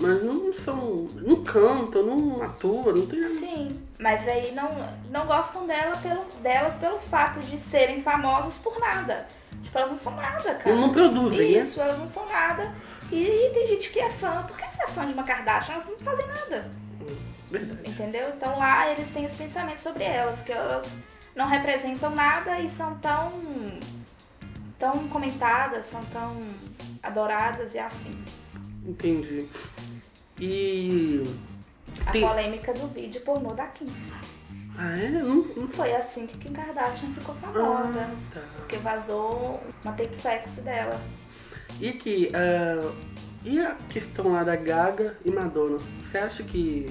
Mas 0.00 0.22
não 0.22 0.54
são. 0.54 1.06
não 1.14 1.42
cantam, 1.42 2.04
não 2.04 2.42
atuam, 2.42 2.94
não 2.94 3.06
tem 3.06 3.20
nada. 3.20 3.34
Sim, 3.34 3.80
mas 3.98 4.28
aí 4.28 4.52
não, 4.52 4.70
não 5.10 5.26
gostam 5.26 5.66
dela 5.66 5.96
pelo, 5.96 6.24
delas 6.40 6.76
pelo 6.76 6.98
fato 7.00 7.40
de 7.40 7.58
serem 7.58 8.00
famosas 8.02 8.58
por 8.58 8.78
nada. 8.78 9.26
Tipo, 9.62 9.78
elas 9.78 9.90
não 9.90 9.98
são 9.98 10.14
nada, 10.14 10.54
cara. 10.54 10.76
Não 10.76 10.92
produzem, 10.92 11.52
né? 11.52 11.58
Isso, 11.58 11.80
elas 11.80 11.98
não 11.98 12.06
são 12.06 12.24
nada. 12.26 12.72
E, 13.10 13.50
tem 13.52 13.66
gente 13.68 13.90
que 13.90 13.98
é 13.98 14.08
fã. 14.08 14.44
Por 14.46 14.56
que 14.56 14.64
você 14.66 14.84
é 14.84 14.88
fã 14.88 15.06
de 15.06 15.12
uma 15.12 15.24
Kardashian? 15.24 15.74
Elas 15.74 15.88
não 15.88 15.98
fazem 15.98 16.26
nada. 16.26 16.70
Verdade. 17.50 17.90
Entendeu? 17.90 18.28
Então 18.36 18.58
lá 18.58 18.90
eles 18.92 19.10
têm 19.10 19.24
esse 19.24 19.36
pensamento 19.36 19.78
sobre 19.78 20.04
elas, 20.04 20.40
que 20.42 20.52
elas 20.52 20.86
não 21.34 21.46
representam 21.48 22.14
nada 22.14 22.58
e 22.60 22.68
são 22.70 22.96
tão. 22.98 23.32
tão 24.78 25.08
comentadas, 25.08 25.86
são 25.86 26.00
tão 26.04 26.38
adoradas 27.02 27.74
e 27.74 27.78
afins. 27.78 28.16
Entendi. 28.84 29.46
E. 30.40 31.22
A 32.06 32.12
Tem- 32.12 32.22
polêmica 32.22 32.72
do 32.74 32.86
vídeo 32.88 33.20
pornô 33.22 33.54
da 33.54 33.66
Kim. 33.66 33.86
Ah, 34.76 34.92
é? 34.96 35.08
Não, 35.08 35.34
não 35.34 35.68
Foi 35.68 35.92
assim 35.94 36.26
que 36.26 36.38
Kim 36.38 36.52
Kardashian 36.52 37.12
ficou 37.14 37.34
famosa. 37.36 38.00
Ah, 38.00 38.14
tá. 38.32 38.40
Porque 38.58 38.76
vazou 38.76 39.60
uma 39.84 39.92
tape 39.94 40.16
sexy 40.16 40.60
dela. 40.60 41.00
E 41.80 41.92
que. 41.92 42.30
ah, 42.34 42.92
e 43.44 43.58
a 43.60 43.74
questão 43.88 44.28
lá 44.28 44.44
da 44.44 44.54
Gaga 44.54 45.16
e 45.24 45.30
Madonna? 45.30 45.78
Você 46.04 46.18
acha 46.18 46.42
que 46.44 46.86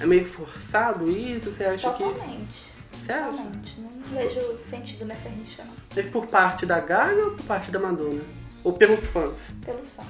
é 0.00 0.06
meio 0.06 0.24
forçado 0.24 1.10
isso? 1.10 1.50
Você 1.50 1.64
acha 1.64 1.92
que. 1.92 2.02
Totalmente. 2.04 2.66
Você 3.04 3.12
acha? 3.12 3.30
Totalmente. 3.30 3.80
Não 3.80 4.02
vejo 4.14 4.40
sentido 4.70 5.04
nessa 5.04 5.28
rixa, 5.28 5.64
não. 5.64 5.74
É 5.96 6.02
por 6.08 6.26
parte 6.26 6.64
da 6.66 6.80
Gaga 6.80 7.24
ou 7.24 7.30
por 7.32 7.44
parte 7.46 7.70
da 7.70 7.78
Madonna? 7.78 8.22
Ou 8.64 8.72
pelos 8.72 9.00
fãs? 9.10 9.32
Pelos 9.64 9.92
fãs. 9.92 10.06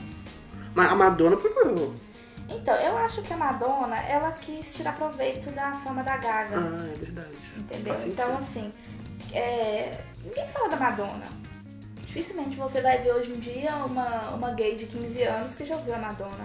Mas 0.74 0.90
a 0.90 0.94
Madonna 0.94 1.36
procurou. 1.36 1.94
Então, 2.48 2.74
eu 2.76 2.96
acho 2.98 3.20
que 3.22 3.32
a 3.32 3.36
Madonna, 3.36 3.96
ela 3.96 4.32
quis 4.32 4.74
tirar 4.74 4.96
proveito 4.96 5.50
da 5.52 5.72
fama 5.84 6.02
da 6.02 6.16
Gaga. 6.16 6.56
Ah, 6.56 6.88
é 6.94 6.98
verdade. 6.98 7.28
Entendeu? 7.58 7.94
Faz 7.94 8.06
Então, 8.12 8.26
sentido. 8.26 8.42
assim, 8.48 8.72
é, 9.32 10.00
ninguém 10.24 10.48
fala 10.48 10.68
da 10.70 10.76
Madonna. 10.76 11.26
Dificilmente 12.06 12.56
você 12.56 12.80
vai 12.80 12.98
ver 12.98 13.14
hoje 13.14 13.32
em 13.32 13.38
dia 13.38 13.70
uma, 13.84 14.30
uma 14.30 14.50
gay 14.52 14.76
de 14.76 14.86
15 14.86 15.22
anos 15.24 15.54
que 15.54 15.66
já 15.66 15.76
ouviu 15.76 15.94
a 15.94 15.98
Madonna. 15.98 16.44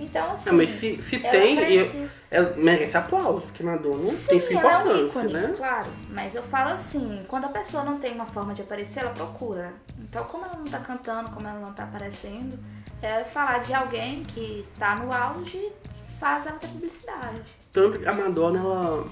Então, 0.00 0.32
assim. 0.32 0.50
Não, 0.50 0.56
mas 0.56 0.70
se, 0.70 1.02
se 1.02 1.16
ela 1.16 1.30
tem, 1.30 1.58
eu- 1.74 1.86
precisa- 1.90 2.14
ela 2.30 2.56
merece 2.56 2.96
aplauso, 2.96 3.42
porque 3.42 3.62
Madonna 3.62 4.04
tem 4.28 4.40
Sim, 4.40 4.46
sua 4.46 4.56
ela 4.60 4.72
é 4.72 4.76
um 4.78 4.80
importância, 4.80 5.06
ícone, 5.20 5.32
né? 5.32 5.54
claro. 5.56 5.86
Mas 6.08 6.34
eu 6.34 6.42
falo 6.44 6.70
assim, 6.70 7.24
quando 7.28 7.44
a 7.44 7.48
pessoa 7.48 7.84
não 7.84 7.98
tem 7.98 8.12
uma 8.14 8.26
forma 8.26 8.54
de 8.54 8.62
aparecer, 8.62 9.00
ela 9.00 9.10
procura. 9.10 9.72
Então, 9.98 10.24
como 10.24 10.44
ela 10.44 10.56
não 10.56 10.64
tá 10.64 10.78
cantando, 10.80 11.30
como 11.30 11.46
ela 11.46 11.60
não 11.60 11.72
tá 11.74 11.84
aparecendo, 11.84 12.58
é 13.02 13.24
falar 13.24 13.58
de 13.58 13.74
alguém 13.74 14.24
que 14.24 14.66
tá 14.78 14.96
no 14.96 15.12
auge 15.12 15.70
faz 16.18 16.46
ela 16.46 16.58
ter 16.58 16.68
publicidade. 16.68 17.42
Tanto 17.72 17.98
que 17.98 18.06
a 18.08 18.12
Madonna, 18.12 18.58
ela 18.58 19.06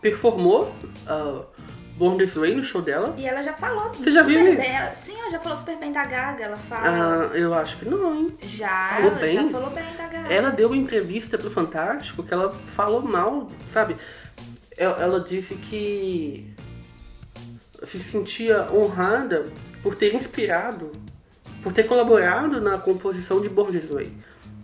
performou 0.00 0.64
uh, 1.08 1.44
Born 1.98 2.16
This 2.16 2.34
Way 2.34 2.54
no 2.54 2.62
show 2.64 2.80
dela. 2.80 3.14
E 3.18 3.26
ela 3.26 3.42
já 3.42 3.52
falou 3.56 3.90
Você 3.92 4.10
já 4.10 4.22
viu 4.22 4.40
isso? 4.48 4.56
bem. 4.56 4.70
Ela, 4.76 4.94
sim, 4.94 5.18
ela 5.20 5.30
já 5.30 5.40
falou 5.40 5.58
super 5.58 5.76
bem 5.78 5.92
da 5.92 6.04
Gaga. 6.04 6.44
Ela 6.44 6.56
fala. 6.56 7.30
Ah, 7.32 7.36
eu 7.36 7.52
acho 7.52 7.76
que 7.78 7.84
não, 7.88 8.14
hein? 8.14 8.36
já, 8.44 8.88
falou 8.96 9.10
ela 9.10 9.20
bem? 9.20 9.34
já 9.36 9.48
falou 9.50 9.70
bem 9.70 9.84
da 9.96 10.06
Gaga. 10.06 10.32
Ela 10.32 10.50
deu 10.50 10.68
uma 10.68 10.76
entrevista 10.76 11.36
pro 11.36 11.50
Fantástico 11.50 12.22
que 12.22 12.32
ela 12.32 12.50
falou 12.76 13.02
mal, 13.02 13.50
sabe? 13.72 13.96
Ela, 14.76 15.02
ela 15.02 15.20
disse 15.20 15.56
que 15.56 16.54
se 17.86 17.98
sentia 18.00 18.68
honrada 18.72 19.46
por 19.82 19.96
ter 19.96 20.14
inspirado, 20.14 20.92
por 21.62 21.72
ter 21.72 21.84
colaborado 21.84 22.60
na 22.60 22.78
composição 22.78 23.40
de 23.40 23.48
Born 23.48 23.78
This 23.78 23.90
Way. 23.90 24.12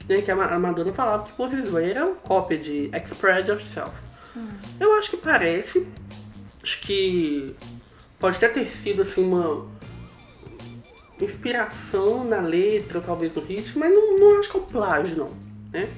Né, 0.08 0.20
que 0.20 0.30
a 0.30 0.36
Ma- 0.36 0.48
a 0.48 0.58
Madonna 0.58 0.92
falava 0.92 1.24
que 1.24 1.32
Born 1.32 1.60
This 1.60 1.70
Way 1.70 1.90
era 1.90 2.06
uma 2.06 2.14
cópia 2.16 2.58
de 2.58 2.90
Express 2.94 3.48
Yourself. 3.48 3.90
Eu 4.78 4.92
acho 4.98 5.10
que 5.10 5.16
parece, 5.16 5.86
acho 6.64 6.80
que 6.80 7.54
pode 8.18 8.38
até 8.38 8.48
ter 8.48 8.70
sido 8.70 9.02
assim 9.02 9.22
uma 9.22 9.66
inspiração 11.20 12.24
na 12.24 12.40
letra, 12.40 13.00
talvez 13.02 13.34
no 13.34 13.42
ritmo, 13.42 13.80
mas 13.80 13.92
não, 13.92 14.18
não 14.18 14.40
acho 14.40 14.50
que 14.50 14.56
é 14.56 14.60
um 14.60 14.64
plágio 14.64 15.16
não, 15.16 15.30
né? 15.70 15.90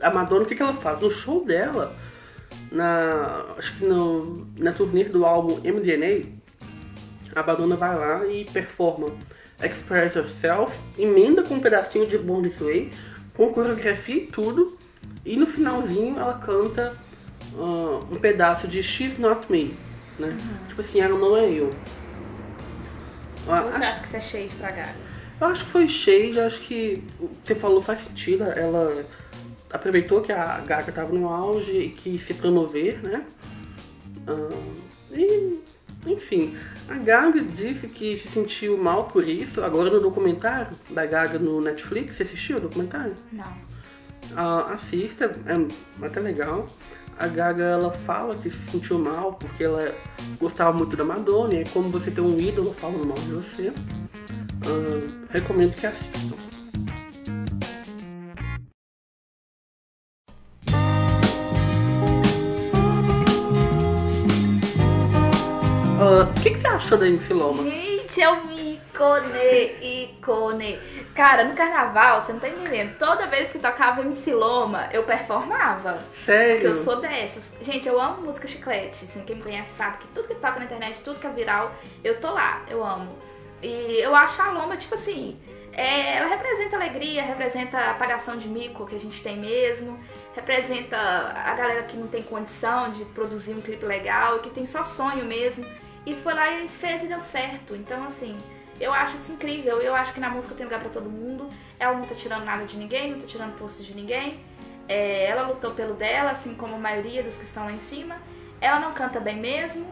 A 0.00 0.10
Madonna, 0.10 0.42
o 0.42 0.46
que, 0.46 0.56
que 0.56 0.62
ela 0.62 0.74
faz? 0.74 1.00
No 1.00 1.10
show 1.10 1.44
dela, 1.44 1.94
na, 2.70 3.46
acho 3.56 3.78
que 3.78 3.86
no, 3.86 4.46
na 4.58 4.72
turnê 4.72 5.04
do 5.04 5.24
álbum 5.24 5.60
MDNA, 5.60 6.28
a 7.34 7.42
Madonna 7.42 7.76
vai 7.76 7.96
lá 7.96 8.26
e 8.26 8.44
performa 8.44 9.12
Express 9.62 10.16
Yourself, 10.16 10.78
emenda 10.98 11.42
com 11.42 11.54
um 11.54 11.60
pedacinho 11.60 12.06
de 12.06 12.18
Born 12.18 12.48
This 12.48 12.58
Way, 12.58 12.90
com 13.34 13.52
coreografia 13.52 14.16
e 14.16 14.26
tudo, 14.26 14.76
e 15.24 15.36
no 15.36 15.46
finalzinho 15.46 16.18
ela 16.18 16.34
canta 16.34 16.96
ah, 17.58 18.00
um 18.10 18.16
pedaço 18.16 18.66
de 18.68 18.82
She's 18.82 19.18
Not 19.18 19.50
Me, 19.50 19.74
né? 20.18 20.36
Tipo 20.68 20.80
assim, 20.80 21.00
ela 21.00 21.18
não 21.18 21.36
é 21.36 21.46
eu. 21.50 21.70
Você 23.44 23.50
acho- 23.50 23.68
acha 23.84 24.00
que 24.00 24.08
você 24.08 24.16
é 24.16 24.20
cheio 24.20 24.50
pra 24.58 24.70
Gaga? 24.70 24.94
eu 25.40 25.46
acho 25.48 25.64
que 25.64 25.70
foi 25.72 25.88
shade, 25.88 26.38
acho 26.38 26.60
que 26.60 27.02
o 27.18 27.28
que 27.28 27.48
você 27.48 27.54
falou 27.56 27.82
faz 27.82 27.98
sentido. 28.04 28.44
Ela 28.44 29.04
aproveitou 29.72 30.20
que 30.22 30.30
a 30.30 30.58
Gaga 30.60 30.90
estava 30.90 31.12
no 31.12 31.28
auge 31.28 31.72
e 31.76 31.88
quis 31.90 32.22
se 32.24 32.34
promover, 32.34 33.02
né? 33.02 33.24
Ah, 34.28 34.48
e, 35.10 35.58
enfim, 36.06 36.56
a 36.88 36.94
Gaga 36.94 37.40
disse 37.40 37.88
que 37.88 38.16
se 38.18 38.28
sentiu 38.28 38.76
mal 38.78 39.04
por 39.04 39.28
isso. 39.28 39.62
Agora 39.64 39.90
no 39.90 39.98
documentário 40.00 40.76
da 40.90 41.04
Gaga 41.04 41.38
no 41.40 41.60
Netflix, 41.60 42.16
você 42.16 42.22
assistiu 42.22 42.58
o 42.58 42.60
documentário? 42.60 43.16
Não. 43.32 43.72
Ah, 44.36 44.74
assista, 44.74 45.24
é 45.46 46.06
até 46.06 46.20
legal. 46.20 46.68
A 47.18 47.28
Gaga 47.28 47.64
ela 47.64 47.92
fala 48.04 48.34
que 48.34 48.50
se 48.50 48.58
sentiu 48.70 48.98
mal 48.98 49.34
porque 49.34 49.62
ela 49.64 49.94
gostava 50.40 50.72
muito 50.76 50.96
da 50.96 51.04
Madonna 51.04 51.54
e 51.54 51.64
como 51.68 51.88
você 51.88 52.10
tem 52.10 52.24
um 52.24 52.36
ídolo 52.36 52.74
falando 52.78 53.06
mal 53.06 53.18
de 53.18 53.32
você, 53.32 53.72
ah, 54.66 55.26
recomendo 55.30 55.74
que 55.74 55.86
assistam. 55.86 56.36
Ah, 66.00 66.28
O 66.28 66.42
que, 66.42 66.50
que 66.50 66.58
você 66.58 66.66
achou 66.66 66.98
da 66.98 67.06
MC 67.06 67.32
Loma? 67.32 67.62
Gente, 67.62 68.20
é 68.20 68.30
um 68.30 68.42
ícone, 68.92 70.04
ícone. 70.04 70.80
Cara, 71.14 71.44
no 71.44 71.54
carnaval, 71.54 72.20
você 72.20 72.32
não 72.32 72.40
tá 72.40 72.48
entendendo. 72.48 72.96
Toda 72.98 73.26
vez 73.26 73.50
que 73.50 73.58
tocava 73.58 74.02
MC 74.02 74.32
Loma, 74.32 74.88
eu 74.92 75.02
performava. 75.04 75.94
Porque 75.94 76.24
Sério? 76.24 76.68
eu 76.68 76.74
sou 76.76 77.00
dessas. 77.00 77.42
Gente, 77.62 77.88
eu 77.88 78.00
amo 78.00 78.22
música 78.22 78.46
chiclete. 78.46 79.04
Assim, 79.04 79.22
quem 79.24 79.36
me 79.36 79.42
conhece 79.42 79.70
sabe 79.76 79.98
que 79.98 80.08
tudo 80.08 80.28
que 80.28 80.34
toca 80.34 80.58
na 80.58 80.66
internet, 80.66 81.00
tudo 81.02 81.18
que 81.18 81.26
é 81.26 81.30
viral, 81.30 81.72
eu 82.04 82.20
tô 82.20 82.30
lá. 82.30 82.62
Eu 82.68 82.84
amo. 82.84 83.16
E 83.62 83.98
eu 84.00 84.14
acho 84.14 84.40
a 84.42 84.50
Loma, 84.50 84.76
tipo 84.76 84.94
assim, 84.94 85.40
é, 85.72 86.16
ela 86.16 86.28
representa 86.28 86.76
alegria, 86.76 87.22
representa 87.22 87.78
a 87.78 87.90
apagação 87.92 88.36
de 88.36 88.48
mico 88.48 88.86
que 88.86 88.96
a 88.96 88.98
gente 88.98 89.22
tem 89.22 89.38
mesmo, 89.38 89.98
representa 90.34 90.96
a 90.96 91.54
galera 91.54 91.84
que 91.84 91.96
não 91.96 92.08
tem 92.08 92.22
condição 92.22 92.90
de 92.90 93.04
produzir 93.06 93.54
um 93.54 93.60
clipe 93.60 93.86
legal, 93.86 94.40
que 94.40 94.50
tem 94.50 94.66
só 94.66 94.82
sonho 94.82 95.24
mesmo. 95.24 95.64
E 96.04 96.16
foi 96.16 96.34
lá 96.34 96.50
e 96.50 96.68
fez 96.68 97.04
e 97.04 97.06
deu 97.06 97.20
certo. 97.20 97.76
Então, 97.76 98.02
assim, 98.04 98.36
eu 98.82 98.92
acho 98.92 99.14
isso 99.16 99.30
incrível. 99.32 99.80
Eu 99.80 99.94
acho 99.94 100.12
que 100.12 100.18
na 100.18 100.28
música 100.28 100.54
tem 100.56 100.64
lugar 100.66 100.80
pra 100.80 100.90
todo 100.90 101.08
mundo. 101.08 101.48
Ela 101.78 101.96
não 101.96 102.04
tá 102.04 102.16
tirando 102.16 102.44
nada 102.44 102.64
de 102.64 102.76
ninguém, 102.76 103.12
não 103.12 103.20
tá 103.20 103.26
tirando 103.26 103.56
posto 103.56 103.82
de 103.82 103.94
ninguém. 103.94 104.40
É, 104.88 105.26
ela 105.26 105.46
lutou 105.46 105.70
pelo 105.70 105.94
dela, 105.94 106.32
assim 106.32 106.54
como 106.54 106.74
a 106.74 106.78
maioria 106.78 107.22
dos 107.22 107.36
que 107.36 107.44
estão 107.44 107.64
lá 107.64 107.72
em 107.72 107.78
cima. 107.78 108.16
Ela 108.60 108.80
não 108.80 108.92
canta 108.92 109.20
bem 109.20 109.36
mesmo, 109.36 109.86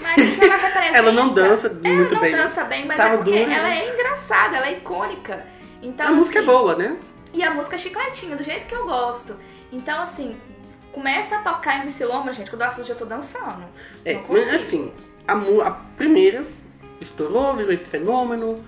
mas 0.00 0.16
ela 0.40 0.56
representa. 0.68 0.98
Ela 0.98 1.12
não 1.12 1.34
dança 1.34 1.66
ela 1.66 1.94
muito 1.96 2.14
não 2.14 2.20
bem. 2.20 2.36
dança 2.36 2.64
bem, 2.64 2.86
mas 2.86 2.96
Tava 2.96 3.14
é 3.14 3.16
porque 3.18 3.34
ela 3.36 3.68
né? 3.68 3.84
é 3.84 3.92
engraçada, 3.92 4.56
ela 4.56 4.68
é 4.68 4.72
icônica. 4.78 5.44
Então, 5.82 6.06
a 6.06 6.12
música 6.12 6.38
é 6.38 6.42
assim, 6.42 6.50
boa, 6.50 6.76
né? 6.76 6.96
E 7.34 7.42
a 7.42 7.52
música 7.52 7.74
é 7.74 7.78
chicletinha, 7.78 8.36
do 8.36 8.44
jeito 8.44 8.66
que 8.66 8.74
eu 8.74 8.86
gosto. 8.86 9.36
Então, 9.72 10.00
assim, 10.00 10.36
começa 10.92 11.36
a 11.36 11.40
tocar 11.40 11.82
MC 11.82 12.04
Loma, 12.04 12.32
gente, 12.32 12.48
quando 12.48 12.62
eu 12.62 12.68
assusto, 12.68 12.92
eu 12.92 12.96
tô 12.96 13.04
dançando. 13.04 13.64
É, 14.04 14.14
Não 14.14 14.24
mas 14.28 14.54
assim, 14.54 14.92
a, 15.26 15.34
a 15.66 15.70
primeira 15.96 16.44
estourou, 17.00 17.54
virou 17.56 17.72
esse 17.72 17.84
fenômeno, 17.84 18.62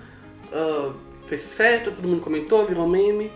ah, 0.53 0.93
fez 1.27 1.41
sucesso, 1.43 1.91
todo 1.91 2.07
mundo 2.07 2.21
comentou, 2.21 2.65
virou 2.65 2.87
meme. 2.87 3.31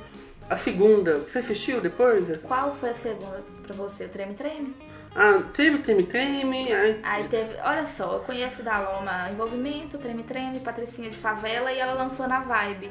A 0.49 0.57
segunda, 0.57 1.19
você 1.19 1.39
assistiu 1.39 1.79
depois? 1.79 2.37
Qual 2.43 2.75
foi 2.75 2.89
a 2.89 2.95
segunda 2.95 3.43
pra 3.65 3.75
você? 3.75 4.05
O 4.05 4.09
Treme 4.09 4.33
Treme? 4.33 4.75
Ah, 5.15 5.41
teve 5.53 5.77
Treme 5.79 6.03
Treme, 6.03 6.73
aí, 6.73 6.99
Aí 7.03 7.23
teve, 7.25 7.55
olha 7.63 7.85
só, 7.87 8.15
eu 8.15 8.19
conheço 8.21 8.61
da 8.63 8.79
Loma 8.79 9.29
Envolvimento, 9.31 9.97
Treme 9.97 10.23
Treme, 10.23 10.59
Patricinha 10.59 11.09
de 11.09 11.17
Favela 11.17 11.71
e 11.71 11.79
ela 11.79 11.93
lançou 11.93 12.27
na 12.27 12.39
Vibe. 12.39 12.89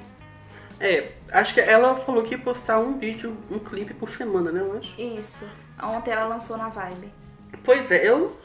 é, 0.81 1.11
acho 1.33 1.53
que 1.55 1.61
ela 1.61 1.97
falou 1.97 2.23
que 2.23 2.35
ia 2.35 2.39
postar 2.41 2.79
um 2.79 2.99
vídeo, 2.99 3.37
um 3.51 3.59
clipe 3.59 3.93
por 3.95 4.11
semana, 4.11 4.51
né, 4.51 4.61
eu 4.61 4.79
acho. 4.79 5.01
Isso. 5.01 5.45
Ontem 5.83 6.13
ela 6.13 6.27
lançou 6.27 6.57
na 6.57 6.69
Vibe. 6.69 7.13
Pois 7.65 7.91
é, 7.91 8.09
eu, 8.09 8.37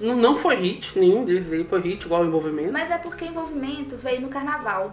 não, 0.00 0.16
não 0.16 0.38
foi 0.38 0.56
hit, 0.56 0.98
nenhum 0.98 1.24
deles 1.24 1.50
aí 1.52 1.64
foi 1.64 1.80
hit, 1.80 2.04
igual 2.04 2.22
o 2.22 2.26
envolvimento. 2.26 2.72
Mas 2.72 2.90
é 2.90 2.98
porque 2.98 3.24
envolvimento 3.24 3.96
veio 3.96 4.20
no 4.22 4.28
carnaval. 4.28 4.92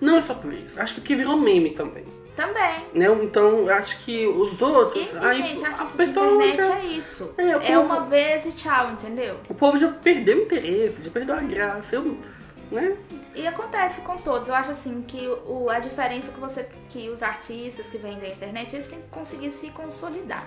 Não 0.00 0.16
é 0.18 0.22
só 0.22 0.34
por 0.34 0.52
isso, 0.52 0.78
acho 0.80 0.94
que 0.94 1.00
porque 1.00 1.16
virou 1.16 1.36
meme 1.36 1.70
também. 1.70 2.04
Também. 2.36 2.74
Né? 2.92 3.06
Então, 3.22 3.68
acho 3.68 4.04
que 4.04 4.26
os 4.26 4.60
outros. 4.60 5.08
e, 5.12 5.16
aí, 5.18 5.34
gente, 5.36 5.64
acho 5.64 5.82
a 5.82 5.86
que 5.86 6.02
internet 6.02 6.56
já- 6.56 6.78
é 6.78 6.84
isso. 6.86 7.32
É, 7.38 7.42
É, 7.50 7.58
povo- 7.76 7.80
uma 7.80 8.00
vez 8.06 8.44
e 8.44 8.50
tchau, 8.52 8.90
entendeu? 8.90 9.36
O 9.48 9.54
povo 9.54 9.76
já 9.78 9.88
perdeu 9.88 10.38
o 10.38 10.42
interesse, 10.42 11.00
já 11.02 11.10
perdeu 11.12 11.36
a 11.36 11.40
graça. 11.40 11.94
Eu, 11.94 12.16
né? 12.72 12.96
E 13.36 13.46
acontece 13.46 14.00
com 14.00 14.16
todos. 14.16 14.48
Eu 14.48 14.54
acho 14.56 14.72
assim 14.72 15.02
que 15.06 15.28
o, 15.46 15.70
a 15.70 15.78
diferença 15.78 16.32
que 16.32 16.40
você 16.40 16.66
que 16.90 17.08
os 17.08 17.22
artistas 17.22 17.88
que 17.88 17.98
vêm 17.98 18.18
da 18.18 18.26
internet, 18.26 18.74
eles 18.74 18.88
têm 18.88 18.98
que 19.00 19.08
conseguir 19.10 19.52
se 19.52 19.68
consolidar. 19.70 20.44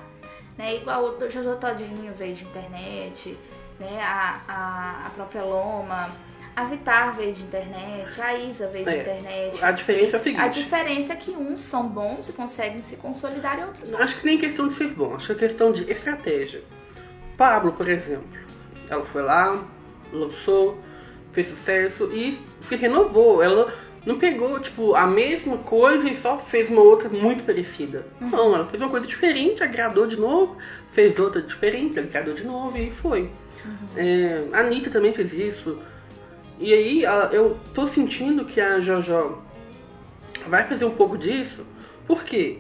Né? 0.58 0.78
Igual 0.78 1.06
o 1.06 1.30
Jojo 1.30 1.56
Todinho 1.56 2.14
veio 2.18 2.34
de 2.36 2.44
internet, 2.44 3.38
né? 3.80 4.00
A, 4.02 4.40
a, 4.48 5.08
a 5.08 5.10
própria 5.12 5.44
Loma, 5.44 6.08
a 6.56 6.64
Vitar 6.66 7.16
veio 7.16 7.34
de 7.34 7.44
internet, 7.44 8.20
a 8.20 8.36
Isa 8.36 8.68
veio 8.68 8.84
de 8.86 8.90
É, 8.92 9.02
internet. 9.02 9.64
A 9.64 9.72
diferença 9.72 10.18
é 10.18 10.20
a 10.20 10.24
seguinte. 10.24 10.42
A 10.42 10.48
diferença 10.48 11.14
é 11.14 11.16
que 11.16 11.32
uns 11.32 11.62
são 11.62 11.88
bons 11.88 12.28
e 12.30 12.34
conseguem 12.34 12.82
se 12.82 12.96
consolidar 12.96 13.60
e 13.60 13.64
outros 13.64 13.92
não. 13.92 14.00
Acho 14.00 14.20
que 14.20 14.26
nem 14.26 14.38
questão 14.40 14.68
de 14.68 14.74
ser 14.76 14.88
bom, 14.88 15.16
acho 15.16 15.28
que 15.28 15.46
é 15.46 15.48
questão 15.48 15.72
de 15.72 15.90
estratégia. 15.92 16.62
Pablo, 17.38 17.74
por 17.74 17.88
exemplo, 17.88 18.28
ela 18.90 19.06
foi 19.06 19.22
lá, 19.22 19.64
lançou, 20.12 20.80
fez 21.32 21.48
sucesso 21.48 22.10
e 22.12 22.42
se 22.64 22.76
renovou. 22.76 23.44
Ela 23.44 23.72
não 24.04 24.18
pegou, 24.18 24.60
tipo, 24.60 24.96
a 24.96 25.06
mesma 25.06 25.58
coisa 25.60 26.10
e 26.10 26.16
só 26.16 26.40
fez 26.40 26.70
uma 26.70 26.82
outra 26.82 27.08
muito 27.10 27.44
parecida. 27.44 28.08
Não, 28.20 28.56
ela 28.56 28.66
fez 28.66 28.82
uma 28.82 28.90
coisa 28.90 29.06
diferente, 29.06 29.62
agradou 29.64 30.08
de 30.08 30.20
novo, 30.20 30.58
fez 30.94 31.20
outra 31.20 31.40
diferente, 31.42 32.00
agradou 32.00 32.34
de 32.34 32.44
novo 32.46 32.76
e 32.78 32.90
foi. 32.90 33.30
É, 33.96 34.44
a 34.54 34.60
Anitta 34.60 34.90
também 34.90 35.14
fez 35.14 35.34
isso. 35.34 35.80
E 36.60 36.74
aí 36.74 37.04
eu 37.32 37.58
tô 37.74 37.88
sentindo 37.88 38.46
que 38.46 38.60
a 38.60 38.80
JoJo 38.80 39.38
vai 40.48 40.68
fazer 40.68 40.86
um 40.86 40.92
pouco 40.92 41.18
disso, 41.18 41.66
porque 42.08 42.60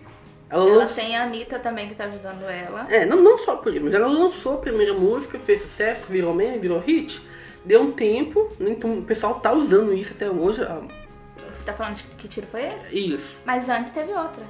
Ela, 0.49 0.69
Ela 0.69 0.85
tem 0.87 1.17
a 1.17 1.23
Anitta 1.23 1.59
também 1.59 1.89
que 1.89 1.95
tá 1.95 2.05
ajudando 2.05 2.43
ela. 2.43 2.85
É, 2.89 3.05
não, 3.05 3.21
não 3.21 3.39
só 3.39 3.55
por 3.57 3.73
isso, 3.73 3.83
mas 3.83 3.93
ela 3.93 4.07
lançou 4.07 4.55
a 4.55 4.57
primeira 4.57 4.93
música, 4.93 5.39
fez 5.39 5.61
sucesso, 5.61 6.07
virou 6.09 6.33
meme, 6.33 6.59
virou 6.59 6.79
hit. 6.79 7.21
Deu 7.65 7.81
um 7.81 7.91
tempo, 7.91 8.49
então 8.59 8.99
o 8.99 9.03
pessoal 9.03 9.39
tá 9.39 9.51
usando 9.51 9.93
isso 9.93 10.13
até 10.13 10.29
hoje. 10.29 10.59
Você 10.59 11.63
tá 11.65 11.73
falando 11.73 11.95
de 11.95 12.03
que 12.03 12.27
tiro 12.27 12.47
foi 12.47 12.63
esse? 12.63 13.13
Isso. 13.13 13.25
Mas 13.45 13.67
antes 13.67 13.91
teve 13.91 14.13
outra. 14.13 14.43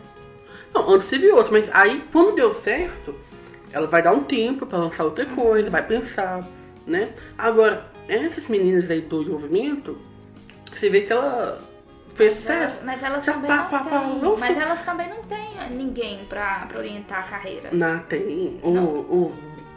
Não, 0.73 0.93
antes 0.93 1.09
teve 1.09 1.31
outro, 1.31 1.51
mas 1.51 1.67
aí 1.73 2.03
quando 2.11 2.35
deu 2.35 2.53
certo, 2.55 3.15
ela 3.77 3.87
vai 3.87 4.01
dar 4.01 4.11
um 4.11 4.23
tempo 4.23 4.65
pra 4.65 4.77
lançar 4.77 5.03
outra 5.03 5.25
coisa, 5.25 5.69
vai 5.69 5.85
pensar, 5.85 6.45
né? 6.85 7.13
Agora, 7.37 7.85
essas 8.07 8.47
meninas 8.47 8.89
aí 8.89 9.01
do 9.01 9.23
movimento, 9.25 9.97
você 10.73 10.89
vê 10.89 11.01
que 11.01 11.13
ela 11.13 11.61
fez 12.15 12.33
Mas 12.33 12.41
sucesso. 12.41 12.61
elas, 12.63 12.83
mas 12.83 13.03
elas 13.03 13.25
Já 13.25 13.33
também 13.33 13.47
pá, 13.49 13.57
não 13.57 13.69
pá, 13.69 13.79
pá, 13.83 13.99
têm. 13.99 14.19
não 14.19 14.37
Mas 14.37 14.57
elas 14.57 14.83
também 14.83 15.09
não 15.09 15.23
têm 15.23 15.69
ninguém 15.71 16.25
pra, 16.25 16.65
pra 16.67 16.79
orientar 16.79 17.19
a 17.19 17.23
carreira. 17.23 17.69
Não, 17.71 17.99
tem. 17.99 18.59
O, 18.63 18.71
Não. 18.71 18.85
o... 18.85 19.33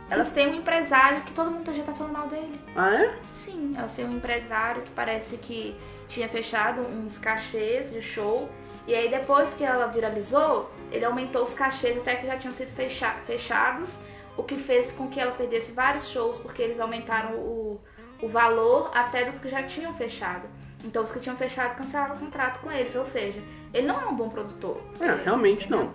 Elas 0.09 0.32
têm 0.32 0.48
um 0.48 0.55
empresário 0.56 1.20
que 1.22 1.32
todo 1.32 1.52
mundo 1.52 1.72
já 1.72 1.85
tá 1.85 1.94
falando 1.94 2.14
mal 2.14 2.27
dele. 2.27 2.59
Ah, 2.74 2.93
é? 2.94 3.14
Sim, 3.32 3.74
elas 3.77 3.93
têm 3.94 4.05
um 4.06 4.16
empresário 4.16 4.82
que 4.82 4.90
parece 4.90 5.36
que 5.36 5.77
tinha 6.09 6.28
fechado 6.28 6.81
uns 6.81 7.16
cachês 7.16 7.93
de 7.93 8.02
show. 8.02 8.48
E 8.91 8.95
aí 8.97 9.09
depois 9.09 9.55
que 9.55 9.62
ela 9.62 9.87
viralizou, 9.87 10.69
ele 10.91 11.05
aumentou 11.05 11.45
os 11.45 11.55
cachês 11.55 11.97
até 11.99 12.17
que 12.17 12.27
já 12.27 12.37
tinham 12.37 12.53
sido 12.53 12.73
fecha- 12.75 13.15
fechados. 13.25 13.89
O 14.37 14.43
que 14.43 14.57
fez 14.57 14.91
com 14.91 15.07
que 15.07 15.21
ela 15.21 15.31
perdesse 15.31 15.71
vários 15.71 16.09
shows, 16.09 16.39
porque 16.39 16.61
eles 16.61 16.81
aumentaram 16.81 17.37
o, 17.37 17.81
o 18.21 18.29
valor 18.29 18.91
até 18.93 19.25
dos 19.25 19.39
que 19.39 19.49
já 19.49 19.62
tinham 19.62 19.95
fechado. 19.95 20.43
Então 20.85 21.05
os 21.05 21.12
que 21.12 21.21
tinham 21.21 21.37
fechado 21.37 21.77
cancelaram 21.77 22.17
o 22.17 22.19
contrato 22.19 22.59
com 22.62 22.73
eles. 22.73 22.93
Ou 22.97 23.07
seja, 23.07 23.41
ele 23.73 23.87
não 23.87 24.01
é 24.01 24.07
um 24.07 24.15
bom 24.17 24.29
produtor. 24.29 24.81
É, 25.01 25.15
realmente 25.25 25.71
não. 25.71 25.93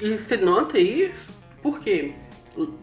E 0.00 0.16
você 0.16 0.36
nota 0.36 0.78
isso 0.78 1.18
porque 1.62 2.14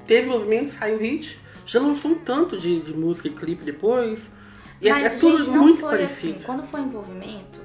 teve 0.07 0.27
movimento, 0.27 0.73
saiu 0.73 0.97
hit, 0.97 1.39
já 1.65 1.79
lançou 1.79 2.11
um 2.11 2.15
tanto 2.15 2.57
de, 2.57 2.81
de 2.81 2.93
música 2.93 3.29
e 3.29 3.31
clipe 3.31 3.63
depois. 3.63 4.19
E 4.81 4.89
é- 4.89 4.91
Mas, 4.91 5.05
é, 5.05 5.09
tudo 5.11 5.37
gente, 5.41 5.55
não 5.55 5.63
muito 5.63 5.81
parecido. 5.85 6.33
assim. 6.33 6.43
Quando 6.45 6.67
foi 6.67 6.81
envolvimento, 6.81 7.60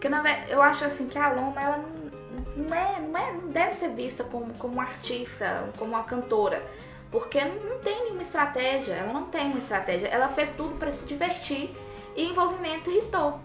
porque 0.00 0.08
na 0.08 0.22
eu 0.48 0.62
acho 0.62 0.82
assim 0.86 1.06
que 1.06 1.18
a 1.18 1.30
Loma 1.30 1.60
ela 1.60 1.76
não, 1.76 2.64
não 2.64 2.74
é, 2.74 3.00
não 3.00 3.18
é, 3.18 3.32
não 3.32 3.48
deve 3.50 3.74
ser 3.74 3.90
vista 3.90 4.24
como, 4.24 4.50
como 4.54 4.72
uma 4.72 4.84
artista, 4.84 5.68
como 5.76 5.92
uma 5.92 6.04
cantora, 6.04 6.64
porque 7.10 7.38
não, 7.44 7.78
tem 7.80 8.04
nenhuma 8.04 8.22
estratégia. 8.22 8.94
Ela 8.94 9.12
não 9.12 9.26
tem 9.26 9.50
uma 9.50 9.58
estratégia. 9.58 10.08
Ela 10.08 10.28
fez 10.28 10.52
tudo 10.52 10.74
pra 10.78 10.90
se 10.90 11.04
divertir 11.04 11.76
e 12.16 12.24
envolvimento 12.24 12.90
irritou. 12.90 13.38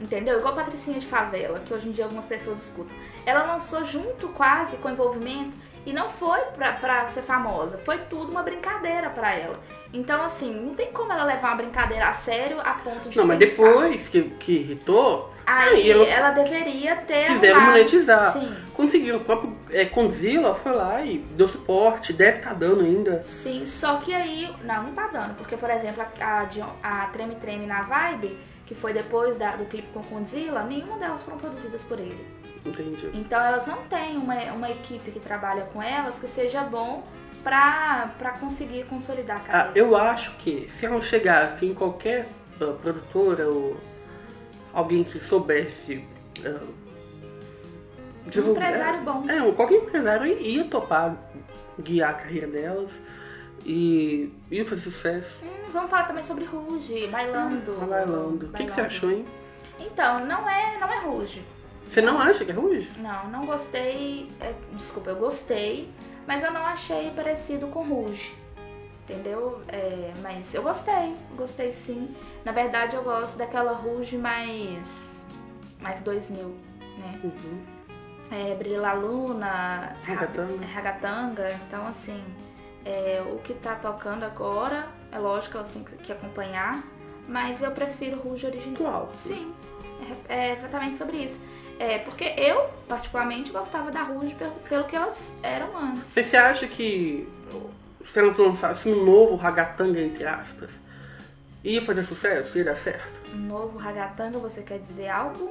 Entendeu? 0.00 0.40
Igual 0.40 0.54
a 0.54 0.64
Patricinha 0.64 0.98
de 0.98 1.06
Favela, 1.06 1.60
que 1.60 1.72
hoje 1.72 1.88
em 1.88 1.92
dia 1.92 2.02
algumas 2.02 2.26
pessoas 2.26 2.60
escutam. 2.60 2.96
Ela 3.24 3.44
lançou 3.44 3.84
junto 3.84 4.28
quase 4.30 4.76
com 4.78 4.90
envolvimento 4.90 5.56
e 5.84 5.92
não 5.92 6.08
foi 6.10 6.40
pra, 6.56 6.72
pra 6.74 7.08
ser 7.08 7.22
famosa. 7.22 7.78
Foi 7.84 7.98
tudo 8.10 8.30
uma 8.30 8.42
brincadeira 8.42 9.10
pra 9.10 9.34
ela. 9.34 9.58
Então, 9.92 10.22
assim, 10.22 10.54
não 10.54 10.74
tem 10.74 10.90
como 10.92 11.12
ela 11.12 11.24
levar 11.24 11.48
uma 11.48 11.56
brincadeira 11.56 12.08
a 12.08 12.12
sério 12.14 12.58
a 12.60 12.74
ponto 12.74 13.08
de. 13.08 13.16
Não, 13.16 13.26
mas 13.26 13.38
pensar. 13.38 13.50
depois 13.64 14.08
que, 14.08 14.22
que 14.22 14.52
irritou, 14.52 15.32
Aí 15.44 15.90
elas 15.90 16.08
ela 16.08 16.30
deveria 16.30 16.96
ter. 16.96 17.26
quiseram 17.26 17.56
arrumado- 17.56 17.76
monetizar. 17.78 18.32
Sim. 18.32 18.54
Conseguiram. 18.74 19.18
O 19.18 19.24
próprio 19.24 19.56
é, 19.70 19.84
Condzilla 19.84 20.54
foi 20.54 20.72
lá 20.72 21.02
e 21.02 21.18
deu 21.18 21.48
suporte, 21.48 22.12
deve 22.12 22.38
estar 22.38 22.54
dando 22.54 22.82
ainda. 22.82 23.22
Sim, 23.24 23.66
só 23.66 23.96
que 23.96 24.14
aí. 24.14 24.48
Não, 24.64 24.84
não 24.84 24.92
tá 24.92 25.08
dando. 25.08 25.34
Porque, 25.36 25.56
por 25.56 25.68
exemplo, 25.68 26.02
a, 26.20 26.46
a, 26.82 27.02
a 27.02 27.06
Treme 27.08 27.34
Treme 27.36 27.66
na 27.66 27.82
Vibe, 27.82 28.38
que 28.64 28.74
foi 28.74 28.92
depois 28.94 29.36
da- 29.36 29.56
do 29.56 29.64
clipe 29.66 29.88
com 29.92 30.02
Condzilla, 30.04 30.62
nenhuma 30.62 30.96
delas 30.96 31.22
foram 31.22 31.38
produzidas 31.38 31.82
por 31.84 31.98
ele. 31.98 32.24
Entendi. 32.64 33.10
Então 33.14 33.40
elas 33.44 33.66
não 33.66 33.78
têm 33.84 34.16
uma, 34.16 34.34
uma 34.52 34.70
equipe 34.70 35.10
que 35.10 35.18
trabalha 35.20 35.62
com 35.72 35.82
elas 35.82 36.18
que 36.18 36.28
seja 36.28 36.62
bom 36.62 37.02
pra, 37.42 38.10
pra 38.18 38.32
conseguir 38.38 38.84
consolidar 38.86 39.38
a 39.38 39.40
Ah, 39.40 39.42
carreira. 39.44 39.78
eu 39.78 39.96
acho 39.96 40.36
que 40.36 40.70
se 40.78 40.86
ela 40.86 41.00
chegasse 41.00 41.66
em 41.66 41.74
qualquer 41.74 42.28
ah, 42.60 42.72
produtora 42.80 43.48
ou 43.48 43.76
alguém 44.72 45.02
que 45.02 45.18
soubesse. 45.20 46.04
ah, 46.44 46.60
divulgar- 48.26 48.68
empresário 48.70 49.00
bom. 49.02 49.28
É, 49.28 49.42
um- 49.42 49.52
qualquer 49.54 49.76
empresário 49.76 50.26
ia 50.40 50.64
topar 50.68 51.16
guiar 51.80 52.10
a 52.10 52.14
carreira 52.14 52.46
delas 52.46 52.90
e 53.66 54.32
ia 54.50 54.64
fazer 54.64 54.82
sucesso. 54.82 55.28
Hum, 55.42 55.70
vamos 55.72 55.90
falar 55.90 56.04
também 56.04 56.22
sobre 56.22 56.44
Ruge, 56.44 57.08
bailando. 57.08 57.72
Tá 57.74 57.86
bailando. 57.86 58.46
O 58.46 58.52
que, 58.52 58.66
que 58.66 58.72
você 58.72 58.80
achou, 58.82 59.10
hein? 59.10 59.26
Então, 59.80 60.24
não 60.26 60.48
é, 60.48 60.78
não 60.78 60.88
é 60.92 60.98
Ruge. 61.00 61.42
Você 61.92 62.00
não 62.00 62.18
acha 62.18 62.42
que 62.42 62.50
é 62.50 62.54
Ruge? 62.54 62.90
Não, 62.98 63.28
não 63.28 63.44
gostei. 63.44 64.30
é, 64.40 64.54
desculpa, 64.72 65.10
eu 65.10 65.16
gostei, 65.16 65.92
mas 66.26 66.42
eu 66.42 66.50
não 66.50 66.64
achei 66.64 67.10
parecido 67.10 67.66
com 67.66 67.82
Ruge. 67.82 68.34
Entendeu? 69.04 69.60
É, 69.68 70.10
mas 70.22 70.54
eu 70.54 70.62
gostei, 70.62 71.14
gostei 71.36 71.72
sim. 71.72 72.14
Na 72.46 72.52
verdade, 72.52 72.96
eu 72.96 73.02
gosto 73.02 73.36
daquela 73.36 73.72
Ruge 73.72 74.16
mais. 74.16 74.82
mais 75.80 76.00
2000, 76.00 76.54
né? 76.98 77.20
Uhum. 77.24 77.62
É, 78.30 78.54
Brilha 78.54 78.94
Luna, 78.94 79.94
Ragatanga. 80.02 80.64
Ragatanga. 80.64 81.60
Então, 81.66 81.86
assim, 81.88 82.24
é, 82.86 83.22
o 83.30 83.36
que 83.40 83.52
tá 83.52 83.74
tocando 83.74 84.24
agora, 84.24 84.88
é 85.10 85.18
lógico 85.18 85.52
que 85.52 85.56
ela 85.58 85.68
tem 85.68 85.84
que 85.98 86.12
acompanhar, 86.12 86.82
mas 87.28 87.60
eu 87.60 87.70
prefiro 87.72 88.18
Ruge 88.18 88.46
original. 88.46 88.76
Atual. 88.76 89.10
Sim, 89.16 89.52
é, 90.30 90.34
é 90.34 90.52
exatamente 90.54 90.96
sobre 90.96 91.18
isso. 91.18 91.38
É, 91.78 91.98
porque 91.98 92.24
eu, 92.36 92.68
particularmente, 92.88 93.50
gostava 93.50 93.90
da 93.90 94.02
Ruge 94.02 94.34
pelo, 94.34 94.52
pelo 94.68 94.84
que 94.84 94.94
elas 94.94 95.18
eram 95.42 95.76
antes. 95.76 96.02
Mas 96.14 96.26
você 96.26 96.36
acha 96.36 96.66
que 96.66 97.28
se 98.12 98.18
elas 98.18 98.36
lançassem 98.36 98.92
um 98.92 99.04
novo 99.04 99.36
Ragatanga, 99.36 100.00
entre 100.00 100.24
aspas, 100.24 100.70
ia 101.64 101.82
fazer 101.84 102.04
sucesso? 102.04 102.56
Ia 102.56 102.64
dar 102.64 102.76
certo? 102.76 103.08
Um 103.34 103.38
novo 103.38 103.78
Ragatanga, 103.78 104.38
você 104.38 104.62
quer 104.62 104.78
dizer 104.80 105.08
álbum? 105.08 105.50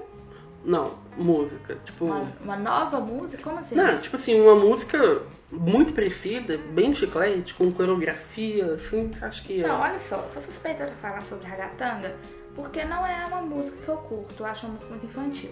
Não, 0.64 0.94
música. 1.18 1.76
Tipo. 1.84 2.06
Uma, 2.06 2.28
uma 2.44 2.56
nova 2.58 3.00
música? 3.00 3.42
Como 3.42 3.58
assim? 3.60 3.76
Não, 3.76 3.98
tipo 4.00 4.16
assim, 4.16 4.40
uma 4.40 4.56
música 4.56 5.24
muito 5.52 5.94
parecida, 5.94 6.58
bem 6.58 6.94
chiclete, 6.94 7.54
com 7.56 7.72
coreografia, 7.72 8.74
assim, 8.74 9.10
acho 9.22 9.44
que. 9.44 9.62
Não, 9.64 9.82
olha 9.82 10.00
só, 10.08 10.18
sou 10.32 10.42
suspeita 10.44 10.86
de 10.86 10.94
falar 10.94 11.22
sobre 11.24 11.48
Ragatanga, 11.48 12.16
porque 12.56 12.86
não 12.86 13.06
é 13.06 13.26
uma 13.28 13.42
música 13.42 13.78
que 13.84 13.90
eu 13.90 13.98
curto, 13.98 14.36
eu 14.40 14.46
acho 14.46 14.66
uma 14.66 14.74
música 14.74 14.92
muito 14.92 15.06
infantil. 15.08 15.52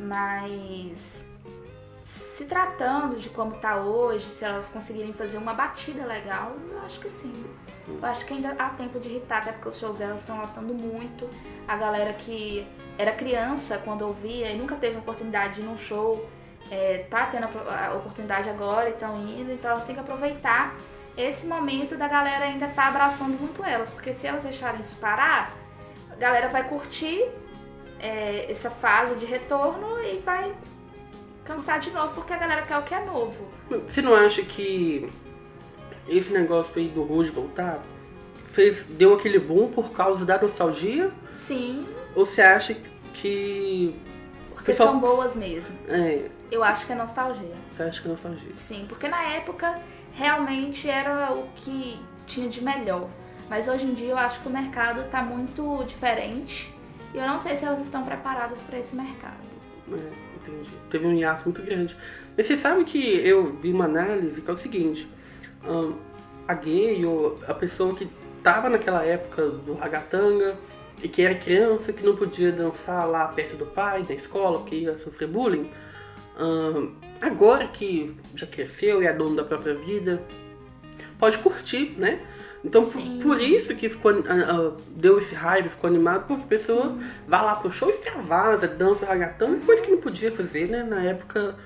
Mas 0.00 1.24
se 2.36 2.44
tratando 2.44 3.16
de 3.16 3.28
como 3.30 3.52
tá 3.56 3.76
hoje, 3.76 4.26
se 4.26 4.44
elas 4.44 4.68
conseguirem 4.68 5.12
fazer 5.12 5.38
uma 5.38 5.54
batida 5.54 6.04
legal, 6.04 6.52
eu 6.70 6.80
acho 6.82 6.98
que 7.00 7.08
sim. 7.08 7.32
Eu 7.86 8.04
acho 8.04 8.24
que 8.26 8.34
ainda 8.34 8.56
há 8.58 8.70
tempo 8.70 8.98
de 8.98 9.08
irritar, 9.08 9.42
até 9.42 9.52
porque 9.52 9.68
os 9.68 9.78
shows 9.78 9.96
delas 9.96 10.20
estão 10.20 10.40
lotando 10.40 10.74
muito. 10.74 11.28
A 11.68 11.76
galera 11.76 12.12
que 12.12 12.66
era 12.98 13.12
criança 13.12 13.80
quando 13.84 14.02
ouvia 14.02 14.50
e 14.50 14.58
nunca 14.58 14.74
teve 14.76 14.98
oportunidade 14.98 15.54
de 15.54 15.60
ir 15.60 15.64
num 15.64 15.78
show, 15.78 16.28
é, 16.70 17.06
tá 17.10 17.26
tendo 17.26 17.44
a 17.44 17.94
oportunidade 17.94 18.48
agora 18.48 18.88
e 18.88 18.92
estão 18.92 19.20
indo, 19.20 19.52
então 19.52 19.70
elas 19.70 19.84
têm 19.84 19.94
que 19.94 20.00
aproveitar 20.00 20.74
esse 21.16 21.46
momento 21.46 21.96
da 21.96 22.08
galera 22.08 22.46
ainda 22.46 22.66
tá 22.68 22.88
abraçando 22.88 23.38
muito 23.38 23.62
elas, 23.64 23.90
porque 23.90 24.12
se 24.12 24.26
elas 24.26 24.42
deixarem 24.42 24.80
isso 24.80 24.96
parar, 24.96 25.52
a 26.10 26.16
galera 26.16 26.48
vai 26.48 26.64
curtir 26.68 27.30
é, 28.04 28.50
essa 28.52 28.68
fase 28.70 29.14
de 29.16 29.24
retorno 29.24 29.98
e 30.02 30.18
vai 30.18 30.52
cansar 31.44 31.80
de 31.80 31.90
novo, 31.90 32.14
porque 32.14 32.32
a 32.32 32.36
galera 32.36 32.62
quer 32.62 32.76
o 32.78 32.82
que 32.82 32.94
é 32.94 33.04
novo. 33.04 33.48
Você 33.70 34.02
não 34.02 34.14
acha 34.14 34.42
que 34.42 35.08
esse 36.06 36.30
negócio 36.32 36.70
aí 36.76 36.88
do 36.88 37.02
Ruge 37.02 37.30
voltar 37.30 37.82
fez, 38.52 38.84
deu 38.90 39.14
aquele 39.14 39.38
boom 39.38 39.68
por 39.68 39.90
causa 39.92 40.24
da 40.24 40.38
nostalgia? 40.40 41.10
Sim, 41.38 41.86
Ou 42.14 42.24
você 42.26 42.42
acha 42.42 42.74
que. 43.14 43.94
porque 44.54 44.72
Pessoal- 44.72 44.90
são 44.90 45.00
boas 45.00 45.34
mesmo. 45.34 45.74
É, 45.88 46.28
Eu 46.50 46.62
acho 46.62 46.86
que 46.86 46.92
é 46.92 46.94
nostalgia. 46.94 47.54
você 47.74 47.82
acha 47.82 48.00
que 48.02 48.06
é 48.08 48.10
nostalgia? 48.10 48.52
Sim, 48.56 48.84
porque 48.88 49.08
na 49.08 49.22
época 49.24 49.80
realmente 50.12 50.88
era 50.88 51.32
o 51.32 51.48
que 51.56 51.98
tinha 52.26 52.48
de 52.48 52.62
melhor. 52.62 53.08
Mas 53.48 53.66
hoje 53.68 53.84
em 53.86 53.94
dia 53.94 54.10
eu 54.10 54.18
acho 54.18 54.40
que 54.40 54.48
o 54.48 54.50
mercado 54.50 55.04
tá 55.10 55.22
muito 55.22 55.84
diferente 55.86 56.72
e 57.14 57.18
eu 57.18 57.26
não 57.26 57.38
sei 57.38 57.56
se 57.56 57.64
elas 57.64 57.80
estão 57.80 58.04
preparadas 58.04 58.62
para 58.64 58.78
esse 58.78 58.94
mercado. 58.94 59.38
É, 59.92 59.94
entendi. 59.94 60.70
Teve 60.90 61.06
um 61.06 61.14
hiato 61.14 61.44
muito 61.44 61.62
grande. 61.62 61.96
Mas 62.36 62.46
você 62.46 62.56
sabe 62.56 62.84
que 62.84 62.98
eu 62.98 63.52
vi 63.54 63.72
uma 63.72 63.84
análise 63.84 64.40
que 64.40 64.50
é 64.50 64.52
o 64.52 64.58
seguinte: 64.58 65.08
ahn, 65.64 65.92
a 66.48 66.54
gay 66.54 67.04
ou 67.06 67.38
a 67.46 67.54
pessoa 67.54 67.94
que 67.94 68.08
tava 68.42 68.68
naquela 68.68 69.04
época 69.04 69.48
do 69.48 69.74
ragatanga 69.74 70.56
e 71.02 71.08
que 71.08 71.22
era 71.22 71.34
criança, 71.34 71.92
que 71.92 72.04
não 72.04 72.16
podia 72.16 72.50
dançar 72.50 73.06
lá 73.08 73.28
perto 73.28 73.56
do 73.56 73.66
pai, 73.66 74.04
na 74.08 74.14
escola, 74.14 74.58
porque 74.60 74.76
ia 74.76 74.98
sofrer 74.98 75.28
bullying, 75.28 75.70
ahn, 76.38 76.94
agora 77.20 77.68
que 77.68 78.16
já 78.34 78.46
cresceu 78.46 79.02
e 79.02 79.06
é 79.06 79.12
dono 79.12 79.36
da 79.36 79.44
própria 79.44 79.74
vida, 79.74 80.20
pode 81.18 81.38
curtir, 81.38 81.94
né? 81.96 82.20
Então, 82.64 82.82
por, 82.86 83.00
Sim. 83.00 83.20
por 83.22 83.38
isso 83.40 83.74
que 83.76 83.90
ficou, 83.90 84.10
ah, 84.26 84.72
deu 84.88 85.18
esse 85.18 85.34
hype, 85.34 85.68
ficou 85.68 85.88
animado, 85.88 86.26
porque 86.26 86.44
a 86.44 86.46
pessoa 86.46 86.96
vai 87.28 87.44
lá 87.44 87.56
pro 87.56 87.70
show, 87.70 87.90
extravasa, 87.90 88.66
dança 88.66 89.04
ragatanga, 89.04 89.64
coisa 89.66 89.82
que 89.82 89.90
não 89.90 89.98
podia 89.98 90.32
fazer, 90.32 90.68
né? 90.70 90.82
Na 90.82 91.02
época 91.02 91.56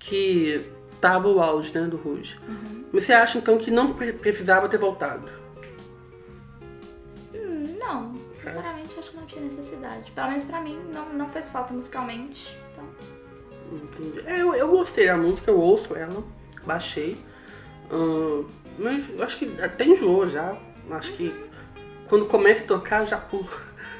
que 0.00 0.60
tava 1.00 1.28
o 1.28 1.40
auge, 1.40 1.72
né, 1.72 1.86
do 1.86 1.96
Ruge. 1.96 2.36
Uhum. 2.48 2.84
Você 2.92 3.12
acha 3.12 3.38
então 3.38 3.58
que 3.58 3.70
não 3.70 3.94
pre- 3.94 4.12
precisava 4.12 4.68
ter 4.68 4.76
voltado? 4.78 5.28
Hum, 7.34 7.76
não, 7.80 8.14
sinceramente 8.42 8.98
acho 8.98 9.10
que 9.10 9.16
não 9.16 9.26
tinha 9.26 9.42
necessidade. 9.44 10.10
Pelo 10.10 10.28
menos 10.28 10.44
pra 10.44 10.60
mim 10.60 10.78
não, 10.92 11.08
não 11.12 11.28
fez 11.30 11.48
falta 11.48 11.72
musicalmente. 11.72 12.58
Então, 12.72 12.84
Entendi. 13.72 14.20
É, 14.26 14.42
eu, 14.42 14.52
eu 14.54 14.68
gostei 14.68 15.06
da 15.06 15.16
música, 15.16 15.50
eu 15.50 15.58
ouço 15.60 15.94
ela, 15.94 16.24
baixei. 16.66 17.16
Ahn, 17.90 18.44
mas 18.78 19.08
eu 19.10 19.22
acho 19.24 19.38
que 19.38 19.60
até 19.62 19.84
enjoa 19.84 20.26
já. 20.28 20.56
Acho 20.90 21.12
que 21.12 21.32
quando 22.08 22.26
começa 22.26 22.62
a 22.64 22.66
tocar 22.66 23.04
já 23.04 23.16
pulo. 23.18 23.48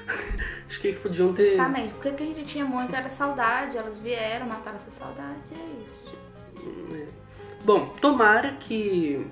acho 0.69 0.81
que 0.81 0.93
podiam 0.95 1.33
ter. 1.33 1.51
justamente, 1.51 1.93
porque 1.95 2.09
o 2.09 2.15
que 2.15 2.23
a 2.23 2.27
gente 2.27 2.45
tinha 2.45 2.65
muito 2.65 2.95
era 2.95 3.11
saudade. 3.11 3.77
Elas 3.79 3.99
vieram, 3.99 4.47
mataram 4.47 4.77
essa 4.77 4.91
saudade 4.91 5.39
e 5.53 5.55
é 5.55 5.87
isso. 5.87 6.11
Bom, 7.65 7.87
tomara 8.01 8.53
que. 8.61 9.25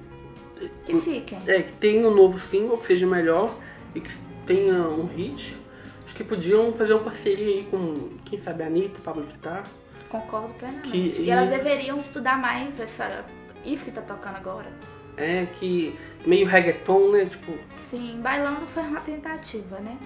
Que 0.84 0.98
fiquem. 0.98 1.38
É, 1.46 1.62
que 1.62 1.72
tenha 1.74 2.06
um 2.08 2.14
novo 2.14 2.38
single, 2.40 2.78
que 2.78 2.86
seja 2.86 3.06
melhor 3.06 3.54
e 3.94 4.00
que 4.00 4.12
tenha 4.46 4.74
um 4.88 5.06
hit. 5.06 5.56
Acho 6.04 6.14
que 6.14 6.24
podiam 6.24 6.72
fazer 6.72 6.94
uma 6.94 7.04
parceria 7.04 7.46
aí 7.46 7.64
com, 7.70 8.10
quem 8.24 8.40
sabe, 8.40 8.62
a 8.64 8.66
Anitta, 8.66 8.98
Pablo 9.04 9.22
Vittar. 9.24 9.62
Concordo 10.08 10.52
plenamente. 10.54 10.90
Que- 10.90 11.22
E 11.22 11.30
elas 11.30 11.48
deveriam 11.50 11.98
estudar 12.00 12.38
mais 12.38 12.78
essa, 12.80 13.24
isso 13.64 13.84
que 13.84 13.90
tá 13.92 14.00
tocando 14.02 14.36
agora. 14.36 14.66
É, 15.18 15.46
que 15.58 15.98
meio 16.26 16.46
reggaeton, 16.46 17.10
né? 17.12 17.24
Tipo, 17.26 17.52
Sim, 17.76 18.20
bailando 18.22 18.66
foi 18.68 18.82
uma 18.82 19.00
tentativa, 19.00 19.78
né? 19.80 19.98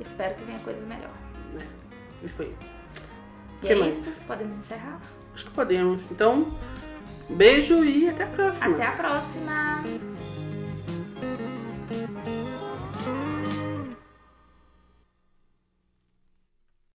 Espero 0.00 0.34
que 0.34 0.44
venha 0.44 0.58
coisa 0.60 0.80
melhor. 0.80 1.10
isso 2.22 2.42
aí. 2.42 2.54
E 3.62 3.66
Que 3.66 3.72
é 3.72 3.76
mais? 3.76 3.98
isso, 3.98 4.10
podemos 4.26 4.56
encerrar. 4.58 5.00
Acho 5.34 5.44
que 5.44 5.50
podemos. 5.50 6.02
Então, 6.10 6.46
beijo 7.30 7.84
e 7.84 8.08
até 8.08 8.24
a 8.24 8.26
próxima. 8.26 8.74
Até 8.74 8.86
a 8.86 8.92
próxima! 8.92 9.84